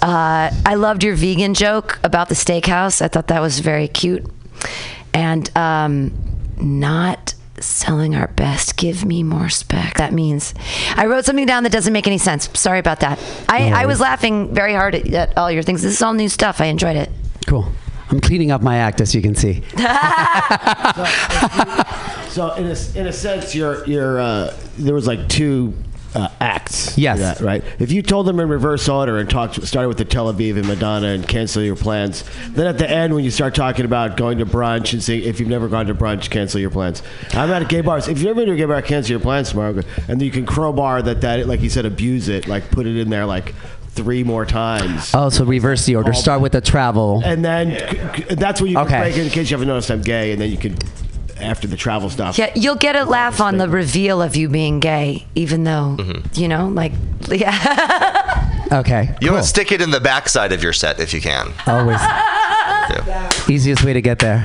Uh, 0.00 0.50
I 0.64 0.76
loved 0.76 1.02
your 1.02 1.16
vegan 1.16 1.54
joke 1.54 1.98
about 2.04 2.28
the 2.28 2.36
steakhouse. 2.36 3.02
I 3.02 3.08
thought 3.08 3.26
that 3.26 3.40
was 3.40 3.58
very 3.58 3.88
cute, 3.88 4.24
and 5.12 5.50
um, 5.56 6.12
not 6.56 7.34
selling 7.60 8.14
our 8.14 8.28
best. 8.28 8.76
Give 8.76 9.04
me 9.04 9.22
more 9.24 9.48
spec. 9.48 9.96
That 9.96 10.12
means 10.12 10.54
I 10.96 11.06
wrote 11.06 11.24
something 11.24 11.46
down 11.46 11.64
that 11.64 11.72
doesn't 11.72 11.92
make 11.92 12.06
any 12.06 12.18
sense. 12.18 12.48
Sorry 12.58 12.78
about 12.78 13.00
that. 13.00 13.18
I, 13.48 13.70
I 13.70 13.86
was 13.86 13.98
laughing 14.00 14.54
very 14.54 14.72
hard 14.72 14.94
at, 14.94 15.12
at 15.12 15.36
all 15.36 15.50
your 15.50 15.64
things. 15.64 15.82
This 15.82 15.92
is 15.94 16.02
all 16.02 16.14
new 16.14 16.28
stuff. 16.28 16.60
I 16.60 16.66
enjoyed 16.66 16.96
it. 16.96 17.10
Cool. 17.46 17.66
I'm 18.10 18.20
cleaning 18.20 18.50
up 18.50 18.62
my 18.62 18.76
act, 18.76 19.00
as 19.00 19.14
you 19.14 19.22
can 19.22 19.34
see. 19.34 19.62
So 22.38 22.54
in 22.54 22.66
a, 22.66 22.76
in 22.94 23.08
a 23.08 23.12
sense, 23.12 23.52
you're 23.52 23.84
you're 23.86 24.20
uh, 24.20 24.56
there 24.76 24.94
was 24.94 25.08
like 25.08 25.28
two 25.28 25.74
uh, 26.14 26.28
acts. 26.40 26.96
Yes. 26.96 27.18
that, 27.18 27.40
right. 27.40 27.64
If 27.78 27.90
you 27.90 28.00
told 28.00 28.26
them 28.26 28.38
in 28.38 28.48
reverse 28.48 28.88
order 28.88 29.18
and 29.18 29.28
talked, 29.28 29.60
started 29.66 29.88
with 29.88 29.98
the 29.98 30.04
Tel 30.04 30.32
Aviv 30.32 30.56
and 30.56 30.66
Madonna 30.66 31.08
and 31.08 31.26
cancel 31.26 31.62
your 31.62 31.74
plans, 31.74 32.24
then 32.50 32.66
at 32.66 32.78
the 32.78 32.88
end 32.88 33.14
when 33.14 33.24
you 33.24 33.30
start 33.30 33.54
talking 33.54 33.84
about 33.84 34.16
going 34.16 34.38
to 34.38 34.46
brunch 34.46 34.92
and 34.92 35.02
saying 35.02 35.24
if 35.24 35.40
you've 35.40 35.48
never 35.48 35.68
gone 35.68 35.86
to 35.86 35.94
brunch, 35.94 36.30
cancel 36.30 36.60
your 36.60 36.70
plans. 36.70 37.02
I'm 37.32 37.50
at 37.50 37.68
gay 37.68 37.80
bars. 37.80 38.08
If 38.08 38.18
you've 38.18 38.26
never 38.26 38.36
been 38.36 38.46
to 38.46 38.52
a 38.52 38.56
gay 38.56 38.66
bar, 38.66 38.82
cancel 38.82 39.10
your 39.10 39.20
plans 39.20 39.50
tomorrow. 39.50 39.70
And 39.70 39.84
then 40.06 40.20
you 40.20 40.30
can 40.30 40.46
crowbar 40.46 41.02
that 41.02 41.20
that 41.22 41.46
like 41.48 41.60
you 41.60 41.70
said, 41.70 41.86
abuse 41.86 42.28
it, 42.28 42.46
like 42.46 42.70
put 42.70 42.86
it 42.86 42.96
in 42.96 43.10
there 43.10 43.26
like 43.26 43.54
three 43.90 44.22
more 44.24 44.44
times. 44.46 45.10
Oh, 45.14 45.28
so 45.28 45.44
reverse 45.44 45.84
the 45.86 45.96
order. 45.96 46.12
Start 46.12 46.40
with 46.40 46.52
the 46.52 46.60
travel. 46.60 47.22
And 47.24 47.44
then 47.44 47.70
c- 48.16 48.22
c- 48.28 48.34
that's 48.34 48.60
when 48.60 48.70
you 48.70 48.76
can 48.76 48.86
Okay. 48.86 48.98
break 49.00 49.16
it 49.16 49.24
in 49.24 49.30
case 49.30 49.50
you 49.50 49.54
haven't 49.56 49.68
noticed 49.68 49.90
I'm 49.90 50.02
gay, 50.02 50.32
and 50.32 50.40
then 50.40 50.50
you 50.50 50.56
can 50.56 50.76
after 51.40 51.68
the 51.68 51.76
travel 51.76 52.10
stuff. 52.10 52.36
Yeah, 52.36 52.50
you'll 52.56 52.74
get 52.74 52.96
a 52.96 53.04
laugh 53.04 53.40
on 53.40 53.58
the 53.58 53.68
reveal 53.68 54.20
of 54.20 54.34
you 54.34 54.48
being 54.48 54.80
gay, 54.80 55.26
even 55.36 55.62
though 55.64 55.96
mm-hmm. 55.98 56.40
you 56.40 56.48
know, 56.48 56.68
like, 56.68 56.92
yeah. 57.28 58.66
Okay. 58.72 59.16
You 59.20 59.32
want 59.32 59.44
to 59.44 59.48
stick 59.48 59.72
it 59.72 59.80
in 59.80 59.90
the 59.90 60.00
backside 60.00 60.52
of 60.52 60.62
your 60.62 60.72
set 60.72 61.00
if 61.00 61.14
you 61.14 61.20
can. 61.20 61.52
Always. 61.66 62.00
Yeah. 63.06 63.30
Easiest 63.50 63.84
way 63.84 63.92
to 63.92 64.00
get 64.00 64.18
there. 64.18 64.40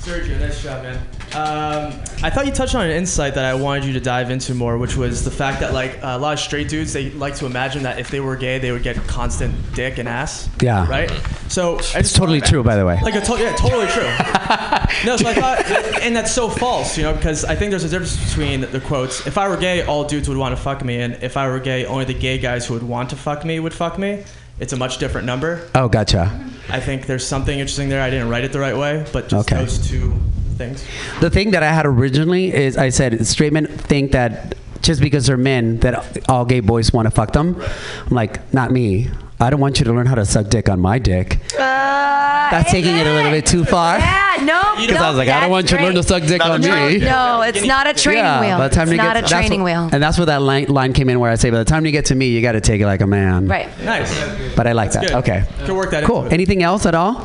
Sergio, 0.00 0.40
nice 0.40 0.60
job, 0.60 0.82
man. 0.82 0.98
Um, 1.34 1.92
I 2.22 2.30
thought 2.30 2.46
you 2.46 2.52
touched 2.52 2.74
on 2.74 2.84
an 2.84 2.90
insight 2.92 3.34
that 3.34 3.44
I 3.44 3.54
wanted 3.54 3.84
you 3.84 3.92
to 3.94 4.00
dive 4.00 4.30
into 4.30 4.54
more, 4.54 4.76
which 4.78 4.96
was 4.96 5.24
the 5.24 5.30
fact 5.30 5.60
that 5.60 5.72
like 5.72 5.98
a 6.02 6.18
lot 6.18 6.34
of 6.34 6.40
straight 6.40 6.68
dudes, 6.68 6.92
they 6.92 7.10
like 7.12 7.34
to 7.36 7.46
imagine 7.46 7.82
that 7.84 7.98
if 7.98 8.10
they 8.10 8.20
were 8.20 8.36
gay, 8.36 8.58
they 8.58 8.70
would 8.70 8.82
get 8.82 8.96
constant 9.06 9.54
dick 9.74 9.98
and 9.98 10.08
ass. 10.08 10.48
Yeah. 10.60 10.86
Right. 10.88 11.10
So 11.48 11.78
It's 11.94 12.12
totally 12.12 12.40
true, 12.40 12.62
by 12.62 12.76
the 12.76 12.84
way. 12.84 13.00
like 13.02 13.14
a 13.14 13.20
to- 13.20 13.38
yeah, 13.38 13.54
totally 13.56 13.86
true. 13.86 14.02
no, 15.06 15.16
so 15.16 15.26
I 15.28 15.34
thought, 15.34 16.00
and 16.02 16.14
that's 16.14 16.32
so 16.32 16.48
false, 16.48 16.96
you 16.96 17.02
know, 17.02 17.14
because 17.14 17.44
I 17.44 17.54
think 17.54 17.70
there's 17.70 17.84
a 17.84 17.88
difference 17.88 18.22
between 18.28 18.60
the 18.62 18.80
quotes. 18.80 19.26
If 19.26 19.38
I 19.38 19.48
were 19.48 19.56
gay, 19.56 19.82
all 19.82 20.04
dudes 20.04 20.28
would 20.28 20.38
want 20.38 20.54
to 20.56 20.62
fuck 20.62 20.84
me, 20.84 21.00
and 21.00 21.14
if 21.22 21.36
I 21.36 21.48
were 21.48 21.60
gay, 21.60 21.84
only 21.86 22.04
the 22.04 22.14
gay 22.14 22.38
guys 22.38 22.66
who 22.66 22.74
would 22.74 22.82
want 22.82 23.10
to 23.10 23.16
fuck 23.16 23.44
me 23.44 23.58
would 23.60 23.74
fuck 23.74 23.98
me. 23.98 24.24
It's 24.60 24.72
a 24.72 24.76
much 24.76 24.98
different 24.98 25.26
number. 25.26 25.68
Oh, 25.74 25.88
gotcha. 25.88 26.48
I 26.68 26.78
think 26.78 27.06
there's 27.06 27.26
something 27.26 27.58
interesting 27.58 27.88
there. 27.88 28.00
I 28.00 28.10
didn't 28.10 28.28
write 28.28 28.44
it 28.44 28.52
the 28.52 28.60
right 28.60 28.76
way, 28.76 29.04
but 29.12 29.28
just 29.28 29.50
Okay. 29.50 29.62
those 29.62 29.78
two 29.88 30.14
things. 30.52 30.84
The 31.20 31.30
thing 31.30 31.50
that 31.52 31.62
I 31.62 31.72
had 31.72 31.86
originally 31.86 32.52
is 32.52 32.76
I 32.76 32.88
said 32.90 33.26
straight 33.26 33.52
men 33.52 33.66
think 33.66 34.12
that 34.12 34.54
just 34.82 35.00
because 35.00 35.26
they're 35.26 35.36
men 35.36 35.78
that 35.80 36.28
all 36.28 36.44
gay 36.44 36.60
boys 36.60 36.92
want 36.92 37.06
to 37.06 37.10
fuck 37.10 37.32
them. 37.32 37.60
I'm 38.06 38.14
like, 38.14 38.52
not 38.52 38.70
me. 38.72 39.10
I 39.40 39.50
don't 39.50 39.60
want 39.60 39.78
you 39.80 39.84
to 39.86 39.92
learn 39.92 40.06
how 40.06 40.14
to 40.14 40.24
suck 40.24 40.48
dick 40.48 40.68
on 40.68 40.78
my 40.80 40.98
dick. 41.00 41.38
Uh, 41.54 42.50
that's 42.50 42.70
taking 42.70 42.96
it 42.96 43.06
a 43.06 43.12
little 43.12 43.30
bit 43.30 43.44
too 43.46 43.64
far. 43.64 43.98
Yeah, 43.98 44.36
no. 44.42 44.60
Because 44.82 44.96
no, 44.96 45.04
I 45.04 45.08
was 45.10 45.18
like, 45.18 45.28
I 45.28 45.40
don't 45.40 45.50
want 45.50 45.70
you 45.70 45.76
to 45.78 45.84
learn 45.84 45.94
to 45.94 46.02
suck 46.02 46.24
dick 46.24 46.44
on 46.44 46.60
me. 46.60 46.98
No, 46.98 47.42
it's 47.42 47.64
not 47.64 47.86
a 47.86 47.94
training 47.94 48.24
yeah, 48.24 48.40
wheel. 48.40 48.58
By 48.58 48.68
the 48.68 48.74
time 48.74 48.82
it's 48.84 48.92
you 48.92 48.96
not 48.96 49.14
get 49.14 49.16
a 49.18 49.20
that's 49.20 49.30
training 49.32 49.60
what- 49.62 49.66
wheel. 49.66 49.88
And 49.92 50.02
that's 50.02 50.16
where 50.18 50.26
that 50.26 50.42
line, 50.42 50.64
line 50.66 50.92
came 50.92 51.08
in 51.08 51.20
where 51.20 51.30
I 51.30 51.36
say, 51.36 51.50
by 51.50 51.58
the 51.58 51.64
time 51.64 51.86
you 51.86 51.92
get 51.92 52.06
to 52.06 52.14
me, 52.16 52.28
you 52.28 52.42
got 52.42 52.52
to 52.52 52.60
take 52.60 52.80
it 52.80 52.86
like 52.86 53.00
a 53.00 53.06
man. 53.06 53.46
Right. 53.46 53.68
Nice. 53.84 54.12
But 54.56 54.66
I 54.66 54.72
like 54.72 54.90
That's 54.90 55.12
that. 55.12 55.24
good. 55.24 55.30
Okay. 55.30 55.66
Could 55.66 55.76
work 55.76 55.90
that 55.92 56.02
Cool. 56.04 56.24
Anything 56.32 56.62
else 56.64 56.84
at 56.86 56.94
all? 56.96 57.24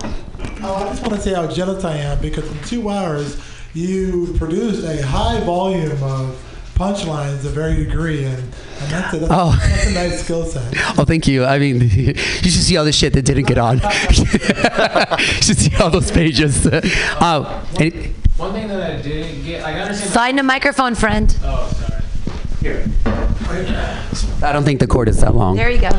Oh, 0.64 0.76
I 0.76 0.90
just 0.90 1.02
want 1.04 1.16
to 1.16 1.22
say 1.22 1.34
how 1.34 1.48
jealous 1.48 1.84
I 1.84 1.98
am 1.98 2.20
because 2.22 2.50
in 2.52 2.58
two 2.64 2.90
hours 2.90 3.40
you 3.74 4.34
produced 4.38 4.84
a 4.86 5.06
high 5.06 5.40
volume 5.42 5.92
of 6.04 6.44
punchlines 6.76 7.42
to 7.42 7.48
a 7.48 7.52
very 7.52 7.76
degree, 7.86 8.24
and, 8.24 8.38
and 8.38 8.92
that's, 8.92 9.14
a, 9.14 9.18
that's, 9.20 9.32
Oh. 9.34 9.56
that's 9.68 9.88
a 9.88 9.94
nice 9.94 10.24
skill 10.24 10.46
set. 10.46 10.74
Oh, 10.98 11.06
thank 11.06 11.28
you. 11.28 11.44
I 11.46 11.58
mean, 11.60 11.82
you 11.82 12.14
should 12.16 12.52
see 12.54 12.78
all 12.78 12.86
the 12.86 12.92
shit 12.92 13.14
that 13.14 13.24
didn't 13.24 13.46
get 13.48 13.58
on. 13.58 13.78
you 14.10 15.42
should 15.42 15.58
see 15.58 15.76
all 15.78 15.90
those 15.90 16.12
pages. 16.12 16.68
Uh, 17.20 17.66
any- 17.80 18.14
One 18.38 18.54
thing 18.54 18.68
that 18.68 18.82
I 19.00 19.02
didn't 19.02 19.44
get, 19.44 19.64
like, 19.64 19.76
I 19.76 19.80
understand. 19.82 20.12
Find 20.14 20.40
a 20.40 20.44
microphone, 20.44 20.94
friend. 20.96 21.36
Oh, 21.44 21.68
sorry. 21.88 22.02
Here. 22.62 22.86
I 24.44 24.52
don't 24.52 24.64
think 24.64 24.80
the 24.80 24.88
cord 24.88 25.10
is 25.10 25.20
that 25.22 25.34
long. 25.36 25.56
There 25.56 25.70
you 25.72 25.82
go. 25.82 25.90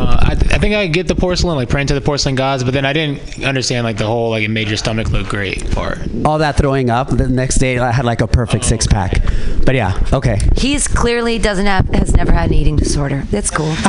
Uh, 0.00 0.16
I, 0.20 0.30
I 0.32 0.58
think 0.58 0.74
I 0.74 0.86
get 0.86 1.06
the 1.08 1.14
porcelain, 1.14 1.56
like 1.56 1.68
praying 1.68 1.88
to 1.88 1.94
the 1.94 2.00
porcelain 2.00 2.34
gods, 2.34 2.64
but 2.64 2.72
then 2.72 2.84
I 2.86 2.92
didn't 2.92 3.44
understand 3.44 3.84
like 3.84 3.96
the 3.98 4.06
whole 4.06 4.30
like 4.30 4.42
it 4.42 4.48
made 4.48 4.68
your 4.68 4.76
stomach 4.78 5.10
look 5.10 5.28
great 5.28 5.70
part. 5.72 5.98
All 6.24 6.38
that 6.38 6.56
throwing 6.56 6.88
up. 6.90 7.08
The 7.08 7.28
next 7.28 7.56
day, 7.56 7.78
I 7.78 7.90
had 7.92 8.04
like 8.04 8.20
a 8.22 8.26
perfect 8.26 8.64
six 8.64 8.86
pack. 8.86 9.22
But 9.66 9.74
yeah, 9.74 10.02
okay. 10.12 10.38
He's 10.56 10.88
clearly 10.88 11.38
doesn't 11.38 11.66
have 11.66 11.86
has 11.90 12.14
never 12.14 12.32
had 12.32 12.48
an 12.50 12.54
eating 12.54 12.76
disorder. 12.76 13.22
That's 13.30 13.50
cool. 13.50 13.74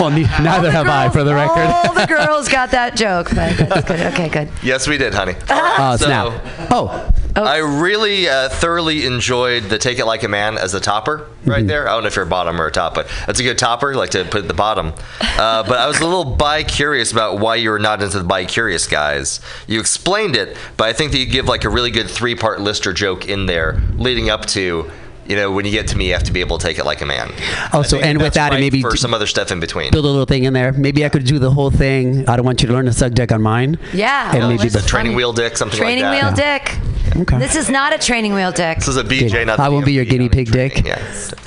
Well, 0.00 0.10
ne- 0.10 0.22
neither 0.42 0.70
have 0.72 0.88
I, 0.88 1.08
for 1.08 1.22
the 1.22 1.32
record. 1.34 1.66
All 1.66 1.94
the 1.94 2.06
girls 2.08 2.48
got 2.48 2.72
that 2.72 2.96
joke, 2.96 3.28
but 3.28 3.56
that's 3.56 3.86
good. 3.86 4.00
Okay, 4.12 4.28
good. 4.28 4.48
Yes, 4.62 4.88
we 4.88 4.98
did, 4.98 5.14
honey. 5.14 5.34
Oh, 5.48 5.96
So- 5.96 6.06
snap. 6.06 6.42
Oh. 6.72 7.08
I 7.36 7.56
really 7.58 8.28
uh, 8.28 8.48
thoroughly 8.48 9.06
enjoyed 9.06 9.64
the 9.64 9.78
"Take 9.78 9.98
It 9.98 10.04
Like 10.06 10.22
a 10.22 10.28
Man" 10.28 10.56
as 10.56 10.72
a 10.74 10.80
topper 10.80 11.26
right 11.44 11.58
Mm-hmm. 11.58 11.66
there. 11.66 11.88
I 11.88 11.92
don't 11.92 12.02
know 12.02 12.06
if 12.08 12.16
you're 12.16 12.24
a 12.24 12.28
bottom 12.28 12.60
or 12.60 12.66
a 12.66 12.70
top, 12.70 12.94
but 12.94 13.08
that's 13.26 13.40
a 13.40 13.42
good 13.42 13.58
topper. 13.58 13.94
Like 13.94 14.10
to 14.10 14.24
put 14.24 14.42
at 14.42 14.48
the 14.48 14.54
bottom. 14.54 14.92
Uh, 15.34 15.64
but 15.64 15.78
I 15.78 15.88
was 15.88 15.98
a 15.98 16.04
little 16.06 16.24
bi-curious 16.36 17.10
about 17.10 17.40
why 17.40 17.56
you 17.56 17.70
were 17.70 17.80
not 17.80 18.00
into 18.00 18.18
the 18.18 18.24
bi-curious 18.24 18.86
guys. 18.86 19.40
You 19.66 19.80
explained 19.80 20.36
it, 20.36 20.56
but 20.76 20.88
I 20.88 20.92
think 20.92 21.10
that 21.10 21.18
you 21.18 21.26
give 21.26 21.46
like 21.48 21.64
a 21.64 21.68
really 21.68 21.90
good 21.90 22.08
three-part 22.08 22.60
Lister 22.60 22.92
joke 22.92 23.26
in 23.28 23.46
there, 23.46 23.82
leading 23.96 24.30
up 24.30 24.46
to. 24.46 24.88
You 25.26 25.36
know, 25.36 25.50
when 25.50 25.64
you 25.64 25.70
get 25.70 25.88
to 25.88 25.96
me, 25.96 26.08
you 26.08 26.12
have 26.12 26.24
to 26.24 26.32
be 26.32 26.40
able 26.40 26.58
to 26.58 26.66
take 26.66 26.78
it 26.78 26.84
like 26.84 27.00
a 27.00 27.06
man. 27.06 27.32
Oh, 27.72 27.82
so 27.82 27.96
think 27.96 28.06
end 28.06 28.18
with 28.18 28.34
that's 28.34 28.36
that 28.36 28.52
and 28.52 28.60
maybe 28.60 28.82
for 28.82 28.96
some 28.96 29.14
other 29.14 29.26
stuff 29.26 29.50
in 29.50 29.58
between. 29.58 29.90
Build 29.90 30.04
a 30.04 30.08
little 30.08 30.26
thing 30.26 30.44
in 30.44 30.52
there. 30.52 30.72
Maybe 30.72 31.04
I 31.04 31.08
could 31.08 31.24
do 31.24 31.38
the 31.38 31.50
whole 31.50 31.70
thing. 31.70 32.28
I 32.28 32.36
don't 32.36 32.44
want 32.44 32.60
you 32.60 32.68
to 32.68 32.74
learn 32.74 32.84
to 32.86 32.92
suck 32.92 33.12
dick 33.12 33.32
on 33.32 33.40
mine. 33.40 33.78
Yeah. 33.94 34.30
And 34.32 34.40
well, 34.40 34.48
maybe 34.50 34.68
the 34.68 34.82
training 34.82 35.14
wheel 35.16 35.32
dick, 35.32 35.56
something 35.56 35.78
Training 35.78 36.04
like 36.04 36.20
wheel 36.22 36.30
that. 36.32 36.62
dick. 36.66 37.16
Okay. 37.22 37.38
This 37.38 37.54
is 37.56 37.70
not 37.70 37.94
a 37.94 37.98
training 37.98 38.34
wheel 38.34 38.52
dick. 38.52 38.78
This 38.78 38.88
is 38.88 38.96
a 38.96 39.04
BJ, 39.04 39.46
not 39.46 39.58
I 39.60 39.68
won't 39.70 39.86
be 39.86 39.92
your 39.92 40.04
guinea 40.04 40.28
pig 40.28 40.50
dick. 40.50 40.84
Yeah. 40.84 41.00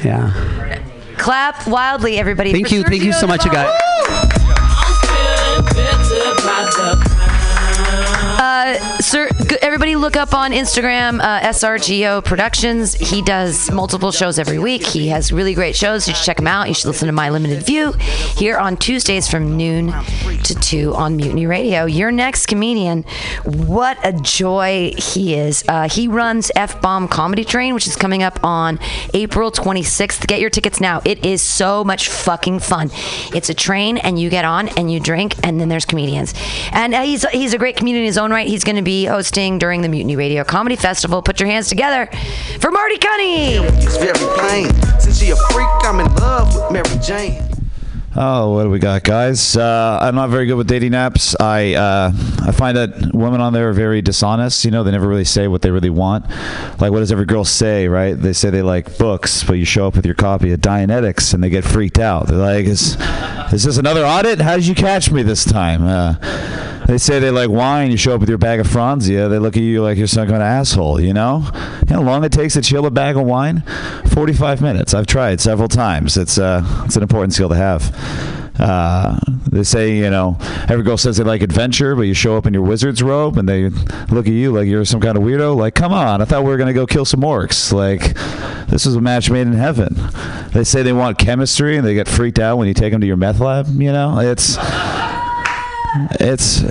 Yeah. 0.03 0.81
Clap 1.17 1.67
wildly, 1.67 2.17
everybody. 2.17 2.51
Thank 2.51 2.71
you. 2.71 2.83
Thank 2.83 3.03
you 3.03 3.13
so 3.13 3.27
much, 3.27 3.43
you 3.45 3.51
guys. 3.51 3.69
Uh, 8.39 8.77
sir, 8.99 9.29
everybody 9.61 9.95
look 9.95 10.15
up 10.15 10.33
on 10.33 10.51
Instagram, 10.51 11.19
uh, 11.21 11.41
SRGO 11.41 12.23
Productions. 12.23 12.93
He 12.93 13.21
does 13.21 13.69
multiple 13.71 14.11
shows 14.11 14.39
every 14.39 14.59
week. 14.59 14.85
He 14.85 15.07
has 15.09 15.31
really 15.31 15.53
great 15.53 15.75
shows. 15.75 16.07
You 16.07 16.13
should 16.15 16.25
check 16.25 16.39
him 16.39 16.47
out. 16.47 16.67
You 16.67 16.73
should 16.73 16.87
listen 16.87 17.07
to 17.07 17.11
My 17.11 17.29
Limited 17.29 17.63
View 17.63 17.93
here 18.37 18.57
on 18.57 18.77
Tuesdays 18.77 19.27
from 19.27 19.57
noon 19.57 19.93
to 20.43 20.55
2 20.55 20.95
on 20.95 21.15
Mutiny 21.15 21.45
Radio. 21.45 21.85
Your 21.85 22.11
next 22.11 22.47
comedian, 22.47 23.03
what 23.43 23.97
a 24.03 24.13
joy 24.13 24.93
he 24.97 25.35
is. 25.35 25.63
Uh, 25.67 25.89
he 25.89 26.07
runs 26.07 26.51
F 26.55 26.81
Bomb 26.81 27.07
Comedy 27.07 27.43
Train, 27.43 27.73
which 27.73 27.87
is 27.87 27.95
coming 27.95 28.23
up 28.23 28.39
on 28.43 28.79
April 29.13 29.51
26th. 29.51 30.25
Get 30.27 30.39
your 30.39 30.49
tickets 30.49 30.79
now. 30.79 31.01
It 31.05 31.25
is 31.25 31.41
so 31.41 31.83
much 31.83 32.09
fucking 32.09 32.59
fun. 32.59 32.89
It's 33.33 33.49
a 33.49 33.53
train, 33.53 33.97
and 33.97 34.19
you 34.19 34.29
get 34.29 34.45
on 34.45 34.69
and 34.69 34.91
you 34.91 34.99
drink, 34.99 35.35
and 35.43 35.59
then 35.59 35.69
there's 35.69 35.85
comedians. 35.85 36.33
And 36.71 36.93
uh, 36.93 37.01
he's, 37.01 37.27
he's 37.29 37.53
a 37.53 37.57
great 37.57 37.75
comedian 37.75 38.03
in 38.03 38.07
his 38.07 38.17
own 38.17 38.31
right. 38.31 38.47
He's 38.47 38.63
going 38.63 38.75
to 38.77 38.86
be 38.87 39.03
hosting 39.03 39.59
during 39.59 39.81
the 39.81 39.89
Mutiny 39.89 40.15
Radio 40.15 40.45
Comedy 40.45 40.77
Festival. 40.77 41.21
Put 41.21 41.41
your 41.41 41.49
hands 41.49 41.67
together 41.67 42.05
for 42.61 42.71
Marty 42.71 42.95
Cunny. 42.95 43.61
It's 43.83 43.97
very 43.97 44.13
plain. 44.13 44.73
Since 44.97 45.19
she 45.19 45.29
a 45.29 45.35
freak, 45.51 45.67
I'm 45.81 45.99
in 45.99 46.07
love 46.15 46.55
with 46.55 46.71
Mary 46.71 47.01
Jane. 47.03 47.43
Oh, 48.15 48.53
what 48.53 48.63
do 48.63 48.69
we 48.69 48.79
got, 48.79 49.03
guys? 49.03 49.57
Uh, 49.57 49.99
I'm 50.01 50.15
not 50.15 50.29
very 50.29 50.45
good 50.45 50.53
with 50.53 50.69
dating 50.69 50.93
apps. 50.93 51.35
I 51.37 51.73
uh, 51.73 52.13
I 52.47 52.53
find 52.53 52.77
that 52.77 53.13
women 53.13 53.41
on 53.41 53.51
there 53.51 53.67
are 53.67 53.73
very 53.73 54.01
dishonest. 54.01 54.63
You 54.63 54.71
know, 54.71 54.85
they 54.85 54.91
never 54.91 55.07
really 55.09 55.25
say 55.25 55.49
what 55.49 55.61
they 55.61 55.69
really 55.69 55.89
want. 55.89 56.25
Like, 56.79 56.93
what 56.93 56.99
does 56.99 57.11
every 57.11 57.25
girl 57.25 57.43
say, 57.43 57.89
right? 57.89 58.13
They 58.13 58.31
say 58.31 58.51
they 58.51 58.61
like 58.61 58.97
books, 58.97 59.43
but 59.43 59.55
you 59.55 59.65
show 59.65 59.87
up 59.87 59.97
with 59.97 60.05
your 60.05 60.15
copy 60.15 60.53
of 60.53 60.61
Dianetics 60.61 61.33
and 61.33 61.43
they 61.43 61.49
get 61.49 61.65
freaked 61.65 61.99
out. 61.99 62.27
They're 62.27 62.37
like, 62.37 62.65
"Is 62.65 62.95
is 63.51 63.65
this 63.65 63.77
another 63.77 64.05
audit? 64.05 64.39
How 64.39 64.55
did 64.55 64.65
you 64.65 64.75
catch 64.75 65.11
me 65.11 65.23
this 65.23 65.43
time?" 65.43 65.85
Uh, 65.85 66.15
they 66.87 66.97
say 66.97 67.19
they 67.19 67.31
like 67.31 67.49
wine. 67.49 67.91
You 67.91 67.97
show 67.97 68.15
up 68.15 68.21
with 68.21 68.29
your 68.29 68.37
bag 68.37 68.59
of 68.59 68.67
Franzia. 68.67 69.29
They 69.29 69.39
look 69.39 69.55
at 69.57 69.63
you 69.63 69.83
like 69.83 69.97
you're 69.97 70.07
some 70.07 70.27
kind 70.27 70.41
of 70.41 70.47
asshole. 70.47 70.99
You 70.99 71.13
know? 71.13 71.43
You 71.87 71.95
know 71.95 72.01
how 72.01 72.01
long 72.01 72.23
it 72.23 72.31
takes 72.31 72.53
to 72.55 72.61
chill 72.61 72.85
a 72.85 72.91
bag 72.91 73.17
of 73.17 73.23
wine? 73.23 73.61
Forty-five 74.13 74.61
minutes. 74.61 74.93
I've 74.93 75.07
tried 75.07 75.41
several 75.41 75.67
times. 75.67 76.17
It's 76.17 76.37
uh, 76.37 76.63
it's 76.85 76.95
an 76.95 77.03
important 77.03 77.33
skill 77.33 77.49
to 77.49 77.55
have. 77.55 77.93
Uh, 78.59 79.19
they 79.51 79.63
say, 79.63 79.95
you 79.95 80.09
know, 80.09 80.35
every 80.67 80.83
girl 80.83 80.97
says 80.97 81.17
they 81.17 81.23
like 81.23 81.43
adventure, 81.43 81.95
but 81.95 82.03
you 82.03 82.15
show 82.15 82.37
up 82.37 82.47
in 82.47 82.53
your 82.55 82.63
wizard's 82.63 83.03
robe 83.03 83.37
and 83.37 83.47
they 83.47 83.69
look 84.09 84.25
at 84.25 84.33
you 84.33 84.51
like 84.51 84.67
you're 84.67 84.83
some 84.83 84.99
kind 84.99 85.15
of 85.15 85.23
weirdo. 85.23 85.55
Like, 85.55 85.75
come 85.75 85.93
on, 85.93 86.23
I 86.23 86.25
thought 86.25 86.43
we 86.43 86.49
were 86.49 86.57
going 86.57 86.67
to 86.67 86.73
go 86.73 86.87
kill 86.87 87.05
some 87.05 87.21
orcs. 87.21 87.71
Like, 87.71 88.15
this 88.67 88.87
is 88.87 88.95
a 88.95 89.01
match 89.01 89.29
made 89.29 89.45
in 89.45 89.53
heaven. 89.53 89.95
They 90.53 90.63
say 90.63 90.81
they 90.81 90.93
want 90.93 91.19
chemistry 91.19 91.77
and 91.77 91.85
they 91.85 91.93
get 91.93 92.07
freaked 92.07 92.39
out 92.39 92.57
when 92.57 92.67
you 92.67 92.73
take 92.73 92.91
them 92.91 93.01
to 93.01 93.07
your 93.07 93.17
meth 93.17 93.39
lab. 93.39 93.67
You 93.67 93.91
know, 93.91 94.19
it's. 94.19 94.57
It's 96.19 96.61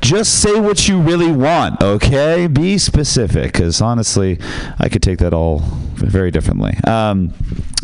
just 0.00 0.40
say 0.40 0.60
what 0.60 0.88
you 0.88 1.00
really 1.00 1.30
want, 1.32 1.82
okay? 1.82 2.46
Be 2.46 2.78
specific, 2.78 3.52
because 3.52 3.80
honestly, 3.80 4.38
I 4.78 4.88
could 4.88 5.02
take 5.02 5.18
that 5.18 5.32
all 5.34 5.60
very 5.94 6.30
differently. 6.30 6.76
Um, 6.86 7.32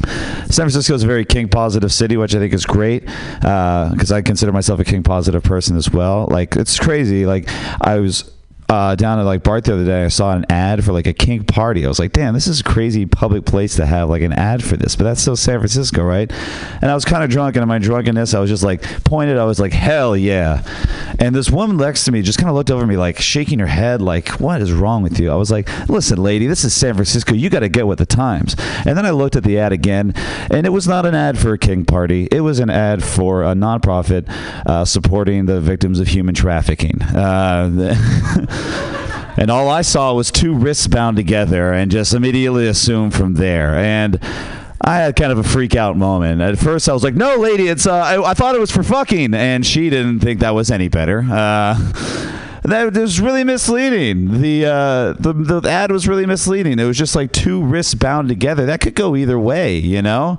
San 0.06 0.66
Francisco 0.66 0.94
is 0.94 1.04
a 1.04 1.06
very 1.06 1.24
kink 1.24 1.50
positive 1.50 1.92
city, 1.92 2.16
which 2.16 2.34
I 2.34 2.38
think 2.38 2.52
is 2.52 2.66
great 2.66 3.04
because 3.40 4.12
I 4.12 4.22
consider 4.22 4.52
myself 4.52 4.80
a 4.80 4.84
kink 4.84 5.04
positive 5.04 5.42
person 5.42 5.76
as 5.76 5.90
well. 5.90 6.28
Like 6.30 6.56
it's 6.56 6.78
crazy. 6.78 7.24
Like 7.24 7.48
I 7.80 7.98
was 7.98 8.30
uh, 8.72 8.94
down 8.94 9.18
at 9.18 9.26
like 9.26 9.42
Bart 9.42 9.64
the 9.64 9.74
other 9.74 9.84
day, 9.84 10.02
I 10.02 10.08
saw 10.08 10.32
an 10.32 10.46
ad 10.48 10.82
for 10.82 10.94
like 10.94 11.06
a 11.06 11.12
kink 11.12 11.46
party. 11.46 11.84
I 11.84 11.88
was 11.88 11.98
like, 11.98 12.12
damn, 12.12 12.32
this 12.32 12.46
is 12.46 12.60
a 12.60 12.64
crazy 12.64 13.04
public 13.04 13.44
place 13.44 13.76
to 13.76 13.84
have 13.84 14.08
like 14.08 14.22
an 14.22 14.32
ad 14.32 14.64
for 14.64 14.78
this. 14.78 14.96
But 14.96 15.04
that's 15.04 15.20
still 15.20 15.36
San 15.36 15.58
Francisco, 15.58 16.02
right? 16.02 16.32
And 16.80 16.90
I 16.90 16.94
was 16.94 17.04
kind 17.04 17.22
of 17.22 17.28
drunk, 17.28 17.54
and 17.56 17.62
in 17.62 17.68
my 17.68 17.78
drunkenness, 17.78 18.32
I 18.32 18.40
was 18.40 18.48
just 18.48 18.62
like 18.62 18.82
pointed. 19.04 19.36
I 19.36 19.44
was 19.44 19.60
like, 19.60 19.74
hell 19.74 20.16
yeah! 20.16 20.62
And 21.18 21.34
this 21.34 21.50
woman 21.50 21.76
next 21.76 22.06
to 22.06 22.12
me 22.12 22.22
just 22.22 22.38
kind 22.38 22.48
of 22.48 22.54
looked 22.54 22.70
over 22.70 22.86
me, 22.86 22.96
like 22.96 23.18
shaking 23.18 23.58
her 23.58 23.66
head, 23.66 24.00
like, 24.00 24.40
what 24.40 24.62
is 24.62 24.72
wrong 24.72 25.02
with 25.02 25.20
you? 25.20 25.30
I 25.30 25.34
was 25.34 25.50
like, 25.50 25.68
listen, 25.90 26.22
lady, 26.22 26.46
this 26.46 26.64
is 26.64 26.72
San 26.72 26.94
Francisco. 26.94 27.34
You 27.34 27.50
got 27.50 27.60
to 27.60 27.68
get 27.68 27.86
with 27.86 27.98
the 27.98 28.06
times. 28.06 28.56
And 28.86 28.96
then 28.96 29.04
I 29.04 29.10
looked 29.10 29.36
at 29.36 29.44
the 29.44 29.58
ad 29.58 29.72
again, 29.72 30.14
and 30.50 30.64
it 30.64 30.70
was 30.70 30.88
not 30.88 31.04
an 31.04 31.14
ad 31.14 31.36
for 31.38 31.52
a 31.52 31.58
kink 31.58 31.88
party. 31.88 32.26
It 32.32 32.40
was 32.40 32.58
an 32.58 32.70
ad 32.70 33.04
for 33.04 33.42
a 33.42 33.52
nonprofit 33.52 34.30
uh, 34.64 34.86
supporting 34.86 35.44
the 35.44 35.60
victims 35.60 36.00
of 36.00 36.08
human 36.08 36.34
trafficking. 36.34 37.02
Uh, 37.02 38.48
and 39.36 39.50
all 39.50 39.68
I 39.68 39.82
saw 39.82 40.14
was 40.14 40.30
two 40.30 40.54
wrists 40.54 40.86
bound 40.86 41.16
together, 41.16 41.72
and 41.72 41.90
just 41.90 42.14
immediately 42.14 42.66
assumed 42.66 43.14
from 43.14 43.34
there. 43.34 43.74
And 43.74 44.18
I 44.80 44.96
had 44.96 45.16
kind 45.16 45.30
of 45.30 45.38
a 45.38 45.44
freak 45.44 45.76
out 45.76 45.96
moment. 45.96 46.40
At 46.40 46.58
first, 46.58 46.88
I 46.88 46.92
was 46.92 47.04
like, 47.04 47.14
"No, 47.14 47.36
lady, 47.36 47.68
it's 47.68 47.86
uh, 47.86 47.94
I, 47.94 48.30
I 48.30 48.34
thought 48.34 48.54
it 48.54 48.60
was 48.60 48.70
for 48.70 48.82
fucking," 48.82 49.32
and 49.34 49.64
she 49.64 49.90
didn't 49.90 50.20
think 50.20 50.40
that 50.40 50.54
was 50.54 50.70
any 50.70 50.88
better. 50.88 51.20
Uh, 51.20 51.74
that 52.64 52.92
was 52.94 53.20
really 53.20 53.44
misleading. 53.44 54.40
The, 54.40 54.66
uh, 54.66 55.12
the 55.18 55.32
the 55.60 55.68
ad 55.68 55.92
was 55.92 56.08
really 56.08 56.26
misleading. 56.26 56.78
It 56.78 56.84
was 56.84 56.98
just 56.98 57.14
like 57.14 57.32
two 57.32 57.62
wrists 57.62 57.94
bound 57.94 58.28
together. 58.28 58.66
That 58.66 58.80
could 58.80 58.94
go 58.94 59.14
either 59.16 59.38
way, 59.38 59.76
you 59.76 60.02
know. 60.02 60.38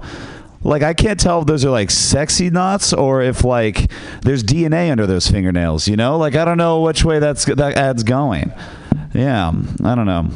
Like 0.64 0.82
I 0.82 0.94
can't 0.94 1.20
tell 1.20 1.42
if 1.42 1.48
those 1.48 1.66
are 1.66 1.70
like 1.70 1.92
sexy 1.92 2.50
knots 2.50 2.94
or 2.94 3.22
if 3.22 3.44
like 3.44 3.92
there's 4.22 4.44
DNA 4.44 4.92
under 4.92 5.06
those 5.06 5.28
fingernails. 5.28 5.88
You 5.88 5.98
know, 5.98 6.18
like 6.18 6.36
I 6.36 6.46
don't 6.46 6.58
know 6.58 6.82
which 6.82 7.04
way 7.04 7.20
that's 7.20 7.46
that 7.46 7.78
ad's 7.78 8.04
going. 8.04 8.54
Yeah, 9.14 9.52
I 9.84 9.96
don't 9.96 10.06
know. 10.06 10.30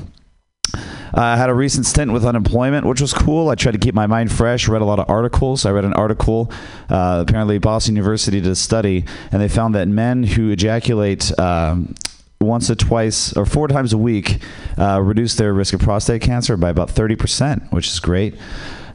I 1.13 1.37
had 1.37 1.49
a 1.49 1.53
recent 1.53 1.85
stint 1.85 2.11
with 2.11 2.25
unemployment, 2.25 2.85
which 2.85 3.01
was 3.01 3.13
cool. 3.13 3.49
I 3.49 3.55
tried 3.55 3.71
to 3.71 3.77
keep 3.79 3.95
my 3.95 4.05
mind 4.05 4.31
fresh. 4.31 4.67
Read 4.67 4.81
a 4.81 4.85
lot 4.85 4.99
of 4.99 5.09
articles. 5.09 5.65
I 5.65 5.71
read 5.71 5.85
an 5.85 5.93
article. 5.93 6.51
Uh, 6.89 7.23
apparently, 7.27 7.57
Boston 7.57 7.95
University 7.95 8.39
did 8.41 8.51
a 8.51 8.55
study, 8.55 9.05
and 9.31 9.41
they 9.41 9.47
found 9.47 9.73
that 9.75 9.87
men 9.87 10.23
who 10.23 10.51
ejaculate 10.51 11.37
um, 11.39 11.95
once 12.39 12.69
or 12.69 12.75
twice 12.75 13.35
or 13.35 13.45
four 13.45 13.67
times 13.67 13.93
a 13.93 13.97
week 13.97 14.39
uh, 14.77 15.01
reduce 15.01 15.35
their 15.35 15.53
risk 15.53 15.73
of 15.73 15.79
prostate 15.79 16.21
cancer 16.21 16.57
by 16.57 16.69
about 16.69 16.91
thirty 16.91 17.15
percent, 17.15 17.63
which 17.71 17.87
is 17.87 17.99
great. 17.99 18.35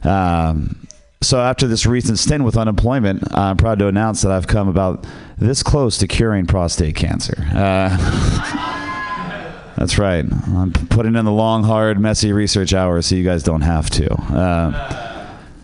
Um, 0.03 0.77
so 1.23 1.39
after 1.39 1.67
this 1.67 1.85
recent 1.85 2.19
stint 2.19 2.43
with 2.43 2.57
unemployment, 2.57 3.35
I'm 3.35 3.57
proud 3.57 3.79
to 3.79 3.87
announce 3.87 4.21
that 4.21 4.31
I've 4.31 4.47
come 4.47 4.67
about 4.67 5.05
this 5.37 5.63
close 5.63 5.97
to 5.99 6.07
curing 6.07 6.45
prostate 6.45 6.95
cancer. 6.95 7.35
Uh, 7.53 8.79
That's 9.75 9.97
right. 9.97 10.23
I'm 10.47 10.71
putting 10.71 11.15
in 11.15 11.25
the 11.25 11.31
long, 11.31 11.63
hard, 11.63 11.99
messy 11.99 12.31
research 12.31 12.73
hours 12.73 13.07
so 13.07 13.15
you 13.15 13.23
guys 13.23 13.43
don't 13.43 13.61
have 13.61 13.89
to. 13.91 14.13
Uh, 14.13 15.13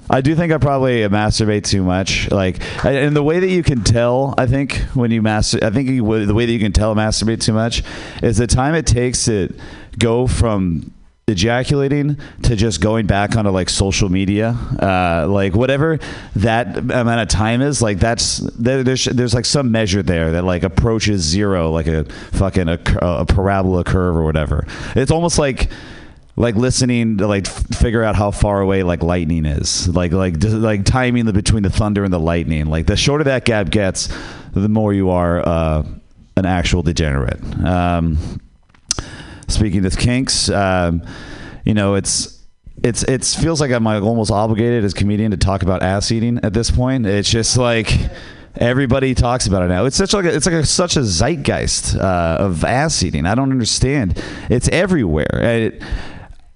I 0.09 0.21
do 0.21 0.35
think 0.35 0.51
I 0.51 0.57
probably 0.57 1.01
masturbate 1.01 1.63
too 1.63 1.83
much. 1.83 2.31
Like, 2.31 2.59
and 2.83 3.15
the 3.15 3.21
way 3.21 3.39
that 3.39 3.49
you 3.49 3.61
can 3.61 3.83
tell, 3.83 4.33
I 4.37 4.47
think 4.47 4.77
when 4.95 5.11
you 5.11 5.21
master, 5.21 5.59
I 5.61 5.69
think 5.69 5.87
you, 5.89 6.25
the 6.25 6.33
way 6.33 6.47
that 6.47 6.51
you 6.51 6.59
can 6.59 6.73
tell 6.73 6.95
masturbate 6.95 7.41
too 7.41 7.53
much 7.53 7.83
is 8.23 8.37
the 8.37 8.47
time 8.47 8.73
it 8.73 8.87
takes 8.87 9.25
to 9.25 9.55
go 9.99 10.25
from 10.25 10.91
ejaculating 11.29 12.17
to 12.43 12.55
just 12.55 12.81
going 12.81 13.05
back 13.05 13.35
onto 13.35 13.51
like 13.51 13.69
social 13.69 14.09
media, 14.09 14.49
uh, 14.81 15.27
like 15.29 15.55
whatever 15.55 15.99
that 16.35 16.77
amount 16.77 17.21
of 17.21 17.27
time 17.27 17.61
is, 17.61 17.81
like 17.81 17.99
that's 17.99 18.37
there, 18.37 18.83
there's 18.83 19.05
there's 19.05 19.33
like 19.33 19.45
some 19.45 19.71
measure 19.71 20.03
there 20.03 20.31
that 20.33 20.43
like 20.43 20.63
approaches 20.63 21.21
zero, 21.21 21.71
like 21.71 21.87
a 21.87 22.05
fucking 22.31 22.67
a, 22.67 22.79
a 23.01 23.25
parabola 23.25 23.83
curve 23.83 24.15
or 24.15 24.23
whatever. 24.23 24.65
It's 24.95 25.11
almost 25.11 25.39
like 25.39 25.69
like 26.35 26.55
listening 26.55 27.17
to 27.17 27.27
like 27.27 27.47
f- 27.47 27.77
figure 27.77 28.03
out 28.03 28.15
how 28.15 28.31
far 28.31 28.61
away 28.61 28.81
like 28.83 29.03
lightning 29.03 29.45
is. 29.45 29.87
Like 29.87 30.11
like 30.11 30.35
like 30.41 30.85
timing 30.85 31.25
the 31.25 31.33
between 31.33 31.63
the 31.63 31.69
thunder 31.69 32.03
and 32.03 32.13
the 32.13 32.19
lightning. 32.19 32.67
Like 32.67 32.85
the 32.87 32.97
shorter 32.97 33.25
that 33.25 33.45
gap 33.45 33.69
gets 33.69 34.09
the 34.53 34.69
more 34.69 34.93
you 34.93 35.09
are 35.09 35.47
uh, 35.47 35.85
an 36.37 36.45
actual 36.45 36.81
degenerate. 36.81 37.43
Um, 37.63 38.39
speaking 39.49 39.85
of 39.85 39.97
kinks 39.97 40.49
um, 40.49 41.01
you 41.65 41.73
know 41.73 41.95
it's 41.95 42.43
it's 42.83 43.03
it's 43.03 43.35
feels 43.35 43.59
like 43.59 43.71
i'm 43.71 43.83
like 43.83 44.01
almost 44.01 44.31
obligated 44.31 44.83
as 44.83 44.93
comedian 44.93 45.31
to 45.31 45.37
talk 45.37 45.63
about 45.63 45.83
ass 45.83 46.11
eating 46.11 46.39
at 46.43 46.53
this 46.53 46.71
point 46.71 47.05
it's 47.05 47.29
just 47.29 47.57
like 47.57 48.09
Everybody 48.59 49.13
talks 49.13 49.47
about 49.47 49.63
it 49.63 49.67
now. 49.67 49.85
It's 49.85 49.95
such 49.95 50.13
like 50.13 50.25
a, 50.25 50.35
it's 50.35 50.45
like 50.45 50.55
a, 50.55 50.65
such 50.65 50.97
a 50.97 51.03
zeitgeist 51.03 51.95
uh, 51.95 52.37
of 52.39 52.65
ass 52.65 53.03
eating. 53.03 53.25
I 53.25 53.35
don't 53.35 53.51
understand. 53.51 54.21
It's 54.49 54.67
everywhere. 54.69 55.29
It, 55.31 55.83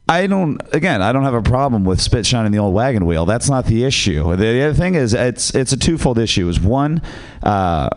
I 0.10 0.28
don't. 0.28 0.60
Again, 0.74 1.02
I 1.02 1.14
don't 1.14 1.24
have 1.24 1.34
a 1.34 1.42
problem 1.42 1.86
with 1.86 2.02
spit 2.02 2.26
shining 2.26 2.52
the 2.52 2.58
old 2.58 2.74
wagon 2.74 3.06
wheel. 3.06 3.26
That's 3.26 3.50
not 3.50 3.68
the 3.68 3.86
issue. 3.86 4.36
The 4.36 4.64
other 4.64 4.74
thing 4.74 4.96
is, 4.96 5.14
it's 5.14 5.56
it's 5.56 5.72
a 5.72 5.78
twofold 5.78 6.18
issue. 6.18 6.50
Is 6.50 6.60
one, 6.60 7.02
uh, 7.42 7.90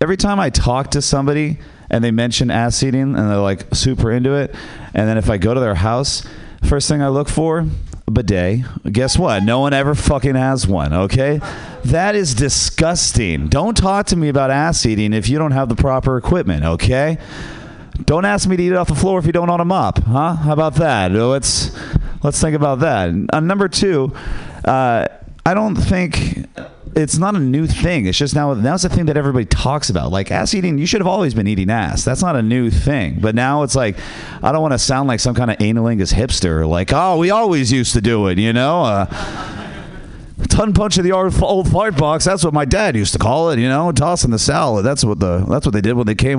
every 0.00 0.16
time 0.16 0.40
I 0.40 0.48
talk 0.48 0.92
to 0.92 1.02
somebody 1.02 1.58
and 1.90 2.02
they 2.04 2.10
mention 2.10 2.50
ass 2.50 2.82
eating 2.82 3.14
and 3.14 3.30
they're 3.30 3.36
like 3.36 3.74
super 3.74 4.10
into 4.10 4.34
it, 4.34 4.54
and 4.94 5.08
then 5.08 5.18
if 5.18 5.28
I 5.28 5.38
go 5.38 5.54
to 5.54 5.60
their 5.60 5.74
house, 5.74 6.26
first 6.64 6.88
thing 6.88 7.02
I 7.02 7.08
look 7.08 7.28
for 7.28 7.66
a 8.06 8.10
bidet. 8.10 8.64
Guess 8.90 9.18
what? 9.18 9.42
No 9.42 9.60
one 9.60 9.72
ever 9.72 9.94
fucking 9.94 10.34
has 10.34 10.66
one. 10.66 10.92
Okay, 10.92 11.40
that 11.84 12.14
is 12.14 12.34
disgusting. 12.34 13.48
Don't 13.48 13.76
talk 13.76 14.06
to 14.06 14.16
me 14.16 14.28
about 14.28 14.50
ass 14.50 14.86
eating 14.86 15.12
if 15.12 15.28
you 15.28 15.38
don't 15.38 15.52
have 15.52 15.68
the 15.68 15.76
proper 15.76 16.16
equipment. 16.16 16.64
Okay. 16.64 17.18
Don't 18.06 18.24
ask 18.24 18.48
me 18.48 18.56
to 18.56 18.62
eat 18.62 18.72
it 18.72 18.76
off 18.76 18.88
the 18.88 18.94
floor 18.94 19.18
if 19.18 19.26
you 19.26 19.32
don't 19.32 19.50
own 19.50 19.60
a 19.60 19.64
mop, 19.64 19.98
huh? 19.98 20.34
How 20.34 20.52
about 20.54 20.74
that? 20.76 21.12
Let's 21.12 21.70
let's 22.22 22.40
think 22.40 22.56
about 22.56 22.78
that. 22.80 23.10
Uh, 23.30 23.40
number 23.40 23.68
two, 23.68 24.12
uh, 24.64 25.06
I 25.44 25.54
don't 25.54 25.76
think 25.76 26.46
it's 26.94 27.18
not 27.18 27.34
a 27.34 27.38
new 27.38 27.66
thing. 27.66 28.06
It's 28.06 28.18
just 28.18 28.34
now 28.34 28.52
now 28.54 28.74
it's 28.74 28.84
a 28.84 28.88
thing 28.88 29.06
that 29.06 29.16
everybody 29.16 29.44
talks 29.44 29.90
about. 29.90 30.10
Like 30.10 30.30
ass 30.30 30.54
eating, 30.54 30.78
you 30.78 30.86
should 30.86 31.00
have 31.00 31.06
always 31.06 31.34
been 31.34 31.46
eating 31.46 31.70
ass. 31.70 32.04
That's 32.04 32.22
not 32.22 32.36
a 32.36 32.42
new 32.42 32.70
thing. 32.70 33.20
But 33.20 33.34
now 33.34 33.62
it's 33.62 33.74
like 33.74 33.96
I 34.42 34.52
don't 34.52 34.62
want 34.62 34.72
to 34.72 34.78
sound 34.78 35.08
like 35.08 35.20
some 35.20 35.34
kind 35.34 35.50
of 35.50 35.58
analingus 35.58 36.12
hipster. 36.12 36.68
Like 36.68 36.92
oh, 36.92 37.18
we 37.18 37.30
always 37.30 37.72
used 37.72 37.92
to 37.94 38.00
do 38.00 38.26
it, 38.28 38.38
you 38.38 38.52
know. 38.52 38.82
Uh, 38.82 39.56
Ton 40.48 40.72
punch 40.72 40.96
of 40.98 41.04
the 41.04 41.12
old, 41.12 41.68
fart 41.70 41.96
box. 41.96 42.24
That's 42.24 42.44
what 42.44 42.54
my 42.54 42.64
dad 42.64 42.96
used 42.96 43.12
to 43.12 43.18
call 43.18 43.50
it. 43.50 43.58
You 43.58 43.68
know, 43.68 43.92
tossing 43.92 44.30
the 44.30 44.38
salad. 44.38 44.84
That's 44.84 45.04
what 45.04 45.20
the 45.20 45.44
that's 45.48 45.66
what 45.66 45.72
they 45.72 45.80
did 45.80 45.94
when 45.94 46.06
they 46.06 46.14
came 46.14 46.38